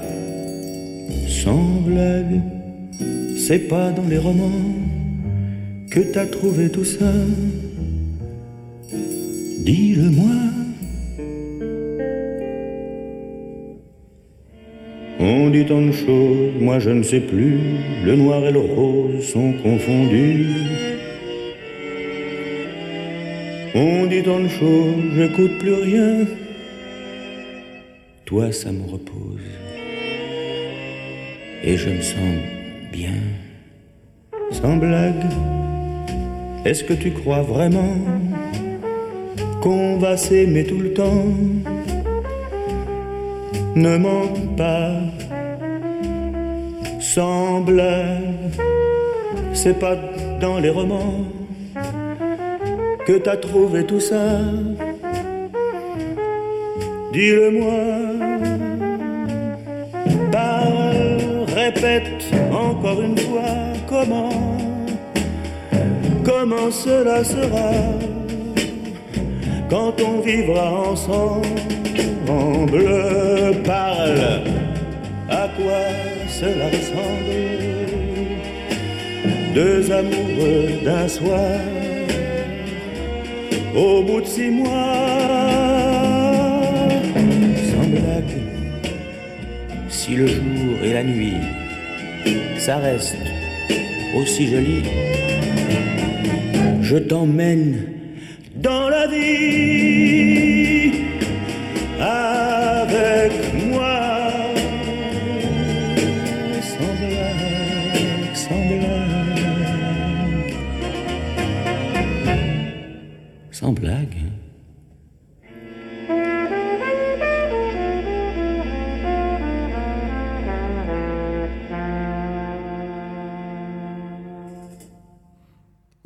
Sans 1.27 1.81
blague, 1.85 2.41
c'est 3.38 3.68
pas 3.68 3.91
dans 3.91 4.07
les 4.07 4.18
romans 4.18 4.52
que 5.90 5.99
t'as 5.99 6.26
trouvé 6.26 6.69
tout 6.69 6.85
ça. 6.85 7.11
Dis-le-moi. 9.65 10.62
On 15.25 15.49
dit 15.49 15.65
tant 15.65 15.81
de 15.81 15.93
choses, 15.93 16.51
moi 16.59 16.79
je 16.79 16.89
ne 16.89 17.01
sais 17.01 17.21
plus. 17.21 17.57
Le 18.03 18.17
noir 18.17 18.43
et 18.43 18.51
le 18.51 18.59
rose 18.59 19.25
sont 19.25 19.53
confondus. 19.63 20.47
On 23.73 24.05
dit 24.05 24.21
tant 24.21 24.41
de 24.41 24.49
choses, 24.49 25.03
j'écoute 25.15 25.57
plus 25.59 25.75
rien. 25.75 26.25
toi 28.25 28.51
ça 28.51 28.69
me 28.73 28.83
repose. 28.83 29.47
Et 31.63 31.77
je 31.77 31.89
me 31.89 32.01
sens 32.01 32.35
bien, 32.91 33.21
sans 34.51 34.75
blague. 34.75 35.25
Est-ce 36.65 36.83
que 36.83 36.93
tu 36.93 37.11
crois 37.11 37.43
vraiment 37.43 37.95
qu'on 39.61 39.99
va 39.99 40.17
s'aimer 40.17 40.65
tout 40.65 40.79
le 40.79 40.91
temps? 40.91 41.27
Ne 43.75 43.97
mens 43.97 44.29
pas, 44.55 44.91
blague. 47.65 48.51
C'est 49.53 49.79
pas 49.79 49.95
dans 50.39 50.59
les 50.59 50.69
romans 50.69 51.25
que 53.05 53.17
t'as 53.17 53.37
trouvé 53.37 53.85
tout 53.85 53.99
ça. 53.99 54.39
Dis-le-moi, 57.11 57.83
parle, 60.31 61.45
répète 61.55 62.25
encore 62.51 63.01
une 63.01 63.17
fois 63.17 63.55
comment, 63.87 64.57
comment 66.23 66.71
cela 66.71 67.23
sera 67.23 67.71
quand 69.69 69.93
on 70.01 70.21
vivra 70.21 70.89
ensemble. 70.89 71.47
Parle, 73.63 74.41
à 75.29 75.47
quoi 75.55 75.81
cela 76.29 76.67
ressemble? 76.67 77.33
Deux 79.53 79.91
amoureux 79.91 80.67
d'un 80.83 81.07
soir. 81.07 81.59
Au 83.75 84.03
bout 84.03 84.21
de 84.21 84.25
six 84.25 84.51
mois, 84.51 84.69
sans 87.69 87.87
blague, 87.89 88.37
si 89.89 90.15
le 90.15 90.27
jour 90.27 90.83
et 90.83 90.93
la 90.93 91.03
nuit, 91.03 91.41
ça 92.59 92.77
reste 92.77 93.17
aussi 94.15 94.47
joli, 94.47 94.83
je 96.81 96.97
t'emmène 96.97 97.87
dans 98.55 98.89
la 98.89 99.07
vie 99.07 99.82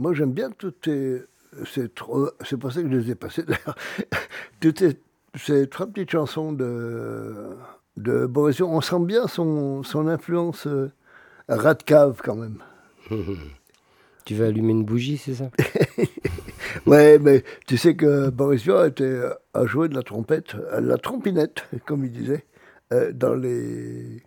Moi, 0.07 0.13
j'aime 0.15 0.31
bien 0.31 0.49
toutes 0.51 0.87
ces. 1.65 1.89
trois- 1.89 2.31
C'est 2.45 2.55
pour 2.55 2.71
ça 2.71 2.81
que 2.81 2.89
je 2.89 2.95
les 2.95 3.11
ai 3.11 3.15
passées 3.15 3.43
d'ailleurs. 3.47 3.75
Toutes 4.61 4.79
ces, 4.79 4.97
ces 5.35 5.67
trois 5.67 5.85
petites 5.85 6.11
chansons 6.11 6.53
de, 6.53 7.49
de 7.97 8.25
Boris 8.25 8.55
Vian. 8.55 8.69
On 8.71 8.79
sent 8.79 8.99
bien 9.01 9.27
son, 9.27 9.83
son 9.83 10.07
influence 10.07 10.65
euh, 10.65 10.89
rat 11.49 11.73
de 11.73 11.83
cave 11.83 12.21
quand 12.23 12.35
même. 12.37 12.59
Tu 14.23 14.35
vas 14.35 14.45
allumer 14.47 14.71
une 14.71 14.83
bougie, 14.85 15.17
c'est 15.17 15.35
ça? 15.35 15.49
Ouais, 16.85 17.17
mais 17.19 17.43
tu 17.65 17.75
sais 17.77 17.95
que 17.95 18.29
Boris 18.29 18.61
Vian 18.63 18.83
était, 18.85 19.19
a 19.53 19.65
joué 19.65 19.87
de 19.89 19.95
la 19.95 20.03
trompette, 20.03 20.55
euh, 20.55 20.79
la 20.81 20.97
trompinette, 20.97 21.63
comme 21.85 22.03
il 22.05 22.11
disait, 22.11 22.45
euh, 22.93 23.11
dans, 23.13 23.35
les, 23.35 24.21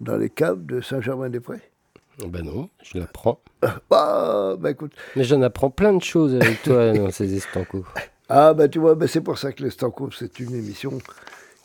dans 0.00 0.16
les 0.16 0.28
caves 0.30 0.64
de 0.66 0.80
Saint-Germain-des-Prés. 0.80 1.60
Ben 2.28 2.42
non, 2.44 2.68
je 2.82 2.98
l'apprends. 2.98 3.40
Ah, 3.90 4.54
bah 4.58 4.70
écoute. 4.70 4.92
Mais 5.16 5.24
j'en 5.24 5.40
apprends 5.42 5.70
plein 5.70 5.92
de 5.94 6.02
choses 6.02 6.34
avec 6.34 6.62
toi 6.62 6.92
dans 6.96 7.10
ces 7.10 7.34
estancos. 7.34 7.84
Ah, 8.28 8.52
bah 8.54 8.68
tu 8.68 8.78
vois, 8.78 8.94
bah, 8.94 9.06
c'est 9.08 9.20
pour 9.22 9.38
ça 9.38 9.52
que 9.52 9.62
les 9.62 9.70
Stanko, 9.70 10.10
c'est 10.10 10.38
une 10.40 10.54
émission 10.54 10.98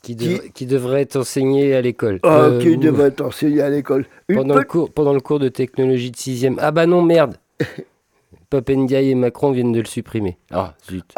Qui, 0.02 0.16
dev- 0.16 0.50
qui 0.54 0.66
devrait 0.66 1.02
être 1.02 1.18
enseignée 1.18 1.76
à 1.76 1.82
l'école. 1.82 2.20
Ah, 2.24 2.44
Euh, 2.44 2.62
qui 2.62 2.70
ou- 2.70 2.78
devrait 2.78 3.08
être 3.10 3.22
enseignée 3.22 3.62
à 3.62 3.70
l'école. 3.70 4.06
Pendant 4.34 4.56
le, 4.56 4.64
cours, 4.64 4.92
pendant 4.92 5.14
le 5.14 5.20
cours 5.20 5.40
de 5.40 5.50
technologie 5.50 6.12
de 6.12 6.16
6 6.18 6.48
Ah 6.60 6.72
bah 6.72 6.86
non, 6.86 7.02
merde 7.02 7.36
Pop 8.50 8.70
Ndiaye 8.70 9.10
et 9.12 9.16
Macron 9.16 9.52
viennent 9.52 9.72
de 9.74 9.80
le 9.80 9.86
supprimer. 9.86 10.38
Ah, 10.52 10.74
zut. 10.90 11.14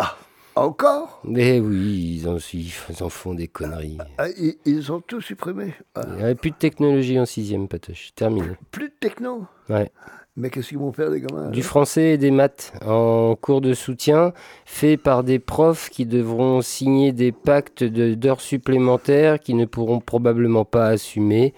Encore 0.56 1.22
Mais 1.24 1.60
oui, 1.60 2.20
ils 2.22 2.28
en, 2.28 2.38
ils 2.54 3.04
en 3.04 3.10
font 3.10 3.34
des 3.34 3.48
conneries. 3.48 3.98
Ah, 4.18 4.28
ils, 4.38 4.56
ils 4.66 4.92
ont 4.92 5.00
tout 5.00 5.22
supprimé. 5.22 5.74
Ah, 5.96 6.02
Il 6.10 6.16
n'y 6.16 6.24
avait 6.24 6.36
plus 6.36 6.52
de 6.52 6.56
technologie 6.58 7.18
en 7.20 7.26
6 7.26 7.56
Patoche. 7.70 8.12
Terminé. 8.16 8.48
plus 8.72 8.90
de 8.90 8.94
techno. 9.00 9.46
Ouais. 9.70 9.90
Mais 10.38 10.50
qu'est-ce 10.50 10.70
qu'ils 10.70 10.78
vont 10.78 10.94
faire, 10.94 11.10
les 11.10 11.20
gamins 11.22 11.50
Du 11.50 11.60
alors 11.60 11.70
français 11.70 12.12
et 12.12 12.18
des 12.18 12.32
maths 12.32 12.74
en 12.86 13.36
cours 13.36 13.60
de 13.62 13.74
soutien, 13.74 14.32
fait 14.66 14.96
par 14.98 15.24
des 15.24 15.40
profs 15.40 15.90
qui 15.90 16.06
devront 16.06 16.62
signer 16.62 17.12
des 17.12 17.32
pactes 17.34 17.84
de- 17.84 18.14
d'heures 18.14 18.40
supplémentaires 18.42 19.40
qui 19.40 19.54
ne 19.54 19.66
pourront 19.66 20.00
probablement 20.00 20.64
pas 20.66 20.88
assumer. 20.88 21.54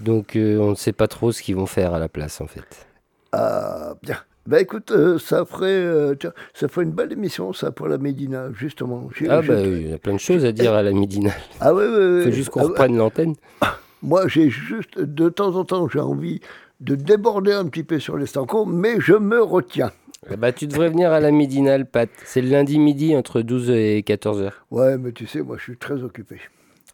Donc 0.00 0.34
euh, 0.36 0.58
on 0.58 0.70
ne 0.70 0.74
sait 0.74 0.92
pas 0.92 1.06
trop 1.08 1.30
ce 1.32 1.40
qu'ils 1.40 1.54
vont 1.56 1.66
faire 1.66 1.94
à 1.94 1.98
la 2.00 2.08
place 2.08 2.40
en 2.40 2.46
fait. 2.48 2.86
Ah, 3.32 3.94
bien. 4.02 4.18
Bah 4.46 4.60
écoute, 4.60 4.90
euh, 4.92 5.18
ça 5.18 5.44
ferait, 5.44 5.66
euh, 5.66 6.14
tiens, 6.18 6.32
ça 6.54 6.68
ferait 6.68 6.84
une 6.84 6.92
belle 6.92 7.12
émission, 7.12 7.52
ça, 7.52 7.72
pour 7.72 7.88
la 7.88 7.98
Médina, 7.98 8.48
justement. 8.54 9.08
J'ai- 9.16 9.28
Ah 9.28 9.42
bah 9.42 9.54
oui, 9.60 9.80
il 9.82 9.90
y 9.90 9.92
a 9.92 9.98
plein 9.98 10.14
de 10.14 10.18
choses 10.20 10.44
à 10.44 10.52
dire 10.52 10.72
à 10.72 10.82
la 10.82 10.92
midinale. 10.92 11.34
Ah 11.60 11.74
ouais, 11.74 11.86
ouais. 11.86 12.22
Faut 12.24 12.30
juste 12.30 12.50
qu'on 12.50 12.60
Ah 12.60 12.64
ouais. 12.64 12.68
reprenne 12.70 12.96
l'antenne. 12.96 13.34
Moi, 14.02 14.28
j'ai 14.28 14.48
juste, 14.50 15.00
de 15.00 15.28
temps 15.28 15.56
en 15.56 15.64
temps, 15.64 15.88
j'ai 15.88 15.98
envie 16.00 16.40
de 16.80 16.94
déborder 16.94 17.52
un 17.52 17.66
petit 17.66 17.82
peu 17.82 17.98
sur 17.98 18.16
les 18.16 18.26
stancos, 18.26 18.66
mais 18.68 19.00
je 19.00 19.14
me 19.14 19.42
retiens. 19.42 19.90
Ah 20.30 20.36
Bah 20.36 20.52
tu 20.52 20.66
devrais 20.66 20.90
venir 20.90 21.10
à 21.12 21.20
la 21.20 21.30
midinale, 21.30 21.86
Pat. 21.86 22.08
C'est 22.24 22.40
le 22.42 22.48
lundi 22.50 22.78
midi 22.78 23.16
entre 23.16 23.42
12 23.42 23.70
et 23.70 24.02
14 24.04 24.40
heures. 24.42 24.64
Ouais, 24.70 24.96
mais 24.98 25.12
tu 25.12 25.26
sais, 25.26 25.40
moi, 25.42 25.56
je 25.58 25.62
suis 25.64 25.76
très 25.76 26.02
occupé. 26.02 26.40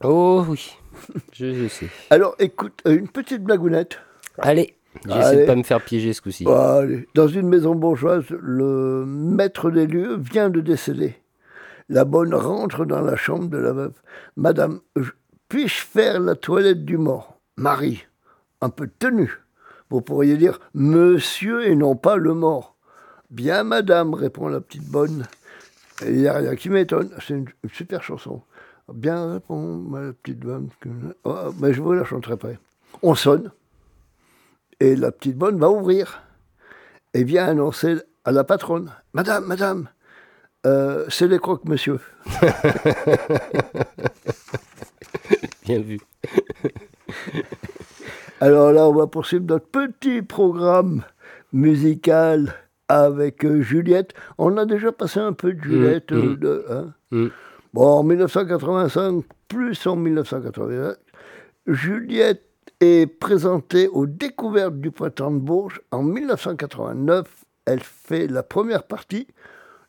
Oh 0.04 0.44
oui, 0.48 0.72
je, 1.32 1.52
je 1.54 1.68
sais. 1.68 1.86
Alors, 2.10 2.34
écoute, 2.38 2.80
euh, 2.86 2.96
une 2.96 3.08
petite 3.08 3.42
blagounette. 3.42 3.98
Allez, 4.38 4.74
j'essaie 5.06 5.42
de 5.42 5.46
pas 5.46 5.56
me 5.56 5.62
faire 5.62 5.80
piéger 5.82 6.12
ce 6.12 6.20
coup-ci. 6.22 6.44
Dans 6.44 7.28
une 7.28 7.48
maison 7.48 7.74
bourgeoise, 7.74 8.24
le 8.30 9.04
maître 9.06 9.70
des 9.70 9.86
lieux 9.86 10.16
vient 10.16 10.50
de 10.50 10.60
décéder. 10.60 11.16
La 11.88 12.04
bonne 12.04 12.34
rentre 12.34 12.84
dans 12.84 13.00
la 13.02 13.16
chambre 13.16 13.48
de 13.48 13.58
la 13.58 13.72
veuve. 13.72 13.94
Madame, 14.36 14.80
je- 14.96 15.10
puis-je 15.48 15.82
faire 15.84 16.20
la 16.20 16.34
toilette 16.36 16.84
du 16.84 16.96
mort? 16.96 17.38
Marie, 17.56 18.06
un 18.60 18.70
peu 18.70 18.86
de 18.86 18.92
tenue. 18.98 19.38
Vous 19.90 20.00
pourriez 20.00 20.36
dire 20.38 20.58
monsieur 20.72 21.66
et 21.66 21.74
non 21.76 21.96
pas 21.96 22.16
le 22.16 22.32
mort. 22.32 22.76
Bien, 23.30 23.62
madame, 23.64 24.14
répond 24.14 24.48
la 24.48 24.60
petite 24.60 24.88
bonne. 24.90 25.24
Il 26.06 26.16
n'y 26.18 26.28
a 26.28 26.34
rien 26.34 26.54
qui 26.56 26.70
m'étonne. 26.70 27.10
C'est 27.20 27.34
une, 27.34 27.46
super 27.72 28.02
chanson. 28.02 28.42
Bien, 28.92 29.34
répond 29.34 29.76
ma 29.76 30.12
petite 30.12 30.40
bonne. 30.40 30.68
Oh, 31.24 31.50
mais 31.60 31.72
je 31.72 31.82
vous 31.82 31.92
la 31.92 32.04
chanterai 32.04 32.34
après. 32.34 32.58
On 33.02 33.14
sonne. 33.14 33.50
Et 34.82 34.96
la 34.96 35.12
petite 35.12 35.36
bonne 35.36 35.58
va 35.60 35.70
ouvrir 35.70 36.22
et 37.14 37.22
vient 37.22 37.46
annoncer 37.46 37.98
à 38.24 38.32
la 38.32 38.42
patronne 38.42 38.90
Madame, 39.12 39.44
madame, 39.46 39.88
euh, 40.66 41.04
c'est 41.08 41.28
les 41.28 41.38
croques, 41.38 41.66
monsieur. 41.66 42.00
Bien 45.64 45.80
vu. 45.80 46.00
Alors 48.40 48.72
là, 48.72 48.88
on 48.88 48.94
va 48.94 49.06
poursuivre 49.06 49.44
notre 49.46 49.66
petit 49.68 50.20
programme 50.22 51.02
musical 51.52 52.52
avec 52.88 53.44
euh, 53.44 53.60
Juliette. 53.62 54.14
On 54.38 54.56
a 54.56 54.66
déjà 54.66 54.90
passé 54.90 55.20
un 55.20 55.32
peu 55.32 55.52
de 55.52 55.62
Juliette. 55.62 56.10
Mm, 56.10 56.16
euh, 56.16 56.36
de- 56.36 56.64
hein. 56.70 56.92
Mm. 57.12 57.26
Bon, 57.72 57.86
en 57.86 58.02
1985, 58.02 59.24
plus 59.46 59.86
en 59.86 59.94
1981, 59.96 60.96
Juliette 61.68 62.42
est 62.82 63.06
présentée 63.06 63.86
aux 63.88 64.06
découvertes 64.06 64.74
du 64.80 64.90
printemps 64.90 65.30
de 65.30 65.38
Bourges. 65.38 65.80
En 65.92 66.02
1989, 66.02 67.26
elle 67.64 67.80
fait 67.80 68.26
la 68.26 68.42
première 68.42 68.82
partie 68.84 69.28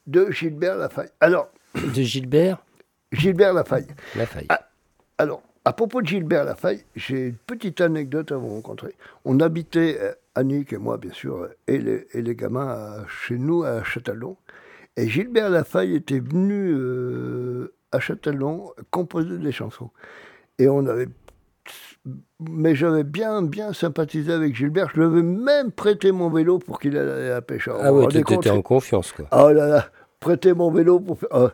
de 0.06 0.30
Gilbert 0.30 0.78
Lafaille. 0.78 1.10
Alors, 1.20 1.50
De 1.76 2.02
Gilbert 2.02 2.64
Gilbert 3.12 3.54
Lafaille. 3.54 3.88
Lafaille. 4.16 4.46
Ah, 4.50 4.60
alors, 5.18 5.42
à 5.66 5.74
propos 5.74 6.02
de 6.02 6.08
Gilbert 6.08 6.46
Lafaille, 6.46 6.84
j'ai 6.96 7.28
une 7.30 7.36
petite 7.36 7.82
anecdote 7.82 8.32
à 8.32 8.38
vous 8.38 8.50
rencontrer. 8.50 8.94
On 9.26 9.40
habitait, 9.40 9.98
euh, 10.00 10.14
Annick 10.36 10.74
et 10.74 10.78
moi, 10.78 10.98
bien 10.98 11.14
sûr, 11.14 11.38
euh, 11.38 11.48
et 11.68 11.78
les, 11.80 12.08
et 12.14 12.22
les 12.22 12.36
gamins 12.36 12.68
à- 12.68 13.08
chez 13.08 13.38
nous 13.38 13.64
à 13.64 13.84
Châtellon. 13.84 14.38
Et 14.98 15.08
Gilbert 15.10 15.50
Lafaille 15.50 15.96
était 15.96 16.20
venu 16.20 16.74
euh, 16.76 17.74
à 17.92 18.00
Châtellon 18.00 18.72
composer 18.92 19.38
des 19.40 19.52
chansons. 19.52 19.90
Et 20.60 20.68
on 20.70 20.86
avait. 20.86 21.08
Mais 22.40 22.76
j'avais 22.76 23.04
bien, 23.04 23.42
bien 23.44 23.72
sympathisé 23.72 24.34
avec 24.34 24.56
Gilbert. 24.56 24.90
Je 24.94 25.00
lui 25.00 25.06
avais 25.06 25.22
même 25.24 25.72
prêté 25.72 26.12
mon 26.12 26.30
vélo 26.30 26.60
pour 26.60 26.80
qu'il 26.80 26.98
aille 26.98 27.08
à 27.28 27.30
la 27.36 27.42
pêche. 27.42 27.70
Ah 27.72 27.90
rendez 27.92 28.24
tu 28.24 28.34
étais 28.34 28.50
en 28.50 28.62
confiance 28.62 29.14
quoi. 29.14 29.26
Oh 29.32 29.52
là 29.54 29.68
là, 29.68 29.88
prêtez 30.20 30.54
mon 30.54 30.70
vélo 30.72 31.00
pour 31.00 31.18
faire. 31.20 31.30
ah. 31.32 31.52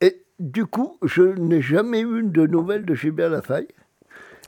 Et 0.00 0.22
du 0.40 0.66
coup, 0.66 0.98
je 1.04 1.22
n'ai 1.22 1.62
jamais 1.62 2.00
eu 2.00 2.22
de 2.24 2.46
nouvelles 2.46 2.84
de 2.84 2.94
Gilbert 2.94 3.30
Lafaille. 3.30 3.68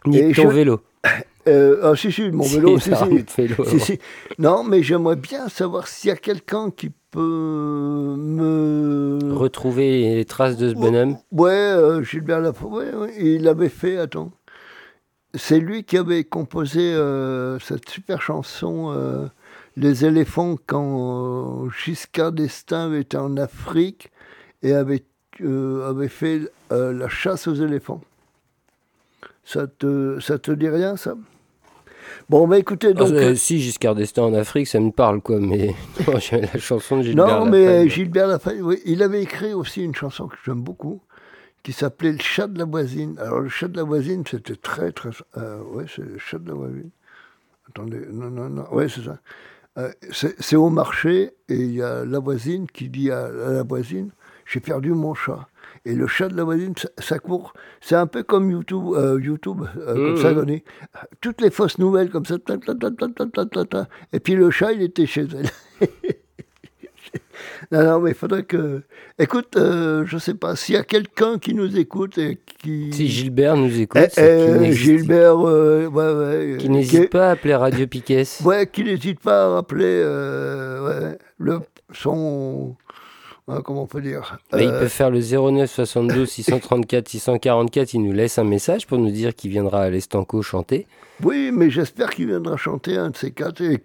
Ni 0.07 0.19
Et 0.19 0.33
ton 0.33 0.43
je- 0.51 0.55
vélo. 0.55 0.81
Euh, 1.47 1.79
ah 1.83 1.97
si, 1.97 2.13
si, 2.13 2.31
mon 2.31 2.45
vélo, 2.47 2.79
si, 2.79 2.91
si. 2.95 3.25
vélo, 3.49 3.65
Si. 3.65 3.99
Non, 4.39 4.65
mais 4.65 4.83
j'aimerais 4.83 5.17
bien 5.17 5.49
savoir 5.49 5.89
s'il 5.89 6.09
y 6.09 6.13
a 6.13 6.17
quelqu'un 6.17 6.71
qui 6.71 6.91
peut 7.11 8.17
me... 8.19 9.19
Retrouver 9.33 10.15
les 10.17 10.25
traces 10.27 10.59
de 10.59 10.69
ce 10.69 10.75
bonhomme. 10.75 11.17
Ouais, 11.33 11.51
euh, 11.53 12.03
Gilbert 12.03 12.41
Lafaille, 12.41 12.69
ouais, 12.69 12.95
ouais, 12.95 13.15
il 13.19 13.49
avait 13.49 13.71
fait, 13.71 13.97
attends, 13.97 14.31
c'est 15.35 15.61
lui 15.61 15.85
qui 15.85 15.97
avait 15.97 16.25
composé 16.25 16.81
euh, 16.81 17.59
cette 17.59 17.89
super 17.89 18.23
chanson 18.23 18.93
euh, 18.95 19.27
Les 19.77 20.05
éléphants 20.05 20.57
quand 20.67 21.67
euh, 21.67 21.71
Giscard 21.71 22.33
d'Estaing 22.33 22.95
été 22.95 23.17
en 23.17 23.37
Afrique 23.37 24.11
et 24.63 24.73
avait, 24.73 25.05
euh, 25.43 25.89
avait 25.89 26.09
fait 26.09 26.41
la 26.71 27.09
chasse 27.09 27.47
aux 27.47 27.55
éléphants. 27.55 28.01
Ça 29.45 29.67
te, 29.67 30.21
ça 30.21 30.39
te 30.39 30.51
dit 30.51 30.69
rien, 30.69 30.97
ça? 30.97 31.15
Bon, 32.29 32.47
bah 32.47 32.59
écoutez, 32.59 32.93
donc... 32.93 33.09
Ah, 33.11 33.15
euh, 33.15 33.31
euh, 33.31 33.35
si 33.35 33.59
Giscard 33.61 33.95
d'Estaing 33.95 34.25
en 34.25 34.35
Afrique, 34.35 34.69
ça 34.69 34.81
me 34.81 34.91
parle 34.91 35.23
quoi, 35.23 35.41
mais 35.41 35.69
non, 36.07 36.19
la 36.33 36.59
chanson 36.59 36.99
de 36.99 37.03
Gilbert. 37.03 37.27
non, 37.27 37.47
mais. 37.47 37.89
Gilbert 37.89 38.27
Lafaille, 38.27 38.61
oui, 38.61 38.81
il 38.85 39.03
avait 39.03 39.23
écrit 39.23 39.55
aussi 39.55 39.83
une 39.83 39.95
chanson 39.95 40.27
que 40.27 40.37
j'aime 40.45 40.61
beaucoup, 40.61 41.01
qui 41.63 41.73
s'appelait 41.73 42.13
Le 42.13 42.19
chat 42.21 42.47
de 42.47 42.59
la 42.59 42.65
voisine. 42.65 43.17
Alors, 43.19 43.41
le 43.41 43.49
chat 43.49 43.69
de 43.69 43.77
la 43.77 43.83
voisine, 43.85 44.25
c'était 44.27 44.57
très, 44.57 44.93
très. 44.93 45.11
Euh, 45.37 45.61
ouais, 45.73 45.85
c'est 45.95 46.03
le 46.05 46.19
chat 46.19 46.39
de 46.39 46.49
la 46.49 46.55
voisine. 46.55 46.91
Attendez, 47.69 48.01
non, 48.11 48.31
non, 48.31 48.49
non, 48.49 48.67
ouais, 48.73 48.89
c'est 48.89 49.03
ça. 49.03 49.19
Euh, 49.77 49.91
c'est 50.11 50.57
au 50.57 50.71
marché, 50.71 51.33
et 51.49 51.55
il 51.57 51.73
y 51.75 51.83
a 51.83 52.05
la 52.05 52.19
voisine 52.19 52.67
qui 52.67 52.89
dit 52.89 53.11
à, 53.11 53.27
à 53.27 53.53
la 53.53 53.63
voisine 53.63 54.11
J'ai 54.47 54.61
perdu 54.61 54.91
mon 54.93 55.15
chat. 55.15 55.47
Et 55.85 55.95
le 55.95 56.07
chat 56.07 56.29
de 56.29 56.37
la 56.37 56.45
voisine, 56.45 56.75
ça, 56.77 56.89
ça 56.99 57.19
court. 57.19 57.53
C'est 57.81 57.95
un 57.95 58.07
peu 58.07 58.23
comme 58.23 58.51
YouTube, 58.51 58.87
euh, 58.95 59.21
YouTube 59.21 59.63
euh, 59.77 59.95
comme 59.95 60.11
Mhm. 60.13 60.17
ça, 60.17 60.33
on 60.33 60.49
est- 60.49 60.65
toutes 61.21 61.41
les 61.41 61.51
fausses 61.51 61.79
nouvelles 61.79 62.11
comme 62.11 62.25
ça. 62.25 62.39
ta, 62.39 62.57
ta, 62.57 63.65
ta. 63.65 63.89
Et 64.13 64.21
puis 64.21 64.35
le 64.35 64.51
chat, 64.51 64.73
il 64.73 64.83
était 64.83 65.07
chez 65.07 65.27
elle. 65.33 65.51
non, 67.73 67.83
non, 67.85 68.01
mais 68.01 68.11
il 68.11 68.15
faudrait 68.17 68.43
que. 68.45 68.83
Écoute, 69.19 69.57
euh, 69.57 70.05
je 70.07 70.19
sais 70.19 70.35
pas, 70.35 70.57
s'il 70.57 70.75
y 70.75 70.79
a 70.79 70.83
quelqu'un 70.85 71.39
qui 71.39 71.55
nous 71.55 71.77
écoute 71.79 72.19
et 72.19 72.39
qui. 72.63 72.93
Si 72.93 73.09
Gilbert 73.09 73.57
nous 73.57 73.81
écoute, 73.81 74.03
Eh, 74.17 74.21
eh, 74.63 74.73
Gilbert, 74.73 75.47
euh, 75.47 75.87
ouais, 75.87 76.53
ouais. 76.53 76.57
qui 76.59 76.67
euh, 76.67 76.71
n'hésite 76.71 77.11
pas 77.11 77.29
à 77.29 77.31
appeler 77.33 77.55
Radio 77.55 77.87
Piquet. 77.87 78.25
Ouais, 78.45 78.67
qui 78.67 78.85
n'hésite 78.85 79.21
pas 79.21 79.45
à 79.45 79.49
rappeler 79.55 79.85
euh, 79.87 81.11
ouais, 81.11 81.19
le, 81.39 81.61
son. 81.93 82.77
comment 83.65 83.83
on 83.83 83.87
peut 83.87 84.01
dire 84.03 84.39
Bah, 84.53 84.63
Il 84.63 84.69
Euh, 84.69 84.81
peut 84.81 84.89
faire 84.89 85.11
le 85.11 85.21
09 85.21 85.71
72 85.71 86.29
634 86.29 87.09
644. 87.09 87.95
Il 87.95 88.03
nous 88.03 88.13
laisse 88.13 88.39
un 88.39 88.45
message 88.45 88.87
pour 88.87 88.99
nous 88.99 89.11
dire 89.11 89.35
qu'il 89.35 89.51
viendra 89.51 89.83
à 89.83 89.91
l'Estanco 89.91 90.43
chanter. 90.43 90.87
Oui, 91.23 91.51
mais 91.53 91.71
j'espère 91.71 92.11
qu'il 92.11 92.27
viendra 92.29 92.57
chanter 92.57 92.97
un 92.97 93.11
de 93.11 93.17
ces 93.17 93.33
quatre. 93.33 93.61
Et, 93.63 93.79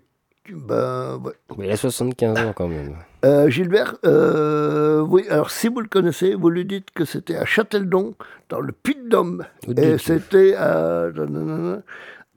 ouais. 0.52 1.32
Mais 1.58 1.66
il 1.68 1.72
a 1.72 1.78
75 1.78 2.38
ans 2.40 2.54
quand 2.56 2.68
même. 2.68 2.96
Euh, 3.26 3.50
Gilbert, 3.50 3.96
euh, 4.06 5.00
oui, 5.02 5.26
alors 5.30 5.50
si 5.52 5.68
vous 5.70 5.80
le 5.80 5.88
connaissez, 5.88 6.36
vous 6.36 6.50
lui 6.50 6.66
dites 6.66 6.92
que 6.92 7.06
c'était 7.06 7.38
à 7.38 7.46
Châteldon, 7.46 8.16
dans 8.50 8.60
le 8.60 8.72
Puy-de-Dôme. 8.74 9.46
Et 9.78 9.98
c'était 9.98 10.56
à, 10.56 11.08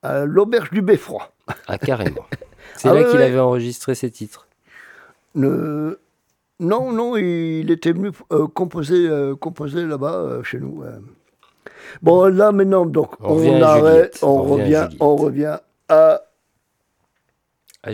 à 0.03 0.24
l'auberge 0.24 0.70
du 0.70 0.83
Beffroi. 0.83 1.33
Ah, 1.66 1.78
carrément. 1.78 2.24
C'est 2.77 2.89
Ah 2.89 2.95
là 2.95 3.01
ouais, 3.01 3.07
qu'il 3.11 3.19
ouais. 3.19 3.24
avait 3.27 3.39
enregistré 3.41 3.95
ses 3.95 4.11
titres. 4.11 4.47
Ne- 5.35 5.99
Non, 6.61 6.93
non, 6.93 7.16
il 7.16 7.70
était 7.70 7.93
venu 7.93 8.11
euh, 8.33 8.47
composer, 8.47 9.09
euh, 9.09 9.35
composer 9.35 9.85
là-bas, 9.85 10.41
chez 10.45 10.59
nous. 10.59 10.83
Bon, 12.03 12.24
là 12.27 12.53
maintenant, 12.53 12.87
donc, 12.87 13.12
On 13.20 13.31
on, 13.31 13.35
revient 13.37 13.62
à 13.62 13.69
arrête, 13.70 14.19
on, 14.23 14.27
On 14.28 14.43
revient 14.43 14.89
on 15.01 15.16
revient 15.16 15.57
à, 15.89 16.20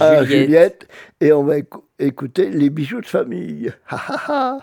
À 0.01 0.05
à 0.05 0.25
Juliette. 0.25 0.47
Juliette, 0.47 0.89
et 1.21 1.33
on 1.33 1.45
va 1.45 1.59
écou- 1.59 1.85
écouter 1.99 2.51
les 2.51 2.71
bijoux 2.71 3.01
de 3.01 3.07
famille. 3.07 3.73
Ha, 3.89 3.97
ha, 3.97 4.21
ha. 4.29 4.59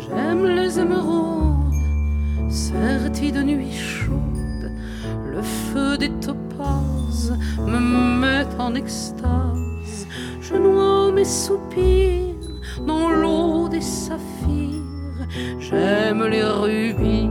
J'aime 0.00 0.46
les 0.46 0.78
émeraudes, 0.78 2.50
serties 2.50 3.32
de 3.32 3.42
nuit 3.42 3.72
chaude. 3.72 4.70
Le 5.30 5.42
feu 5.42 5.96
des 5.98 6.10
topazes 6.20 7.36
me 7.66 7.78
met 8.20 8.46
en 8.58 8.74
extase. 8.74 10.06
Je 10.40 10.54
noie 10.56 11.12
mes 11.12 11.24
soupirs 11.24 12.34
dans 12.86 13.08
l'eau 13.10 13.68
des 13.68 13.80
saphirs. 13.80 14.82
J'aime 15.58 16.24
les 16.26 16.42
rubis 16.44 17.30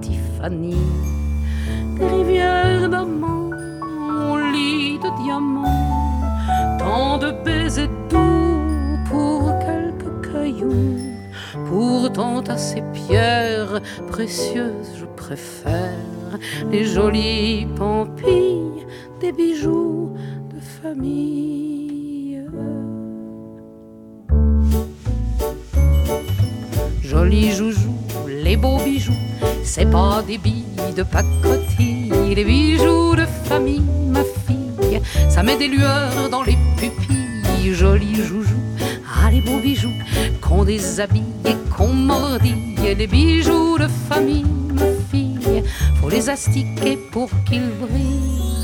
Tiffany. 0.00 0.76
Des 1.98 2.06
rivières 2.06 2.88
d'amants 2.88 3.50
au 4.32 4.36
lit 4.52 4.98
de 4.98 5.22
diamants. 5.22 6.22
Tant 6.78 7.18
de 7.18 7.30
baisers 7.44 7.88
doux 8.10 8.98
pour 9.08 9.52
quelques 9.60 10.32
cailloux. 10.32 10.96
Pourtant 11.68 12.40
à 12.40 12.56
ces 12.56 12.82
pierres 12.92 13.80
précieuses, 14.08 14.92
je 14.98 15.04
préfère 15.04 16.38
les 16.70 16.84
jolies 16.84 17.66
pampilles 17.76 18.86
des 19.20 19.32
bijoux 19.32 20.14
de 20.52 20.60
famille. 20.60 22.42
Jolis 27.02 27.52
joujoux, 27.52 27.97
les 28.48 28.56
beaux 28.56 28.78
bijoux, 28.78 29.12
c'est 29.62 29.90
pas 29.90 30.22
des 30.26 30.38
billes 30.38 30.94
de 30.96 31.02
pacotille, 31.02 32.34
les 32.34 32.44
bijoux 32.44 33.14
de 33.14 33.26
famille, 33.44 33.82
ma 34.06 34.22
fille, 34.46 35.02
ça 35.28 35.42
met 35.42 35.58
des 35.58 35.68
lueurs 35.68 36.30
dans 36.30 36.42
les 36.42 36.56
pupilles, 36.78 37.74
jolis 37.74 38.24
joujoux, 38.24 38.64
ah 39.06 39.30
les 39.30 39.42
beaux 39.42 39.60
bijoux, 39.60 39.92
qu'on 40.40 40.64
déshabille 40.64 41.34
et 41.44 41.56
qu'on 41.76 41.92
mordille, 41.92 42.74
les 42.96 43.06
bijoux 43.06 43.76
de 43.76 43.88
famille, 44.08 44.46
ma 44.72 44.88
fille, 45.10 45.62
faut 46.00 46.08
les 46.08 46.30
astiquer 46.30 46.96
pour 47.12 47.28
qu'ils 47.44 47.70
brillent. 47.82 48.57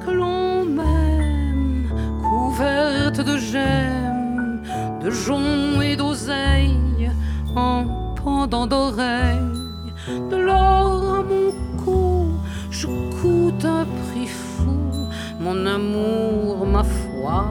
Que 0.00 0.10
l'on 0.10 0.64
m'aime, 0.64 1.88
couverte 2.20 3.20
de 3.20 3.38
gemmes, 3.38 4.60
de 5.02 5.10
joncs 5.10 5.82
et 5.82 5.96
d'oseilles, 5.96 7.10
en 7.54 7.84
pendant 8.22 8.66
d'oreilles, 8.66 9.92
de 10.30 10.36
l'or 10.36 11.14
à 11.14 11.22
mon 11.22 11.52
cou, 11.82 12.26
je 12.70 12.86
coûte 12.86 13.64
un 13.64 13.86
prix 14.02 14.26
fou, 14.26 15.08
mon 15.40 15.64
amour, 15.64 16.66
ma 16.66 16.82
foi, 16.82 17.46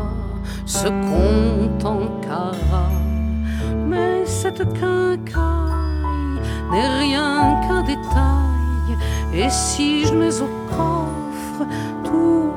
se 0.66 0.88
compte 0.88 1.86
en 1.86 2.02
carats. 2.22 3.00
Mais 3.88 4.26
cette 4.26 4.64
quincaille 4.74 6.40
n'est 6.72 7.00
rien 7.00 7.62
qu'un 7.66 7.84
détail, 7.84 8.98
et 9.34 9.50
si 9.50 10.06
je 10.06 10.14
mets 10.14 10.42
au 10.42 10.50
coffre 10.70 11.66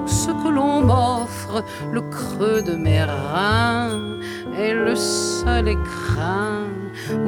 ce 0.07 0.31
que 0.31 0.49
l'on 0.49 0.83
m'offre, 0.83 1.62
le 1.93 2.01
creux 2.03 2.62
de 2.62 2.74
mes 2.74 3.03
reins 3.03 4.19
est 4.59 4.74
le 4.74 4.95
seul 4.97 5.69
écrin 5.69 6.65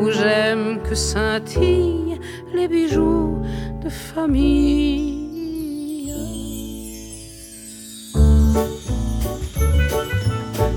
où 0.01 0.11
j'aime 0.11 0.81
que 0.83 0.95
scintillent 0.95 2.19
les 2.55 2.69
bijoux 2.69 3.39
de 3.83 3.89
famille. 3.89 5.19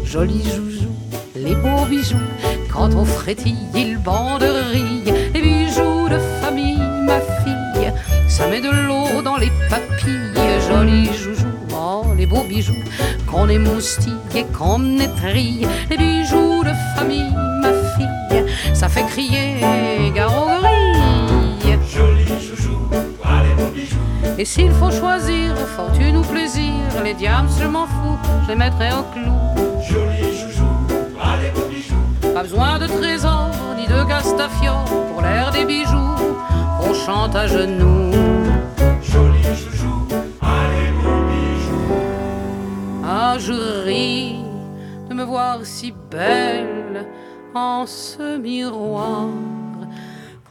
Jolis 0.03 0.43
joujoux, 0.43 0.97
les 1.35 1.55
beaux 1.55 1.85
bijoux, 1.89 2.17
quand 2.71 2.93
on 2.93 3.05
frétille, 3.05 3.65
ils 3.73 3.97
banderillent. 3.97 5.13
Les 5.33 5.41
bijoux 5.41 6.09
de 6.09 6.17
famille, 6.17 6.40
ça 8.41 8.47
met 8.47 8.61
de 8.61 8.71
l'eau 8.71 9.21
dans 9.21 9.37
les 9.37 9.51
papilles. 9.69 10.33
Jolis 10.67 11.13
joujoux, 11.13 11.59
oh, 11.75 12.05
les 12.17 12.25
beaux 12.25 12.43
bijoux, 12.43 12.83
qu'on 13.29 13.47
émoustille 13.47 14.17
et 14.35 14.45
qu'on 14.45 14.97
étrille. 14.97 15.67
Les 15.89 15.97
bijoux 15.97 16.63
de 16.63 16.73
famille, 16.95 17.33
ma 17.61 17.71
fille, 17.93 18.45
ça 18.73 18.89
fait 18.89 19.03
crier 19.03 19.61
gare 20.15 20.33
aux 20.41 20.61
grilles. 20.61 21.77
Jolis 21.87 22.41
joujoux, 22.47 22.89
les 23.43 23.63
beaux 23.63 23.71
bijoux. 23.71 23.97
Et 24.39 24.45
s'il 24.45 24.71
faut 24.71 24.91
choisir 24.91 25.55
fortune 25.77 26.17
ou 26.17 26.21
plaisir, 26.21 26.73
les 27.03 27.13
diams, 27.13 27.47
je 27.59 27.67
m'en 27.67 27.85
fous, 27.85 28.17
je 28.43 28.47
les 28.49 28.55
mettrai 28.55 28.89
au 28.99 29.03
clou. 29.13 29.37
Jolis 29.87 30.33
joujoux, 30.39 30.77
les 31.43 31.51
beaux 31.51 31.67
bijoux. 31.69 32.33
Pas 32.33 32.41
besoin 32.41 32.79
de 32.79 32.87
trésor 32.87 33.51
fiore 34.59 34.85
pour 34.85 35.21
l'air 35.21 35.51
des 35.51 35.65
bijoux. 35.65 36.15
On 36.81 36.93
chante 36.93 37.35
à 37.35 37.47
genoux. 37.47 38.10
Je 43.37 43.83
ris 43.83 44.35
de 45.09 45.13
me 45.13 45.23
voir 45.23 45.63
si 45.63 45.93
belle 46.09 47.05
en 47.53 47.85
ce 47.85 48.37
miroir. 48.37 49.27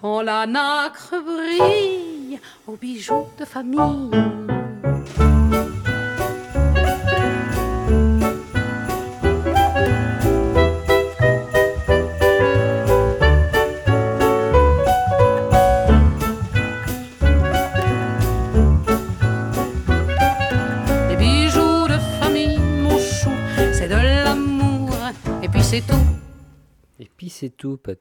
Quand 0.01 0.23
la 0.23 0.47
nacre 0.47 1.15
brille 1.25 2.39
aux 2.67 2.77
bijoux 2.77 3.27
de 3.39 3.45
famille. 3.45 4.50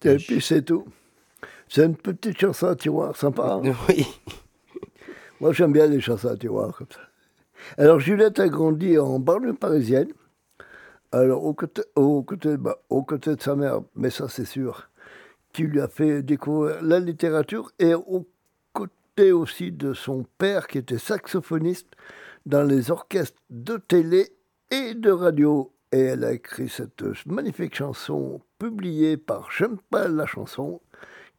Et 0.05 0.17
puis 0.17 0.41
c'est 0.41 0.63
tout. 0.63 0.85
C'est 1.67 1.85
une 1.85 1.95
petite 1.95 2.39
chanson 2.39 2.67
à 2.67 2.75
tiroir, 2.75 3.15
sympa. 3.15 3.59
hein 3.63 3.73
Oui. 3.89 4.05
Moi, 5.39 5.53
j'aime 5.53 5.71
bien 5.71 5.87
les 5.87 6.01
chansons 6.01 6.29
à 6.29 6.35
tiroir 6.37 6.75
comme 6.75 6.87
ça. 6.91 6.99
Alors, 7.77 7.99
Juliette 7.99 8.39
a 8.39 8.49
grandi 8.49 8.97
en 8.97 9.19
banlieue 9.19 9.53
parisienne. 9.53 10.09
Alors, 11.11 11.45
au 11.45 11.53
côté, 11.53 11.81
au 11.95 12.23
côté, 12.23 12.57
bah, 12.57 12.77
au 12.89 13.03
côté 13.03 13.35
de 13.35 13.41
sa 13.41 13.55
mère, 13.55 13.81
mais 13.95 14.09
ça, 14.09 14.27
c'est 14.27 14.45
sûr, 14.45 14.89
qui 15.53 15.63
lui 15.63 15.79
a 15.79 15.87
fait 15.87 16.23
découvrir 16.23 16.81
la 16.81 16.99
littérature, 16.99 17.71
et 17.79 17.93
au 17.93 18.27
côté 18.73 19.31
aussi 19.31 19.71
de 19.71 19.93
son 19.93 20.25
père, 20.37 20.67
qui 20.67 20.77
était 20.77 20.97
saxophoniste 20.97 21.87
dans 22.45 22.63
les 22.63 22.91
orchestres 22.91 23.41
de 23.49 23.77
télé 23.77 24.29
et 24.71 24.93
de 24.93 25.11
radio. 25.11 25.71
Et 25.91 25.99
elle 25.99 26.23
a 26.23 26.33
écrit 26.33 26.69
cette 26.69 27.03
magnifique 27.25 27.75
chanson 27.75 28.41
publiée 28.59 29.17
par 29.17 29.49
J'aime 29.51 29.77
pas 29.89 30.07
la 30.07 30.25
chanson, 30.25 30.81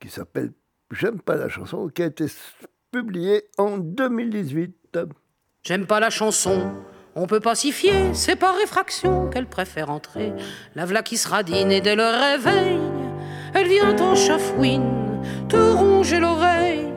qui 0.01 0.09
s'appelle 0.09 0.53
J'aime 0.91 1.21
pas 1.21 1.37
la 1.37 1.49
chanson, 1.49 1.89
qui 1.89 2.03
a 2.03 2.07
été 2.07 2.27
publiée 2.91 3.45
en 3.59 3.79
2018. 3.79 4.99
J'aime 5.63 5.87
pas 5.87 6.01
la 6.01 6.11
chanson. 6.11 6.73
On 7.15 7.27
peut 7.27 7.39
pas 7.39 7.55
s'y 7.55 7.71
fier, 7.71 8.11
c'est 8.15 8.35
par 8.35 8.57
réfraction 8.57 9.29
qu'elle 9.29 9.47
préfère 9.47 9.91
entrer. 9.91 10.33
La 10.75 10.87
v'là 10.87 11.03
qui 11.03 11.17
se 11.17 11.29
radine 11.29 11.81
dès 11.81 11.95
le 11.95 12.05
réveil, 12.05 12.81
elle 13.55 13.69
vient 13.69 13.97
en 14.01 14.15
chafouine 14.17 15.23
te 15.49 15.57
ronger 15.57 16.19
l'oreille. 16.19 16.89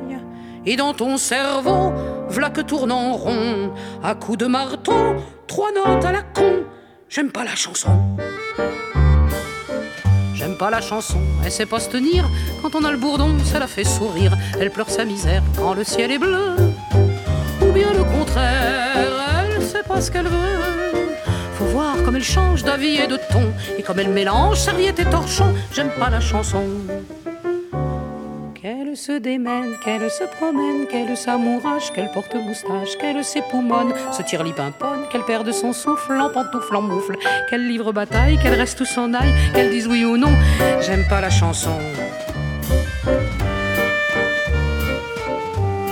Et 0.65 0.75
dans 0.75 0.93
ton 0.93 1.17
cerveau, 1.17 1.91
v'là 2.29 2.49
que 2.49 2.61
tourne 2.61 2.91
en 2.91 3.13
rond, 3.13 3.73
à 4.01 4.15
coups 4.15 4.37
de 4.37 4.47
marteau, 4.47 5.15
trois 5.47 5.71
notes 5.71 6.05
à 6.05 6.11
la 6.11 6.21
con. 6.21 6.63
J'aime 7.09 7.31
pas 7.31 7.43
la 7.43 7.55
chanson. 7.55 7.91
J'aime 10.53 10.59
pas 10.59 10.69
la 10.69 10.81
chanson, 10.81 11.17
elle 11.43 11.51
sait 11.51 11.65
pas 11.65 11.80
se 11.80 11.89
tenir. 11.89 12.30
Quand 12.61 12.75
on 12.75 12.84
a 12.84 12.91
le 12.91 12.97
bourdon, 12.97 13.35
ça 13.43 13.57
la 13.57 13.65
fait 13.65 13.84
sourire. 13.84 14.38
Elle 14.59 14.69
pleure 14.69 14.88
sa 14.88 15.03
misère 15.03 15.41
quand 15.57 15.73
le 15.73 15.84
ciel 15.84 16.11
est 16.11 16.19
bleu. 16.19 16.53
Ou 17.59 17.71
bien 17.71 17.91
le 17.91 18.03
contraire, 18.03 19.47
elle 19.55 19.63
sait 19.63 19.81
pas 19.81 19.99
ce 19.99 20.11
qu'elle 20.11 20.27
veut. 20.27 20.93
Faut 21.55 21.65
voir 21.65 21.95
comme 22.05 22.17
elle 22.17 22.23
change 22.23 22.61
d'avis 22.61 22.97
et 22.97 23.07
de 23.07 23.17
ton. 23.31 23.51
Et 23.80 23.81
comme 23.81 23.97
elle 23.97 24.09
mélange 24.09 24.59
serviette 24.59 24.99
et 24.99 25.05
torchon. 25.05 25.55
J'aime 25.73 25.89
pas 25.97 26.11
la 26.11 26.19
chanson. 26.19 26.65
Qu'elle 28.64 28.95
se 28.95 29.11
démène, 29.11 29.76
qu'elle 29.84 30.10
se 30.10 30.23
promène, 30.23 30.88
qu'elle 30.88 31.18
s'amourage, 31.18 31.91
qu'elle 31.91 32.10
porte 32.11 32.34
moustache, 32.34 32.98
qu'elle 32.98 33.22
s'époumonne, 33.22 33.94
se 34.14 34.22
tire 34.22 34.41
lipimponne, 34.41 35.06
qu'elle 35.11 35.26
perde 35.26 35.52
son 35.52 35.73
souffle 35.73 36.14
en 36.14 36.30
pantoufle, 36.30 36.77
en 36.77 36.81
moufle, 36.81 37.18
qu'elle 37.49 37.68
livre 37.68 37.91
bataille, 37.91 38.40
qu'elle 38.41 38.53
reste 38.53 38.80
ou 38.80 38.85
s'en 38.85 39.14
aille, 39.15 39.34
qu'elle 39.53 39.69
dise 39.69 39.85
oui 39.85 40.06
ou 40.06 40.15
non. 40.15 40.31
J'aime 40.80 41.06
pas 41.10 41.19
la 41.19 41.30
chanson. 41.30 41.77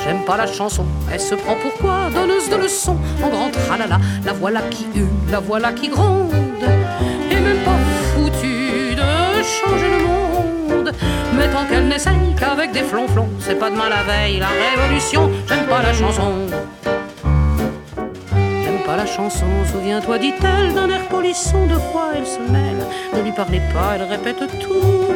J'aime 0.02 0.24
pas 0.26 0.38
la 0.38 0.48
chanson, 0.48 0.86
elle 1.12 1.20
se 1.20 1.36
prend 1.36 1.58
pourquoi 1.62 2.10
Donneuse 2.16 2.50
de 2.50 2.56
leçons, 2.56 2.98
en 3.22 3.28
grand 3.28 3.52
tralala, 3.52 4.00
la 4.24 4.32
voilà 4.32 4.62
qui 4.70 4.86
hue, 4.96 5.10
la 5.30 5.42
voilà 5.42 5.74
qui 5.74 5.90
gronde, 5.90 6.32
et 7.30 7.36
même 7.36 7.64
pas 7.66 7.78
foutue 8.16 8.96
de 8.96 9.44
changer 9.44 9.90
le 9.90 10.06
monde. 10.06 10.21
Mais 11.36 11.50
tant 11.50 11.66
qu'elle 11.66 11.88
n'essaye 11.88 12.36
qu'avec 12.38 12.72
des 12.72 12.84
flonflons, 12.84 13.30
c'est 13.40 13.56
pas 13.56 13.70
demain 13.70 13.90
la 13.90 14.04
veille, 14.04 14.40
la 14.40 14.50
révolution, 14.50 15.30
j'aime 15.48 15.66
pas 15.66 15.82
la 15.82 15.94
chanson. 15.94 16.48
J'aime 18.64 18.84
pas 18.86 18.98
la 18.98 19.06
chanson, 19.06 19.46
souviens-toi, 19.72 20.18
dit-elle, 20.18 20.74
d'un 20.74 20.90
air 20.90 21.08
polisson, 21.10 21.66
de 21.68 21.76
quoi 21.92 22.10
elle 22.16 22.26
se 22.26 22.40
mêle. 22.40 22.86
Ne 23.16 23.22
lui 23.22 23.32
parlez 23.32 23.62
pas, 23.74 23.96
elle 23.96 24.04
répète 24.04 24.44
tout. 24.60 25.14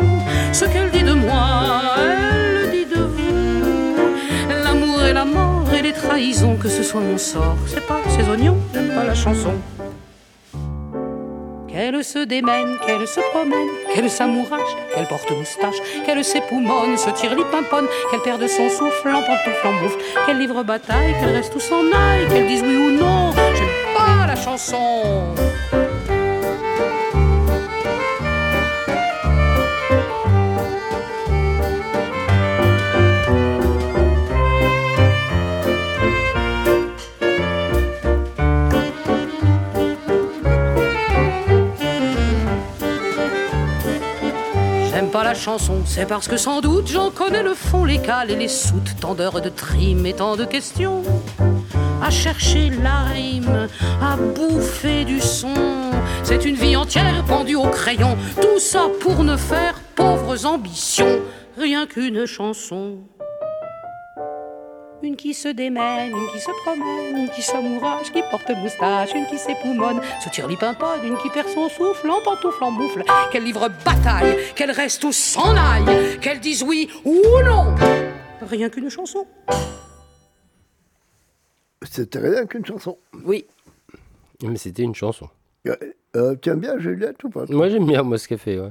Ce 0.51 0.65
qu'elle 0.65 0.89
dit 0.91 1.03
de 1.03 1.13
moi, 1.13 1.81
elle 1.97 2.53
le 2.53 2.67
dit 2.71 2.85
de 2.85 3.01
vous. 3.01 4.63
L'amour 4.63 5.03
et 5.03 5.13
la 5.13 5.25
mort 5.25 5.67
et 5.77 5.81
les 5.81 5.93
trahisons, 5.93 6.55
que 6.55 6.69
ce 6.69 6.83
soit 6.83 7.01
mon 7.01 7.17
sort, 7.17 7.57
c'est 7.67 7.85
pas 7.85 7.99
ces 8.09 8.27
oignons, 8.29 8.57
j'aime 8.73 8.89
pas 8.95 9.03
la 9.03 9.15
chanson. 9.15 9.53
Qu'elle 11.75 12.05
se 12.05 12.19
démène, 12.19 12.77
qu'elle 12.85 13.05
se 13.05 13.19
promène, 13.31 13.67
qu'elle 13.93 14.09
s'amourage, 14.09 14.61
qu'elle 14.93 15.07
porte 15.07 15.29
moustache, 15.31 15.75
qu'elle 16.05 16.23
s'époumonne, 16.23 16.97
se 16.97 17.09
tire 17.09 17.35
lipimponne, 17.35 17.87
qu'elle 18.09 18.21
perde 18.21 18.47
son 18.47 18.69
souffle 18.69 19.09
en 19.09 19.21
pantoufle 19.21 19.67
en 19.67 19.73
moufle, 19.73 19.97
qu'elle 20.25 20.37
livre 20.37 20.63
bataille, 20.63 21.13
qu'elle 21.19 21.35
reste 21.35 21.53
ou 21.53 21.59
s'en 21.59 21.81
aille, 21.91 22.29
qu'elle 22.29 22.47
dise 22.47 22.63
oui 22.65 22.77
ou 22.77 22.91
non, 22.91 23.31
j'aime 23.35 23.93
pas 23.93 24.25
la 24.25 24.37
chanson. 24.37 25.35
C'est 45.85 46.07
parce 46.07 46.27
que 46.27 46.37
sans 46.37 46.61
doute 46.61 46.87
j'en 46.87 47.11
connais 47.11 47.43
le 47.43 47.53
fond, 47.53 47.83
les 47.83 47.99
cales 47.99 48.31
et 48.31 48.35
les 48.35 48.47
soutes, 48.47 48.95
tant 49.01 49.15
d'heures 49.15 49.41
de 49.41 49.49
trim 49.49 50.05
et 50.05 50.13
tant 50.13 50.37
de 50.37 50.45
questions. 50.45 51.03
À 52.01 52.09
chercher 52.09 52.69
la 52.69 53.03
rime, 53.03 53.67
à 54.01 54.15
bouffer 54.15 55.03
du 55.03 55.19
son. 55.19 55.53
C'est 56.23 56.45
une 56.45 56.55
vie 56.55 56.75
entière 56.75 57.23
pendue 57.27 57.55
au 57.55 57.69
crayon, 57.69 58.17
tout 58.41 58.59
ça 58.59 58.87
pour 59.01 59.23
ne 59.23 59.35
faire 59.35 59.75
pauvres 59.95 60.45
ambitions, 60.45 61.19
rien 61.57 61.85
qu'une 61.85 62.25
chanson. 62.25 62.99
Une 65.03 65.15
qui 65.15 65.33
se 65.33 65.49
démène, 65.49 66.11
une 66.11 66.27
qui 66.31 66.39
se 66.39 66.51
promène, 66.63 67.17
une 67.17 67.29
qui 67.29 67.41
s'amourage, 67.41 68.11
qui 68.11 68.21
porte 68.31 68.49
moustache, 68.57 69.13
une 69.13 69.25
qui 69.27 69.37
s'époumonne, 69.37 69.99
se 70.23 70.29
tire 70.29 70.47
lipimponne, 70.47 71.03
une 71.03 71.17
qui 71.17 71.29
perd 71.29 71.47
son 71.49 71.69
souffle 71.69 72.09
en 72.09 72.21
pantoufle 72.23 72.63
en 72.63 72.71
moufle, 72.71 73.03
qu'elle 73.31 73.43
livre 73.43 73.69
bataille, 73.83 74.37
qu'elle 74.55 74.71
reste 74.71 75.03
ou 75.03 75.11
s'en 75.11 75.55
aille, 75.55 76.19
qu'elle 76.21 76.39
dise 76.39 76.63
oui 76.63 76.89
ou 77.03 77.13
non. 77.45 77.75
Rien 78.41 78.69
qu'une 78.69 78.89
chanson. 78.89 79.27
C'était 81.83 82.19
rien 82.19 82.45
qu'une 82.45 82.65
chanson. 82.65 82.97
Oui. 83.25 83.45
Mais 84.41 84.57
c'était 84.57 84.83
une 84.83 84.95
chanson. 84.95 85.29
Euh, 85.67 85.75
euh, 86.15 86.35
T'aimes 86.35 86.59
bien 86.59 86.77
Juliette 86.79 87.23
ou 87.23 87.29
pas 87.29 87.45
Moi, 87.49 87.69
j'aime 87.69 87.85
bien, 87.85 88.01
moi, 88.03 88.17
ce 88.17 88.27
qu'elle 88.27 88.37
fait, 88.39 88.59
ouais. 88.59 88.69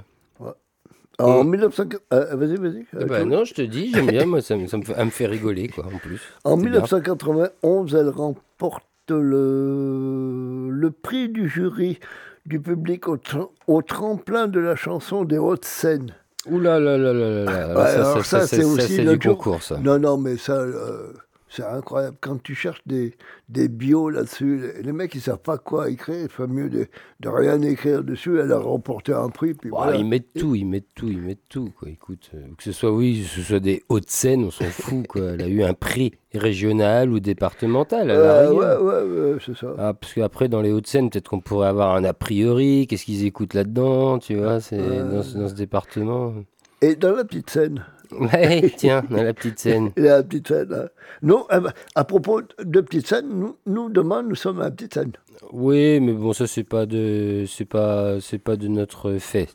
En 1.18 1.44
Mm. 1.44 1.50
1900... 1.50 1.84
euh, 2.12 2.34
vas-y, 2.36 2.56
vas-y. 2.56 2.86
Ben 3.06 3.24
non, 3.28 3.44
je 3.44 3.54
te 3.54 3.62
dis, 3.62 3.92
j'aime 3.94 4.06
bien, 4.06 4.26
moi, 4.26 4.40
ça 4.42 4.56
me, 4.56 4.66
ça 4.66 4.76
me 4.78 4.82
fait, 4.82 5.04
me 5.04 5.10
fait 5.10 5.26
rigoler, 5.26 5.68
quoi, 5.68 5.84
en 5.86 5.98
plus. 5.98 6.20
En 6.44 6.56
C'est 6.56 6.62
bien. 6.62 6.70
1991, 6.72 7.94
elle 7.94 8.08
remporte 8.08 8.84
le, 9.10 10.68
le 10.70 10.90
prix 10.90 11.28
du 11.28 11.48
jury 11.48 11.98
du 12.46 12.60
public 12.60 13.08
au, 13.08 13.18
au 13.66 13.82
tremplin 13.82 14.46
de 14.48 14.60
la 14.60 14.76
chanson 14.76 15.24
des 15.24 15.38
Hautes-Seines. 15.38 16.14
Ouh 16.50 16.60
là 16.60 16.78
là 16.78 16.98
là 16.98 17.12
là 17.14 17.30
là 17.30 17.44
là. 17.44 17.74
Ouais, 17.78 17.84
ça, 17.90 18.04
ça, 18.16 18.22
ça, 18.40 18.46
c'est 18.46 18.64
aussi 18.64 18.96
c'est 18.96 19.04
du 19.04 19.18
jour- 19.20 19.38
concours, 19.38 19.62
ça. 19.62 19.78
Non, 19.78 19.98
non, 19.98 20.18
mais 20.18 20.36
ça, 20.36 20.52
euh, 20.52 21.12
c'est 21.54 21.62
incroyable. 21.64 22.16
Quand 22.20 22.42
tu 22.42 22.54
cherches 22.54 22.82
des, 22.84 23.14
des 23.48 23.68
bios 23.68 24.10
là-dessus, 24.10 24.72
les, 24.82 24.92
mecs, 24.92 25.14
ils 25.14 25.20
savent 25.20 25.38
pas 25.38 25.56
quoi 25.56 25.88
écrire. 25.88 26.22
Il 26.22 26.28
faut 26.28 26.46
mieux 26.48 26.68
de, 26.68 26.86
de 27.20 27.28
rien 27.28 27.60
écrire 27.62 28.02
dessus. 28.02 28.40
Elle 28.40 28.50
a 28.50 28.58
remporté 28.58 29.12
un 29.12 29.28
prix. 29.28 29.54
Puis 29.54 29.70
Bah, 29.70 29.78
voilà. 29.84 29.96
Ils 29.96 30.04
mettent 30.04 30.32
tout, 30.36 30.54
ils 30.54 30.64
mettent 30.66 30.92
tout, 30.94 31.08
ils 31.08 31.20
mettent 31.20 31.48
tout, 31.48 31.70
quoi. 31.78 31.88
Écoute, 31.88 32.30
euh, 32.34 32.40
que 32.58 32.64
ce 32.64 32.72
soit, 32.72 32.90
oui, 32.90 33.22
que 33.22 33.40
ce 33.40 33.42
soit 33.42 33.60
des 33.60 33.84
hautes 33.88 34.10
scènes, 34.10 34.44
on 34.44 34.50
s'en 34.50 34.64
fout, 34.70 35.06
quoi. 35.06 35.22
Elle 35.34 35.42
a 35.42 35.48
eu 35.48 35.62
un 35.62 35.74
prix 35.74 36.12
régional 36.34 37.10
ou 37.10 37.20
départemental, 37.20 38.10
à 38.10 38.14
Euh, 38.14 38.52
ouais, 38.52 38.84
ouais, 38.84 39.32
ouais, 39.34 39.38
c'est 39.44 39.56
ça. 39.56 39.74
Ah, 39.78 39.94
parce 39.94 40.12
qu'après, 40.14 40.48
dans 40.48 40.60
les 40.60 40.72
Hauts-de-Seine, 40.72 41.08
peut-être 41.08 41.28
qu'on 41.28 41.40
pourrait 41.40 41.68
avoir 41.68 41.94
un 41.94 42.02
a 42.02 42.12
priori. 42.12 42.88
Qu'est-ce 42.88 43.04
qu'ils 43.04 43.24
écoutent 43.24 43.54
là-dedans, 43.54 44.18
tu 44.18 44.34
vois, 44.34 44.60
c'est 44.60 44.78
dans, 44.78 45.22
dans 45.40 45.48
ce 45.48 45.54
département. 45.54 46.34
Et 46.82 46.96
dans 46.96 47.12
la 47.12 47.24
petite 47.24 47.48
scène. 47.48 47.84
Ouais, 48.32 48.72
tiens, 48.76 49.02
la 49.10 49.34
petite 49.34 49.58
scène. 49.58 49.90
La 49.96 50.22
petite 50.22 50.48
scène. 50.48 50.72
hein. 50.72 50.88
Nous, 51.22 51.44
ben, 51.50 51.72
à 51.94 52.04
propos 52.04 52.42
de 52.62 52.80
petite 52.80 53.06
scène, 53.06 53.28
nous, 53.28 53.56
nous 53.66 53.88
demain, 53.90 54.22
nous 54.22 54.34
sommes 54.34 54.60
à 54.60 54.64
la 54.64 54.70
petite 54.70 54.94
scène. 54.94 55.12
Oui, 55.52 56.00
mais 56.00 56.12
bon, 56.12 56.32
ça 56.32 56.46
c'est 56.46 56.64
pas 56.64 56.86
de, 56.86 57.44
c'est 57.48 57.64
pas, 57.64 58.20
c'est 58.20 58.38
pas 58.38 58.56
de 58.56 58.68
notre 58.68 59.18
fait. 59.18 59.48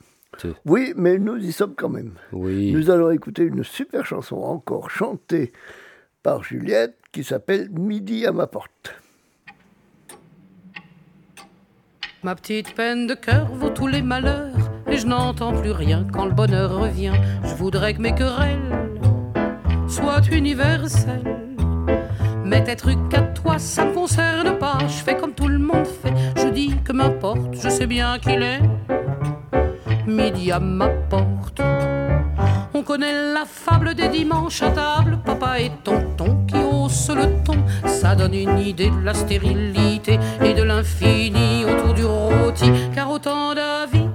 Oui, 0.65 0.93
mais 0.95 1.17
nous 1.17 1.35
y 1.37 1.51
sommes 1.51 1.75
quand 1.75 1.89
même. 1.89 2.13
Oui. 2.31 2.71
Nous 2.71 2.89
allons 2.89 3.09
écouter 3.11 3.43
une 3.43 3.63
super 3.63 4.05
chanson 4.05 4.37
encore 4.37 4.89
chantée 4.89 5.51
par 6.23 6.43
Juliette 6.43 6.95
qui 7.11 7.23
s'appelle 7.23 7.69
Midi 7.71 8.25
à 8.25 8.31
ma 8.31 8.47
porte. 8.47 8.95
Ma 12.23 12.35
petite 12.35 12.73
peine 12.75 13.07
de 13.07 13.13
cœur 13.15 13.47
vaut 13.53 13.69
tous 13.69 13.87
les 13.87 14.01
malheurs 14.01 14.68
et 14.91 14.97
je 14.97 15.07
n'entends 15.07 15.53
plus 15.53 15.71
rien 15.71 16.05
quand 16.11 16.25
le 16.25 16.31
bonheur 16.31 16.79
revient. 16.79 17.13
Je 17.43 17.53
voudrais 17.55 17.93
que 17.93 18.01
mes 18.01 18.13
querelles 18.13 18.89
soient 19.87 20.21
universelles. 20.31 21.37
Mais 22.43 22.63
tes 22.63 22.75
trucs 22.75 23.13
à 23.13 23.21
toi, 23.21 23.59
ça 23.59 23.85
me 23.85 23.93
concerne 23.93 24.57
pas. 24.57 24.77
Je 24.87 25.03
fais 25.03 25.15
comme 25.15 25.33
tout 25.33 25.47
le 25.47 25.59
monde 25.59 25.85
fait. 25.85 26.13
Je 26.35 26.47
dis 26.47 26.73
que 26.83 26.91
m'importe, 26.93 27.53
je 27.53 27.69
sais 27.69 27.85
bien 27.85 28.17
qu'il 28.19 28.41
est 28.41 28.61
midi 30.07 30.51
à 30.51 30.59
ma 30.59 30.89
porte. 30.89 31.61
On 32.73 32.81
connaît 32.81 33.33
la 33.33 33.45
fable 33.45 33.93
des 33.93 34.07
dimanches 34.07 34.63
à 34.63 34.71
table, 34.71 35.19
papa 35.23 35.59
et 35.59 35.71
tonton 35.83 36.45
qui 36.47 36.55
haussent 36.55 37.11
le 37.13 37.43
ton. 37.43 37.57
Ça 37.85 38.15
donne 38.15 38.33
une 38.33 38.57
idée 38.57 38.89
de 38.89 39.03
la 39.03 39.13
stérilité 39.13 40.17
et 40.43 40.53
de 40.53 40.63
l'infini 40.63 41.65
autour 41.65 41.93
du 41.93 42.05
rôti. 42.05 42.71
Car 42.95 43.11
autant 43.11 43.53
d'avis 43.53 44.08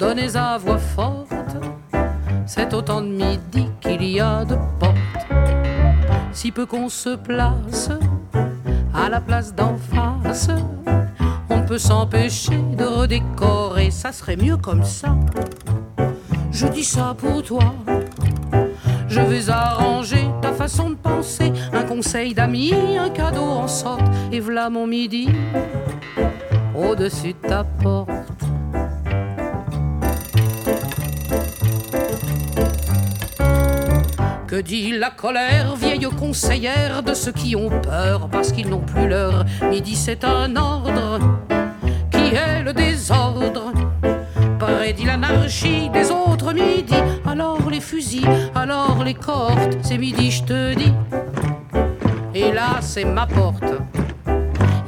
donnés 0.00 0.34
à 0.34 0.56
voix 0.56 0.78
forte, 0.78 1.28
c'est 2.46 2.72
autant 2.72 3.02
de 3.02 3.08
midi 3.08 3.68
qu'il 3.82 4.02
y 4.02 4.18
a 4.18 4.46
de 4.46 4.56
portes. 4.78 4.96
Si 6.32 6.50
peu 6.50 6.64
qu'on 6.64 6.88
se 6.88 7.16
place 7.16 7.90
à 8.94 9.10
la 9.10 9.20
place 9.20 9.54
d'en 9.54 9.76
face, 9.76 10.48
on 11.50 11.60
peut 11.62 11.78
s'empêcher 11.78 12.58
de 12.78 12.84
redécorer. 12.84 13.90
Ça 13.90 14.10
serait 14.10 14.36
mieux 14.36 14.56
comme 14.56 14.84
ça. 14.84 15.14
Je 16.50 16.66
dis 16.66 16.84
ça 16.84 17.14
pour 17.16 17.42
toi. 17.42 17.74
Je 19.06 19.20
vais 19.20 19.50
arranger 19.50 20.26
ta 20.40 20.52
façon 20.52 20.90
de 20.90 20.94
penser. 20.94 21.52
Un 21.74 21.82
conseil 21.82 22.32
d'amis, 22.32 22.72
un 22.98 23.10
cadeau 23.10 23.44
en 23.44 23.68
sorte. 23.68 24.02
Et 24.32 24.40
voilà 24.40 24.70
mon 24.70 24.86
midi 24.86 25.28
au-dessus 26.74 27.34
de 27.34 27.48
ta 27.48 27.64
porte. 27.64 28.19
Que 34.50 34.56
dit 34.56 34.98
la 34.98 35.10
colère, 35.10 35.76
vieille 35.76 36.08
conseillère 36.18 37.04
de 37.04 37.14
ceux 37.14 37.30
qui 37.30 37.54
ont 37.54 37.70
peur 37.70 38.28
parce 38.28 38.50
qu'ils 38.50 38.68
n'ont 38.68 38.80
plus 38.80 39.06
l'heure? 39.06 39.44
Midi, 39.70 39.94
c'est 39.94 40.24
un 40.24 40.56
ordre 40.56 41.20
qui 42.10 42.34
est 42.34 42.60
le 42.64 42.72
désordre. 42.72 43.72
Prédit 44.58 45.04
l'anarchie 45.04 45.88
des 45.90 46.10
autres 46.10 46.52
midi. 46.52 46.96
Alors 47.24 47.70
les 47.70 47.80
fusils, 47.80 48.26
alors 48.52 49.04
les 49.04 49.14
cordes, 49.14 49.78
c'est 49.82 49.98
midi, 49.98 50.32
je 50.32 50.42
te 50.42 50.74
dis. 50.74 50.94
Et 52.34 52.50
là, 52.50 52.80
c'est 52.80 53.04
ma 53.04 53.28
porte. 53.28 53.62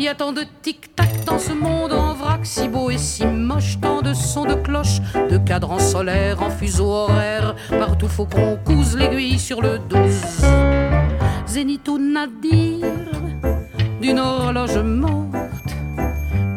Il 0.03 0.07
y 0.07 0.09
a 0.09 0.17
tant 0.17 0.33
de 0.33 0.43
tic-tac 0.63 1.25
dans 1.27 1.39
ce 1.39 1.53
monde 1.53 1.93
en 1.93 2.13
vrac, 2.15 2.41
si 2.43 2.67
beau 2.67 2.91
et 2.91 2.99
si 2.99 3.25
moche, 3.25 3.79
tant 3.81 4.03
de 4.03 4.13
sons 4.13 4.47
de 4.47 4.55
cloche, 4.55 5.01
de 5.31 5.39
cadrans 5.39 5.79
solaires 5.79 6.43
en 6.43 6.51
fuseau 6.51 6.87
horaire. 6.87 7.55
Partout 7.71 8.09
faut 8.09 8.27
qu'on 8.27 8.59
couse 8.65 8.97
l'aiguille 8.97 9.39
sur 9.39 9.63
le 9.63 9.79
12. 9.79 10.45
Zénith 11.47 11.87
ou 11.87 11.99
nadir 11.99 12.85
d'une 14.01 14.19
horloge 14.19 14.79
morte 14.79 15.37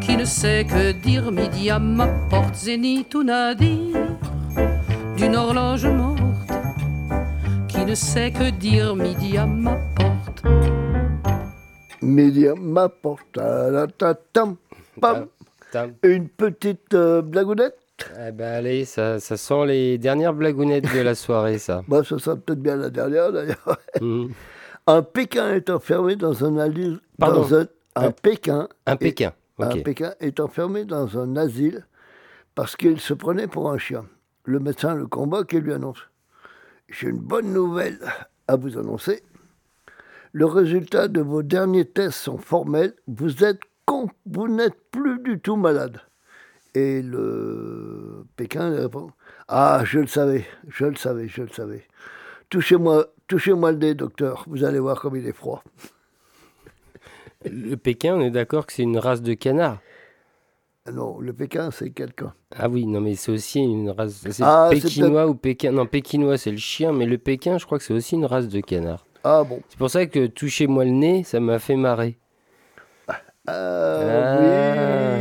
qui 0.00 0.16
ne 0.16 0.24
sait 0.24 0.64
que 0.64 0.90
dire 0.90 1.30
midi 1.30 1.70
à 1.70 1.78
ma 1.78 2.08
porte. 2.28 2.56
Zénith 2.56 3.14
ou 3.14 3.22
nadir 3.22 3.96
d'une 5.16 5.36
horloge 5.36 5.86
morte 5.86 6.50
qui 7.68 7.84
ne 7.84 7.94
sait 7.94 8.32
que 8.32 8.50
dire 8.50 8.96
midi 8.96 9.38
à 9.38 9.46
ma 9.46 9.76
porte. 9.94 10.75
Midi 12.02 12.46
à 12.48 12.54
ma 12.54 12.88
porte. 12.88 13.22
ta, 13.32 13.70
la, 13.70 13.86
ta, 13.86 14.14
tam, 14.14 14.56
pam. 15.00 15.26
Tam. 15.72 15.94
Une 16.02 16.28
petite 16.28 16.94
euh, 16.94 17.22
blagounette 17.22 17.76
Eh 18.26 18.30
ben 18.32 18.54
allez, 18.54 18.84
ça, 18.84 19.18
ça 19.18 19.36
sent 19.36 19.66
les 19.66 19.98
dernières 19.98 20.32
blagounettes 20.34 20.92
de 20.94 21.00
la 21.00 21.14
soirée, 21.14 21.58
ça. 21.58 21.82
Bah, 21.88 22.02
ce 22.04 22.18
sera 22.18 22.36
peut-être 22.36 22.60
bien 22.62 22.76
la 22.76 22.90
dernière 22.90 23.32
d'ailleurs. 23.32 23.78
Mhm. 24.00 24.30
Un 24.86 25.02
Pékin 25.02 25.52
est 25.54 25.68
enfermé 25.70 26.14
dans 26.14 26.44
un 26.44 26.56
asile. 26.58 27.00
Pardon. 27.18 27.40
Dans 27.42 27.54
un, 27.56 27.66
un 27.96 28.04
Un- 28.06 28.10
Pékin. 28.12 28.68
Un 28.86 28.92
est- 28.92 28.96
Pékin. 28.96 29.32
Un. 29.58 29.68
Pékin 29.82 30.12
est 30.20 30.38
enfermé 30.38 30.84
dans 30.84 31.18
un 31.18 31.34
asile 31.36 31.84
parce 32.54 32.76
qu'il 32.76 33.00
se 33.00 33.12
prenait 33.14 33.48
pour 33.48 33.70
un 33.72 33.78
chien. 33.78 34.04
Le 34.44 34.60
médecin 34.60 34.94
le 34.94 35.06
combat 35.08 35.42
et 35.50 35.60
lui 35.60 35.72
annonce 35.72 35.98
J'ai 36.88 37.08
une 37.08 37.18
bonne 37.18 37.52
nouvelle 37.52 37.98
à 38.46 38.54
vous 38.54 38.78
annoncer. 38.78 39.24
Le 40.38 40.44
résultat 40.44 41.08
de 41.08 41.22
vos 41.22 41.42
derniers 41.42 41.86
tests 41.86 42.18
sont 42.24 42.36
formels. 42.36 42.92
Vous 43.06 43.42
êtes 43.42 43.60
con, 43.86 44.10
vous 44.26 44.48
n'êtes 44.48 44.76
plus 44.90 45.18
du 45.20 45.40
tout 45.40 45.56
malade. 45.56 46.02
Et 46.74 47.00
le 47.00 48.26
Pékin 48.36 48.68
répond 48.68 49.12
Ah, 49.48 49.80
je 49.86 49.98
le 49.98 50.06
savais, 50.06 50.44
je 50.68 50.84
le 50.84 50.96
savais, 50.96 51.26
je 51.26 51.40
le 51.40 51.48
savais. 51.48 51.84
Touchez-moi, 52.50 53.06
touchez-moi 53.28 53.72
le 53.72 53.78
nez, 53.78 53.94
docteur. 53.94 54.44
Vous 54.46 54.62
allez 54.62 54.78
voir 54.78 55.00
comme 55.00 55.16
il 55.16 55.26
est 55.26 55.32
froid. 55.32 55.64
Le 57.50 57.76
Pékin, 57.76 58.16
on 58.16 58.20
est 58.20 58.30
d'accord 58.30 58.66
que 58.66 58.74
c'est 58.74 58.82
une 58.82 58.98
race 58.98 59.22
de 59.22 59.32
canard. 59.32 59.78
Non, 60.92 61.18
le 61.18 61.32
Pékin, 61.32 61.70
c'est 61.70 61.92
quelqu'un. 61.92 62.34
Ah 62.54 62.68
oui, 62.68 62.84
non, 62.84 63.00
mais 63.00 63.14
c'est 63.14 63.32
aussi 63.32 63.60
une 63.60 63.88
race. 63.88 64.22
C'est 64.30 64.42
Ah, 64.42 64.68
c'est 64.70 64.82
pékinois 64.82 65.28
ou 65.28 65.34
pékin. 65.34 65.72
Non, 65.72 65.86
pékinois, 65.86 66.36
c'est 66.36 66.50
le 66.50 66.58
chien, 66.58 66.92
mais 66.92 67.06
le 67.06 67.16
Pékin, 67.16 67.56
je 67.56 67.64
crois 67.64 67.78
que 67.78 67.84
c'est 67.84 67.94
aussi 67.94 68.16
une 68.16 68.26
race 68.26 68.48
de 68.48 68.60
canard. 68.60 69.05
Ah 69.28 69.42
bon 69.42 69.60
C'est 69.68 69.76
pour 69.78 69.90
ça 69.90 70.06
que 70.06 70.28
touchez-moi 70.28 70.84
le 70.84 70.92
nez, 70.92 71.24
ça 71.24 71.40
m'a 71.40 71.58
fait 71.58 71.74
marrer. 71.74 72.16
Ah, 73.48 74.38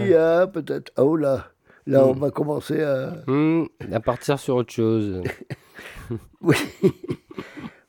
oui, 0.04 0.14
ah, 0.14 0.48
peut-être. 0.48 0.92
Oh 0.98 1.16
là, 1.16 1.48
là, 1.88 2.06
on 2.06 2.14
Hmm. 2.14 2.20
va 2.20 2.30
commencer 2.32 2.82
à. 2.84 3.14
Hmm, 3.28 3.66
à 3.92 4.00
partir 4.00 4.40
sur 4.40 4.56
autre 4.58 4.72
chose. 4.74 5.22
Oui. 6.42 6.56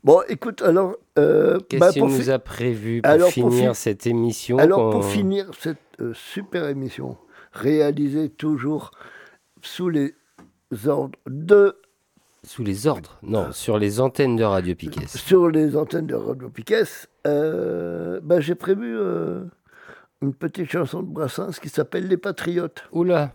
Bon, 0.03 0.23
écoute, 0.29 0.63
alors. 0.63 0.97
euh, 1.19 1.59
Qu'est-ce 1.69 1.81
bah, 1.81 1.93
qu'il 1.93 2.05
nous 2.05 2.09
fi- 2.23 2.31
a 2.31 2.39
prévu 2.39 3.03
pour 3.03 3.11
Alors, 3.13 3.27
pour 3.27 3.33
finir 3.53 3.75
fi- 3.75 3.81
cette 3.83 4.07
émission 4.07 4.57
Alors, 4.59 4.91
pour 4.91 5.05
finir 5.05 5.51
cette 5.59 5.77
euh, 6.01 6.13
super 6.15 6.69
émission, 6.69 7.19
réalisée 7.53 8.31
toujours 8.31 8.93
sous 9.61 9.91
les 9.91 10.15
ordres 10.87 11.19
de. 11.27 11.77
Sous 12.47 12.63
les 12.63 12.87
ordres. 12.87 13.19
Non, 13.23 13.51
sur 13.51 13.77
les 13.77 14.01
antennes 14.01 14.37
de 14.37 14.45
Radio 14.45 14.77
Piquet. 14.77 15.07
Sur 15.09 15.49
les 15.51 15.77
antennes 15.77 16.07
de 16.07 16.15
Radio 16.15 16.49
Piquet, 16.49 16.85
euh, 17.27 18.21
bah, 18.23 18.39
j'ai 18.39 18.55
prévu 18.55 18.97
euh, 18.97 19.43
une 20.23 20.33
petite 20.33 20.71
chanson 20.71 21.03
de 21.03 21.09
Brassens 21.09 21.59
qui 21.61 21.69
s'appelle 21.69 22.07
Les 22.07 22.17
Patriotes. 22.17 22.85
Oula. 22.93 23.33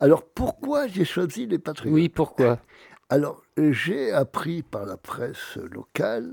Alors, 0.00 0.22
pourquoi 0.24 0.86
j'ai 0.86 1.04
choisi 1.04 1.46
Les 1.46 1.58
Patriotes? 1.58 1.94
Oui, 1.94 2.08
pourquoi? 2.08 2.58
Alors, 3.10 3.42
j'ai 3.58 4.10
appris 4.10 4.62
par 4.62 4.86
la 4.86 4.96
presse 4.96 5.56
locale 5.70 6.32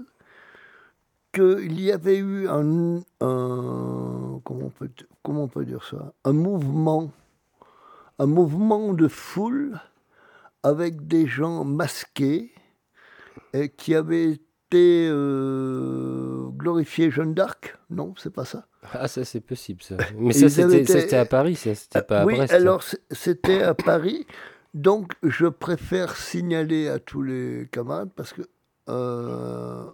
qu'il 1.33 1.81
y 1.81 1.91
avait 1.91 2.19
eu 2.19 2.47
un, 2.47 2.99
un- 3.19 4.39
comment, 4.45 4.67
on 4.67 4.69
peut, 4.69 4.89
comment 5.23 5.43
on 5.43 5.47
peut 5.49 5.65
dire 5.65 5.83
ça? 5.83 6.13
Un 6.23 6.31
mouvement, 6.31 7.11
un 8.19 8.27
mouvement 8.27 8.93
de 8.93 9.09
foule 9.09 9.77
avec 10.65 11.07
des 11.07 11.27
gens 11.27 11.63
masqués 11.63 12.51
et 13.53 13.69
qui 13.69 13.93
avaient 13.95 14.31
été 14.31 15.07
euh, 15.09 16.47
glorifiés 16.51 17.11
Jeanne 17.11 17.33
d'Arc 17.33 17.77
Non, 17.89 18.13
c'est 18.17 18.33
pas 18.33 18.45
ça. 18.45 18.67
Ah, 18.93 19.07
ça, 19.07 19.23
c'est 19.25 19.41
possible, 19.41 19.81
ça. 19.83 19.97
Mais 20.17 20.33
ça, 20.33 20.49
c'était 20.49 20.81
été- 21.03 21.15
à 21.15 21.25
Paris, 21.25 21.55
ça, 21.55 21.73
c'était 21.75 22.01
pas 22.01 22.21
à 22.21 22.25
oui, 22.25 22.35
Brest. 22.35 22.53
alors 22.53 22.83
c'était 23.11 23.61
à 23.61 23.73
Paris. 23.73 24.25
Donc 24.73 25.13
je 25.23 25.47
préfère 25.47 26.17
signaler 26.17 26.89
à 26.89 26.99
tous 26.99 27.21
les 27.21 27.67
camarades 27.71 28.11
parce 28.15 28.33
que 28.33 28.41
euh, 28.89 29.85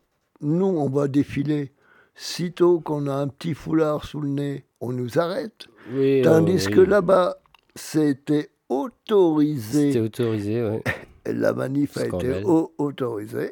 nous, 0.42 0.66
on 0.66 0.90
va 0.90 1.08
défiler. 1.08 1.74
Sitôt 2.16 2.82
qu'on 2.82 3.08
a 3.08 3.14
un 3.14 3.28
petit 3.30 3.54
foulard 3.54 4.04
sous 4.06 4.20
le 4.22 4.28
nez, 4.30 4.66
on 4.82 4.92
nous 4.92 5.18
arrête. 5.18 5.68
Oui, 5.94 6.22
Tandis 6.24 6.68
que 6.68 6.82
là-bas, 6.82 7.38
c'était 7.76 8.50
autorisé. 8.72 9.92
C'était 9.92 10.00
autorisé, 10.00 10.64
ouais. 10.64 10.84
La 11.26 11.54
manif 11.54 11.98
a 11.98 12.02
été 12.02 12.10
Scandale. 12.10 12.44
autorisée. 12.46 13.52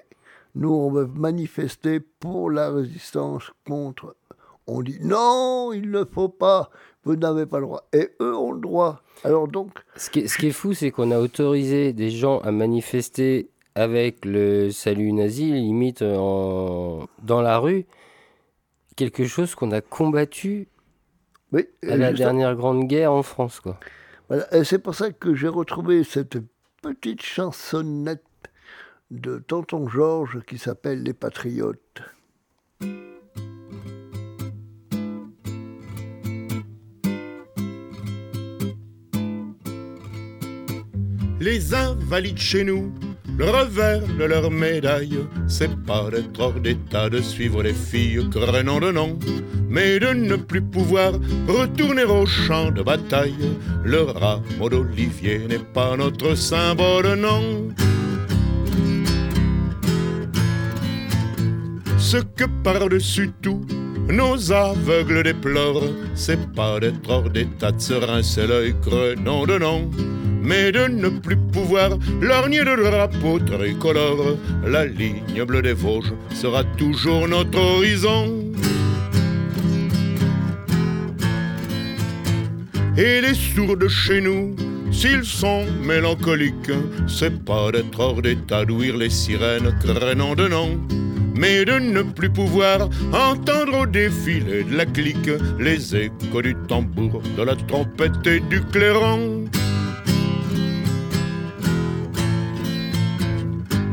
Nous, 0.55 0.71
on 0.71 0.89
va 0.91 1.05
manifester 1.05 1.99
pour 1.99 2.49
la 2.49 2.71
résistance 2.71 3.51
contre. 3.67 4.15
on 4.65 4.81
dit 4.81 4.97
non, 5.01 5.71
il 5.73 5.91
ne 5.91 6.03
faut 6.03 6.29
pas, 6.29 6.71
vous 7.03 7.15
n'avez 7.15 7.45
pas 7.45 7.59
le 7.59 7.65
droit. 7.65 7.83
Et 7.93 8.09
eux 8.21 8.35
ont 8.35 8.53
le 8.53 8.61
droit. 8.61 9.03
Alors 9.23 9.47
donc, 9.47 9.71
Ce 9.95 10.09
qui 10.09 10.19
est, 10.21 10.27
ce 10.27 10.37
qui 10.37 10.47
est 10.47 10.51
fou, 10.51 10.73
c'est 10.73 10.89
qu'on 10.89 11.11
a 11.11 11.19
autorisé 11.19 11.93
des 11.93 12.09
gens 12.09 12.39
à 12.39 12.51
manifester 12.51 13.49
avec 13.75 14.25
le 14.25 14.71
salut 14.71 15.13
nazi, 15.13 15.51
limite 15.51 16.01
en... 16.01 17.07
dans 17.23 17.41
la 17.41 17.59
rue, 17.59 17.85
quelque 18.95 19.25
chose 19.25 19.53
qu'on 19.53 19.71
a 19.71 19.81
combattu 19.81 20.67
oui, 21.51 21.67
à 21.87 21.97
la 21.97 22.13
dernière 22.13 22.55
grande 22.55 22.87
guerre 22.87 23.13
en 23.13 23.23
France. 23.23 23.59
Quoi. 23.59 23.79
Et 24.31 24.63
c'est 24.63 24.77
pour 24.77 24.93
ça 24.93 25.11
que 25.11 25.33
j'ai 25.33 25.47
retrouvé 25.47 26.03
cette 26.03 26.37
petite 26.83 27.23
chansonnette 27.23 28.23
de 29.09 29.39
Tonton 29.39 29.87
Georges 29.87 30.41
qui 30.45 30.59
s'appelle 30.59 31.01
Les 31.01 31.13
Patriotes. 31.13 32.03
Les 41.39 41.73
invalides 41.73 42.37
chez 42.37 42.63
nous, 42.63 42.93
le 43.39 43.45
revers 43.45 44.01
de 44.19 44.25
leur 44.25 44.51
médaille, 44.51 45.17
c'est 45.47 45.73
pas 45.85 46.09
d'être 46.11 46.37
hors 46.41 46.59
d'état 46.59 47.09
de 47.09 47.21
suivre 47.21 47.63
les 47.63 47.73
filles 47.73 48.27
crénant 48.29 48.81
de 48.81 48.91
nom, 48.91 49.17
mais 49.69 49.97
de 49.97 50.07
ne 50.07 50.35
plus 50.35 50.61
pouvoir 50.61 51.13
retourner 51.47 52.03
au 52.03 52.25
champ 52.25 52.69
de 52.69 52.83
bataille. 52.83 53.55
Le 53.85 54.01
rameau 54.01 54.69
d'olivier 54.69 55.39
n'est 55.47 55.67
pas 55.73 55.95
notre 55.95 56.35
symbole, 56.35 57.15
non. 57.15 57.69
Ce 61.97 62.17
que 62.17 62.43
par-dessus 62.61 63.31
tout 63.41 63.65
nos 64.09 64.51
aveugles 64.51 65.23
déplorent, 65.23 65.93
c'est 66.13 66.51
pas 66.53 66.79
d'être 66.81 67.09
hors 67.09 67.29
d'état 67.29 67.71
de 67.71 67.79
se 67.79 67.93
rincer 67.93 68.47
l'œil 68.47 68.75
non 69.23 69.45
de 69.45 69.57
non, 69.57 69.89
mais 70.41 70.71
de 70.71 70.87
ne 70.87 71.09
plus 71.09 71.37
pouvoir 71.37 71.97
lorgner 72.21 72.59
de 72.59 72.75
drapeau 72.83 73.39
tricolore. 73.39 74.37
La 74.65 74.85
ligne 74.85 75.43
bleue 75.45 75.61
des 75.61 75.73
Vosges 75.73 76.13
sera 76.33 76.63
toujours 76.77 77.27
notre 77.27 77.59
horizon. 77.59 78.45
Et 82.97 83.21
les 83.21 83.33
sourds 83.33 83.77
de 83.77 83.87
chez 83.87 84.19
nous, 84.19 84.55
s'ils 84.91 85.23
sont 85.23 85.65
mélancoliques, 85.85 86.71
c'est 87.07 87.45
pas 87.45 87.71
d'être 87.71 87.97
hors 87.97 88.21
d'état 88.21 88.65
d'ouïr 88.65 88.97
les 88.97 89.09
sirènes 89.09 89.73
crénant 89.79 90.35
de 90.35 90.49
nom, 90.49 90.77
mais 91.33 91.63
de 91.63 91.79
ne 91.79 92.01
plus 92.01 92.29
pouvoir 92.29 92.89
entendre 93.13 93.83
au 93.83 93.85
défilé 93.85 94.63
de 94.63 94.75
la 94.75 94.85
clique 94.85 95.31
les 95.57 95.95
échos 95.95 96.41
du 96.41 96.55
tambour, 96.67 97.21
de 97.37 97.43
la 97.43 97.55
trompette 97.55 98.27
et 98.27 98.41
du 98.41 98.61
clairon. 98.63 99.38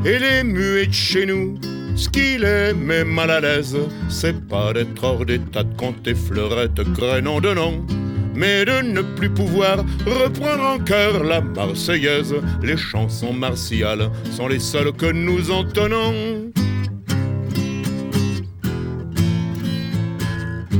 Et 0.06 0.20
les 0.20 0.44
muets 0.44 0.86
de 0.86 0.92
chez 0.92 1.26
nous, 1.26 1.58
ce 1.96 2.08
qui 2.08 2.38
les 2.38 2.72
met 2.72 3.02
mal 3.02 3.28
à 3.28 3.40
l'aise, 3.40 3.76
c'est 4.08 4.40
pas 4.46 4.72
d'être 4.72 5.02
hors 5.02 5.26
d'état 5.26 5.64
de 5.64 5.76
compter 5.76 6.14
fleurettes 6.14 6.80
crénant 6.94 7.40
de 7.40 7.52
nom, 7.52 7.84
mais 8.32 8.64
de 8.64 8.82
ne 8.82 9.02
plus 9.02 9.30
pouvoir 9.30 9.78
reprendre 10.06 10.62
en 10.62 10.78
cœur 10.78 11.24
la 11.24 11.40
Marseillaise. 11.40 12.36
Les 12.62 12.76
chansons 12.76 13.32
martiales 13.32 14.08
sont 14.30 14.46
les 14.46 14.60
seules 14.60 14.92
que 14.92 15.10
nous 15.10 15.50
entonnons. 15.50 16.52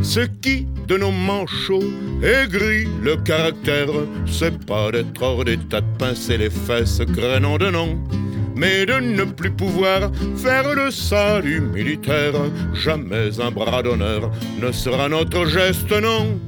Ce 0.05 0.21
qui, 0.41 0.69
de 0.87 0.99
nos 0.99 1.11
manchots, 1.11 1.93
aigrit 2.23 2.87
le 3.03 3.17
caractère, 3.17 3.89
c'est 4.27 4.65
pas 4.67 4.93
d'être 4.93 5.21
hors 5.21 5.45
d'état 5.45 5.81
de 5.81 5.97
pincer 5.99 6.39
les 6.39 6.51
fesses 6.51 7.03
crénant 7.13 7.59
de 7.59 7.71
nom, 7.71 7.99
mais 8.57 8.87
de 8.87 8.95
ne 8.95 9.25
plus 9.25 9.51
pouvoir 9.51 10.11
faire 10.37 10.75
le 10.75 10.91
salut 10.91 11.61
militaire. 11.61 12.33
Jamais 12.73 13.41
un 13.41 13.51
bras 13.51 13.83
d'honneur 13.83 14.31
ne 14.61 14.73
sera 14.73 15.09
notre 15.09 15.45
geste, 15.47 15.93
non. 15.93 16.39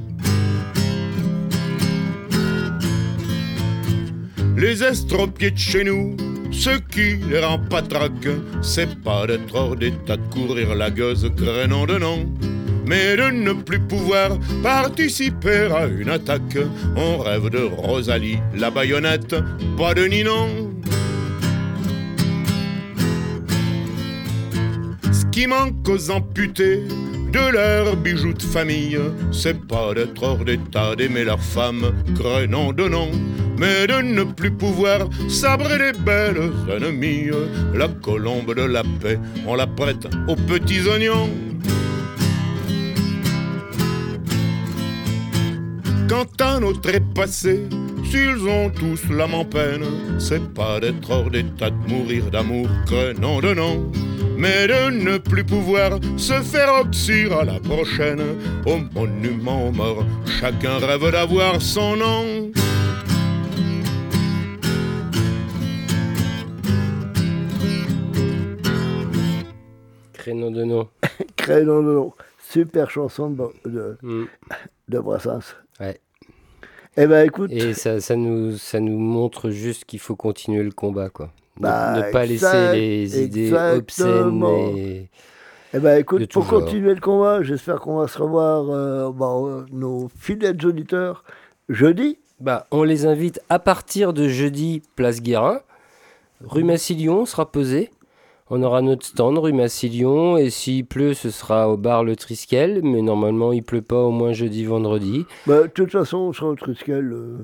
Les 4.57 4.83
estropiés 4.83 5.51
de 5.51 5.57
chez 5.57 5.85
nous, 5.85 6.17
ce 6.51 6.71
qui 6.91 7.15
les 7.29 7.39
rend 7.39 7.59
patraques, 7.59 8.27
c'est 8.61 9.01
pas 9.01 9.25
d'être 9.25 9.55
hors 9.55 9.75
d'état 9.75 10.17
de 10.17 10.27
courir 10.33 10.75
la 10.75 10.89
gueuse 10.89 11.31
crénant 11.37 11.85
de 11.85 11.97
nom, 11.97 12.29
mais 12.85 13.15
de 13.15 13.31
ne 13.31 13.53
plus 13.53 13.79
pouvoir 13.79 14.37
participer 14.61 15.69
à 15.71 15.85
une 15.85 16.09
attaque. 16.09 16.57
On 16.97 17.19
rêve 17.19 17.49
de 17.49 17.63
Rosalie, 17.63 18.39
la 18.53 18.69
baïonnette, 18.69 19.35
pas 19.77 19.93
de 19.93 20.05
Ninon. 20.05 20.68
Qui 25.31 25.47
manque 25.47 25.87
aux 25.87 26.11
amputés 26.11 26.83
de 27.31 27.51
leurs 27.51 27.95
bijoux 27.95 28.33
de 28.33 28.41
famille, 28.41 28.99
c'est 29.31 29.67
pas 29.67 29.93
d'être 29.93 30.23
hors 30.23 30.43
d'état 30.43 30.95
d'aimer 30.95 31.23
leur 31.23 31.39
femme, 31.39 31.91
crénant 32.15 32.73
de 32.73 32.87
nom, 32.87 33.11
mais 33.57 33.85
de 33.85 34.01
ne 34.01 34.23
plus 34.23 34.51
pouvoir 34.51 35.07
sabrer 35.27 35.77
les 35.77 35.99
belles 35.99 36.51
ennemies. 36.75 37.29
La 37.73 37.87
colombe 37.87 38.55
de 38.55 38.63
la 38.63 38.83
paix, 38.83 39.19
on 39.45 39.55
la 39.55 39.67
prête 39.67 40.07
aux 40.27 40.35
petits 40.35 40.87
oignons. 40.87 41.29
Quand 46.07 46.41
un 46.41 46.63
autre 46.63 46.89
est 46.89 47.13
passé, 47.13 47.61
s'ils 48.09 48.47
ont 48.47 48.69
tous 48.69 49.09
l'âme 49.09 49.33
en 49.33 49.45
peine, 49.45 49.83
c'est 50.19 50.53
pas 50.53 50.79
d'être 50.79 51.09
hors 51.09 51.29
d'état 51.29 51.69
de 51.69 51.89
mourir 51.89 52.29
d'amour, 52.31 52.67
crénant 52.85 53.39
de 53.39 53.53
nom, 53.53 53.91
mais 54.37 54.67
de 54.67 54.91
ne 54.91 55.17
plus 55.17 55.43
pouvoir 55.43 55.99
se 56.17 56.33
faire 56.41 56.73
oxyre 56.81 57.37
à 57.39 57.43
la 57.45 57.59
prochaine. 57.59 58.21
Au 58.65 58.77
monument 58.99 59.67
aux 59.67 59.71
morts, 59.71 60.05
chacun 60.39 60.77
rêve 60.79 61.11
d'avoir 61.11 61.61
son 61.61 61.95
nom. 61.95 62.51
Créneau 70.13 70.49
de 70.51 70.63
nom. 70.63 70.87
Crénon 71.35 71.81
de 71.83 71.91
nom. 71.93 72.13
Super 72.49 72.89
chanson 72.89 73.29
de, 73.29 73.47
de, 73.65 73.97
Mm. 74.01 74.25
de 74.89 74.99
Brassens. 74.99 75.55
Ouais. 75.79 75.99
Eh 77.01 77.07
ben 77.07 77.25
écoute, 77.25 77.49
Et 77.53 77.73
ça, 77.73 78.01
ça, 78.01 78.15
nous, 78.17 78.57
ça 78.57 78.81
nous 78.81 78.97
montre 78.99 79.51
juste 79.51 79.85
qu'il 79.85 79.99
faut 79.99 80.17
continuer 80.17 80.63
le 80.63 80.71
combat. 80.71 81.09
Quoi. 81.09 81.31
Ne, 81.57 81.63
Bah, 81.63 81.93
ne 81.95 82.11
pas 82.11 82.25
exact- 82.25 82.73
laisser 82.73 82.77
les 82.77 83.23
idées 83.23 83.53
obscènes 83.53 84.43
et... 84.67 85.09
eh 85.73 85.79
ben 85.79 85.97
écoute 85.97 86.29
pour 86.31 86.43
genre. 86.43 86.59
continuer 86.61 86.93
le 86.93 86.99
combat, 86.99 87.41
j'espère 87.41 87.79
qu'on 87.79 87.97
va 87.99 88.07
se 88.09 88.17
revoir, 88.17 88.69
euh, 88.69 89.11
bon, 89.11 89.47
euh, 89.47 89.65
nos 89.71 90.09
fidèles 90.19 90.57
auditeurs, 90.65 91.23
jeudi. 91.69 92.17
Bah, 92.41 92.67
on 92.71 92.83
les 92.83 93.05
invite 93.05 93.39
à 93.49 93.59
partir 93.59 94.11
de 94.11 94.27
jeudi, 94.27 94.81
place 94.97 95.21
Guérin. 95.21 95.61
Rue 96.43 96.63
Massillon 96.63 97.25
sera 97.25 97.49
posé. 97.51 97.91
On 98.51 98.63
aura 98.63 98.81
notre 98.81 99.05
stand 99.05 99.37
rue 99.37 99.53
Massillon. 99.53 100.37
Et 100.37 100.49
s'il 100.49 100.85
pleut, 100.85 101.13
ce 101.13 101.29
sera 101.29 101.69
au 101.69 101.77
bar 101.77 102.03
Le 102.03 102.15
Triskel. 102.15 102.81
Mais 102.83 103.01
normalement, 103.01 103.51
il 103.53 103.63
pleut 103.63 103.81
pas 103.81 104.01
au 104.01 104.11
moins 104.11 104.33
jeudi, 104.33 104.65
vendredi. 104.65 105.25
Bah, 105.45 105.63
de 105.63 105.67
toute 105.67 105.91
façon, 105.91 106.17
on 106.17 106.33
sera 106.33 106.47
au 106.49 106.55
Triskel. 106.55 107.11
euh, 107.13 107.37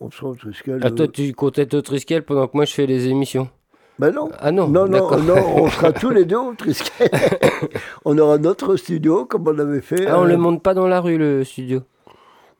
on 0.00 0.10
sera 0.10 0.28
au 0.28 0.34
Triskel. 0.34 0.80
Ah, 0.82 0.90
toi, 0.90 1.06
euh, 1.06 1.10
tu 1.10 1.32
comptais 1.32 1.62
être 1.62 1.74
au 1.74 1.82
Triskel 1.82 2.22
pendant 2.22 2.46
que 2.46 2.56
moi, 2.56 2.64
je 2.64 2.74
fais 2.74 2.86
les 2.86 3.08
émissions? 3.08 3.48
Bah 3.98 4.10
non. 4.10 4.30
Ah 4.38 4.50
non, 4.50 4.68
Non, 4.68 4.86
non, 4.88 5.18
non, 5.22 5.36
on 5.56 5.68
sera 5.68 5.92
tous 5.92 6.10
les 6.10 6.24
deux 6.24 6.36
au 6.36 6.54
Triskel. 6.54 7.08
on 8.04 8.18
aura 8.18 8.38
notre 8.38 8.76
studio 8.76 9.26
comme 9.26 9.46
on 9.46 9.58
avait 9.58 9.80
fait. 9.80 10.06
Ah, 10.06 10.18
on 10.18 10.24
euh, 10.24 10.28
le 10.28 10.36
monte 10.36 10.62
pas 10.62 10.74
dans 10.74 10.88
la 10.88 11.00
rue, 11.00 11.18
le 11.18 11.44
studio? 11.44 11.80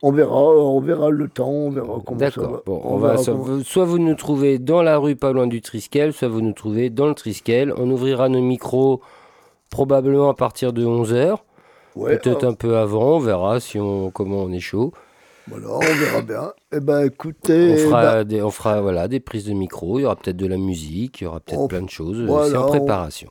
On 0.05 0.11
verra, 0.11 0.35
on 0.35 0.81
verra 0.81 1.09
le 1.09 1.29
temps, 1.29 1.49
on 1.49 1.69
verra 1.71 1.99
comment 2.05 2.19
ça 2.19 2.25
va. 2.25 2.29
D'accord. 2.29 2.63
Bon, 2.65 2.81
on 2.83 2.97
va, 2.97 3.15
soit, 3.17 3.33
comment- 3.33 3.43
vous- 3.45 3.63
soit 3.63 3.85
vous 3.85 3.99
nous 3.99 4.15
trouvez 4.15 4.59
dans 4.59 4.81
la 4.83 4.97
rue, 4.97 5.15
pas 5.15 5.31
loin 5.31 5.47
du 5.47 5.61
Triskel, 5.61 6.11
soit 6.11 6.27
vous 6.27 6.41
nous 6.41 6.51
trouvez 6.51 6.89
dans 6.89 7.07
le 7.07 7.15
Triskel. 7.15 7.73
On 7.77 7.89
ouvrira 7.89 8.27
nos 8.27 8.41
micros 8.41 8.99
probablement 9.69 10.29
à 10.29 10.33
partir 10.33 10.73
de 10.73 10.85
11h. 10.85 11.37
Ouais, 11.95 12.17
Peut-être 12.17 12.43
euh, 12.43 12.49
un 12.49 12.53
peu 12.53 12.75
avant, 12.77 13.15
on 13.15 13.19
verra 13.19 13.59
si 13.59 13.79
on, 13.79 14.11
comment 14.11 14.43
on 14.43 14.51
est 14.51 14.59
chaud. 14.59 14.91
Voilà, 15.47 15.67
on 15.75 15.79
verra 15.79 16.21
bien. 16.21 16.53
Eh 16.75 16.79
ben, 16.79 17.05
écoutez, 17.05 17.73
On 17.73 17.77
fera, 17.89 18.01
bah, 18.01 18.23
des, 18.23 18.41
on 18.41 18.49
fera 18.51 18.81
voilà, 18.81 19.07
des 19.07 19.19
prises 19.19 19.45
de 19.45 19.53
micro, 19.53 19.99
il 19.99 20.03
y 20.03 20.05
aura 20.05 20.15
peut-être 20.15 20.37
de 20.37 20.47
la 20.47 20.57
musique, 20.57 21.21
il 21.21 21.25
y 21.25 21.27
aura 21.27 21.39
peut-être 21.39 21.59
On- 21.61 21.67
plein 21.67 21.81
de 21.81 21.89
choses. 21.89 22.21
voilà, 22.25 22.49
C'est 22.49 22.57
en 22.57 22.65
on- 22.67 22.69
préparation. 22.69 23.29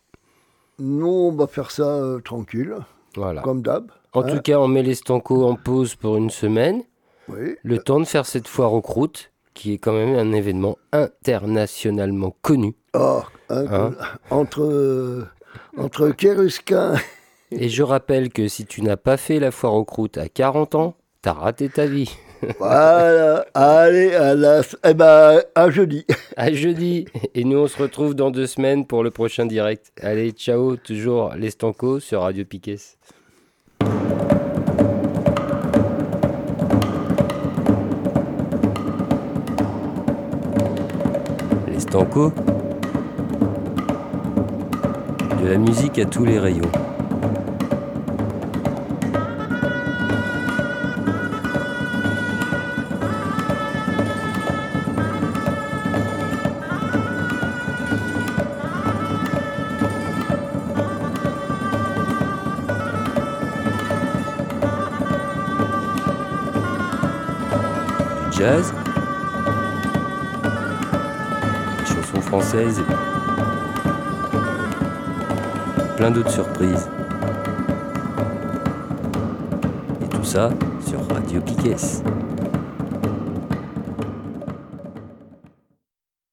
nous, 0.79 1.07
on 1.07 1.33
va 1.33 1.47
faire 1.47 1.71
ça 1.71 1.85
euh, 1.85 2.21
tranquille, 2.21 2.75
Voilà. 3.17 3.43
comme 3.43 3.63
d'hab. 3.63 3.91
En 4.15 4.23
tout 4.23 4.41
cas, 4.41 4.59
on 4.59 4.69
met 4.69 4.83
les 4.83 4.95
stancos 4.95 5.45
en 5.45 5.55
pause 5.55 5.95
pour 5.95 6.17
une 6.17 6.31
semaine. 6.31 6.83
Oui. 7.29 7.57
Le 7.63 7.79
temps 7.79 8.01
de 8.01 8.05
faire 8.05 8.27
cette 8.27 8.49
foire 8.49 8.75
aux 8.75 8.83
croûtes, 8.83 9.33
qui 9.55 9.73
est 9.73 9.79
quand 9.79 9.93
même 9.93 10.15
un 10.17 10.33
événement 10.33 10.77
internationalement 10.93 12.35
connu. 12.43 12.75
Ah, 12.93 13.25
hein, 13.49 13.65
Hein 13.71 13.95
entre, 14.31 14.63
euh, 14.63 15.27
entre 15.77 16.11
Kérusquin 16.11 16.95
Et 17.53 17.69
je 17.69 17.83
rappelle 17.83 18.31
que 18.31 18.49
si 18.49 18.67
tu 18.67 18.83
n'as 18.83 18.97
pas 18.97 19.17
fait 19.17 19.39
la 19.39 19.51
foire 19.51 19.75
aux 19.75 19.85
croûtes 19.85 20.19
à 20.19 20.29
40 20.29 20.75
ans, 20.75 20.95
t'as 21.23 21.33
raté 21.33 21.69
ta 21.69 21.87
vie. 21.87 22.15
Voilà, 22.59 23.47
allez, 23.55 24.13
à 24.17 24.35
la... 24.35 24.63
eh 24.85 24.95
ben, 24.95 25.43
à 25.55 25.71
jeudi. 25.71 26.05
À 26.37 26.53
jeudi. 26.53 27.05
Et 27.35 27.45
nous, 27.45 27.59
on 27.59 27.69
se 27.69 27.81
retrouve 27.81 28.17
dans 28.17 28.33
deux 28.33 28.49
semaines 28.49 28.85
pour 28.85 29.05
le 29.05 29.13
prochain 29.13 29.47
direct. 29.47 29.93
Allez, 30.01 30.33
ciao, 30.33 30.75
toujours 30.77 31.35
les 31.37 31.51
Stancos 31.51 32.01
sur 32.01 32.23
Radio 32.23 32.45
Piquet. 32.45 32.79
De 41.93 42.33
la 45.47 45.59
musique 45.59 45.99
à 45.99 46.07
tous 46.07 46.25
les 46.25 46.39
rayons. 46.39 46.63
Jazz. 68.31 68.82
Plein 75.99 76.11
d'autres 76.11 76.31
surprises. 76.31 76.89
Et 80.03 80.09
tout 80.09 80.25
ça 80.25 80.49
sur 80.87 81.07
Radio 81.15 81.43
Piquet. 81.43 81.77